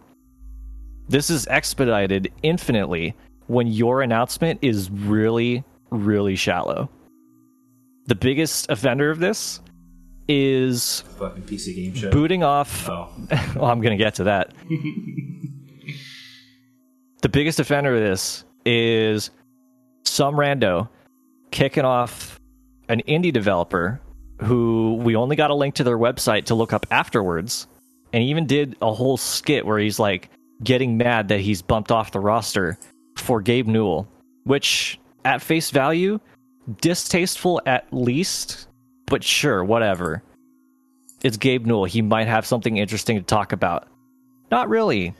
This 1.09 1.29
is 1.29 1.47
expedited 1.47 2.31
infinitely 2.43 3.15
when 3.47 3.67
your 3.67 4.01
announcement 4.01 4.59
is 4.61 4.89
really, 4.89 5.63
really 5.89 6.35
shallow. 6.35 6.89
The 8.07 8.15
biggest 8.15 8.69
offender 8.69 9.09
of 9.09 9.19
this 9.19 9.61
is 10.27 11.01
Fucking 11.19 11.43
PC 11.43 11.75
game 11.75 11.93
show. 11.93 12.09
booting 12.11 12.43
off 12.43 12.87
Oh. 12.87 13.09
well, 13.55 13.65
I'm 13.65 13.81
going 13.81 13.97
to 13.97 14.03
get 14.03 14.15
to 14.15 14.23
that. 14.25 14.53
the 17.21 17.29
biggest 17.29 17.59
offender 17.59 17.93
of 17.95 18.01
this 18.01 18.45
is 18.65 19.31
some 20.03 20.35
rando 20.35 20.89
kicking 21.51 21.85
off 21.85 22.39
an 22.89 23.01
indie 23.07 23.33
developer 23.33 24.01
who 24.41 24.95
we 25.01 25.15
only 25.15 25.35
got 25.35 25.51
a 25.51 25.55
link 25.55 25.75
to 25.75 25.83
their 25.83 25.97
website 25.97 26.45
to 26.45 26.55
look 26.55 26.73
up 26.73 26.85
afterwards. 26.91 27.67
And 28.13 28.23
he 28.23 28.29
even 28.29 28.47
did 28.47 28.75
a 28.81 28.91
whole 28.91 29.17
skit 29.17 29.65
where 29.65 29.77
he's 29.77 29.99
like 29.99 30.29
getting 30.63 30.97
mad 30.97 31.29
that 31.29 31.39
he's 31.39 31.61
bumped 31.61 31.91
off 31.91 32.11
the 32.11 32.19
roster 32.19 32.77
for 33.17 33.41
Gabe 33.41 33.67
Newell, 33.67 34.07
which 34.43 34.99
at 35.23 35.41
face 35.41 35.69
value 35.71 36.19
distasteful 36.81 37.61
at 37.65 37.87
least, 37.91 38.67
but 39.07 39.23
sure, 39.23 39.63
whatever. 39.63 40.23
It's 41.23 41.37
Gabe 41.37 41.65
Newell. 41.65 41.85
He 41.85 42.01
might 42.01 42.27
have 42.27 42.45
something 42.45 42.77
interesting 42.77 43.17
to 43.17 43.23
talk 43.23 43.51
about. 43.51 43.87
Not 44.49 44.69
really. 44.69 45.13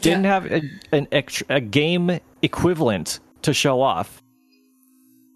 Didn't 0.00 0.24
have 0.24 0.46
a, 0.46 0.62
an 0.92 1.08
extra, 1.10 1.46
a 1.48 1.60
game 1.60 2.20
equivalent 2.42 3.18
to 3.42 3.52
show 3.54 3.80
off. 3.80 4.22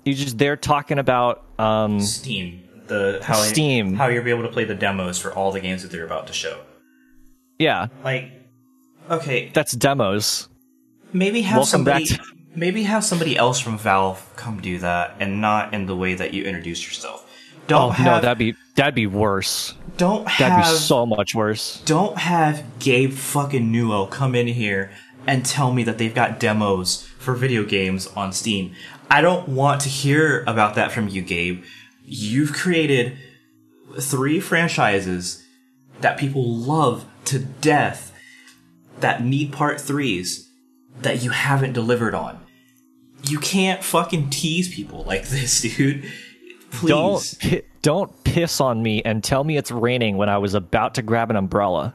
He's 0.04 0.18
just 0.18 0.38
there 0.38 0.56
talking 0.56 0.98
about 0.98 1.44
um, 1.58 2.00
Steam, 2.00 2.68
the 2.88 3.20
how 3.22 3.34
Steam. 3.34 3.94
how 3.94 4.08
you'll 4.08 4.24
be 4.24 4.30
able 4.30 4.42
to 4.42 4.48
play 4.48 4.64
the 4.64 4.74
demos 4.74 5.18
for 5.18 5.32
all 5.32 5.52
the 5.52 5.60
games 5.60 5.82
that 5.82 5.90
they're 5.92 6.04
about 6.06 6.26
to 6.26 6.32
show. 6.32 6.60
yeah, 7.58 7.86
Like, 8.02 8.32
okay, 9.10 9.50
that's 9.54 9.72
demos. 9.72 10.48
maybe 11.12 11.42
have 11.42 11.58
Welcome 11.58 11.68
somebody, 11.70 12.08
maybe 12.56 12.82
have 12.82 13.04
somebody 13.04 13.36
else 13.36 13.60
from 13.60 13.78
Valve 13.78 14.28
come 14.36 14.60
do 14.60 14.78
that, 14.78 15.14
and 15.20 15.40
not 15.40 15.72
in 15.72 15.86
the 15.86 15.94
way 15.96 16.14
that 16.14 16.34
you 16.34 16.44
introduce 16.44 16.84
yourself. 16.84 17.28
Don't 17.68 17.80
Oh 17.82 17.90
have, 17.90 18.06
no, 18.06 18.20
that'd 18.20 18.38
be 18.38 18.54
that'd 18.74 18.96
be 18.96 19.06
worse. 19.06 19.74
don't 19.98 20.24
That'd 20.24 20.48
have 20.48 20.64
be 20.64 20.78
so 20.78 21.06
much 21.06 21.32
worse. 21.36 21.80
don't 21.84 22.18
have 22.18 22.64
Gabe 22.80 23.12
fucking 23.12 23.70
Newell 23.70 24.08
come 24.08 24.34
in 24.34 24.48
here 24.48 24.90
and 25.28 25.46
tell 25.46 25.72
me 25.72 25.84
that 25.84 25.98
they've 25.98 26.12
got 26.14 26.40
demos 26.40 27.08
for 27.22 27.34
video 27.34 27.64
games 27.64 28.06
on 28.08 28.32
Steam. 28.32 28.74
I 29.10 29.20
don't 29.20 29.48
want 29.48 29.80
to 29.82 29.88
hear 29.88 30.42
about 30.46 30.74
that 30.74 30.92
from 30.92 31.08
you, 31.08 31.22
Gabe. 31.22 31.62
You've 32.04 32.52
created 32.52 33.16
three 34.00 34.40
franchises 34.40 35.44
that 36.00 36.18
people 36.18 36.44
love 36.44 37.06
to 37.26 37.38
death 37.38 38.12
that 39.00 39.24
need 39.24 39.52
part 39.52 39.80
threes 39.80 40.50
that 41.00 41.22
you 41.22 41.30
haven't 41.30 41.72
delivered 41.72 42.14
on. 42.14 42.38
You 43.28 43.38
can't 43.38 43.84
fucking 43.84 44.30
tease 44.30 44.74
people 44.74 45.04
like 45.04 45.24
this, 45.28 45.60
dude. 45.60 46.10
Please. 46.70 47.36
Don't 47.38 47.64
don't 47.82 48.24
piss 48.24 48.60
on 48.60 48.82
me 48.82 49.02
and 49.02 49.22
tell 49.22 49.44
me 49.44 49.56
it's 49.56 49.70
raining 49.70 50.16
when 50.16 50.28
I 50.28 50.38
was 50.38 50.54
about 50.54 50.94
to 50.94 51.02
grab 51.02 51.30
an 51.30 51.36
umbrella 51.36 51.94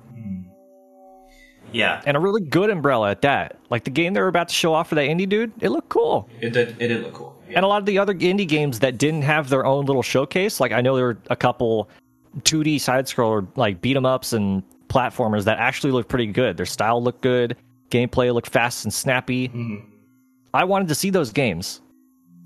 Yeah. 1.72 2.02
and 2.06 2.16
a 2.18 2.20
really 2.20 2.42
good 2.42 2.70
umbrella 2.70 3.12
at 3.12 3.22
that. 3.24 3.58
Like 3.70 3.84
the 3.84 3.90
game 3.92 4.14
they 4.14 4.22
were 4.22 4.28
about 4.28 4.48
to 4.50 4.54
show 4.54 4.74
off 4.74 4.90
for 4.90 4.96
that 4.96 5.08
indie 5.08 5.28
dude, 5.28 5.52
it 5.62 5.70
looked 5.70 5.90
cool. 5.90 6.30
It 6.42 6.52
did, 6.54 6.70
it 6.82 6.88
did 6.88 7.04
look 7.04 7.14
cool. 7.14 7.42
Yeah. 7.50 7.58
And 7.58 7.66
a 7.66 7.68
lot 7.68 7.80
of 7.80 7.86
the 7.86 7.98
other 8.00 8.14
indie 8.14 8.48
games 8.48 8.80
that 8.80 8.98
didn't 8.98 9.22
have 9.24 9.50
their 9.50 9.66
own 9.66 9.86
little 9.86 10.04
showcase, 10.04 10.60
like 10.60 10.72
I 10.72 10.82
know 10.82 10.96
there 10.96 11.06
were 11.06 11.18
a 11.30 11.36
couple 11.36 11.90
2D 12.42 12.80
side 12.80 13.06
scroller 13.06 13.48
like 13.56 13.82
beat 13.82 13.96
'em 13.98 14.06
ups 14.06 14.34
and 14.34 14.64
platformers 14.90 15.44
that 15.46 15.58
actually 15.60 15.92
looked 15.92 16.10
pretty 16.10 16.28
good. 16.28 16.58
Their 16.58 16.66
style 16.66 17.02
looked 17.04 17.22
good, 17.22 17.56
gameplay 17.90 18.34
looked 18.34 18.50
fast 18.50 18.84
and 18.86 18.94
snappy. 18.94 19.50
Mm-hmm. 19.50 19.86
I 20.54 20.64
wanted 20.64 20.88
to 20.90 20.96
see 20.96 21.10
those 21.10 21.32
games. 21.32 21.82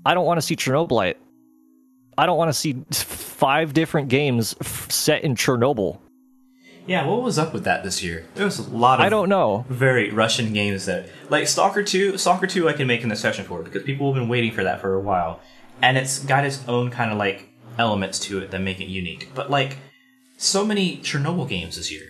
I 0.04 0.14
don't 0.14 0.26
want 0.26 0.38
to 0.38 0.42
see 0.42 0.56
Chernobylite. 0.56 1.14
I 2.18 2.26
don't 2.26 2.36
want 2.36 2.48
to 2.48 2.52
see 2.52 2.76
five 2.92 3.72
different 3.72 4.08
games 4.08 4.54
f- 4.60 4.90
set 4.90 5.24
in 5.24 5.34
Chernobyl. 5.34 5.98
Yeah, 6.86 7.06
what 7.06 7.22
was 7.22 7.38
up 7.38 7.52
with 7.52 7.64
that 7.64 7.84
this 7.84 8.02
year? 8.02 8.26
There 8.34 8.44
was 8.44 8.58
a 8.58 8.70
lot 8.70 8.98
of 8.98 9.06
I 9.06 9.08
don't 9.08 9.28
know. 9.28 9.64
very 9.68 10.10
Russian 10.10 10.52
games 10.52 10.86
that 10.86 11.08
like 11.28 11.46
Stalker 11.46 11.82
2, 11.82 12.18
Stalker 12.18 12.46
2 12.46 12.68
I 12.68 12.72
can 12.72 12.86
make 12.86 13.04
an 13.04 13.12
exception 13.12 13.44
for 13.44 13.62
because 13.62 13.82
people 13.82 14.12
have 14.12 14.20
been 14.20 14.28
waiting 14.28 14.52
for 14.52 14.64
that 14.64 14.80
for 14.80 14.94
a 14.94 15.00
while. 15.00 15.40
And 15.80 15.96
it's 15.96 16.18
got 16.20 16.44
its 16.44 16.66
own 16.68 16.90
kind 16.90 17.12
of 17.12 17.18
like 17.18 17.48
elements 17.78 18.18
to 18.20 18.38
it 18.40 18.50
that 18.50 18.60
make 18.60 18.80
it 18.80 18.86
unique. 18.86 19.30
But 19.34 19.50
like 19.50 19.78
so 20.36 20.64
many 20.64 20.98
Chernobyl 20.98 21.48
games 21.48 21.76
this 21.76 21.90
year. 21.90 22.08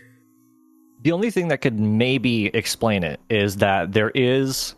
The 1.02 1.12
only 1.12 1.30
thing 1.30 1.48
that 1.48 1.58
could 1.58 1.78
maybe 1.78 2.46
explain 2.46 3.02
it 3.02 3.20
is 3.28 3.56
that 3.56 3.92
there 3.92 4.10
is 4.10 4.74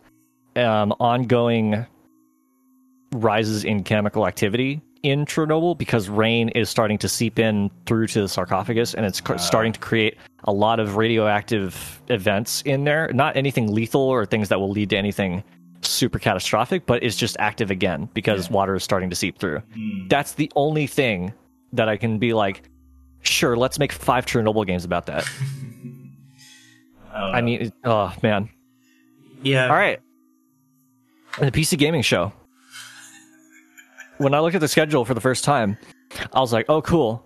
um, 0.55 0.93
ongoing 0.99 1.85
rises 3.11 3.63
in 3.63 3.83
chemical 3.83 4.27
activity 4.27 4.81
in 5.05 5.25
Chernobyl 5.25 5.77
because 5.77 6.09
rain 6.09 6.49
is 6.49 6.69
starting 6.69 6.97
to 6.97 7.07
seep 7.07 7.37
in 7.37 7.69
through 7.85 8.07
to 8.07 8.21
the 8.21 8.27
sarcophagus 8.27 8.93
and 8.95 9.05
it's 9.05 9.21
cr- 9.21 9.37
starting 9.37 9.71
to 9.73 9.79
create 9.79 10.17
a 10.45 10.51
lot 10.51 10.79
of 10.79 10.97
radioactive 10.97 12.01
events 12.09 12.61
in 12.63 12.83
there. 12.83 13.11
Not 13.13 13.37
anything 13.37 13.71
lethal 13.71 14.01
or 14.01 14.25
things 14.25 14.49
that 14.49 14.59
will 14.59 14.71
lead 14.71 14.89
to 14.89 14.97
anything 14.97 15.43
super 15.81 16.17
catastrophic, 16.17 16.85
but 16.87 17.03
it's 17.03 17.15
just 17.15 17.35
active 17.39 17.69
again 17.69 18.09
because 18.13 18.49
water 18.49 18.75
is 18.75 18.83
starting 18.83 19.09
to 19.11 19.15
seep 19.15 19.37
through. 19.37 19.59
Hmm. 19.73 20.07
That's 20.07 20.33
the 20.33 20.51
only 20.55 20.87
thing 20.87 21.33
that 21.73 21.87
I 21.87 21.97
can 21.97 22.17
be 22.17 22.33
like, 22.33 22.63
sure, 23.21 23.55
let's 23.55 23.77
make 23.77 23.91
five 23.91 24.25
Chernobyl 24.25 24.65
games 24.65 24.83
about 24.85 25.05
that. 25.05 25.29
Oh, 27.17 27.31
I 27.31 27.39
mean, 27.39 27.71
oh 27.85 28.13
man. 28.21 28.49
Yeah. 29.41 29.67
All 29.67 29.75
right. 29.75 30.01
And 31.39 31.47
the 31.47 31.57
PC 31.61 31.77
gaming 31.77 32.01
show. 32.01 32.33
When 34.17 34.33
I 34.33 34.39
looked 34.39 34.55
at 34.55 34.61
the 34.61 34.67
schedule 34.67 35.03
for 35.05 35.13
the 35.13 35.21
first 35.21 35.43
time, 35.43 35.77
I 36.33 36.39
was 36.39 36.53
like, 36.53 36.65
"Oh, 36.69 36.81
cool! 36.81 37.25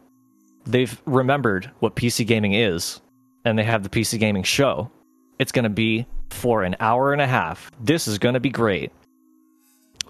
They've 0.66 1.02
remembered 1.06 1.72
what 1.80 1.96
PC 1.96 2.26
gaming 2.26 2.54
is, 2.54 3.02
and 3.46 3.58
they 3.58 3.64
have 3.64 3.84
the 3.84 3.90
PC 3.90 4.20
gaming 4.20 4.44
show. 4.44 4.90
It's 5.38 5.52
going 5.52 5.64
to 5.64 5.70
be 5.70 6.06
for 6.30 6.64
an 6.64 6.76
hour 6.80 7.14
and 7.14 7.22
a 7.22 7.28
half. 7.28 7.72
This 7.80 8.08
is 8.08 8.18
going 8.18 8.34
to 8.34 8.40
be 8.40 8.50
great." 8.50 8.92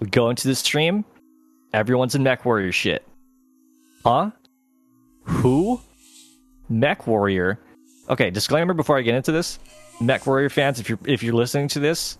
We 0.00 0.08
go 0.08 0.30
into 0.30 0.48
the 0.48 0.54
stream. 0.54 1.04
Everyone's 1.74 2.14
in 2.14 2.22
Mech 2.22 2.44
Warrior 2.44 2.72
shit. 2.72 3.06
Huh? 4.04 4.30
Who? 5.24 5.80
Mech 6.68 7.06
Warrior. 7.06 7.60
Okay, 8.08 8.30
disclaimer 8.30 8.74
before 8.74 8.96
I 8.96 9.02
get 9.02 9.14
into 9.14 9.32
this. 9.32 9.58
Mech 10.00 10.26
Warrior 10.26 10.48
fans, 10.48 10.80
if 10.80 10.88
you're 10.88 10.98
if 11.04 11.22
you're 11.22 11.34
listening 11.34 11.68
to 11.68 11.80
this, 11.80 12.16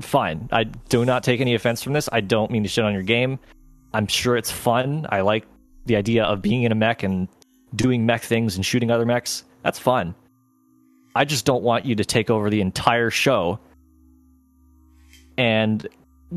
fine. 0.00 0.48
I 0.50 0.64
do 0.64 1.04
not 1.04 1.22
take 1.22 1.40
any 1.40 1.54
offense 1.54 1.82
from 1.82 1.92
this. 1.92 2.08
I 2.10 2.20
don't 2.20 2.50
mean 2.50 2.62
to 2.62 2.68
shit 2.68 2.84
on 2.84 2.94
your 2.94 3.02
game. 3.02 3.38
I'm 3.92 4.06
sure 4.06 4.36
it's 4.36 4.50
fun. 4.50 5.06
I 5.10 5.20
like 5.22 5.46
the 5.86 5.96
idea 5.96 6.24
of 6.24 6.42
being 6.42 6.62
in 6.62 6.72
a 6.72 6.74
mech 6.74 7.02
and 7.02 7.28
doing 7.74 8.06
mech 8.06 8.22
things 8.22 8.56
and 8.56 8.64
shooting 8.64 8.90
other 8.90 9.06
mechs. 9.06 9.44
That's 9.62 9.78
fun. 9.78 10.14
I 11.14 11.24
just 11.24 11.44
don't 11.44 11.62
want 11.62 11.84
you 11.84 11.94
to 11.96 12.04
take 12.04 12.30
over 12.30 12.50
the 12.50 12.60
entire 12.60 13.10
show 13.10 13.58
and 15.36 15.86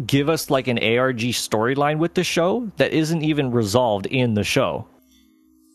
give 0.06 0.30
us 0.30 0.50
like 0.50 0.68
an 0.68 0.80
ARG 0.80 1.20
storyline 1.20 2.00
with 2.00 2.16
the 2.16 2.24
show 2.24 2.72
that 2.78 2.92
isn't 2.92 3.24
even 3.24 3.52
resolved 3.52 4.08
in 4.08 4.34
the 4.34 4.44
show. 4.44 4.88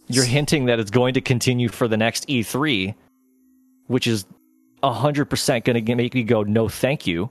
You're 0.09 0.25
hinting 0.25 0.67
that 0.67 0.81
it's 0.81 0.91
going 0.91 1.15
to 1.15 1.21
continue 1.21 1.69
for 1.69 1.87
the 1.87 1.97
next 1.97 2.27
E3, 2.29 2.95
which 3.87 4.07
is 4.07 4.27
100% 4.83 5.65
going 5.65 5.85
to 5.85 5.95
make 5.95 6.15
me 6.15 6.25
go, 6.25 6.43
no, 6.43 6.69
thank 6.69 7.07
you. 7.07 7.31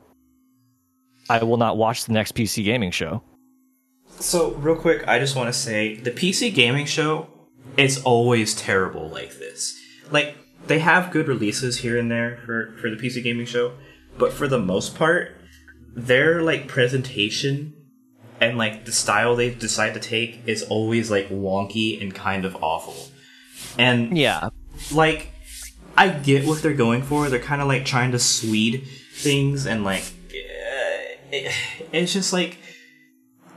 I 1.30 1.44
will 1.44 1.58
not 1.58 1.78
watch 1.78 2.06
the 2.06 2.14
next 2.14 2.36
PC 2.36 2.64
gaming 2.64 2.92
show. 2.92 3.22
So, 4.20 4.52
real 4.56 4.76
quick, 4.76 5.08
I 5.08 5.20
just 5.20 5.36
want 5.36 5.48
to 5.48 5.54
say 5.58 5.96
the 5.96 6.12
PC 6.12 6.54
gaming 6.54 6.86
show, 6.86 7.28
it's 7.78 8.02
always 8.04 8.56
terrible 8.56 9.10
like 9.10 9.38
this. 9.38 9.80
Like, 10.10 10.36
they 10.66 10.80
have 10.80 11.12
good 11.12 11.28
releases 11.28 11.78
here 11.78 11.98
and 12.00 12.10
there 12.10 12.40
for, 12.46 12.76
for 12.82 12.90
the 12.90 12.96
PC 12.96 13.22
gaming 13.24 13.46
show, 13.46 13.74
but 14.18 14.34
for 14.34 14.48
the 14.48 14.58
most 14.60 14.96
part, 14.96 15.36
their, 15.96 16.42
like, 16.42 16.68
presentation 16.68 17.74
and, 18.42 18.58
like, 18.58 18.86
the 18.86 18.92
style 18.92 19.36
they 19.36 19.54
decide 19.54 19.94
to 19.94 20.00
take 20.00 20.42
is 20.48 20.64
always, 20.64 21.12
like, 21.12 21.30
wonky 21.30 22.02
and 22.02 22.14
kind 22.14 22.44
of 22.46 22.56
awful. 22.62 23.10
And, 23.78 24.18
Yeah. 24.18 24.50
like, 24.92 25.32
I 25.96 26.10
get 26.10 26.46
what 26.46 26.62
they're 26.62 26.74
going 26.74 27.02
for. 27.04 27.30
They're 27.30 27.40
kind 27.40 27.62
of, 27.62 27.68
like, 27.68 27.86
trying 27.86 28.12
to 28.12 28.20
Swede 28.20 28.88
things 29.14 29.66
and, 29.68 29.84
like, 29.84 30.04
it's 31.32 32.14
just, 32.14 32.34
like, 32.34 32.58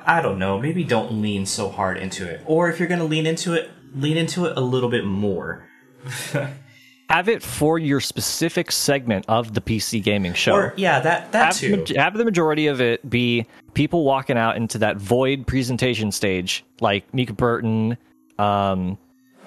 I 0.07 0.23
don't 0.23 0.39
know, 0.39 0.59
maybe 0.59 0.85
don't 0.85 1.21
lean 1.21 1.47
so 1.47 1.69
hard 1.69 1.97
into 1.99 2.29
it. 2.29 2.43
Or 2.47 2.71
if 2.71 2.79
you're 2.79 2.89
going 2.89 3.01
to 3.01 3.07
lean 3.07 3.27
into 3.27 3.55
it, 3.55 3.71
lean 3.95 4.17
into 4.17 4.47
it 4.47 4.57
a 4.57 4.61
little 4.61 4.89
bit 4.91 5.05
more. 5.05 5.69
Have 7.11 7.29
it 7.29 7.43
for 7.43 7.77
your 7.79 8.01
specific 8.01 8.71
segment 8.71 9.25
of 9.27 9.55
the 9.55 9.61
PC 9.61 10.01
gaming 10.01 10.33
show. 10.33 10.55
Or 10.55 10.75
yeah, 10.77 11.01
that 11.01 11.33
that 11.33 11.57
have, 11.57 11.57
too. 11.57 11.95
have 11.97 12.17
the 12.17 12.25
majority 12.25 12.69
of 12.69 12.81
it 12.81 13.11
be 13.11 13.49
people 13.75 14.05
walking 14.05 14.39
out 14.39 14.57
into 14.57 14.79
that 14.79 14.97
void 14.97 15.45
presentation 15.45 16.13
stage, 16.13 16.65
like 16.81 17.13
Mika 17.13 17.33
Burton, 17.33 17.99
um, 18.39 18.97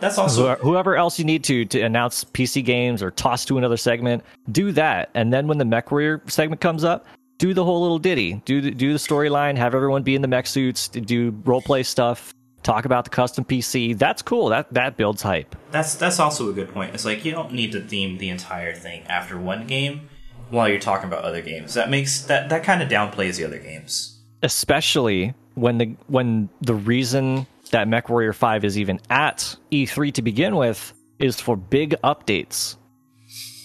That's 0.02 0.18
also 0.18 0.42
whoever, 0.42 0.62
whoever 0.62 0.96
else 0.98 1.18
you 1.18 1.24
need 1.24 1.46
to 1.46 1.64
to 1.64 1.80
announce 1.80 2.26
PC 2.26 2.66
games 2.66 3.02
or 3.02 3.12
toss 3.12 3.46
to 3.46 3.58
another 3.58 3.78
segment. 3.78 4.26
Do 4.52 4.74
that, 4.74 5.10
and 5.14 5.32
then 5.32 5.48
when 5.48 5.58
the 5.58 5.64
MechWarrior 5.64 6.30
segment 6.30 6.60
comes 6.60 6.84
up, 6.84 7.06
do 7.44 7.54
the 7.54 7.66
whole 7.66 7.82
little 7.82 8.00
ditty. 8.00 8.42
Do 8.46 8.62
the, 8.62 8.72
do 8.72 8.94
the 8.94 8.98
storyline. 8.98 9.58
Have 9.58 9.76
everyone 9.76 10.02
be 10.02 10.16
in 10.16 10.22
the 10.22 10.30
mech 10.30 10.48
suits. 10.48 10.88
Do 10.88 11.32
role 11.44 11.62
play 11.62 11.84
stuff. 11.84 12.34
Talk 12.64 12.86
about 12.86 13.04
the 13.04 13.10
custom 13.10 13.44
PC. 13.44 13.98
That's 13.98 14.22
cool. 14.22 14.48
That 14.48 14.74
that 14.74 14.96
builds 14.96 15.22
hype. 15.22 15.54
that's 15.70 15.96
that's 15.96 16.22
also 16.22 16.50
a 16.50 16.54
good 16.54 16.74
point. 16.74 16.94
It's 16.94 17.04
like 17.04 17.26
you 17.26 17.34
don't 17.34 17.52
need 17.52 17.74
to 17.74 17.82
theme 17.82 18.18
the 18.18 18.30
entire 18.30 18.74
thing 18.74 19.04
after 19.08 19.38
one 19.38 19.68
game 19.68 20.08
while 20.52 20.70
you're 20.70 20.80
talking 20.80 21.10
about 21.10 21.26
other 21.26 21.42
games. 21.42 21.74
That 21.74 21.90
makes 21.90 22.22
that 22.22 22.48
that 22.48 22.64
kind 22.64 22.82
of 22.82 22.88
downplays 22.88 23.36
the 23.36 23.44
other 23.44 23.60
games. 23.60 24.22
especially 24.42 25.34
when 25.56 25.78
the 25.80 25.96
when 26.08 26.48
the 26.62 26.76
reason 26.76 27.46
that 27.72 27.88
MechWarrior 27.90 28.34
5 28.34 28.64
is 28.64 28.78
even 28.78 29.02
at 29.10 29.58
E3 29.70 30.14
to 30.14 30.22
begin 30.22 30.56
with 30.56 30.94
is 31.20 31.42
for 31.42 31.58
big 31.58 31.96
updates. 32.06 32.78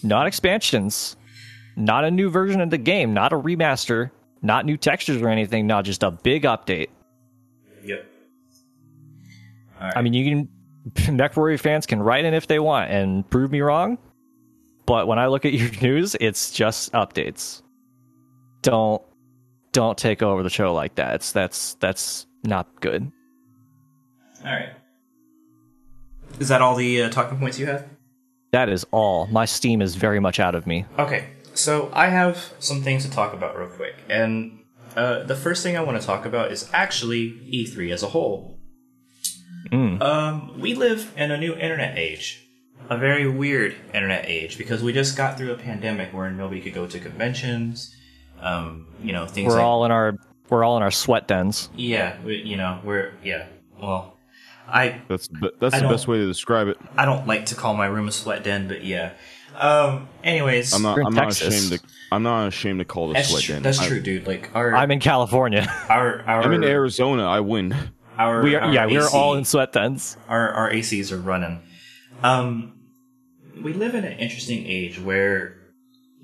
Not 0.02 0.26
expansions, 0.26 1.16
not 1.78 2.04
a 2.04 2.10
new 2.10 2.28
version 2.28 2.60
of 2.60 2.70
the 2.70 2.78
game, 2.78 3.14
not 3.14 3.32
a 3.32 3.36
remaster, 3.36 4.10
not 4.42 4.66
new 4.66 4.76
textures 4.76 5.22
or 5.22 5.28
anything, 5.28 5.66
not 5.66 5.84
just 5.84 6.02
a 6.02 6.10
big 6.10 6.42
update. 6.42 6.88
Yep. 7.84 8.04
I 9.80 10.02
mean, 10.02 10.12
you 10.12 10.24
can 10.24 10.48
MechWarrior 11.16 11.60
fans 11.60 11.86
can 11.86 12.02
write 12.02 12.24
in 12.24 12.34
if 12.34 12.46
they 12.46 12.58
want 12.58 12.90
and 12.90 13.28
prove 13.30 13.52
me 13.52 13.60
wrong, 13.60 13.98
but 14.86 15.06
when 15.06 15.18
I 15.18 15.26
look 15.26 15.44
at 15.44 15.52
your 15.54 15.70
news, 15.80 16.16
it's 16.20 16.50
just 16.50 16.92
updates. 16.92 17.62
Don't 18.62 19.02
don't 19.72 19.96
take 19.96 20.22
over 20.22 20.42
the 20.42 20.50
show 20.50 20.74
like 20.74 20.96
that. 20.96 21.16
It's 21.16 21.32
that's 21.32 21.74
that's 21.74 22.26
not 22.42 22.80
good. 22.80 23.10
All 24.44 24.52
right. 24.52 24.70
Is 26.40 26.48
that 26.48 26.60
all 26.60 26.74
the 26.74 27.02
uh, 27.02 27.10
talking 27.10 27.38
points 27.38 27.58
you 27.58 27.66
have? 27.66 27.86
That 28.52 28.68
is 28.68 28.86
all. 28.90 29.26
My 29.26 29.44
steam 29.44 29.82
is 29.82 29.94
very 29.94 30.20
much 30.20 30.40
out 30.40 30.54
of 30.54 30.66
me. 30.66 30.86
Okay, 30.98 31.28
so 31.58 31.90
I 31.92 32.08
have 32.08 32.54
some 32.58 32.82
things 32.82 33.04
to 33.04 33.10
talk 33.10 33.32
about 33.32 33.58
real 33.58 33.68
quick, 33.68 33.96
and 34.08 34.60
uh, 34.96 35.22
the 35.24 35.34
first 35.34 35.62
thing 35.62 35.76
I 35.76 35.80
want 35.80 36.00
to 36.00 36.06
talk 36.06 36.24
about 36.24 36.52
is 36.52 36.68
actually 36.72 37.30
E3 37.52 37.92
as 37.92 38.02
a 38.02 38.08
whole. 38.08 38.58
Mm. 39.70 40.00
Um, 40.00 40.60
we 40.60 40.74
live 40.74 41.12
in 41.16 41.30
a 41.30 41.36
new 41.36 41.54
internet 41.54 41.98
age, 41.98 42.48
a 42.88 42.96
very 42.96 43.28
weird 43.28 43.76
internet 43.92 44.24
age, 44.26 44.56
because 44.56 44.82
we 44.82 44.92
just 44.92 45.16
got 45.16 45.36
through 45.36 45.52
a 45.52 45.56
pandemic 45.56 46.12
where 46.12 46.30
nobody 46.30 46.60
could 46.60 46.74
go 46.74 46.86
to 46.86 46.98
conventions. 46.98 47.94
Um, 48.40 48.86
you 49.02 49.12
know, 49.12 49.26
things 49.26 49.48
We're 49.48 49.56
like 49.56 49.64
all 49.64 49.84
in 49.84 49.90
our 49.90 50.16
we're 50.48 50.64
all 50.64 50.76
in 50.76 50.82
our 50.82 50.90
sweat 50.90 51.28
dens. 51.28 51.68
yeah, 51.74 52.16
we, 52.24 52.36
you 52.36 52.56
know, 52.56 52.80
we're 52.84 53.12
yeah. 53.22 53.46
Well, 53.80 54.16
I 54.66 55.00
That's 55.08 55.28
that's 55.60 55.74
I 55.74 55.80
the 55.80 55.88
best 55.88 56.08
way 56.08 56.18
to 56.18 56.26
describe 56.26 56.68
it. 56.68 56.78
I 56.96 57.04
don't 57.04 57.26
like 57.26 57.46
to 57.46 57.54
call 57.54 57.74
my 57.74 57.86
room 57.86 58.08
a 58.08 58.12
sweat 58.12 58.44
den, 58.44 58.68
but 58.68 58.84
yeah. 58.84 59.12
Um, 59.60 60.08
anyways, 60.22 60.72
I'm 60.72 60.82
not. 60.82 60.96
You're 60.96 61.00
in 61.02 61.06
I'm 61.08 61.14
not 61.14 61.24
Texas. 61.24 61.48
ashamed 61.68 61.80
to. 61.82 61.88
I'm 62.12 62.22
not 62.22 62.46
ashamed 62.48 62.78
to 62.78 62.84
call 62.84 63.08
it 63.08 63.10
a 63.10 63.14
that's 63.14 63.28
sweat 63.30 63.42
true. 63.42 63.54
den. 63.56 63.62
That's 63.62 63.80
I- 63.80 63.88
true, 63.88 64.00
dude. 64.00 64.26
Like 64.26 64.50
our 64.54 64.74
I'm 64.74 64.90
in 64.90 65.00
California. 65.00 65.66
our 65.88 66.22
our 66.22 66.42
I'm 66.42 66.52
in 66.52 66.64
Arizona. 66.64 67.24
I 67.26 67.40
win. 67.40 67.74
Our, 68.18 68.42
we 68.42 68.54
are 68.56 68.62
our 68.62 68.72
yeah, 68.74 68.86
we're 68.86 69.04
AC 69.06 69.16
all 69.16 69.34
in 69.34 69.44
sweat 69.44 69.72
dens. 69.72 70.16
our 70.28 70.50
our 70.50 70.70
ACs 70.72 71.12
are 71.12 71.18
running. 71.18 71.60
Um, 72.22 72.72
we 73.62 73.72
live 73.72 73.94
in 73.94 74.04
an 74.04 74.18
interesting 74.18 74.66
age 74.66 75.00
where 75.00 75.56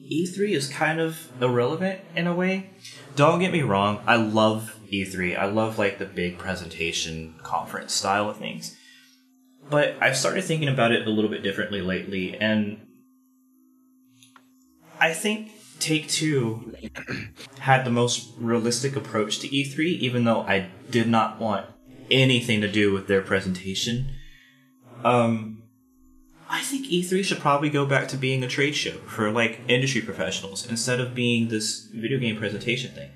E3 0.01 0.51
is 0.51 0.69
kind 0.69 1.01
of 1.01 1.31
irrelevant 1.40 2.01
in 2.16 2.27
a 2.27 2.35
way. 2.35 2.70
Don't 3.16 3.39
get 3.39 3.52
me 3.52 3.62
wrong, 3.62 4.02
I 4.06 4.16
love 4.16 4.77
E3. 4.93 5.39
I 5.39 5.47
love 5.47 5.78
like 5.78 5.98
the 5.98 6.05
big 6.05 6.36
presentation 6.39 7.35
conference 7.43 7.93
style 7.93 8.28
of 8.28 8.36
things. 8.39 8.77
But 9.70 9.94
I've 10.01 10.16
started 10.16 10.43
thinking 10.44 10.69
about 10.69 10.90
it 10.93 11.06
a 11.06 11.11
little 11.11 11.31
bit 11.31 11.43
differently 11.44 11.81
lately, 11.81 12.36
and 12.36 12.81
I 15.05 15.12
think 15.12 15.51
Take 15.81 16.09
Two 16.09 16.74
had 17.59 17.85
the 17.85 17.90
most 17.90 18.32
realistic 18.39 18.97
approach 18.97 19.39
to 19.40 19.48
E3, 19.48 19.98
even 19.98 20.24
though 20.24 20.40
I 20.40 20.70
did 20.89 21.10
not 21.10 21.39
want 21.39 21.66
anything 22.10 22.62
to 22.62 22.72
do 22.72 22.90
with 22.90 23.06
their 23.06 23.20
presentation. 23.20 24.09
Um, 25.05 25.64
I 26.48 26.62
think 26.62 26.86
E3 26.86 27.22
should 27.22 27.39
probably 27.39 27.68
go 27.68 27.85
back 27.85 28.09
to 28.09 28.16
being 28.16 28.43
a 28.43 28.48
trade 28.48 28.74
show 28.74 28.93
for 28.93 29.31
like 29.31 29.60
industry 29.68 30.01
professionals 30.01 30.66
instead 30.66 31.01
of 31.01 31.14
being 31.14 31.48
this 31.48 31.86
video 31.93 32.18
game 32.18 32.39
presentation 32.39 32.90
thing. 32.93 33.10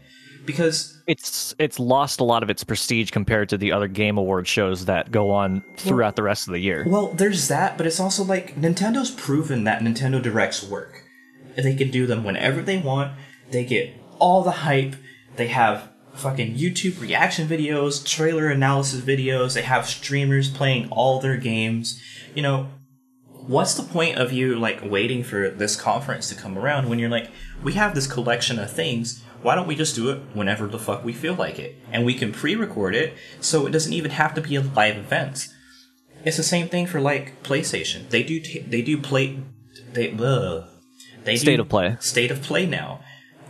Because 0.45 1.03
It's 1.07 1.55
it's 1.59 1.79
lost 1.79 2.21
a 2.21 2.25
lot 2.25 2.43
of 2.43 2.51
its 2.51 2.65
prestige 2.65 3.11
compared 3.13 3.49
to 3.49 3.57
the 3.57 3.73
other 3.73 3.89
game 3.89 4.19
award 4.19 4.47
shows 4.47 4.85
that 4.85 5.11
go 5.11 5.31
on 5.31 5.65
throughout 5.79 6.17
the 6.17 6.23
rest 6.23 6.49
of 6.49 6.53
the 6.53 6.61
year. 6.61 6.85
Well, 6.87 7.15
there's 7.15 7.49
that, 7.49 7.79
but 7.79 7.87
it's 7.87 7.99
also 7.99 8.25
like 8.25 8.57
Nintendo's 8.57 9.11
proven 9.11 9.65
that 9.65 9.81
Nintendo 9.81 10.23
Directs 10.23 10.63
work. 10.63 11.08
They 11.65 11.75
can 11.75 11.91
do 11.91 12.07
them 12.07 12.25
whenever 12.25 12.63
they 12.63 12.79
want. 12.79 13.13
They 13.51 13.65
get 13.65 13.95
all 14.19 14.43
the 14.43 14.51
hype. 14.51 14.97
They 15.37 15.49
have 15.49 15.91
fucking 16.15 16.57
YouTube 16.57 17.01
reaction 17.01 17.49
videos, 17.49 18.05
trailer 18.05 18.49
analysis 18.49 19.01
videos. 19.01 19.55
They 19.55 19.63
have 19.63 19.87
streamers 19.87 20.51
playing 20.51 20.89
all 20.91 21.21
their 21.21 21.37
games. 21.37 22.01
You 22.35 22.43
know, 22.43 22.69
what's 23.27 23.75
the 23.75 23.83
point 23.83 24.19
of 24.19 24.33
you 24.33 24.59
like 24.59 24.85
waiting 24.85 25.25
for 25.25 25.49
this 25.51 25.77
conference 25.77 26.29
to 26.29 26.35
come 26.35 26.59
around 26.59 26.89
when 26.89 26.99
you're 26.99 27.09
like, 27.09 27.31
we 27.63 27.73
have 27.75 27.95
this 27.95 28.07
collection 28.07 28.59
of 28.59 28.71
things. 28.71 29.23
Why 29.43 29.55
don't 29.55 29.69
we 29.69 29.77
just 29.77 29.95
do 29.95 30.11
it 30.11 30.21
whenever 30.35 30.67
the 30.67 30.79
fuck 30.79 31.05
we 31.05 31.13
feel 31.13 31.35
like 31.35 31.59
it? 31.59 31.77
And 31.93 32.05
we 32.05 32.15
can 32.15 32.33
pre-record 32.33 32.95
it 32.95 33.15
so 33.41 33.67
it 33.67 33.71
doesn't 33.71 33.93
even 33.93 34.11
have 34.13 34.35
to 34.35 34.41
be 34.41 34.57
a 34.57 34.61
live 34.61 34.97
event. 34.97 35.49
It's 36.25 36.37
the 36.37 36.43
same 36.43 36.69
thing 36.69 36.87
for 36.87 37.01
like 37.01 37.43
PlayStation. 37.43 38.09
They 38.11 38.23
do 38.23 38.41
t- 38.41 38.61
they 38.61 38.83
do 38.83 39.01
play 39.01 39.39
they 39.93 40.11
ugh. 40.13 40.69
They 41.29 41.37
State 41.37 41.61
of 41.61 41.69
play. 41.69 41.97
state 42.01 42.31
of 42.31 42.43
play 42.43 42.67
now, 42.67 43.01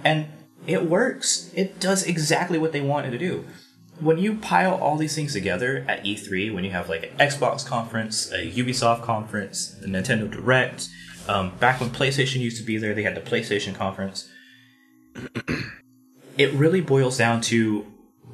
and 0.05 0.27
it 0.67 0.85
works. 0.85 1.51
It 1.55 1.81
does 1.81 2.03
exactly 2.07 2.59
what 2.59 2.73
they 2.73 2.81
wanted 2.81 3.11
to 3.13 3.19
do. 3.19 3.45
When 4.01 4.19
you 4.19 4.35
pile 4.37 4.75
all 4.75 4.97
these 4.97 5.15
things 5.15 5.33
together 5.33 5.85
at 5.89 6.05
E3, 6.05 6.53
when 6.55 6.63
you 6.65 6.71
have 6.71 6.89
like 6.89 7.05
an 7.05 7.29
Xbox 7.31 7.65
conference, 7.67 8.31
a 8.33 8.49
Ubisoft 8.51 9.03
conference, 9.03 9.75
the 9.81 9.87
Nintendo 9.89 10.31
Direct, 10.31 10.89
um, 11.29 11.57
back 11.59 11.81
when 11.81 11.91
PlayStation 11.91 12.41
used 12.41 12.57
to 12.59 12.63
be 12.63 12.77
there, 12.79 12.95
they 12.95 13.03
had 13.03 13.15
the 13.17 13.21
PlayStation 13.21 13.75
conference. 13.75 14.29
it 16.39 16.53
really 16.53 16.81
boils 16.81 17.19
down 17.19 17.41
to 17.43 17.87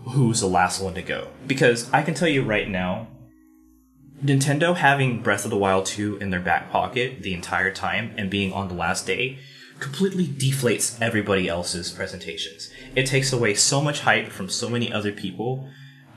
who's 0.09 0.41
the 0.41 0.47
last 0.47 0.81
one 0.83 0.95
to 0.95 1.03
go. 1.03 1.29
Because 1.47 1.91
I 1.93 2.03
can 2.03 2.15
tell 2.15 2.29
you 2.29 2.43
right 2.43 2.69
now, 2.69 3.07
Nintendo 4.25 4.75
having 4.75 5.21
Breath 5.21 5.45
of 5.45 5.51
the 5.51 5.57
Wild 5.59 5.85
2 5.85 6.17
in 6.17 6.31
their 6.31 6.41
back 6.41 6.71
pocket 6.71 7.23
the 7.23 7.35
entire 7.35 7.71
time 7.71 8.15
and 8.17 8.31
being 8.31 8.55
on 8.55 8.69
the 8.69 8.75
last 8.75 9.07
day 9.07 9.39
completely 9.81 10.27
deflates 10.27 10.99
everybody 11.03 11.47
else's 11.47 11.91
presentations. 11.91 12.71
It 12.97 13.05
takes 13.05 13.35
away 13.35 13.53
so 13.53 13.83
much 13.83 14.01
hype 14.01 14.29
from 14.29 14.49
so 14.49 14.71
many 14.71 14.91
other 14.91 15.13
people 15.13 15.69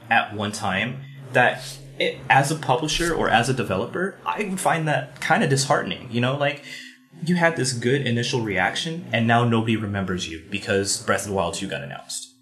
at 0.10 0.34
one 0.34 0.54
time 0.54 1.02
that 1.34 1.62
it, 2.00 2.20
as 2.30 2.50
a 2.50 2.56
publisher 2.56 3.14
or 3.14 3.30
as 3.30 3.50
a 3.50 3.54
developer, 3.54 4.18
I 4.26 4.44
would 4.44 4.60
find 4.62 4.88
that 4.88 5.20
kind 5.20 5.44
of 5.44 5.50
disheartening. 5.50 6.08
You 6.10 6.22
know, 6.22 6.38
like 6.38 6.64
you 7.26 7.36
had 7.36 7.58
this 7.58 7.74
good 7.74 8.08
initial 8.08 8.40
reaction 8.40 9.06
and 9.12 9.28
now 9.28 9.44
nobody 9.44 9.76
remembers 9.76 10.30
you 10.30 10.46
because 10.50 11.04
Breath 11.04 11.24
of 11.24 11.32
the 11.32 11.34
Wild 11.34 11.56
2 11.56 11.68
got 11.68 11.84
announced. 11.84 12.34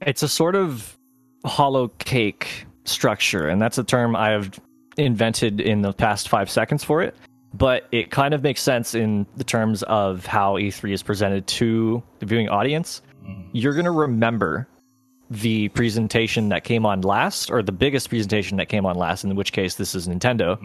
It's 0.00 0.24
a 0.24 0.28
sort 0.28 0.56
of 0.56 0.98
hollow 1.44 1.86
cake 1.98 2.66
structure, 2.84 3.48
and 3.48 3.62
that's 3.62 3.78
a 3.78 3.84
term 3.84 4.16
I 4.16 4.30
have 4.30 4.58
invented 4.96 5.60
in 5.60 5.82
the 5.82 5.92
past 5.92 6.28
five 6.28 6.50
seconds 6.50 6.84
for 6.84 7.02
it. 7.02 7.14
But 7.54 7.86
it 7.92 8.10
kind 8.10 8.32
of 8.32 8.42
makes 8.42 8.62
sense 8.62 8.94
in 8.94 9.26
the 9.36 9.44
terms 9.44 9.82
of 9.84 10.24
how 10.24 10.54
E3 10.56 10.92
is 10.92 11.02
presented 11.02 11.46
to 11.48 12.02
the 12.18 12.26
viewing 12.26 12.48
audience. 12.48 13.02
You're 13.52 13.74
going 13.74 13.84
to 13.84 13.90
remember 13.90 14.66
the 15.30 15.68
presentation 15.68 16.48
that 16.48 16.64
came 16.64 16.84
on 16.86 17.02
last, 17.02 17.50
or 17.50 17.62
the 17.62 17.72
biggest 17.72 18.08
presentation 18.08 18.56
that 18.56 18.68
came 18.68 18.84
on 18.86 18.96
last, 18.96 19.24
in 19.24 19.34
which 19.34 19.52
case 19.52 19.74
this 19.76 19.94
is 19.94 20.08
Nintendo. 20.08 20.58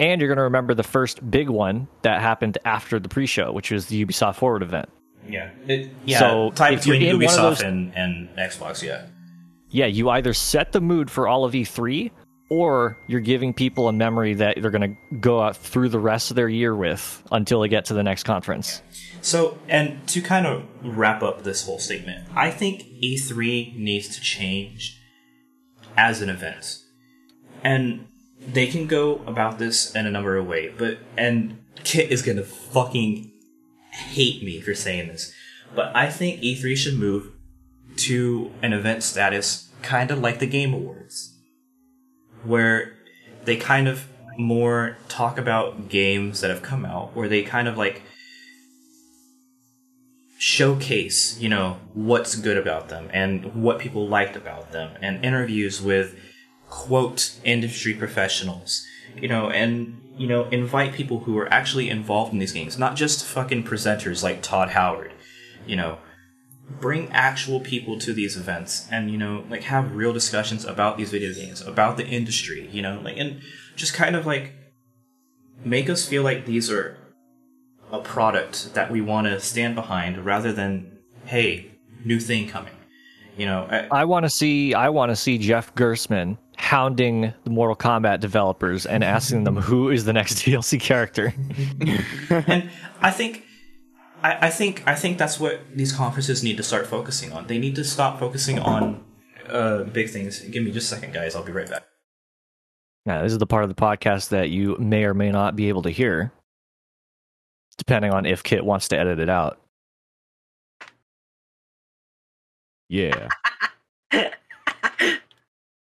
And 0.00 0.20
you're 0.20 0.28
going 0.28 0.36
to 0.36 0.42
remember 0.44 0.74
the 0.74 0.82
first 0.82 1.28
big 1.30 1.48
one 1.48 1.88
that 2.02 2.20
happened 2.20 2.58
after 2.64 2.98
the 3.00 3.08
pre 3.08 3.26
show, 3.26 3.50
which 3.52 3.70
was 3.70 3.86
the 3.86 4.04
Ubisoft 4.04 4.36
Forward 4.36 4.62
event. 4.62 4.88
Yeah. 5.28 5.50
It, 5.66 5.90
yeah. 6.04 6.18
So, 6.18 6.52
you're 6.58 6.76
between 6.76 7.02
in 7.02 7.16
Ubisoft 7.18 7.36
those- 7.36 7.62
and, 7.62 7.94
and 7.96 8.28
Xbox, 8.36 8.82
yeah. 8.82 9.06
yeah, 9.70 9.86
you 9.86 10.10
either 10.10 10.34
set 10.34 10.72
the 10.72 10.80
mood 10.80 11.10
for 11.10 11.26
all 11.28 11.44
of 11.44 11.52
E3 11.54 12.10
or 12.52 12.98
you're 13.06 13.18
giving 13.18 13.54
people 13.54 13.88
a 13.88 13.92
memory 13.94 14.34
that 14.34 14.60
they're 14.60 14.70
going 14.70 14.94
to 14.94 15.16
go 15.16 15.40
out 15.40 15.56
through 15.56 15.88
the 15.88 15.98
rest 15.98 16.30
of 16.30 16.36
their 16.36 16.50
year 16.50 16.76
with 16.76 17.22
until 17.32 17.62
they 17.62 17.68
get 17.68 17.86
to 17.86 17.94
the 17.94 18.02
next 18.02 18.24
conference. 18.24 18.82
So, 19.22 19.56
and 19.70 20.06
to 20.08 20.20
kind 20.20 20.46
of 20.46 20.64
wrap 20.82 21.22
up 21.22 21.44
this 21.44 21.64
whole 21.64 21.78
statement, 21.78 22.28
I 22.36 22.50
think 22.50 22.82
E3 23.02 23.78
needs 23.78 24.14
to 24.16 24.20
change 24.20 25.00
as 25.96 26.20
an 26.20 26.28
event. 26.28 26.82
And 27.64 28.06
they 28.38 28.66
can 28.66 28.86
go 28.86 29.22
about 29.26 29.58
this 29.58 29.94
in 29.94 30.06
a 30.06 30.10
number 30.10 30.36
of 30.36 30.46
ways, 30.46 30.74
but, 30.76 30.98
and 31.16 31.58
Kit 31.84 32.10
is 32.10 32.20
gonna 32.20 32.42
fucking 32.42 33.32
hate 33.92 34.42
me 34.42 34.60
for 34.60 34.74
saying 34.74 35.08
this, 35.08 35.32
but 35.74 35.90
I 35.96 36.10
think 36.10 36.42
E3 36.42 36.76
should 36.76 36.98
move 36.98 37.32
to 37.96 38.50
an 38.60 38.74
event 38.74 39.02
status 39.04 39.70
kind 39.80 40.10
of 40.10 40.18
like 40.18 40.38
the 40.38 40.46
Game 40.46 40.74
Awards, 40.74 41.31
where 42.44 42.94
they 43.44 43.56
kind 43.56 43.88
of 43.88 44.06
more 44.38 44.96
talk 45.08 45.38
about 45.38 45.88
games 45.88 46.40
that 46.40 46.50
have 46.50 46.62
come 46.62 46.84
out, 46.84 47.14
where 47.14 47.28
they 47.28 47.42
kind 47.42 47.68
of 47.68 47.76
like 47.76 48.02
showcase, 50.38 51.38
you 51.38 51.48
know, 51.48 51.78
what's 51.94 52.34
good 52.34 52.56
about 52.56 52.88
them 52.88 53.08
and 53.12 53.54
what 53.54 53.78
people 53.78 54.08
liked 54.08 54.34
about 54.36 54.72
them 54.72 54.90
and 55.00 55.24
interviews 55.24 55.80
with 55.80 56.18
quote 56.68 57.38
industry 57.44 57.94
professionals, 57.94 58.84
you 59.16 59.28
know, 59.28 59.50
and 59.50 59.98
you 60.16 60.26
know, 60.26 60.44
invite 60.50 60.92
people 60.92 61.20
who 61.20 61.38
are 61.38 61.52
actually 61.52 61.88
involved 61.88 62.32
in 62.32 62.38
these 62.38 62.52
games, 62.52 62.78
not 62.78 62.96
just 62.96 63.24
fucking 63.24 63.64
presenters 63.64 64.22
like 64.22 64.42
Todd 64.42 64.70
Howard, 64.70 65.12
you 65.66 65.76
know, 65.76 65.98
bring 66.70 67.10
actual 67.10 67.60
people 67.60 67.98
to 67.98 68.12
these 68.12 68.36
events 68.36 68.86
and 68.90 69.10
you 69.10 69.18
know, 69.18 69.44
like 69.48 69.62
have 69.64 69.94
real 69.94 70.12
discussions 70.12 70.64
about 70.64 70.96
these 70.96 71.10
video 71.10 71.32
games, 71.32 71.60
about 71.60 71.96
the 71.96 72.06
industry, 72.06 72.68
you 72.72 72.82
know, 72.82 73.00
like 73.02 73.16
and 73.16 73.40
just 73.76 73.94
kind 73.94 74.16
of 74.16 74.26
like 74.26 74.52
make 75.64 75.88
us 75.88 76.06
feel 76.08 76.22
like 76.22 76.46
these 76.46 76.70
are 76.70 76.98
a 77.90 77.98
product 78.00 78.74
that 78.74 78.90
we 78.90 79.00
want 79.00 79.26
to 79.26 79.38
stand 79.38 79.74
behind 79.74 80.24
rather 80.24 80.52
than 80.52 80.98
hey 81.26 81.70
new 82.04 82.18
thing 82.18 82.48
coming 82.48 82.72
You 83.36 83.46
know, 83.46 83.66
I, 83.70 84.00
I 84.00 84.04
want 84.04 84.24
to 84.24 84.30
see 84.30 84.74
I 84.74 84.88
want 84.88 85.10
to 85.10 85.16
see 85.16 85.38
Jeff 85.38 85.74
Gerstmann 85.74 86.38
hounding 86.56 87.32
the 87.44 87.50
Mortal 87.50 87.76
Kombat 87.76 88.20
developers 88.20 88.86
and 88.86 89.02
asking 89.02 89.44
them 89.44 89.56
who 89.56 89.90
is 89.90 90.04
the 90.04 90.12
next 90.12 90.34
DLC 90.44 90.80
character. 90.80 91.34
and 92.30 92.70
I 93.00 93.10
think, 93.10 93.44
I, 94.22 94.46
I 94.46 94.50
think, 94.50 94.82
I 94.86 94.94
think 94.94 95.18
that's 95.18 95.38
what 95.40 95.60
these 95.74 95.92
conferences 95.92 96.42
need 96.42 96.56
to 96.56 96.62
start 96.62 96.86
focusing 96.86 97.32
on. 97.32 97.46
They 97.46 97.58
need 97.58 97.74
to 97.76 97.84
stop 97.84 98.18
focusing 98.18 98.58
on 98.58 99.04
uh, 99.48 99.84
big 99.84 100.10
things. 100.10 100.40
Give 100.40 100.64
me 100.64 100.70
just 100.70 100.92
a 100.92 100.94
second, 100.94 101.12
guys. 101.12 101.34
I'll 101.34 101.44
be 101.44 101.52
right 101.52 101.68
back. 101.68 101.84
Now, 103.04 103.22
this 103.22 103.32
is 103.32 103.38
the 103.38 103.46
part 103.46 103.64
of 103.64 103.68
the 103.68 103.74
podcast 103.74 104.28
that 104.28 104.50
you 104.50 104.76
may 104.78 105.04
or 105.04 105.14
may 105.14 105.30
not 105.32 105.56
be 105.56 105.68
able 105.68 105.82
to 105.82 105.90
hear, 105.90 106.32
depending 107.76 108.12
on 108.12 108.26
if 108.26 108.42
Kit 108.42 108.64
wants 108.64 108.88
to 108.88 108.98
edit 108.98 109.18
it 109.18 109.28
out. 109.28 109.60
Yeah. 112.88 113.28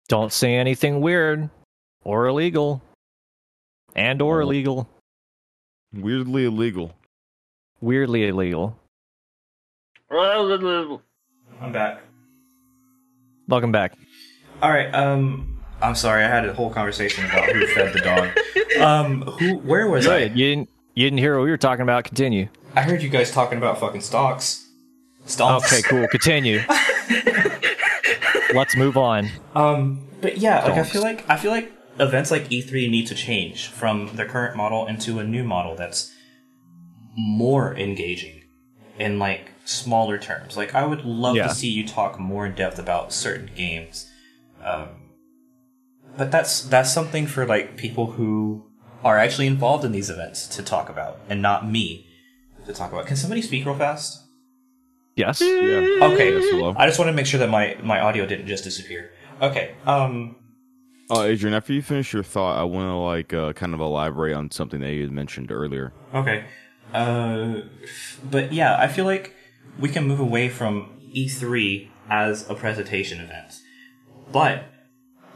Don't 0.08 0.32
say 0.32 0.54
anything 0.54 1.00
weird 1.00 1.50
or 2.04 2.26
illegal. 2.26 2.82
And 3.96 4.22
or 4.22 4.40
illegal. 4.40 4.88
Weirdly 5.92 6.44
illegal. 6.44 6.94
Weirdly 7.80 8.28
illegal. 8.28 8.76
I'm 10.10 11.72
back. 11.72 12.02
Welcome 13.48 13.72
back. 13.72 13.96
All 14.62 14.70
right. 14.70 14.94
Um, 14.94 15.60
I'm 15.80 15.94
sorry. 15.94 16.22
I 16.22 16.28
had 16.28 16.46
a 16.46 16.52
whole 16.52 16.70
conversation 16.70 17.24
about 17.24 17.50
who 17.50 17.66
fed 17.68 17.94
the 17.94 18.00
dog. 18.00 18.28
Um, 18.80 19.22
who? 19.22 19.56
Where 19.58 19.88
was 19.88 20.06
Go 20.06 20.14
I? 20.14 20.18
You 20.24 20.34
didn't 20.34 20.70
you 20.94 21.06
didn't 21.06 21.18
hear 21.18 21.36
what 21.38 21.44
we 21.44 21.50
were 21.50 21.56
talking 21.56 21.82
about. 21.82 22.04
Continue. 22.04 22.48
I 22.74 22.82
heard 22.82 23.02
you 23.02 23.08
guys 23.08 23.30
talking 23.30 23.58
about 23.58 23.80
fucking 23.80 24.02
stocks. 24.02 24.68
Stocks. 25.24 25.72
Okay, 25.72 25.82
cool. 25.82 26.06
Continue. 26.08 26.60
Let's 28.54 28.76
move 28.76 28.96
on. 28.96 29.30
Um, 29.54 30.06
but 30.20 30.38
yeah, 30.38 30.64
like 30.64 30.74
I 30.74 30.82
feel 30.84 31.02
like 31.02 31.28
I 31.30 31.36
feel 31.36 31.50
like 31.50 31.72
events 31.98 32.30
like 32.30 32.48
E3 32.48 32.90
need 32.90 33.06
to 33.06 33.14
change 33.14 33.68
from 33.68 34.10
their 34.14 34.26
current 34.26 34.56
model 34.56 34.86
into 34.86 35.18
a 35.18 35.24
new 35.24 35.44
model 35.44 35.74
that's 35.76 36.14
more 37.16 37.74
engaging 37.76 38.42
in 38.98 39.18
like 39.18 39.50
smaller 39.64 40.18
terms. 40.18 40.56
Like 40.56 40.74
I 40.74 40.84
would 40.84 41.04
love 41.04 41.36
Yeah. 41.36 41.48
to 41.48 41.54
see 41.54 41.68
you 41.68 41.86
talk 41.86 42.18
more 42.18 42.46
in 42.46 42.54
depth 42.54 42.78
about 42.78 43.12
certain 43.12 43.50
games. 43.54 44.08
Um, 44.64 44.88
but 46.16 46.30
that's 46.30 46.62
that's 46.62 46.92
something 46.92 47.26
for 47.26 47.46
like 47.46 47.76
people 47.76 48.12
who 48.12 48.66
are 49.04 49.16
actually 49.18 49.46
involved 49.46 49.84
in 49.84 49.92
these 49.92 50.10
events 50.10 50.46
to 50.48 50.62
talk 50.62 50.88
about, 50.90 51.18
and 51.28 51.40
not 51.40 51.66
me 51.68 52.06
to 52.66 52.72
talk 52.74 52.92
about. 52.92 53.06
Can 53.06 53.16
somebody 53.16 53.40
speak 53.40 53.64
real 53.64 53.74
fast? 53.76 54.22
Yes. 55.16 55.40
Yeah. 55.40 55.46
Okay, 56.02 56.34
Yes. 56.38 56.74
I 56.76 56.86
just 56.86 56.98
want 56.98 57.08
to 57.08 57.12
make 57.12 57.26
sure 57.26 57.40
that 57.40 57.48
my 57.48 57.76
my 57.82 58.00
audio 58.00 58.26
didn't 58.26 58.46
just 58.46 58.64
disappear. 58.64 59.10
Okay. 59.40 59.74
Um. 59.86 60.36
Uh, 61.10 61.22
Adrian, 61.22 61.54
after 61.54 61.72
you 61.72 61.82
finish 61.82 62.12
your 62.12 62.22
thought, 62.22 62.56
I 62.58 62.62
want 62.62 62.86
to 62.88 62.94
like 62.94 63.32
uh, 63.34 63.52
kind 63.54 63.74
of 63.74 63.80
elaborate 63.80 64.32
on 64.34 64.50
something 64.52 64.80
that 64.80 64.92
you 64.92 65.02
had 65.02 65.10
mentioned 65.10 65.50
earlier. 65.50 65.92
Okay. 66.14 66.44
Uh, 66.92 67.62
but 68.28 68.52
yeah, 68.52 68.76
I 68.78 68.88
feel 68.88 69.04
like 69.04 69.34
we 69.78 69.88
can 69.88 70.06
move 70.06 70.20
away 70.20 70.48
from 70.48 71.00
E3 71.14 71.88
as 72.08 72.48
a 72.50 72.54
presentation 72.54 73.20
event. 73.20 73.60
But 74.32 74.64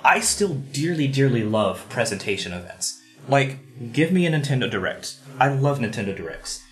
I 0.04 0.20
still 0.20 0.54
dearly, 0.54 1.06
dearly 1.08 1.42
love 1.42 1.88
presentation 1.88 2.52
events. 2.52 3.00
Like, 3.28 3.92
give 3.92 4.12
me 4.12 4.26
a 4.26 4.30
Nintendo 4.30 4.70
Direct. 4.70 5.16
I 5.40 5.48
love 5.48 5.78
Nintendo 5.78 6.14
Directs. 6.14 6.62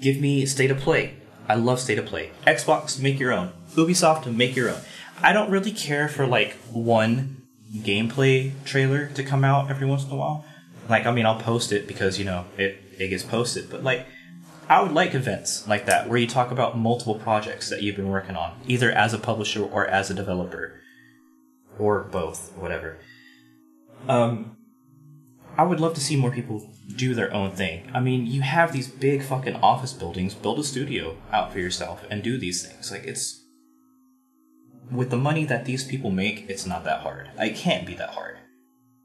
Give 0.00 0.20
me 0.20 0.44
State 0.46 0.70
of 0.70 0.78
Play. 0.78 1.14
I 1.48 1.54
love 1.54 1.80
State 1.80 1.98
of 1.98 2.06
Play. 2.06 2.32
Xbox, 2.46 3.00
make 3.00 3.18
your 3.18 3.32
own. 3.32 3.52
Ubisoft, 3.74 4.32
make 4.34 4.54
your 4.54 4.68
own. 4.68 4.80
I 5.22 5.32
don't 5.32 5.50
really 5.50 5.72
care 5.72 6.08
for 6.08 6.26
like 6.26 6.52
one 6.70 7.42
gameplay 7.74 8.52
trailer 8.64 9.06
to 9.06 9.22
come 9.22 9.44
out 9.44 9.70
every 9.70 9.86
once 9.86 10.04
in 10.04 10.10
a 10.10 10.16
while. 10.16 10.44
Like, 10.88 11.06
I 11.06 11.12
mean, 11.12 11.24
I'll 11.24 11.40
post 11.40 11.72
it 11.72 11.86
because 11.86 12.18
you 12.18 12.24
know 12.24 12.44
it 12.58 12.78
it 12.98 13.08
gets 13.08 13.22
posted. 13.22 13.70
But 13.70 13.82
like, 13.82 14.06
I 14.68 14.80
would 14.80 14.92
like 14.92 15.14
events 15.14 15.66
like 15.68 15.86
that 15.86 16.08
where 16.08 16.18
you 16.18 16.26
talk 16.26 16.50
about 16.50 16.78
multiple 16.78 17.16
projects 17.16 17.68
that 17.70 17.82
you've 17.82 17.96
been 17.96 18.08
working 18.08 18.36
on, 18.36 18.58
either 18.66 18.90
as 18.90 19.12
a 19.12 19.18
publisher 19.18 19.64
or 19.64 19.86
as 19.86 20.10
a 20.10 20.14
developer, 20.14 20.80
or 21.78 22.04
both, 22.04 22.52
whatever. 22.56 22.98
Um, 24.08 24.56
I 25.56 25.64
would 25.64 25.80
love 25.80 25.94
to 25.94 26.00
see 26.00 26.16
more 26.16 26.30
people 26.30 26.70
do 26.96 27.14
their 27.14 27.32
own 27.32 27.52
thing. 27.52 27.90
I 27.92 28.00
mean, 28.00 28.26
you 28.26 28.40
have 28.42 28.72
these 28.72 28.88
big 28.88 29.22
fucking 29.22 29.56
office 29.56 29.92
buildings. 29.92 30.34
Build 30.34 30.58
a 30.58 30.64
studio 30.64 31.16
out 31.30 31.52
for 31.52 31.58
yourself 31.58 32.04
and 32.10 32.22
do 32.22 32.38
these 32.38 32.66
things. 32.66 32.90
Like 32.90 33.04
it's 33.04 33.42
with 34.90 35.10
the 35.10 35.16
money 35.16 35.44
that 35.44 35.64
these 35.64 35.84
people 35.84 36.10
make, 36.10 36.46
it's 36.48 36.66
not 36.66 36.84
that 36.84 37.00
hard. 37.00 37.30
It 37.38 37.56
can't 37.56 37.86
be 37.86 37.94
that 37.94 38.10
hard. 38.10 38.38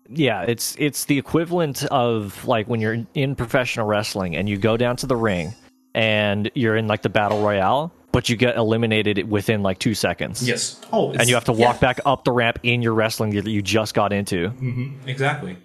Yeah, 0.09 0.43
it's 0.43 0.75
it's 0.79 1.05
the 1.05 1.17
equivalent 1.17 1.83
of 1.85 2.45
like 2.45 2.67
when 2.67 2.79
you're 2.79 3.05
in 3.13 3.35
professional 3.35 3.85
wrestling 3.85 4.35
and 4.35 4.47
you 4.47 4.57
go 4.57 4.77
down 4.77 4.95
to 4.97 5.07
the 5.07 5.15
ring 5.15 5.53
and 5.93 6.49
you're 6.55 6.75
in 6.75 6.87
like 6.87 7.01
the 7.01 7.09
battle 7.09 7.41
royale, 7.41 7.93
but 8.11 8.29
you 8.29 8.35
get 8.35 8.55
eliminated 8.55 9.29
within 9.29 9.63
like 9.63 9.79
two 9.79 9.93
seconds. 9.93 10.47
Yes. 10.47 10.79
Oh, 10.93 11.11
And 11.11 11.27
you 11.27 11.35
have 11.35 11.45
to 11.45 11.53
walk 11.53 11.79
back 11.79 11.99
up 12.05 12.23
the 12.23 12.31
ramp 12.31 12.59
in 12.63 12.81
your 12.81 12.93
wrestling 12.93 13.31
gear 13.31 13.41
that 13.41 13.49
you 13.49 13.61
just 13.61 13.93
got 13.93 14.13
into. 14.13 14.49
Mm-hmm. 14.49 15.09
Exactly. 15.09 15.57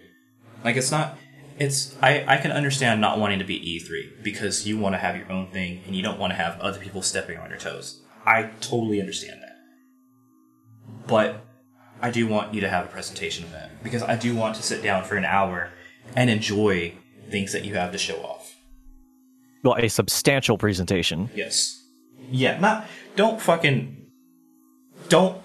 Like 0.65 0.77
it's 0.77 0.91
not. 0.91 1.19
It's 1.59 1.95
I 2.03 2.25
I 2.27 2.37
can 2.39 2.51
understand 2.51 3.01
not 3.01 3.19
wanting 3.19 3.39
to 3.39 3.45
be 3.45 3.59
E3 3.61 4.25
because 4.25 4.67
you 4.67 4.79
want 4.79 4.95
to 4.95 4.99
have 4.99 5.17
your 5.17 5.31
own 5.31 5.49
thing 5.49 5.83
and 5.87 5.95
you 5.95 6.03
don't 6.03 6.19
want 6.19 6.33
to 6.33 6.37
have 6.37 6.59
other 6.61 6.81
people 6.81 7.03
stepping 7.03 7.39
on 7.39 7.51
your 7.51 7.59
toes. 7.59 8.01
I 8.27 8.51
totally 8.61 9.01
understand 9.01 9.41
that. 9.43 9.57
But 11.07 11.45
I 12.03 12.11
do 12.11 12.27
want 12.27 12.53
you 12.53 12.61
to 12.61 12.69
have 12.69 12.85
a 12.87 12.89
presentation 12.89 13.45
event 13.45 13.73
because 13.83 14.03
I 14.03 14.17
do 14.17 14.35
want 14.35 14.57
to 14.57 14.63
sit 14.63 14.83
down 14.83 15.05
for 15.05 15.17
an 15.17 15.25
hour 15.25 15.71
and 16.17 16.29
enjoy 16.29 16.95
things 17.31 17.53
that 17.53 17.65
you 17.65 17.75
have 17.75 17.93
to 17.93 17.99
show 17.99 18.17
off. 18.23 18.57
Well, 19.63 19.77
a 19.79 19.89
substantial 19.89 20.59
presentation. 20.59 21.31
Yes. 21.35 21.81
Yeah. 22.31 22.59
Not. 22.59 22.87
Don't 23.15 23.41
fucking. 23.41 24.07
Don't 25.09 25.37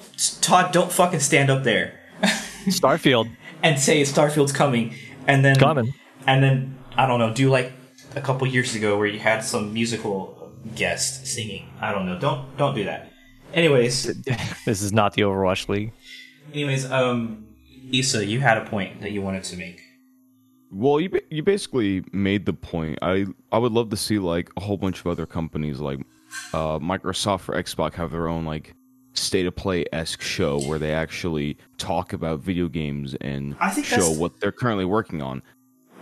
Todd. 0.41 0.71
Don't 0.73 0.91
fucking 0.91 1.19
stand 1.19 1.49
up 1.49 1.63
there 1.63 1.99
Starfield 2.67 3.29
and 3.63 3.79
say 3.79 4.01
Starfield's 4.01 4.51
coming, 4.51 4.93
and 5.27 5.43
then 5.43 5.55
coming. 5.57 5.93
and 6.25 6.43
then 6.43 6.77
I 6.95 7.05
don't 7.07 7.19
know, 7.19 7.33
do 7.33 7.49
like 7.49 7.71
a 8.15 8.21
couple 8.21 8.47
years 8.47 8.75
ago 8.75 8.97
where 8.97 9.07
you 9.07 9.19
had 9.19 9.43
some 9.43 9.73
musical 9.73 10.51
guest 10.75 11.27
singing. 11.27 11.69
I 11.81 11.91
don't 11.91 12.05
know. 12.05 12.17
Don't 12.19 12.55
don't 12.57 12.75
do 12.75 12.83
that. 12.85 13.11
Anyways, 13.53 14.03
This 14.65 14.81
is 14.81 14.91
not 14.93 15.13
the 15.13 15.21
Overwatch 15.23 15.69
League. 15.69 15.91
Anyways, 16.57 16.91
um, 16.91 17.45
Issa, 17.91 18.25
you 18.25 18.39
had 18.39 18.57
a 18.57 18.65
point 18.65 19.01
that 19.01 19.11
you 19.11 19.21
wanted 19.21 19.43
to 19.43 19.57
make. 19.57 19.81
Well, 20.71 20.99
you 20.99 21.09
you 21.29 21.43
basically 21.43 22.03
made 22.11 22.45
the 22.45 22.53
point. 22.53 22.99
I 23.01 23.25
I 23.51 23.57
would 23.57 23.71
love 23.71 23.89
to 23.91 23.97
see 23.97 24.19
like 24.19 24.49
a 24.57 24.61
whole 24.61 24.77
bunch 24.77 24.99
of 24.99 25.07
other 25.07 25.25
companies 25.25 25.79
like 25.79 25.99
uh, 26.53 26.79
Microsoft 26.79 27.47
or 27.47 27.61
Xbox 27.61 27.93
have 27.93 28.11
their 28.11 28.27
own 28.27 28.45
like 28.45 28.75
state 29.13 29.45
of 29.45 29.55
play 29.55 29.85
esque 29.93 30.21
show 30.21 30.59
where 30.67 30.77
they 30.77 30.93
actually 30.93 31.57
talk 31.77 32.13
about 32.13 32.39
video 32.39 32.67
games 32.67 33.15
and 33.21 33.55
show 33.83 34.11
what 34.11 34.39
they're 34.39 34.51
currently 34.51 34.85
working 34.85 35.21
on. 35.21 35.41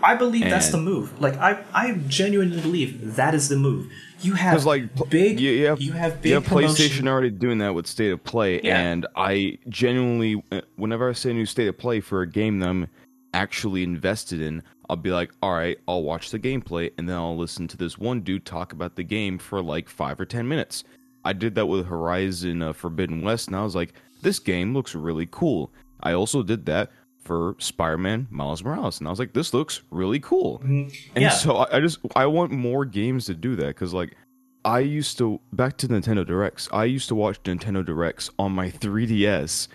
I 0.04 0.16
believe 0.16 0.44
that's 0.44 0.70
the 0.70 0.78
move. 0.78 1.20
Like 1.22 1.38
I, 1.38 1.64
I 1.74 1.94
genuinely 2.08 2.62
believe 2.62 3.16
that 3.16 3.34
is 3.34 3.50
the 3.50 3.56
move. 3.58 3.92
You 4.22 4.34
have 4.34 4.66
like 4.66 5.10
big, 5.10 5.40
you, 5.40 5.52
you 5.52 5.66
have 5.68 5.82
you 5.82 5.92
have 5.94 6.22
big 6.22 6.30
you 6.30 6.36
have 6.36 6.46
promotion- 6.46 6.86
PlayStation 6.90 7.08
already 7.08 7.30
doing 7.30 7.58
that 7.60 7.74
with 7.76 7.86
State 7.88 8.12
of 8.12 8.24
Play, 8.24 8.62
Yeah. 8.64 8.80
and 8.80 9.06
I 9.16 9.58
genuinely, 9.70 10.42
uh, 10.52 10.62
whenever 10.78 11.10
I 11.10 11.14
say 11.14 11.32
a 11.32 11.34
new 11.34 11.46
State 11.46 11.68
of 11.68 11.78
Play 11.78 12.00
for 12.00 12.22
a 12.22 12.28
game 12.28 12.60
that 12.60 12.70
I'm 12.70 12.88
actually 13.34 13.84
invested 13.84 14.42
in, 14.42 14.64
I'll 14.90 14.96
be 14.96 15.12
like, 15.12 15.32
all 15.42 15.54
right, 15.54 15.78
I'll 15.88 16.04
watch 16.04 16.32
the 16.32 16.40
gameplay, 16.40 16.92
and 16.98 17.10
then 17.10 17.16
I'll 17.18 17.38
listen 17.38 17.68
to 17.68 17.78
this 17.78 17.98
one 17.98 18.22
dude 18.22 18.46
talk 18.46 18.72
about 18.74 18.96
the 18.96 19.04
game 19.04 19.38
for 19.38 19.62
like 19.62 19.90
five 19.90 20.20
or 20.20 20.26
ten 20.26 20.48
minutes. 20.48 20.84
I 21.26 21.34
did 21.34 21.56
that 21.56 21.66
with 21.66 21.86
Horizon 21.88 22.62
uh, 22.62 22.74
Forbidden 22.74 23.22
West, 23.22 23.48
and 23.48 23.56
I 23.56 23.64
was 23.64 23.76
like, 23.76 23.94
this 24.22 24.40
game 24.40 24.74
looks 24.74 24.96
really 24.96 25.28
cool. 25.30 25.72
I 26.02 26.14
also 26.14 26.42
did 26.42 26.66
that 26.68 26.92
for 27.26 27.56
Spider-Man 27.60 28.28
Miles 28.30 28.64
Morales, 28.64 29.00
and 29.00 29.08
I 29.08 29.10
was 29.12 29.20
like, 29.20 29.34
this 29.34 29.54
looks 29.54 29.82
really 29.92 30.20
cool. 30.20 30.60
Mm-hmm. 30.60 30.90
And 31.16 31.22
Yeah. 31.24 31.30
so 31.32 31.58
I, 31.58 31.78
I 31.78 31.80
just 31.82 32.00
I 32.16 32.26
want 32.28 32.52
more 32.52 32.86
games 32.86 33.26
to 33.26 33.34
do 33.36 33.56
that 33.58 33.68
because 33.68 33.94
like 33.94 34.16
I 34.64 34.80
used 34.80 35.18
to 35.18 35.40
back 35.54 35.76
to 35.78 35.88
Nintendo 35.88 36.26
Directs. 36.26 36.70
I 36.72 36.86
used 36.86 37.08
to 37.10 37.16
watch 37.16 37.42
Nintendo 37.44 37.86
Directs 37.86 38.30
on 38.40 38.52
my 38.54 38.70
3DS 38.72 39.68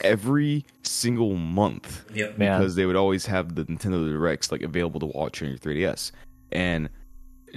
every 0.00 0.64
single 0.82 1.36
month 1.36 2.04
Yep. 2.14 2.38
Because 2.38 2.74
they 2.74 2.84
would 2.86 2.96
always 2.96 3.26
have 3.26 3.54
the 3.54 3.64
Nintendo 3.64 4.10
Directs 4.10 4.50
like 4.50 4.62
available 4.62 4.98
to 5.00 5.06
watch 5.06 5.40
on 5.42 5.48
your 5.48 5.58
3DS, 5.58 6.10
and 6.52 6.88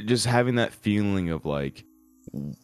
just 0.05 0.25
having 0.27 0.55
that 0.55 0.71
feeling 0.73 1.29
of 1.31 1.45
like 1.45 1.83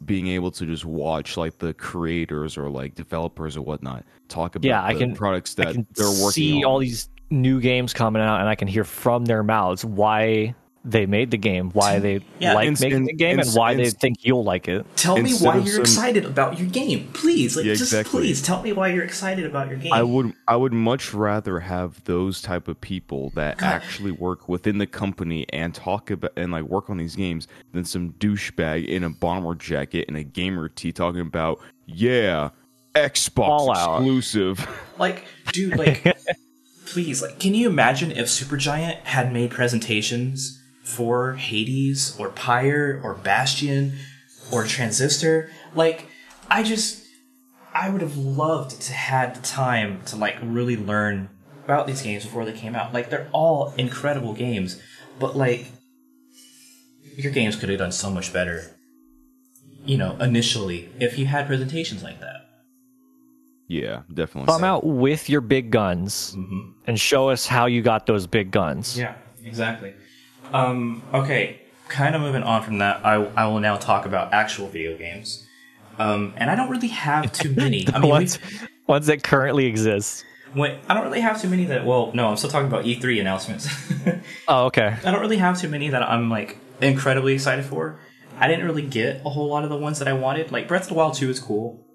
being 0.06 0.28
able 0.28 0.52
to 0.52 0.66
just 0.66 0.86
watch 0.86 1.38
like 1.38 1.58
the 1.58 1.74
creators 1.74 2.58
or 2.58 2.70
like 2.70 2.96
developers 2.96 3.56
or 3.58 3.62
whatnot 3.62 4.04
talk 4.28 4.56
about 4.56 4.68
Yeah, 4.68 4.84
I 4.84 4.94
can- 4.94 5.16
products 5.16 5.56
I 5.60 5.66
that 5.66 5.74
can 5.76 5.88
they're 5.96 6.08
working 6.08 6.32
see 6.32 6.64
on. 6.64 6.66
all 6.66 6.80
these 6.80 7.10
new 7.30 7.60
games 7.60 7.94
coming 7.94 8.22
out, 8.22 8.40
and 8.40 8.50
I 8.50 8.56
can 8.56 8.68
hear 8.68 8.84
from 8.84 9.26
their 9.26 9.44
mouths 9.44 9.84
why 9.84 10.54
they 10.86 11.06
made 11.06 11.32
the 11.32 11.38
game, 11.38 11.70
why 11.72 12.00
they 12.00 12.20
Yeah, 12.40 12.56
like 12.56 12.68
ins- 12.68 12.82
making 12.82 12.98
in- 12.98 13.04
the 13.06 13.14
game, 13.14 13.40
and 13.40 13.48
ins- 13.48 13.56
why 13.56 13.74
they 13.74 13.90
think 13.90 14.18
you'll 14.26 14.44
like 14.44 14.68
it. 14.68 14.86
Tell 14.98 15.18
me 15.18 15.34
why 15.36 15.56
you're 15.58 15.66
some- 15.76 15.82
excited 15.82 16.26
about 16.26 16.60
your 16.60 16.68
game, 16.68 17.08
please. 17.14 17.56
Like, 17.56 17.66
Yeah, 17.66 17.72
just 17.74 17.94
exactly. 17.94 18.20
please 18.20 18.42
tell 18.42 18.62
me 18.62 18.74
why 18.74 18.90
you're 18.90 19.04
excited 19.06 19.46
about 19.46 19.70
your 19.70 19.78
game. 19.78 19.94
I 19.94 20.04
would 20.04 20.34
I 20.48 20.58
would 20.58 20.74
much 20.74 21.14
rather 21.14 21.62
have 21.62 22.04
those 22.04 22.42
type 22.42 22.68
of 22.68 22.82
people 22.82 23.32
that 23.36 23.60
God. 23.60 23.68
actually 23.68 24.12
work 24.12 24.50
within 24.50 24.78
the 24.78 24.86
company 24.88 25.46
and 25.54 25.74
talk 25.74 26.12
about 26.12 26.34
and 26.36 26.52
like 26.52 26.64
work 26.66 26.90
on 26.90 26.98
these 26.98 27.16
games 27.16 27.48
than 27.72 27.86
some 27.86 28.12
douchebag 28.20 28.86
in 28.86 29.06
a 29.06 29.10
bomber 29.10 29.56
jacket 29.56 30.06
and 30.10 30.18
a 30.18 30.24
gamer 30.24 30.68
tee 30.68 30.92
talking 30.92 31.22
about 31.22 31.60
yeah 31.86 32.50
Xbox 32.94 33.34
Fallout. 33.36 34.02
exclusive. 34.02 34.68
Like, 35.00 35.26
dude, 35.52 35.76
like, 35.76 36.04
please, 36.86 37.22
like, 37.22 37.40
can 37.40 37.56
you 37.56 37.68
imagine 37.68 38.12
if 38.12 38.28
Supergiant 38.28 38.98
had 39.06 39.34
made 39.34 39.50
presentations 39.50 40.62
for 40.84 41.34
Hades 41.34 42.16
or 42.20 42.30
Pyre 42.30 43.02
or 43.04 43.16
Bastion 43.16 43.98
or 44.52 44.66
Transistor? 44.66 45.50
Like, 45.74 46.08
I 46.50 46.62
just, 46.64 47.04
I 47.74 47.90
would 47.90 48.02
have 48.02 48.18
loved 48.18 48.82
to 48.82 48.94
had 48.94 49.36
the 49.36 49.42
time 49.42 50.02
to 50.08 50.16
like 50.16 50.38
really 50.44 50.78
learn 50.78 51.30
about 51.64 51.88
these 51.88 52.02
games 52.02 52.24
before 52.24 52.46
they 52.46 52.52
came 52.52 52.76
out. 52.76 52.94
Like, 52.94 53.10
they're 53.10 53.30
all 53.32 53.74
incredible 53.78 54.34
games, 54.34 54.82
but 55.20 55.36
like, 55.36 55.68
your 57.16 57.32
games 57.32 57.56
could 57.56 57.70
have 57.70 57.80
done 57.80 57.92
so 57.92 58.10
much 58.10 58.34
better. 58.34 58.76
You 59.86 59.98
know, 59.98 60.16
initially, 60.18 60.90
if 61.00 61.18
you 61.18 61.26
had 61.26 61.48
presentations 61.48 62.04
like 62.04 62.20
that. 62.20 62.42
yeah, 63.68 64.02
definitely. 64.14 64.52
Come 64.52 64.64
out 64.64 64.86
with 64.86 65.30
your 65.30 65.42
big 65.42 65.72
guns 65.72 66.36
mm-hmm. 66.38 66.72
and 66.88 67.00
show 67.00 67.30
us 67.30 67.48
how 67.48 67.66
you 67.66 67.82
got 67.82 68.06
those 68.06 68.28
big 68.28 68.52
guns. 68.52 68.98
Yeah, 68.98 69.16
exactly. 69.44 69.94
Um, 70.52 71.02
okay, 71.14 71.62
kind 71.88 72.16
of 72.16 72.22
moving 72.22 72.44
on 72.44 72.64
from 72.64 72.80
that, 72.80 73.06
I, 73.06 73.16
I 73.36 73.48
will 73.48 73.60
now 73.60 73.78
talk 73.78 74.06
about 74.06 74.34
actual 74.34 74.68
video 74.68 74.98
games. 74.98 75.48
Um, 76.00 76.34
and 76.38 76.50
I 76.50 76.56
don't 76.56 76.70
really 76.70 76.88
have 76.90 77.32
too 77.32 77.52
many. 77.56 77.88
I 77.94 78.00
mean, 78.00 78.10
ones, 78.10 78.40
ones 78.88 79.08
that 79.08 79.24
currently 79.24 79.66
exist. 79.66 80.26
wait, 80.56 80.78
I 80.90 80.94
don't 80.94 81.04
really 81.04 81.22
have 81.22 81.42
too 81.42 81.50
many 81.50 81.66
that. 81.66 81.86
Well, 81.86 82.12
no, 82.14 82.28
I'm 82.30 82.38
still 82.38 82.50
talking 82.50 82.68
about 82.68 82.86
E3 82.86 83.20
announcements. 83.22 83.68
Oh, 84.48 84.66
okay. 84.66 84.96
I 85.06 85.12
don't 85.12 85.22
really 85.22 85.38
have 85.38 85.60
too 85.60 85.70
many 85.70 85.90
that 85.90 86.02
I'm 86.04 86.30
like 86.30 86.58
incredibly 86.82 87.34
excited 87.34 87.64
for. 87.66 88.00
I 88.40 88.48
didn't 88.48 88.66
really 88.66 88.82
get 88.86 89.22
a 89.26 89.30
whole 89.30 89.48
lot 89.48 89.64
of 89.64 89.70
the 89.70 89.78
ones 89.78 90.00
that 90.00 90.08
I 90.08 90.14
wanted. 90.14 90.52
Like 90.52 90.68
Breath 90.68 90.84
of 90.84 90.88
the 90.90 90.94
Wild 90.96 91.14
2 91.14 91.30
is 91.30 91.40
cool. 91.40 91.86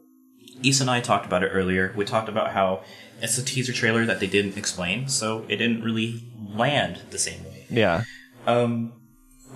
Issa 0.62 0.84
and 0.84 0.90
I 0.90 1.00
talked 1.00 1.26
about 1.26 1.42
it 1.42 1.48
earlier. 1.48 1.92
We 1.96 2.04
talked 2.06 2.28
about 2.28 2.52
how 2.52 2.82
it's 3.20 3.36
a 3.38 3.44
teaser 3.44 3.72
trailer 3.72 4.04
that 4.06 4.20
they 4.20 4.26
didn't 4.26 4.56
explain, 4.56 5.08
so 5.08 5.44
it 5.48 5.56
didn't 5.56 5.82
really 5.82 6.24
land 6.54 7.02
the 7.10 7.18
same 7.18 7.44
way. 7.44 7.66
Yeah. 7.68 8.04
Um, 8.48 8.92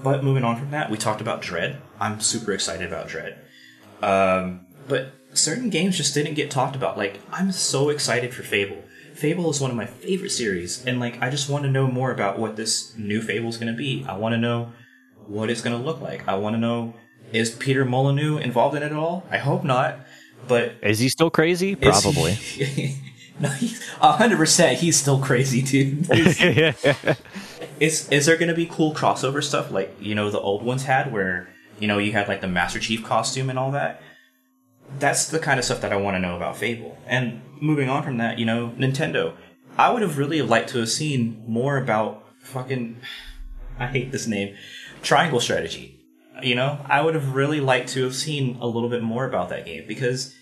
but 0.03 0.23
moving 0.23 0.45
on 0.45 0.57
from 0.57 0.71
that, 0.73 0.91
we 0.91 0.99
talked 0.99 1.21
about 1.21 1.43
Dread. 1.43 1.81
I'm 1.99 2.21
super 2.21 2.53
excited 2.53 2.87
about 2.87 3.09
Dread. 3.09 3.39
Um, 4.03 4.67
but 4.89 5.13
certain 5.33 5.71
games 5.71 5.97
just 5.97 6.13
didn't 6.15 6.35
get 6.35 6.51
talked 6.51 6.77
about. 6.77 6.99
Like, 6.99 7.21
I'm 7.33 7.53
so 7.53 7.89
excited 7.89 8.35
for 8.35 8.43
Fable. 8.43 8.83
Fable 9.15 9.51
is 9.51 9.61
one 9.61 9.71
of 9.71 9.77
my 9.77 9.87
favorite 9.87 10.31
series, 10.31 10.85
and 10.85 10.99
like, 10.99 11.21
I 11.23 11.31
just 11.31 11.49
want 11.49 11.65
to 11.65 11.71
know 11.71 11.87
more 11.87 12.11
about 12.11 12.39
what 12.39 12.57
this 12.57 12.97
new 12.97 13.23
Fable 13.23 13.49
is 13.49 13.57
going 13.57 13.73
to 13.73 13.77
be. 13.77 14.05
I 14.09 14.17
want 14.17 14.33
to 14.35 14.39
know 14.39 14.73
what 15.27 15.49
it's 15.51 15.61
going 15.61 15.79
to 15.79 15.83
look 15.83 16.01
like. 16.01 16.27
I 16.29 16.35
want 16.35 16.55
to 16.55 16.61
know 16.61 16.95
is 17.33 17.51
Peter 17.51 17.85
Molyneux 17.85 18.39
involved 18.39 18.77
in 18.77 18.83
it 18.83 18.87
at 18.87 18.93
all? 18.93 19.25
I 19.31 19.39
hope 19.39 19.65
not. 19.65 20.01
But 20.49 20.75
Is 20.83 20.99
he 20.99 21.09
still 21.09 21.31
crazy? 21.31 21.77
Probably. 21.77 22.33
he- 22.33 22.97
no, 23.41 23.49
he's 23.51 23.87
hundred 23.89 24.37
percent. 24.37 24.79
He's 24.79 24.99
still 24.99 25.19
crazy, 25.19 25.63
dude. 25.63 26.09
Is 27.83 28.09
is 28.11 28.27
there 28.27 28.37
to 28.37 28.55
be 28.55 28.67
cool 28.67 28.95
crossover 28.95 29.43
stuff 29.43 29.73
like 29.73 29.97
you 29.99 30.15
know 30.15 30.31
the 30.31 30.39
old 30.39 30.63
ones 30.63 30.85
had, 30.85 31.13
where 31.13 31.49
you 31.81 31.89
know 31.89 31.99
you 31.99 32.13
had 32.13 32.29
like 32.29 32.41
the 32.41 32.47
Master 32.47 32.79
Chief 32.79 33.03
costume 33.03 33.51
and 33.51 33.59
all 33.59 33.73
that? 33.73 34.01
That's 35.01 35.27
the 35.27 35.41
kind 35.41 35.59
of 35.59 35.65
stuff 35.65 35.81
that 35.81 35.93
I 35.93 35.97
want 35.97 36.15
to 36.15 36.21
know 36.21 36.37
about 36.37 36.57
Fable. 36.57 36.97
And 37.09 37.43
moving 37.61 37.89
on 37.89 38.05
from 38.05 38.19
that, 38.19 38.39
you 38.39 38.47
know, 38.47 38.73
Nintendo. 38.79 39.35
I 39.77 39.91
would 39.91 40.03
have 40.03 40.17
really 40.17 40.43
liked 40.43 40.69
to 40.71 40.79
have 40.79 40.91
seen 40.91 41.43
more 41.49 41.77
about 41.77 42.25
fucking. 42.43 43.01
I 43.81 43.89
hate 43.89 44.13
this 44.13 44.29
name, 44.29 44.55
Triangle 45.03 45.41
Strategy. 45.41 45.99
You 46.41 46.55
know, 46.55 46.87
I 46.89 47.01
would 47.01 47.17
have 47.17 47.35
really 47.35 47.61
liked 47.61 47.89
to 47.91 48.05
have 48.05 48.15
seen 48.15 48.59
a 48.61 48.67
little 48.69 48.91
bit 48.91 49.03
more 49.03 49.25
about 49.25 49.49
that 49.49 49.67
game 49.67 49.87
because, 49.89 50.33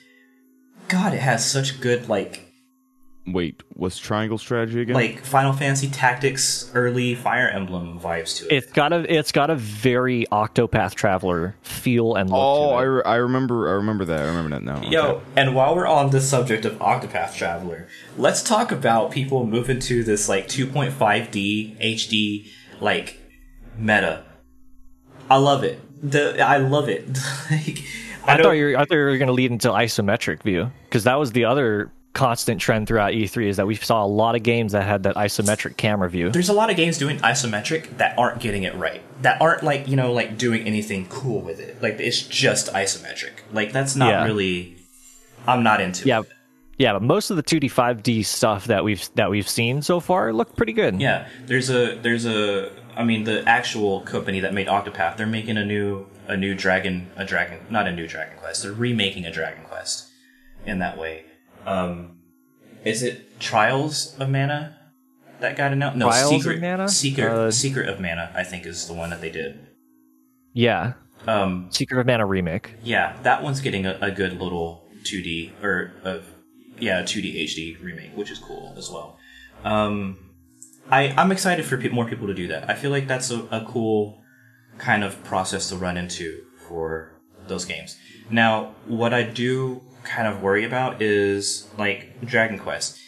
God, 0.88 1.14
it 1.14 1.20
has 1.20 1.50
such 1.50 1.80
good 1.80 2.06
like 2.06 2.49
Wait, 3.26 3.62
what's 3.74 3.98
Triangle 3.98 4.38
Strategy 4.38 4.80
again? 4.80 4.94
like 4.94 5.22
Final 5.24 5.52
Fantasy 5.52 5.88
Tactics 5.88 6.70
early 6.74 7.14
Fire 7.14 7.48
Emblem 7.48 8.00
vibes 8.00 8.38
to 8.38 8.46
it. 8.46 8.52
It's 8.64 8.72
got 8.72 8.92
a 8.92 9.14
it's 9.14 9.30
got 9.30 9.50
a 9.50 9.56
very 9.56 10.26
Octopath 10.32 10.94
Traveler 10.94 11.54
feel 11.62 12.16
and 12.16 12.30
look 12.30 12.38
oh, 12.40 12.70
to 12.70 12.74
I, 12.76 12.82
re- 12.82 13.02
I 13.04 13.14
remember 13.16 13.68
I 13.68 13.72
remember 13.72 14.04
that. 14.06 14.20
I 14.20 14.24
remember 14.24 14.50
that 14.50 14.62
now. 14.62 14.82
Yo, 14.88 15.02
Okay. 15.06 15.24
and 15.36 15.54
while 15.54 15.76
we're 15.76 15.86
on 15.86 16.10
the 16.10 16.20
subject 16.20 16.64
of 16.64 16.72
Octopath 16.78 17.34
Traveler, 17.34 17.86
let's 18.16 18.42
talk 18.42 18.72
about 18.72 19.10
people 19.10 19.46
moving 19.46 19.78
to 19.80 20.02
this 20.02 20.28
like 20.28 20.48
2.5D 20.48 21.78
HD 21.80 22.48
like 22.80 23.18
meta. 23.76 24.24
I 25.28 25.36
love 25.36 25.62
it. 25.62 25.78
The 26.02 26.40
I 26.40 26.56
love 26.56 26.88
it. 26.88 27.06
like, 27.50 27.78
I, 28.26 28.36
know- 28.38 28.44
thought 28.44 28.50
you 28.52 28.64
were, 28.64 28.76
I 28.76 28.84
thought 28.86 28.94
you 28.94 29.00
were 29.04 29.18
going 29.18 29.28
to 29.28 29.32
lead 29.34 29.50
into 29.50 29.68
isometric 29.68 30.42
view 30.42 30.72
because 30.84 31.04
that 31.04 31.18
was 31.18 31.32
the 31.32 31.44
other 31.44 31.92
constant 32.12 32.60
trend 32.60 32.88
throughout 32.88 33.12
E3 33.12 33.46
is 33.46 33.56
that 33.56 33.66
we 33.66 33.74
saw 33.76 34.04
a 34.04 34.06
lot 34.06 34.34
of 34.34 34.42
games 34.42 34.72
that 34.72 34.82
had 34.82 35.04
that 35.04 35.14
isometric 35.14 35.76
camera 35.76 36.10
view. 36.10 36.30
there's 36.30 36.48
a 36.48 36.52
lot 36.52 36.68
of 36.70 36.76
games 36.76 36.98
doing 36.98 37.18
isometric 37.18 37.96
that 37.98 38.18
aren't 38.18 38.40
getting 38.40 38.64
it 38.64 38.74
right. 38.74 39.00
That 39.22 39.40
aren't 39.40 39.62
like, 39.62 39.86
you 39.86 39.94
know, 39.96 40.12
like 40.12 40.36
doing 40.36 40.66
anything 40.66 41.06
cool 41.08 41.40
with 41.40 41.60
it. 41.60 41.80
Like 41.80 42.00
it's 42.00 42.22
just 42.22 42.72
isometric. 42.72 43.32
Like 43.52 43.72
that's 43.72 43.94
not 43.94 44.08
Yeah. 44.10 44.24
really 44.24 44.76
I'm 45.46 45.62
not 45.62 45.80
into 45.80 46.06
Yeah, 46.08 46.20
it. 46.20 46.26
yeah, 46.78 46.92
but 46.94 47.02
most 47.02 47.30
of 47.30 47.36
the 47.36 47.42
2D 47.44 47.70
5D 47.70 48.24
stuff 48.24 48.66
that 48.66 48.82
we've 48.84 49.08
that 49.14 49.30
we've 49.30 49.48
seen 49.48 49.80
so 49.80 50.00
far 50.00 50.32
look 50.32 50.56
pretty 50.56 50.72
good. 50.72 51.00
Yeah, 51.00 51.28
there's 51.46 51.70
a 51.70 51.94
there's 51.96 52.26
a 52.26 52.70
I 52.96 53.04
mean 53.04 53.22
the 53.24 53.48
actual 53.48 54.00
company 54.00 54.40
that 54.40 54.52
made 54.52 54.66
Octopath, 54.66 55.16
they're 55.16 55.26
making 55.28 55.56
a 55.56 55.64
new 55.64 56.06
a 56.26 56.36
new 56.36 56.54
Dragon 56.56 57.08
a 57.16 57.24
Dragon 57.24 57.60
not 57.70 57.86
a 57.86 57.92
new 57.92 58.08
Dragon 58.08 58.36
Quest. 58.38 58.64
They're 58.64 58.72
remaking 58.72 59.24
a 59.26 59.32
Dragon 59.32 59.62
Quest 59.64 60.08
in 60.66 60.80
that 60.80 60.98
way. 60.98 61.24
Um 61.66 62.18
is 62.84 63.02
it 63.02 63.38
Trials 63.40 64.16
of 64.18 64.28
Mana 64.30 64.76
that 65.40 65.56
got 65.56 65.72
announced? 65.72 65.96
No, 65.98 66.06
Trials 66.08 66.32
of 66.32 66.40
Secret 66.42 66.60
Mana? 66.60 66.88
Secret 66.88 67.30
Uh, 67.30 67.50
Secret 67.50 67.88
of 67.88 68.00
Mana 68.00 68.30
I 68.34 68.42
think 68.44 68.66
is 68.66 68.86
the 68.86 68.94
one 68.94 69.10
that 69.10 69.20
they 69.20 69.30
did. 69.30 69.66
yeah. 70.52 70.94
Um 71.26 71.68
Secret 71.70 72.00
of 72.00 72.06
Mana 72.06 72.24
remake. 72.26 72.74
yeah, 72.82 73.16
that 73.22 73.42
one's 73.42 73.60
getting 73.60 73.84
a, 73.86 73.98
a 74.00 74.10
good 74.10 74.40
little 74.40 74.86
2D 75.04 75.62
or 75.62 75.92
of 76.04 76.24
yeah, 76.78 77.02
2D 77.02 77.44
HD 77.44 77.82
remake, 77.82 78.16
which 78.16 78.30
is 78.30 78.38
cool 78.38 78.74
as 78.78 78.90
well. 78.90 79.18
Um, 79.64 80.30
I 80.90 81.08
I'm 81.18 81.30
excited 81.30 81.66
for 81.66 81.76
pe- 81.76 81.90
more 81.90 82.06
people 82.06 82.26
to 82.26 82.32
do 82.34 82.48
that. 82.48 82.70
I 82.70 82.74
feel 82.74 82.90
like 82.90 83.06
that's 83.06 83.30
a, 83.30 83.40
a 83.50 83.66
cool 83.68 84.22
kind 84.78 85.04
of 85.04 85.22
process 85.24 85.68
to 85.68 85.76
run 85.76 85.98
into 85.98 86.42
for 86.66 87.12
those 87.48 87.66
games. 87.66 87.98
Now, 88.30 88.74
what 88.86 89.12
I 89.12 89.24
do 89.24 89.82
kind 90.10 90.28
of 90.28 90.42
worry 90.42 90.64
about 90.64 91.00
is 91.00 91.68
like 91.78 92.20
Dragon 92.24 92.58
Quest. 92.58 92.98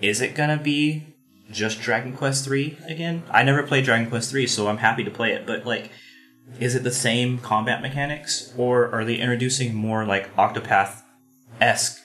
Is 0.00 0.20
it 0.20 0.34
gonna 0.34 0.58
be 0.58 1.06
just 1.50 1.80
Dragon 1.80 2.14
Quest 2.16 2.44
3 2.44 2.78
again? 2.86 3.22
I 3.30 3.42
never 3.42 3.62
played 3.62 3.84
Dragon 3.84 4.08
Quest 4.08 4.30
3, 4.30 4.46
so 4.46 4.68
I'm 4.68 4.78
happy 4.78 5.04
to 5.04 5.10
play 5.10 5.32
it, 5.32 5.46
but 5.46 5.66
like 5.66 5.90
is 6.60 6.74
it 6.74 6.82
the 6.82 6.90
same 6.90 7.38
combat 7.38 7.80
mechanics 7.82 8.52
or 8.56 8.90
are 8.92 9.04
they 9.04 9.16
introducing 9.16 9.74
more 9.74 10.04
like 10.04 10.34
octopath 10.36 11.02
esque 11.60 12.02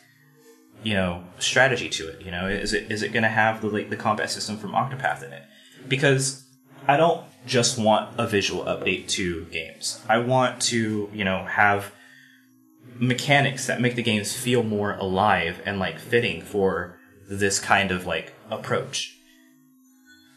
you 0.84 0.94
know 0.94 1.24
strategy 1.40 1.90
to 1.90 2.07
it 2.07 2.22
you 2.22 2.32
know 2.32 2.48
is 2.48 2.74
it 2.74 2.90
is 2.91 3.03
it 3.03 3.11
to 3.11 3.22
have 3.28 3.61
the 3.61 3.68
like 3.68 3.90
the 3.90 3.98
combat 3.98 4.30
system 4.30 4.57
from 4.57 4.72
octopath 4.72 5.22
in 5.24 5.34
it 5.34 5.44
because 5.88 6.45
i 6.88 6.95
don't 6.95 7.26
just 7.45 7.78
want 7.78 8.10
a 8.18 8.26
visual 8.26 8.64
update 8.64 9.07
to 9.07 9.45
games 9.45 10.02
i 10.07 10.18
want 10.18 10.61
to 10.61 11.10
you 11.14 11.26
know 11.26 11.44
have 11.45 11.91
mechanics 13.00 13.68
that 13.68 13.80
make 13.82 13.96
the 13.96 14.04
games 14.04 14.36
feel 14.36 14.62
more 14.64 14.94
alive 14.94 15.62
and 15.66 15.80
like 15.80 15.98
fitting 16.00 16.42
for 16.42 16.98
this 17.30 17.60
kind 17.60 17.92
of 17.92 18.06
like 18.06 18.34
approach 18.52 19.16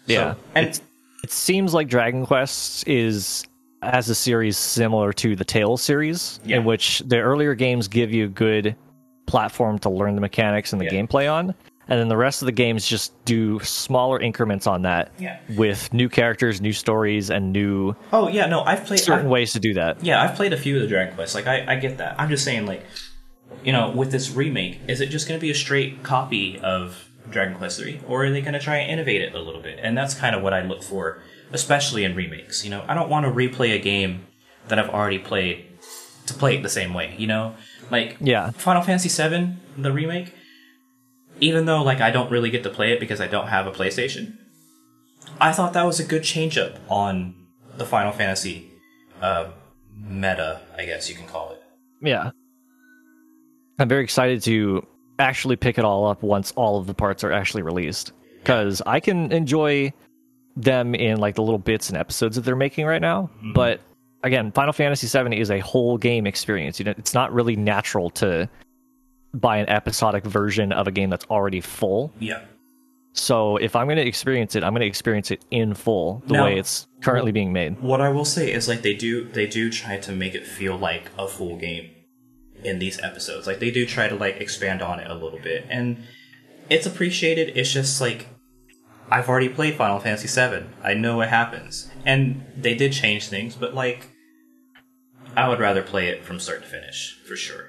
So- 0.06 0.12
Yeah. 0.12 0.34
and 0.54 0.80
It 1.24 1.30
seems 1.30 1.72
like 1.74 1.88
Dragon 1.88 2.26
Quest 2.26 2.86
is 2.88 3.44
as 3.82 4.08
a 4.08 4.14
series 4.14 4.56
similar 4.56 5.12
to 5.12 5.34
the 5.36 5.44
Tales 5.44 5.82
series, 5.82 6.40
Yeah. 6.44 6.56
in 6.58 6.64
which 6.64 7.00
the 7.06 7.18
earlier 7.18 7.54
games 7.54 7.86
give 7.88 8.12
you 8.12 8.24
a 8.26 8.28
good 8.28 8.74
platform 9.26 9.78
to 9.80 9.90
learn 9.90 10.14
the 10.16 10.20
mechanics 10.20 10.72
and 10.72 10.80
the 10.80 10.86
Yeah. 10.86 10.92
gameplay 10.92 11.32
on, 11.32 11.54
and 11.92 12.00
then 12.00 12.08
the 12.08 12.16
rest 12.16 12.40
of 12.40 12.46
the 12.46 12.52
games 12.52 12.86
just 12.88 13.12
do 13.26 13.60
smaller 13.60 14.18
increments 14.18 14.66
on 14.66 14.80
that 14.82 15.12
Yeah. 15.18 15.38
with 15.56 15.92
new 15.92 16.08
characters, 16.08 16.58
new 16.62 16.72
stories, 16.72 17.28
and 17.28 17.52
new 17.52 17.94
oh 18.14 18.28
yeah 18.28 18.46
no 18.46 18.62
i've 18.62 18.84
played 18.86 19.00
certain 19.00 19.26
I've- 19.26 19.28
ways 19.28 19.52
to 19.52 19.60
do 19.60 19.74
that. 19.74 20.02
Yeah, 20.02 20.22
I've 20.22 20.34
played 20.34 20.54
a 20.54 20.56
few 20.56 20.76
of 20.76 20.82
the 20.82 20.88
Dragon 20.88 21.14
Quests. 21.14 21.34
Like, 21.34 21.46
I, 21.46 21.64
I 21.68 21.76
get 21.76 21.98
that. 21.98 22.16
I'm 22.18 22.30
just 22.30 22.44
saying, 22.44 22.64
like, 22.64 22.82
you 23.62 23.72
know, 23.72 23.90
with 23.90 24.10
this 24.10 24.30
remake, 24.30 24.80
is 24.88 25.02
it 25.02 25.06
just 25.10 25.28
going 25.28 25.38
to 25.38 25.42
be 25.42 25.50
a 25.50 25.54
straight 25.54 26.02
copy 26.02 26.58
of 26.60 27.08
Dragon 27.30 27.54
Quest 27.58 27.78
three, 27.78 28.00
or 28.08 28.24
are 28.24 28.30
they 28.30 28.40
going 28.40 28.54
to 28.54 28.58
try 28.58 28.78
and 28.78 28.90
innovate 28.90 29.20
it 29.20 29.34
a 29.34 29.38
little 29.38 29.60
bit? 29.60 29.78
And 29.82 29.96
that's 29.98 30.14
kind 30.14 30.34
of 30.34 30.42
what 30.42 30.54
I 30.54 30.62
look 30.62 30.82
for, 30.82 31.20
especially 31.52 32.04
in 32.04 32.14
remakes. 32.16 32.64
You 32.64 32.70
know, 32.70 32.82
I 32.88 32.94
don't 32.94 33.10
want 33.10 33.26
to 33.26 33.30
replay 33.30 33.74
a 33.74 33.78
game 33.78 34.26
that 34.68 34.78
I've 34.78 34.88
already 34.90 35.18
played 35.18 35.66
to 36.26 36.34
play 36.34 36.56
it 36.56 36.62
the 36.62 36.68
same 36.70 36.94
way. 36.94 37.14
You 37.18 37.26
know, 37.26 37.54
like 37.90 38.16
Yeah. 38.20 38.50
Final 38.52 38.80
Fantasy 38.82 39.08
VII, 39.10 39.50
the 39.76 39.92
remake. 39.92 40.34
Even 41.42 41.64
though 41.66 41.82
like 41.82 42.00
I 42.00 42.12
don't 42.12 42.30
really 42.30 42.50
get 42.50 42.62
to 42.62 42.70
play 42.70 42.92
it 42.92 43.00
because 43.00 43.20
I 43.20 43.26
don't 43.26 43.48
have 43.48 43.66
a 43.66 43.72
PlayStation, 43.72 44.36
I 45.40 45.52
thought 45.52 45.72
that 45.72 45.84
was 45.84 45.98
a 45.98 46.04
good 46.04 46.22
change 46.22 46.56
up 46.56 46.78
on 46.88 47.34
the 47.76 47.84
Final 47.84 48.12
Fantasy 48.12 48.70
uh, 49.20 49.48
meta, 49.96 50.60
I 50.78 50.84
guess 50.84 51.08
you 51.08 51.16
can 51.16 51.26
call 51.26 51.50
it. 51.50 51.62
Yeah. 52.00 52.30
I'm 53.78 53.88
very 53.88 54.04
excited 54.04 54.42
to 54.44 54.86
actually 55.18 55.56
pick 55.56 55.78
it 55.78 55.84
all 55.84 56.06
up 56.06 56.22
once 56.22 56.52
all 56.52 56.78
of 56.78 56.86
the 56.86 56.94
parts 56.94 57.24
are 57.24 57.32
actually 57.32 57.62
released. 57.62 58.12
Because 58.38 58.82
I 58.86 59.00
can 59.00 59.32
enjoy 59.32 59.92
them 60.56 60.94
in 60.94 61.18
like 61.18 61.34
the 61.34 61.42
little 61.42 61.58
bits 61.58 61.88
and 61.88 61.98
episodes 61.98 62.36
that 62.36 62.42
they're 62.42 62.54
making 62.54 62.86
right 62.86 63.00
now. 63.00 63.30
But 63.54 63.80
again, 64.22 64.52
Final 64.52 64.72
Fantasy 64.72 65.06
VII 65.06 65.38
is 65.38 65.50
a 65.50 65.58
whole 65.58 65.98
game 65.98 66.26
experience. 66.26 66.78
You 66.78 66.84
know, 66.84 66.94
it's 66.96 67.14
not 67.14 67.32
really 67.32 67.56
natural 67.56 68.10
to 68.10 68.48
buy 69.34 69.58
an 69.58 69.68
episodic 69.68 70.24
version 70.24 70.72
of 70.72 70.86
a 70.86 70.90
game 70.90 71.10
that's 71.10 71.24
already 71.26 71.60
full. 71.60 72.12
Yeah. 72.18 72.42
So 73.14 73.56
if 73.58 73.76
I'm 73.76 73.86
going 73.86 73.98
to 73.98 74.06
experience 74.06 74.56
it, 74.56 74.64
I'm 74.64 74.72
going 74.72 74.80
to 74.80 74.86
experience 74.86 75.30
it 75.30 75.44
in 75.50 75.74
full, 75.74 76.22
the 76.26 76.34
Now- 76.34 76.44
way 76.46 76.58
it's 76.58 76.86
currently 77.02 77.32
being 77.32 77.52
made. 77.52 77.80
What 77.80 78.00
I 78.00 78.08
will 78.08 78.24
say 78.24 78.50
is 78.52 78.68
like 78.68 78.82
they 78.82 78.94
do 78.94 79.24
they 79.28 79.46
do 79.46 79.70
try 79.70 79.98
to 79.98 80.12
make 80.12 80.34
it 80.34 80.46
feel 80.46 80.76
like 80.76 81.10
a 81.18 81.28
full 81.28 81.56
game 81.58 81.90
in 82.64 82.78
these 82.78 82.98
episodes. 83.02 83.46
Like 83.46 83.58
they 83.58 83.70
do 83.70 83.84
try 83.84 84.08
to 84.08 84.14
like 84.14 84.40
expand 84.40 84.80
on 84.82 84.98
it 85.00 85.10
a 85.10 85.14
little 85.14 85.38
bit. 85.40 85.66
And 85.68 86.04
it's 86.70 86.86
appreciated. 86.86 87.52
It's 87.56 87.70
just 87.72 88.00
like 88.00 88.28
I've 89.10 89.28
already 89.28 89.50
played 89.50 89.74
Final 89.74 89.98
Fantasy 89.98 90.28
VII. 90.28 90.66
I 90.82 90.94
know 90.94 91.18
what 91.18 91.28
happens. 91.28 91.90
And 92.06 92.44
they 92.56 92.74
did 92.74 92.92
change 92.94 93.28
things, 93.28 93.56
but 93.56 93.74
like 93.74 94.08
I 95.36 95.48
would 95.50 95.60
rather 95.60 95.82
play 95.82 96.08
it 96.08 96.24
from 96.24 96.38
start 96.40 96.62
to 96.62 96.68
finish, 96.68 97.18
for 97.26 97.36
sure. 97.36 97.66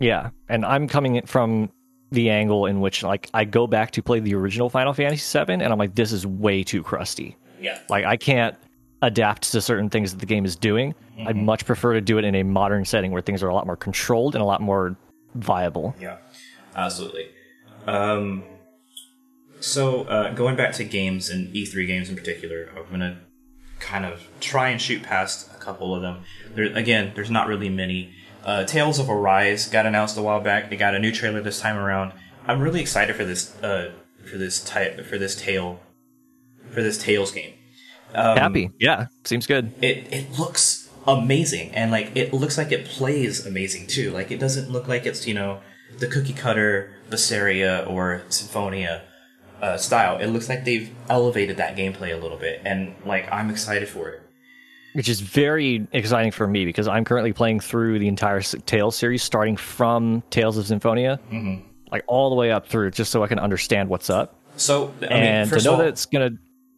Yeah, 0.00 0.30
and 0.48 0.64
I'm 0.64 0.88
coming 0.88 1.16
in 1.16 1.26
from 1.26 1.70
the 2.10 2.30
angle 2.30 2.66
in 2.66 2.80
which 2.80 3.04
like 3.04 3.30
I 3.32 3.44
go 3.44 3.66
back 3.68 3.92
to 3.92 4.02
play 4.02 4.18
the 4.18 4.34
original 4.34 4.68
Final 4.68 4.92
Fantasy 4.92 5.38
VII, 5.38 5.52
and 5.52 5.64
I'm 5.64 5.78
like, 5.78 5.94
this 5.94 6.10
is 6.10 6.26
way 6.26 6.64
too 6.64 6.82
crusty. 6.82 7.36
Yeah. 7.60 7.78
Like 7.88 8.04
I 8.04 8.16
can't 8.16 8.56
adapt 9.02 9.52
to 9.52 9.60
certain 9.60 9.88
things 9.88 10.12
that 10.12 10.18
the 10.18 10.26
game 10.26 10.44
is 10.44 10.56
doing. 10.56 10.94
I'd 11.26 11.36
much 11.36 11.66
prefer 11.66 11.94
to 11.94 12.00
do 12.00 12.18
it 12.18 12.24
in 12.24 12.34
a 12.34 12.42
modern 12.42 12.84
setting 12.84 13.12
where 13.12 13.22
things 13.22 13.42
are 13.42 13.48
a 13.48 13.54
lot 13.54 13.66
more 13.66 13.76
controlled 13.76 14.34
and 14.34 14.42
a 14.42 14.46
lot 14.46 14.62
more 14.62 14.96
viable. 15.34 15.94
Yeah, 16.00 16.16
absolutely. 16.74 17.28
Um, 17.86 18.42
so 19.60 20.04
uh, 20.04 20.32
going 20.32 20.56
back 20.56 20.72
to 20.74 20.84
games 20.84 21.28
and 21.28 21.54
E3 21.54 21.86
games 21.86 22.08
in 22.08 22.16
particular, 22.16 22.70
I'm 22.74 22.90
gonna 22.90 23.20
kind 23.80 24.06
of 24.06 24.26
try 24.40 24.70
and 24.70 24.80
shoot 24.80 25.02
past 25.02 25.50
a 25.54 25.58
couple 25.58 25.94
of 25.94 26.02
them. 26.02 26.22
There 26.54 26.64
again, 26.74 27.12
there's 27.14 27.30
not 27.30 27.48
really 27.48 27.68
many. 27.68 28.14
Uh, 28.44 28.64
Tales 28.64 28.98
of 28.98 29.10
Arise 29.10 29.68
got 29.68 29.86
announced 29.86 30.16
a 30.16 30.22
while 30.22 30.40
back. 30.40 30.70
They 30.70 30.76
got 30.76 30.94
a 30.94 30.98
new 30.98 31.12
trailer 31.12 31.42
this 31.42 31.60
time 31.60 31.76
around. 31.76 32.12
I'm 32.46 32.60
really 32.60 32.80
excited 32.80 33.16
for 33.16 33.24
this 33.24 33.54
uh, 33.62 33.92
for 34.30 34.38
this 34.38 34.62
type 34.64 35.04
for 35.06 35.18
this 35.18 35.36
tale 35.36 35.80
for 36.70 36.82
this 36.82 36.98
Tales 36.98 37.32
game. 37.32 37.54
Um, 38.14 38.36
Happy, 38.38 38.70
yeah, 38.80 39.06
seems 39.24 39.46
good. 39.46 39.72
it 39.82 40.12
it 40.12 40.38
looks 40.38 40.88
amazing 41.06 41.70
and 41.74 41.90
like 41.90 42.12
it 42.14 42.32
looks 42.32 42.58
like 42.58 42.70
it 42.70 42.84
plays 42.84 43.46
amazing 43.46 43.86
too 43.86 44.10
like 44.10 44.30
it 44.30 44.38
doesn't 44.38 44.70
look 44.70 44.86
like 44.86 45.06
it's 45.06 45.26
you 45.26 45.32
know 45.32 45.58
the 45.98 46.06
cookie 46.06 46.34
cutter 46.34 46.94
Vesperia 47.08 47.88
or 47.88 48.22
Symphonia 48.28 49.02
uh, 49.62 49.78
style 49.78 50.18
it 50.18 50.26
looks 50.26 50.48
like 50.48 50.64
they've 50.66 50.90
elevated 51.08 51.56
that 51.56 51.74
gameplay 51.74 52.12
a 52.12 52.18
little 52.18 52.36
bit 52.36 52.60
and 52.66 52.94
like 53.06 53.26
I'm 53.32 53.48
excited 53.48 53.88
for 53.88 54.10
it 54.10 54.22
Which 54.94 55.08
is 55.08 55.20
very 55.20 55.86
exciting 55.92 56.32
for 56.32 56.46
me 56.46 56.64
because 56.64 56.88
I'm 56.88 57.04
currently 57.04 57.32
playing 57.32 57.60
through 57.60 57.98
the 58.00 58.08
entire 58.08 58.40
Tales 58.40 58.96
series, 58.96 59.22
starting 59.22 59.56
from 59.56 60.22
Tales 60.30 60.58
of 60.58 60.66
Symphonia, 60.66 61.20
like 61.92 62.02
all 62.08 62.28
the 62.30 62.36
way 62.36 62.50
up 62.50 62.66
through, 62.66 62.90
just 62.90 63.12
so 63.12 63.22
I 63.22 63.28
can 63.28 63.38
understand 63.38 63.88
what's 63.88 64.10
up. 64.10 64.34
so 64.56 64.92
I 64.98 65.00
mean, 65.02 65.12
and 65.12 65.50
to 65.52 65.62
know 65.62 65.72
all, 65.72 65.78
that 65.78 65.88
it's 65.88 66.06
gonna 66.06 66.30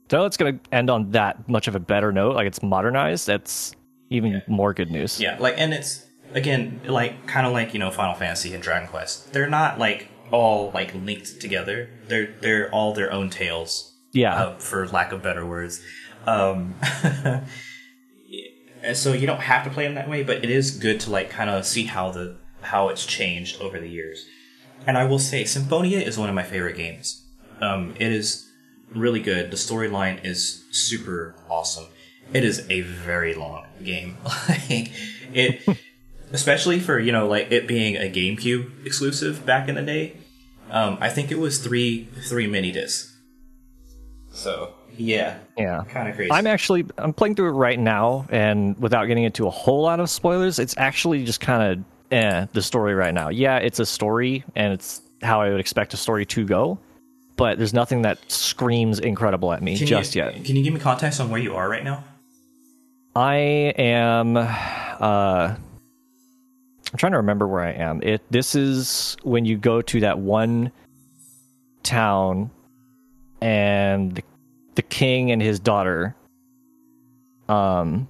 to 0.08 0.16
know 0.16 0.26
it's 0.26 0.36
gonna 0.36 0.58
end 0.72 0.90
on 0.90 1.10
that 1.12 1.48
much 1.48 1.68
of 1.68 1.74
a 1.74 1.80
better 1.80 2.12
note, 2.12 2.34
like 2.34 2.46
it's 2.46 2.62
modernized, 2.62 3.26
that's 3.26 3.74
even 4.10 4.42
more 4.46 4.74
good 4.74 4.90
news. 4.90 5.18
yeah 5.18 5.38
like 5.40 5.54
and 5.56 5.72
it's 5.72 6.04
again 6.34 6.80
like 6.86 7.26
kind 7.26 7.46
of 7.46 7.52
like 7.54 7.72
you 7.72 7.78
know 7.80 7.90
Final 7.90 8.14
Fantasy 8.14 8.52
and 8.52 8.62
Dragon 8.62 8.88
Quest 8.88 9.32
they're 9.32 9.48
not 9.48 9.78
like 9.78 10.08
all 10.30 10.70
like 10.74 10.94
linked 10.94 11.40
together 11.40 11.88
they're 12.08 12.34
they're 12.42 12.70
all 12.70 12.92
their 12.92 13.10
own 13.10 13.30
tales 13.30 13.94
Yeah. 14.12 14.34
uh, 14.34 14.58
for 14.58 14.86
lack 14.88 15.12
of 15.12 15.22
better 15.22 15.46
words. 15.46 15.82
Um, 16.26 16.74
and 18.82 18.96
so 18.96 19.12
you 19.12 19.26
don't 19.26 19.40
have 19.40 19.64
to 19.64 19.70
play 19.70 19.84
them 19.84 19.94
that 19.94 20.08
way, 20.08 20.22
but 20.22 20.38
it 20.38 20.50
is 20.50 20.70
good 20.72 21.00
to 21.00 21.10
like 21.10 21.30
kind 21.30 21.50
of 21.50 21.64
see 21.66 21.84
how 21.84 22.10
the 22.10 22.36
how 22.62 22.88
it's 22.88 23.04
changed 23.04 23.60
over 23.60 23.78
the 23.78 23.88
years. 23.88 24.26
And 24.86 24.98
I 24.98 25.04
will 25.04 25.18
say, 25.18 25.44
Symphonia 25.44 26.00
is 26.00 26.18
one 26.18 26.28
of 26.28 26.34
my 26.34 26.42
favorite 26.42 26.76
games. 26.76 27.24
Um, 27.60 27.94
it 27.98 28.10
is 28.10 28.48
really 28.94 29.20
good. 29.20 29.50
The 29.50 29.56
storyline 29.56 30.24
is 30.24 30.64
super 30.70 31.34
awesome. 31.48 31.86
It 32.32 32.44
is 32.44 32.66
a 32.70 32.80
very 32.80 33.34
long 33.34 33.66
game. 33.84 34.16
like 34.48 34.90
it, 35.32 35.78
especially 36.32 36.80
for 36.80 36.98
you 36.98 37.12
know 37.12 37.28
like 37.28 37.52
it 37.52 37.68
being 37.68 37.96
a 37.96 38.10
GameCube 38.10 38.86
exclusive 38.86 39.46
back 39.46 39.68
in 39.68 39.74
the 39.76 39.82
day. 39.82 40.16
Um, 40.70 40.96
I 41.00 41.10
think 41.10 41.30
it 41.30 41.38
was 41.38 41.58
three 41.58 42.08
three 42.28 42.46
mini 42.46 42.72
discs. 42.72 43.16
So 44.32 44.74
yeah, 44.96 45.38
yeah. 45.56 45.82
kind 45.88 46.08
of 46.08 46.16
crazy. 46.16 46.32
I'm 46.32 46.46
actually 46.46 46.86
I'm 46.98 47.12
playing 47.12 47.34
through 47.34 47.50
it 47.50 47.52
right 47.52 47.78
now, 47.78 48.26
and 48.30 48.78
without 48.78 49.06
getting 49.06 49.24
into 49.24 49.46
a 49.46 49.50
whole 49.50 49.82
lot 49.82 50.00
of 50.00 50.10
spoilers, 50.10 50.58
it's 50.58 50.76
actually 50.78 51.24
just 51.24 51.40
kind 51.40 51.62
of 51.72 51.84
eh, 52.12 52.46
the 52.52 52.62
story 52.62 52.94
right 52.94 53.14
now. 53.14 53.28
Yeah, 53.28 53.58
it's 53.58 53.78
a 53.78 53.86
story, 53.86 54.44
and 54.54 54.72
it's 54.72 55.02
how 55.22 55.40
I 55.40 55.50
would 55.50 55.60
expect 55.60 55.94
a 55.94 55.96
story 55.96 56.26
to 56.26 56.44
go, 56.44 56.78
but 57.36 57.58
there's 57.58 57.74
nothing 57.74 58.02
that 58.02 58.18
screams 58.30 58.98
incredible 58.98 59.52
at 59.52 59.62
me 59.62 59.78
Can 59.78 59.86
just 59.86 60.14
you, 60.14 60.22
yet. 60.22 60.44
Can 60.44 60.56
you 60.56 60.62
give 60.62 60.74
me 60.74 60.80
context 60.80 61.20
on 61.20 61.30
where 61.30 61.40
you 61.40 61.54
are 61.54 61.68
right 61.68 61.84
now? 61.84 62.04
I 63.14 63.34
am. 63.76 64.36
Uh, 64.36 65.54
I'm 66.92 66.98
trying 66.98 67.12
to 67.12 67.18
remember 67.18 67.46
where 67.46 67.62
I 67.62 67.72
am. 67.72 68.02
It. 68.02 68.22
This 68.30 68.54
is 68.54 69.16
when 69.22 69.44
you 69.44 69.56
go 69.56 69.82
to 69.82 70.00
that 70.00 70.18
one 70.18 70.72
town, 71.82 72.50
and 73.40 74.14
the, 74.14 74.22
the 74.74 74.82
king 74.82 75.30
and 75.30 75.40
his 75.42 75.58
daughter. 75.60 76.14
Um, 77.48 78.08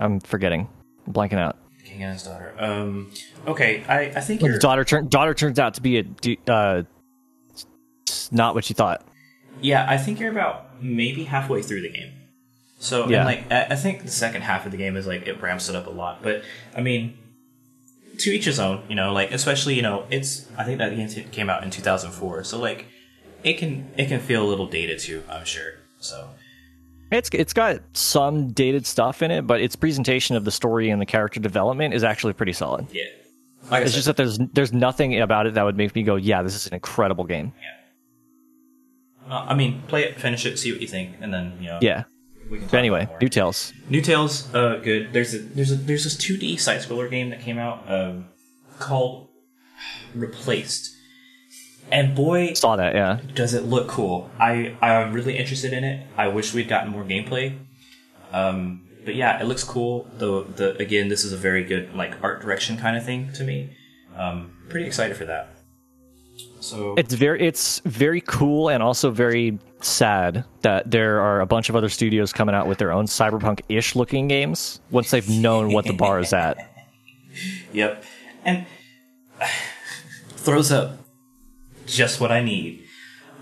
I'm 0.00 0.20
forgetting, 0.20 0.68
I'm 1.06 1.12
blanking 1.12 1.38
out. 1.38 1.56
King 1.84 2.02
and 2.04 2.12
his 2.12 2.22
daughter. 2.24 2.54
Um. 2.58 3.10
Okay, 3.46 3.82
I 3.88 4.00
I 4.16 4.20
think 4.20 4.42
When 4.42 4.58
daughter 4.58 4.84
turn 4.84 5.08
daughter 5.08 5.34
turns 5.34 5.58
out 5.58 5.74
to 5.74 5.80
be 5.82 5.98
a 5.98 6.02
d- 6.02 6.38
uh, 6.46 6.82
not 8.30 8.54
what 8.54 8.68
you 8.68 8.74
thought. 8.74 9.04
Yeah, 9.60 9.86
I 9.88 9.96
think 9.96 10.20
you're 10.20 10.30
about 10.30 10.82
maybe 10.82 11.24
halfway 11.24 11.62
through 11.62 11.82
the 11.82 11.90
game. 11.90 12.12
So 12.78 13.08
Yeah. 13.08 13.18
and 13.18 13.26
like 13.26 13.50
I 13.52 13.72
I 13.74 13.76
think 13.76 14.02
the 14.02 14.10
second 14.10 14.42
half 14.42 14.66
of 14.66 14.70
the 14.72 14.78
game 14.78 14.96
is 14.96 15.06
like 15.06 15.26
it 15.26 15.40
ramps 15.40 15.68
it 15.68 15.74
up 15.74 15.86
a 15.86 15.90
lot. 15.90 16.22
But 16.22 16.42
I 16.76 16.80
mean, 16.82 17.16
to 18.18 18.30
each 18.30 18.44
his 18.44 18.60
own. 18.60 18.82
You 18.88 18.94
know, 18.94 19.12
like 19.12 19.32
especially 19.32 19.74
you 19.74 19.82
know 19.82 20.04
it's 20.10 20.46
I 20.56 20.64
think 20.64 20.78
that 20.78 20.94
game 20.94 21.08
came 21.32 21.48
out 21.50 21.64
in 21.64 21.70
2004. 21.70 22.44
So 22.44 22.58
like 22.60 22.86
it 23.44 23.54
can 23.58 23.90
it 23.96 24.08
can 24.08 24.20
feel 24.20 24.44
a 24.44 24.48
little 24.48 24.66
dated 24.66 24.98
too. 24.98 25.22
I'm 25.28 25.44
sure. 25.44 25.72
So 26.00 26.28
It's 27.10 27.30
it's 27.32 27.52
got 27.52 27.80
some 27.94 28.48
dated 28.52 28.86
stuff 28.86 29.22
in 29.22 29.30
it, 29.30 29.46
but 29.46 29.60
its 29.60 29.76
presentation 29.76 30.36
of 30.36 30.44
the 30.44 30.50
story 30.50 30.90
and 30.90 31.00
the 31.00 31.06
character 31.06 31.40
development 31.40 31.94
is 31.94 32.04
actually 32.04 32.32
pretty 32.34 32.52
solid. 32.52 32.86
yeah, 32.92 33.04
like 33.70 33.82
It's 33.82 33.92
said, 33.92 33.96
just 33.96 34.06
that 34.06 34.16
there's 34.16 34.38
there's 34.52 34.72
nothing 34.72 35.20
about 35.20 35.46
it 35.46 35.54
that 35.54 35.62
would 35.64 35.76
make 35.76 35.94
me 35.94 36.02
go, 36.02 36.16
yeah, 36.16 36.42
this 36.42 36.54
is 36.54 36.66
an 36.66 36.74
incredible 36.74 37.24
game. 37.24 37.52
uh, 39.28 39.46
I 39.48 39.54
mean, 39.54 39.82
play 39.88 40.04
it, 40.04 40.18
finish 40.20 40.46
it, 40.46 40.58
see 40.58 40.72
what 40.72 40.80
you 40.80 40.86
think, 40.88 41.16
and 41.20 41.32
then 41.32 41.56
you 41.60 41.66
know. 41.68 41.78
Yeah. 41.82 42.04
We 42.50 42.60
can 42.60 42.78
anyway. 42.78 43.06
New 43.20 43.28
Tales. 43.28 43.74
New 43.90 44.00
Tales, 44.00 44.54
uh, 44.54 44.76
good. 44.82 45.12
There's 45.12 45.34
a 45.34 45.38
there's 45.40 45.70
a 45.70 45.74
there's 45.74 46.04
this 46.04 46.16
2D 46.16 46.58
side 46.58 46.80
scroller 46.80 47.10
game 47.10 47.28
that 47.28 47.42
came 47.42 47.58
out 47.58 47.84
um, 47.86 48.28
called 48.78 49.28
Replaced, 50.14 50.96
and 51.90 52.14
boy, 52.14 52.54
Saw 52.54 52.76
that, 52.76 52.94
yeah. 52.94 53.20
does 53.34 53.54
it 53.54 53.64
look 53.64 53.88
cool. 53.88 54.30
I 54.38 54.76
I'm 54.80 55.12
really 55.12 55.36
interested 55.36 55.72
in 55.72 55.84
it. 55.84 56.06
I 56.16 56.28
wish 56.28 56.54
we'd 56.54 56.68
gotten 56.68 56.90
more 56.90 57.04
gameplay. 57.04 57.58
Um, 58.32 58.82
but 59.04 59.14
yeah, 59.14 59.40
it 59.40 59.44
looks 59.46 59.64
cool. 59.64 60.06
Though 60.18 60.42
the 60.42 60.76
again, 60.78 61.08
this 61.08 61.24
is 61.24 61.32
a 61.32 61.36
very 61.36 61.64
good 61.64 61.94
like 61.94 62.22
art 62.22 62.42
direction 62.42 62.76
kind 62.76 62.96
of 62.96 63.04
thing 63.04 63.32
to 63.34 63.44
me. 63.44 63.70
Um, 64.16 64.52
pretty 64.68 64.86
excited 64.86 65.16
for 65.16 65.24
that. 65.26 65.50
So 66.60 66.94
It's 66.96 67.14
very 67.14 67.40
it's 67.40 67.80
very 67.80 68.20
cool 68.20 68.68
and 68.68 68.82
also 68.82 69.10
very 69.10 69.58
sad 69.80 70.44
that 70.62 70.90
there 70.90 71.20
are 71.20 71.40
a 71.40 71.46
bunch 71.46 71.68
of 71.68 71.76
other 71.76 71.88
studios 71.88 72.32
coming 72.32 72.54
out 72.54 72.66
with 72.66 72.78
their 72.78 72.90
own 72.92 73.06
cyberpunk-ish 73.06 73.94
looking 73.94 74.26
games 74.28 74.80
once 74.90 75.10
they've 75.12 75.28
known 75.28 75.72
what 75.72 75.84
the 75.84 75.92
bar 75.92 76.18
is 76.18 76.32
at. 76.32 76.56
Yep. 77.72 78.02
And 78.44 78.66
throws 80.30 80.72
up 80.72 80.98
just 81.94 82.20
what 82.20 82.30
I 82.32 82.42
need. 82.42 82.84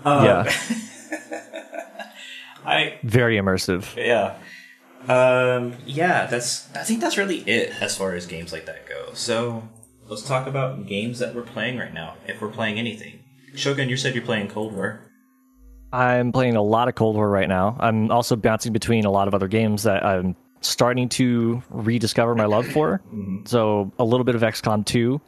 Um, 0.05 0.25
Yeah. 0.25 0.51
I 2.65 2.99
Very 3.03 3.37
immersive. 3.37 3.95
yeah. 3.95 4.35
Um, 5.07 5.75
yeah, 5.85 6.25
that's. 6.25 6.67
I 6.75 6.83
think 6.83 6.99
that's 6.99 7.17
really 7.17 7.37
it 7.49 7.81
as 7.81 7.95
far 7.97 8.13
as 8.13 8.25
games 8.25 8.51
like 8.51 8.65
that 8.65 8.87
go. 8.89 9.13
So 9.13 9.63
let's 10.09 10.21
talk 10.23 10.47
about 10.47 10.85
games 10.85 11.19
that 11.19 11.33
we're 11.33 11.43
playing 11.43 11.77
right 11.77 11.93
now. 11.93 12.15
If 12.27 12.41
we're 12.41 12.49
playing 12.49 12.77
anything, 12.77 13.19
Shogun, 13.55 13.87
you 13.87 13.95
said 13.95 14.15
you're 14.15 14.25
playing 14.25 14.49
Cold 14.49 14.73
War. 14.73 15.01
I'm 15.93 16.33
playing 16.33 16.57
a 16.57 16.61
lot 16.61 16.89
of 16.89 16.95
Cold 16.95 17.15
War 17.15 17.29
right 17.29 17.47
now. 17.47 17.77
I'm 17.79 18.11
also 18.11 18.35
bouncing 18.35 18.73
between 18.73 19.05
a 19.05 19.11
lot 19.11 19.29
of 19.29 19.33
other 19.33 19.47
games 19.47 19.83
that 19.83 20.05
I'm 20.05 20.35
starting 20.59 21.07
to 21.09 21.63
rediscover 21.69 22.35
my 22.35 22.45
love 22.45 22.67
for. 22.67 23.01
So 23.45 23.93
a 23.97 24.03
little 24.03 24.25
bit 24.25 24.35
of 24.35 24.41
XCOM 24.41 24.85
2, 24.85 25.21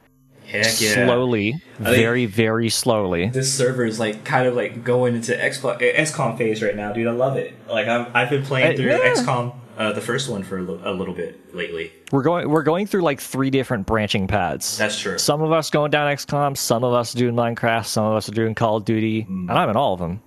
Heck 0.51 0.81
yeah! 0.81 1.05
slowly, 1.05 1.51
think- 1.77 1.89
very, 1.89 2.25
very 2.25 2.69
slowly. 2.69 3.29
This 3.29 3.53
server 3.53 3.85
is 3.85 3.99
like 3.99 4.23
kind 4.23 4.47
of 4.47 4.55
like 4.55 4.83
going 4.83 5.15
into 5.15 5.33
XCOM, 5.33 5.79
XCOM 5.79 6.37
phase 6.37 6.61
right 6.63 6.75
now, 6.75 6.91
dude. 6.91 7.07
I 7.07 7.11
love 7.11 7.37
it. 7.37 7.53
Like 7.67 7.87
I'm, 7.87 8.07
I've 8.13 8.29
been 8.29 8.43
playing 8.43 8.73
Uh, 8.73 8.75
through 8.75 8.89
yeah. 8.91 9.13
XCOM, 9.13 9.55
uh, 9.77 9.93
the 9.93 10.01
first 10.01 10.27
one 10.29 10.43
for 10.43 10.57
a 10.57 10.61
li- 10.61 10.81
a 10.83 10.91
little 10.91 11.13
bit 11.13 11.53
lately. 11.55 11.91
We're 12.11 12.23
going 12.23 12.49
we're 12.49 12.63
going 12.63 12.87
through 12.87 13.01
like 13.01 13.21
three 13.21 13.49
different 13.51 13.85
branching 13.85 14.27
paths. 14.27 14.77
That's 14.77 14.99
true. 14.99 15.17
Some 15.19 15.41
of 15.41 15.51
us 15.51 15.69
going 15.69 15.91
down 15.91 16.11
XCOM, 16.15 16.57
some 16.57 16.83
of 16.83 16.93
us 16.93 17.13
doing 17.13 17.35
Minecraft, 17.35 17.85
some 17.85 18.05
of 18.05 18.13
us 18.15 18.27
are 18.27 18.33
doing 18.33 18.55
Call 18.55 18.77
of 18.77 18.85
Duty, 18.85 19.25
and 19.29 19.51
I'm 19.51 19.69
in 19.69 19.75
all 19.75 19.93
of 19.93 19.99
them. 19.99 20.21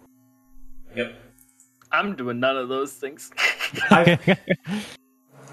Yep. 0.95 1.15
I'm 1.91 2.15
doing 2.17 2.39
none 2.41 2.57
of 2.57 2.69
those 2.69 2.93
things. 2.93 3.31
I've, 3.91 4.19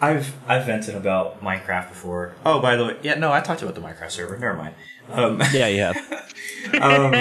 I've 0.01 0.33
I've 0.47 0.65
vented 0.65 0.95
about 0.95 1.41
Minecraft 1.41 1.89
before. 1.89 2.35
Oh, 2.45 2.59
by 2.61 2.75
the 2.75 2.85
way, 2.85 2.97
yeah, 3.01 3.15
no, 3.15 3.31
I 3.31 3.41
talked 3.41 3.61
about 3.61 3.75
the 3.75 3.81
Minecraft 3.81 4.11
server. 4.11 4.37
Never 4.37 4.55
mind. 4.55 4.75
Um, 5.11 5.41
Yeah, 5.53 5.67
yeah. 5.67 5.89
um, 6.81 7.13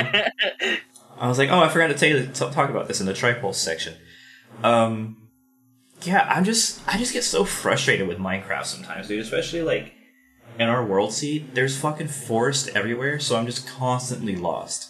I 1.20 1.28
was 1.28 1.38
like, 1.38 1.50
oh, 1.50 1.60
I 1.60 1.68
forgot 1.68 1.88
to 1.88 1.94
tell 1.94 2.09
you 2.09 2.26
to 2.26 2.32
talk 2.32 2.70
about 2.70 2.86
this 2.88 3.00
in 3.00 3.06
the 3.06 3.12
tripulse 3.12 3.56
section. 3.56 3.94
Um, 4.62 5.28
yeah, 6.02 6.26
I'm 6.30 6.44
just 6.44 6.80
I 6.86 6.96
just 6.98 7.12
get 7.12 7.24
so 7.24 7.44
frustrated 7.44 8.06
with 8.06 8.18
Minecraft 8.18 8.66
sometimes, 8.66 9.09
dude. 9.09 9.20
Especially 9.20 9.62
like 9.62 9.92
in 10.59 10.68
our 10.68 10.84
world 10.84 11.12
seed, 11.12 11.55
there's 11.55 11.78
fucking 11.78 12.09
forest 12.09 12.68
everywhere, 12.74 13.18
so 13.18 13.36
I'm 13.36 13.46
just 13.46 13.66
constantly 13.66 14.36
lost. 14.36 14.88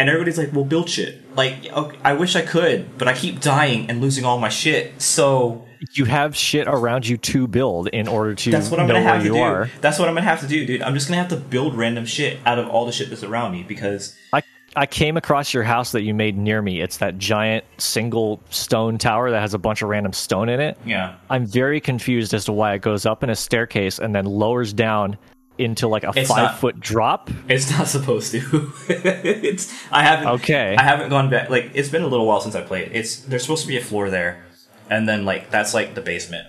And 0.00 0.08
everybody's 0.08 0.38
like, 0.38 0.50
"Well, 0.54 0.64
build 0.64 0.88
shit." 0.88 1.36
Like, 1.36 1.70
okay, 1.70 1.98
I 2.02 2.14
wish 2.14 2.34
I 2.34 2.40
could, 2.40 2.96
but 2.96 3.06
I 3.06 3.12
keep 3.12 3.40
dying 3.40 3.90
and 3.90 4.00
losing 4.00 4.24
all 4.24 4.38
my 4.38 4.48
shit. 4.48 5.00
So 5.00 5.66
you 5.92 6.06
have 6.06 6.34
shit 6.34 6.66
around 6.66 7.06
you 7.06 7.18
to 7.18 7.46
build 7.46 7.88
in 7.88 8.08
order 8.08 8.34
to 8.34 8.50
that's 8.50 8.70
what 8.70 8.80
I'm 8.80 8.86
gonna 8.86 9.02
have 9.02 9.22
to 9.22 9.28
do. 9.28 9.36
are. 9.36 9.70
That's 9.82 9.98
what 9.98 10.08
I'm 10.08 10.14
gonna 10.14 10.26
have 10.26 10.40
to 10.40 10.46
do, 10.46 10.64
dude. 10.64 10.80
I'm 10.80 10.94
just 10.94 11.06
gonna 11.06 11.20
have 11.20 11.28
to 11.28 11.36
build 11.36 11.76
random 11.76 12.06
shit 12.06 12.38
out 12.46 12.58
of 12.58 12.68
all 12.68 12.86
the 12.86 12.92
shit 12.92 13.10
that's 13.10 13.22
around 13.22 13.52
me 13.52 13.62
because 13.62 14.16
I 14.32 14.42
I 14.74 14.86
came 14.86 15.16
across 15.18 15.52
your 15.52 15.64
house 15.64 15.92
that 15.92 16.02
you 16.02 16.14
made 16.14 16.38
near 16.38 16.62
me. 16.62 16.80
It's 16.80 16.96
that 16.98 17.18
giant 17.18 17.64
single 17.78 18.40
stone 18.50 18.96
tower 18.98 19.30
that 19.30 19.40
has 19.40 19.52
a 19.52 19.58
bunch 19.58 19.82
of 19.82 19.90
random 19.90 20.14
stone 20.14 20.48
in 20.48 20.60
it. 20.60 20.78
yeah, 20.86 21.16
I'm 21.28 21.44
very 21.44 21.80
confused 21.80 22.32
as 22.32 22.46
to 22.46 22.52
why 22.52 22.72
it 22.72 22.80
goes 22.80 23.04
up 23.04 23.22
in 23.22 23.28
a 23.28 23.36
staircase 23.36 23.98
and 23.98 24.14
then 24.14 24.24
lowers 24.24 24.72
down 24.72 25.18
into 25.60 25.86
like 25.88 26.04
a 26.04 26.12
It's 26.16 26.28
five 26.28 26.42
not- 26.42 26.58
foot 26.58 26.80
drop. 26.80 27.30
It's 27.48 27.70
not 27.70 27.86
supposed 27.86 28.32
to. 28.32 28.72
it's 28.88 29.72
I 29.92 30.02
haven't 30.02 30.28
Okay. 30.28 30.74
I 30.76 30.82
haven't 30.82 31.10
gone 31.10 31.30
back. 31.30 31.50
Like 31.50 31.70
it's 31.74 31.88
been 31.90 32.02
a 32.02 32.06
little 32.08 32.26
while 32.26 32.40
since 32.40 32.54
I 32.54 32.62
played. 32.62 32.90
It's 32.92 33.16
there's 33.20 33.42
supposed 33.42 33.62
to 33.62 33.68
be 33.68 33.76
a 33.76 33.82
floor 33.84 34.10
there, 34.10 34.44
and 34.88 35.08
then 35.08 35.24
like 35.24 35.50
that's 35.50 35.74
like 35.74 35.94
the 35.94 36.00
basement 36.00 36.46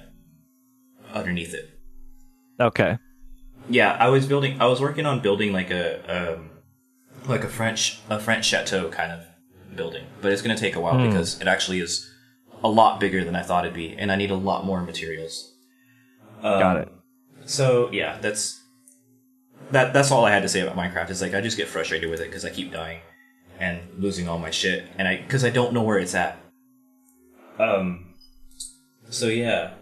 underneath 1.13 1.53
it. 1.53 1.69
Okay. 2.59 2.97
Yeah, 3.69 3.95
I 3.99 4.09
was 4.09 4.25
building. 4.25 4.59
I 4.61 4.65
was 4.65 4.81
working 4.81 5.05
on 5.05 5.19
building 5.21 5.53
like 5.53 5.69
a 5.71 6.33
um, 6.35 6.49
like 7.27 7.43
a 7.43 7.49
French 7.49 7.99
a 8.09 8.19
French 8.19 8.45
chateau 8.45 8.89
kind 8.89 9.11
of 9.11 9.21
building, 9.75 10.05
but 10.21 10.31
it's 10.31 10.41
gonna 10.41 10.57
take 10.57 10.75
a 10.75 10.79
while 10.81 10.97
Hmm. 10.97 11.07
because 11.07 11.39
it 11.41 11.47
actually 11.47 11.79
is 11.79 12.09
a 12.63 12.67
lot 12.69 12.99
bigger 12.99 13.23
than 13.23 13.35
I 13.35 13.41
thought 13.41 13.65
it'd 13.65 13.75
be, 13.75 13.95
and 13.97 14.11
I 14.11 14.15
need 14.15 14.31
a 14.31 14.35
lot 14.35 14.65
more 14.65 14.81
materials. 14.81 15.53
Um, 16.43 16.59
Got 16.59 16.77
it. 16.77 16.89
So 17.45 17.89
yeah, 17.91 18.17
that's 18.21 18.60
that. 19.71 19.93
That's 19.93 20.11
all 20.11 20.25
I 20.25 20.31
had 20.31 20.43
to 20.43 20.49
say 20.49 20.61
about 20.61 20.75
Minecraft. 20.75 21.09
Is 21.09 21.21
like 21.21 21.33
I 21.33 21.41
just 21.41 21.57
get 21.57 21.67
frustrated 21.67 22.09
with 22.09 22.19
it 22.19 22.27
because 22.27 22.45
I 22.45 22.49
keep 22.49 22.71
dying 22.71 23.01
and 23.59 23.81
losing 23.97 24.27
all 24.27 24.39
my 24.39 24.51
shit, 24.51 24.85
and 24.97 25.07
I 25.07 25.17
because 25.17 25.43
I 25.43 25.49
don't 25.49 25.73
know 25.73 25.83
where 25.83 25.99
it's 25.99 26.15
at. 26.15 26.37
Um. 27.59 28.13
So 29.09 29.27
yeah. 29.27 29.73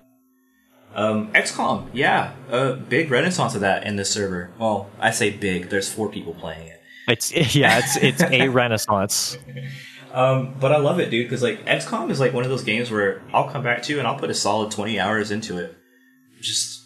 Um, 0.96 1.32
XCOM, 1.34 1.90
yeah, 1.94 2.34
a 2.50 2.74
big 2.74 3.12
renaissance 3.12 3.54
of 3.54 3.62
that 3.62 3.86
in 3.86 3.96
this 3.96 4.10
server. 4.10 4.50
Well, 4.58 4.90
I 5.00 5.12
say 5.12 5.30
big. 5.30 5.70
There's 5.70 5.92
four 5.92 6.10
people 6.10 6.34
playing 6.34 6.68
it. 6.68 6.82
It's 7.08 7.32
yeah, 7.56 7.80
it's 7.80 7.96
it's 7.98 8.24
a 8.24 8.48
renaissance. 8.50 9.38
Um, 10.14 10.56
but 10.60 10.72
I 10.72 10.78
love 10.78 11.00
it, 11.00 11.12
dude, 11.12 11.28
because 11.28 11.44
like 11.44 11.64
XCOM 11.66 12.10
is 12.10 12.20
like 12.20 12.34
one 12.34 12.44
of 12.44 12.50
those 12.50 12.64
games 12.64 12.90
where 12.90 13.22
I'll 13.34 13.50
come 13.50 13.64
back 13.64 13.84
to 13.84 14.00
and 14.00 14.08
I'll 14.08 14.18
put 14.18 14.30
a 14.30 14.34
solid 14.34 14.72
20 14.72 15.00
hours 15.00 15.30
into 15.30 15.58
it, 15.60 15.78
just 16.42 16.79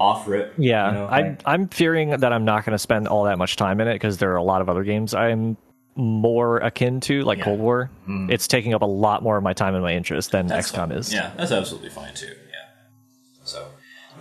off 0.00 0.26
rip. 0.26 0.54
Yeah, 0.56 0.88
you 0.88 0.94
know, 0.94 1.06
I'm 1.06 1.38
I'm 1.44 1.68
fearing 1.68 2.10
that 2.10 2.32
I'm 2.32 2.44
not 2.44 2.64
going 2.64 2.72
to 2.72 2.78
spend 2.78 3.06
all 3.06 3.24
that 3.24 3.38
much 3.38 3.54
time 3.56 3.80
in 3.80 3.86
it 3.88 3.94
because 3.94 4.18
there 4.18 4.32
are 4.32 4.36
a 4.36 4.42
lot 4.42 4.62
of 4.62 4.68
other 4.68 4.82
games 4.82 5.14
I'm 5.14 5.56
more 5.96 6.58
akin 6.58 7.00
to, 7.00 7.22
like 7.22 7.38
Yeah. 7.38 7.44
Cold 7.44 7.60
War. 7.60 7.90
It's 8.28 8.48
taking 8.48 8.72
up 8.74 8.82
a 8.82 8.86
lot 8.86 9.22
more 9.22 9.36
of 9.36 9.42
my 9.42 9.52
time 9.52 9.74
and 9.74 9.82
my 9.84 9.92
interest 9.94 10.30
than 10.32 10.46
That's 10.46 10.70
XCOM 10.72 10.88
fine. 10.88 10.92
is. 10.92 11.12
Yeah, 11.12 11.30
that's 11.36 11.52
absolutely 11.52 11.90
fine 11.90 12.14
too. 12.14 12.26
Yeah. 12.28 13.44
So, 13.44 13.68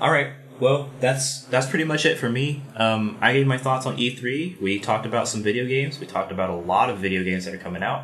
all 0.02 0.12
right. 0.12 0.34
Well, 0.60 0.90
that's 1.00 1.44
that's 1.46 1.68
pretty 1.68 1.86
much 1.86 2.06
it 2.06 2.18
for 2.18 2.30
me. 2.30 2.64
Um, 2.76 3.18
I 3.22 3.32
gave 3.32 3.48
my 3.48 3.58
thoughts 3.58 3.86
on 3.86 3.96
E3. 3.96 4.60
We 4.62 4.78
talked 4.80 5.06
about 5.06 5.28
some 5.30 5.42
video 5.42 5.66
games. 5.66 6.00
We 6.00 6.06
talked 6.08 6.34
about 6.34 6.50
a 6.50 6.56
lot 6.56 6.90
of 6.90 6.98
video 6.98 7.24
games 7.24 7.46
that 7.46 7.54
are 7.54 7.58
coming 7.60 7.82
out. 7.84 8.04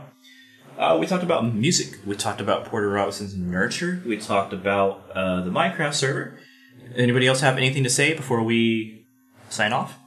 Uh, 0.77 0.97
we 0.99 1.05
talked 1.07 1.23
about 1.23 1.53
music. 1.53 1.99
We 2.05 2.15
talked 2.15 2.39
about 2.39 2.65
Porter 2.65 2.89
Robinson's 2.89 3.35
Nurture. 3.35 4.01
We 4.05 4.17
talked 4.17 4.53
about 4.53 5.09
uh, 5.13 5.41
the 5.41 5.49
Minecraft 5.51 5.93
server. 5.93 6.37
Anybody 6.95 7.27
else 7.27 7.41
have 7.41 7.57
anything 7.57 7.83
to 7.83 7.89
say 7.89 8.13
before 8.13 8.43
we 8.43 9.05
sign 9.49 9.73
off? 9.73 9.97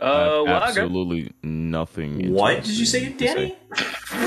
Uh, 0.00 0.04
I 0.04 0.08
well, 0.08 0.46
have 0.46 0.56
I 0.56 0.58
got- 0.60 0.78
absolutely 0.78 1.32
nothing. 1.42 2.32
What 2.32 2.64
did 2.64 2.78
you 2.78 2.86
say, 2.86 3.12
to 3.12 3.16
Danny? 3.16 3.56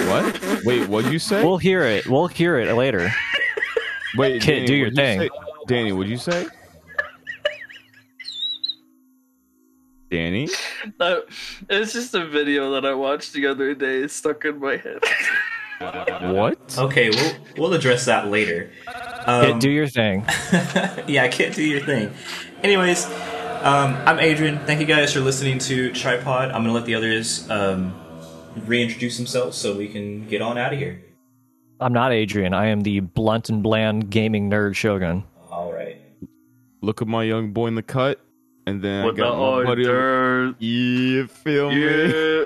What? 0.08 0.64
Wait, 0.66 0.88
what'd 0.88 1.12
you 1.12 1.20
say? 1.20 1.44
We'll 1.44 1.58
hear 1.58 1.82
it. 1.84 2.08
We'll 2.08 2.28
hear 2.28 2.58
it 2.60 2.72
later. 2.76 3.12
Wait, 4.18 4.42
Kid, 4.42 4.52
Danny, 4.54 4.68
do 4.68 4.76
your 4.76 4.86
what'd 4.92 4.98
you 4.98 5.04
thing. 5.04 5.20
say? 5.22 5.30
Danny, 5.68 5.92
what'd 5.92 6.12
you 6.12 6.18
say? 6.18 6.48
Danny? 10.12 10.48
Uh, 11.00 11.22
it's 11.70 11.94
just 11.94 12.14
a 12.14 12.26
video 12.28 12.70
that 12.72 12.86
I 12.86 12.94
watched 12.94 13.34
the 13.34 13.48
other 13.48 13.74
day. 13.74 13.98
It's 14.04 14.14
stuck 14.14 14.46
in 14.46 14.60
my 14.60 14.78
head. 14.78 15.00
What? 15.80 16.76
Okay, 16.78 17.10
we'll 17.10 17.34
we'll 17.58 17.74
address 17.74 18.06
that 18.06 18.28
later. 18.30 18.72
Kid, 18.86 19.26
Um, 19.28 19.60
do 19.60 19.70
your 19.70 19.88
thing. 19.88 20.26
yeah, 21.08 21.24
I 21.24 21.30
can't 21.30 21.54
do 21.56 21.64
your 21.64 21.82
thing. 21.82 22.12
Anyways, 22.64 23.06
um, 23.62 23.96
I'm 24.06 24.20
Adrian. 24.20 24.60
Thank 24.66 24.80
you 24.80 24.86
guys 24.86 25.14
for 25.14 25.20
listening 25.20 25.60
to 25.60 25.92
Tripod. 25.92 26.50
I'm 26.52 26.62
gonna 26.64 26.74
let 26.74 26.86
the 26.86 26.96
others 26.96 27.50
um, 27.50 27.94
reintroduce 28.66 29.18
themselves 29.18 29.58
so 29.58 29.76
we 29.76 29.88
can 29.88 30.28
get 30.28 30.42
on 30.42 30.58
out 30.58 30.74
of 30.74 30.80
here. 30.80 31.02
I'm 31.80 31.94
not 31.94 32.14
Adrian. 32.14 32.54
I 32.54 32.68
am 32.68 32.82
the 32.82 33.02
blunt 33.02 33.50
and 33.50 33.62
bland 33.62 34.10
gaming 34.10 34.50
nerd 34.50 34.76
Shogun. 34.76 35.24
All 35.52 35.74
right. 35.74 35.98
Look 36.82 37.02
at 37.02 37.08
my 37.08 37.24
young 37.24 37.52
boy 37.52 37.68
in 37.68 37.76
the 37.76 37.84
cut, 37.84 38.20
and 38.68 38.82
then 38.82 39.06
With 39.06 39.16
I 39.16 39.18
the 39.18 39.24
got 39.24 39.38
my 39.38 39.64
buddy. 39.66 39.86
over- 39.88 40.46
orders. 40.48 40.56
Yeah, 40.60 41.26
feel 41.28 41.72
me? 41.72 42.46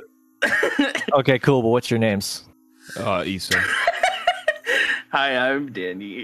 Okay, 1.14 1.40
cool. 1.40 1.62
But 1.62 1.70
what's 1.70 1.90
your 1.90 2.00
names? 2.00 2.44
Uh, 2.96 3.24
Issa. 3.26 3.60
Hi, 5.12 5.36
I'm 5.36 5.72
Danny. 5.72 6.24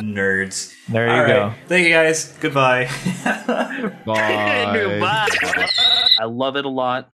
Nerds. 0.00 0.72
There 0.88 1.06
you 1.06 1.12
All 1.12 1.26
go. 1.26 1.46
right. 1.48 1.56
Thank 1.66 1.86
you 1.86 1.92
guys. 1.92 2.32
Goodbye. 2.40 2.84
Bye. 4.06 4.70
Goodbye. 4.74 5.68
I 6.20 6.24
love 6.26 6.56
it 6.56 6.64
a 6.64 6.68
lot. 6.68 7.10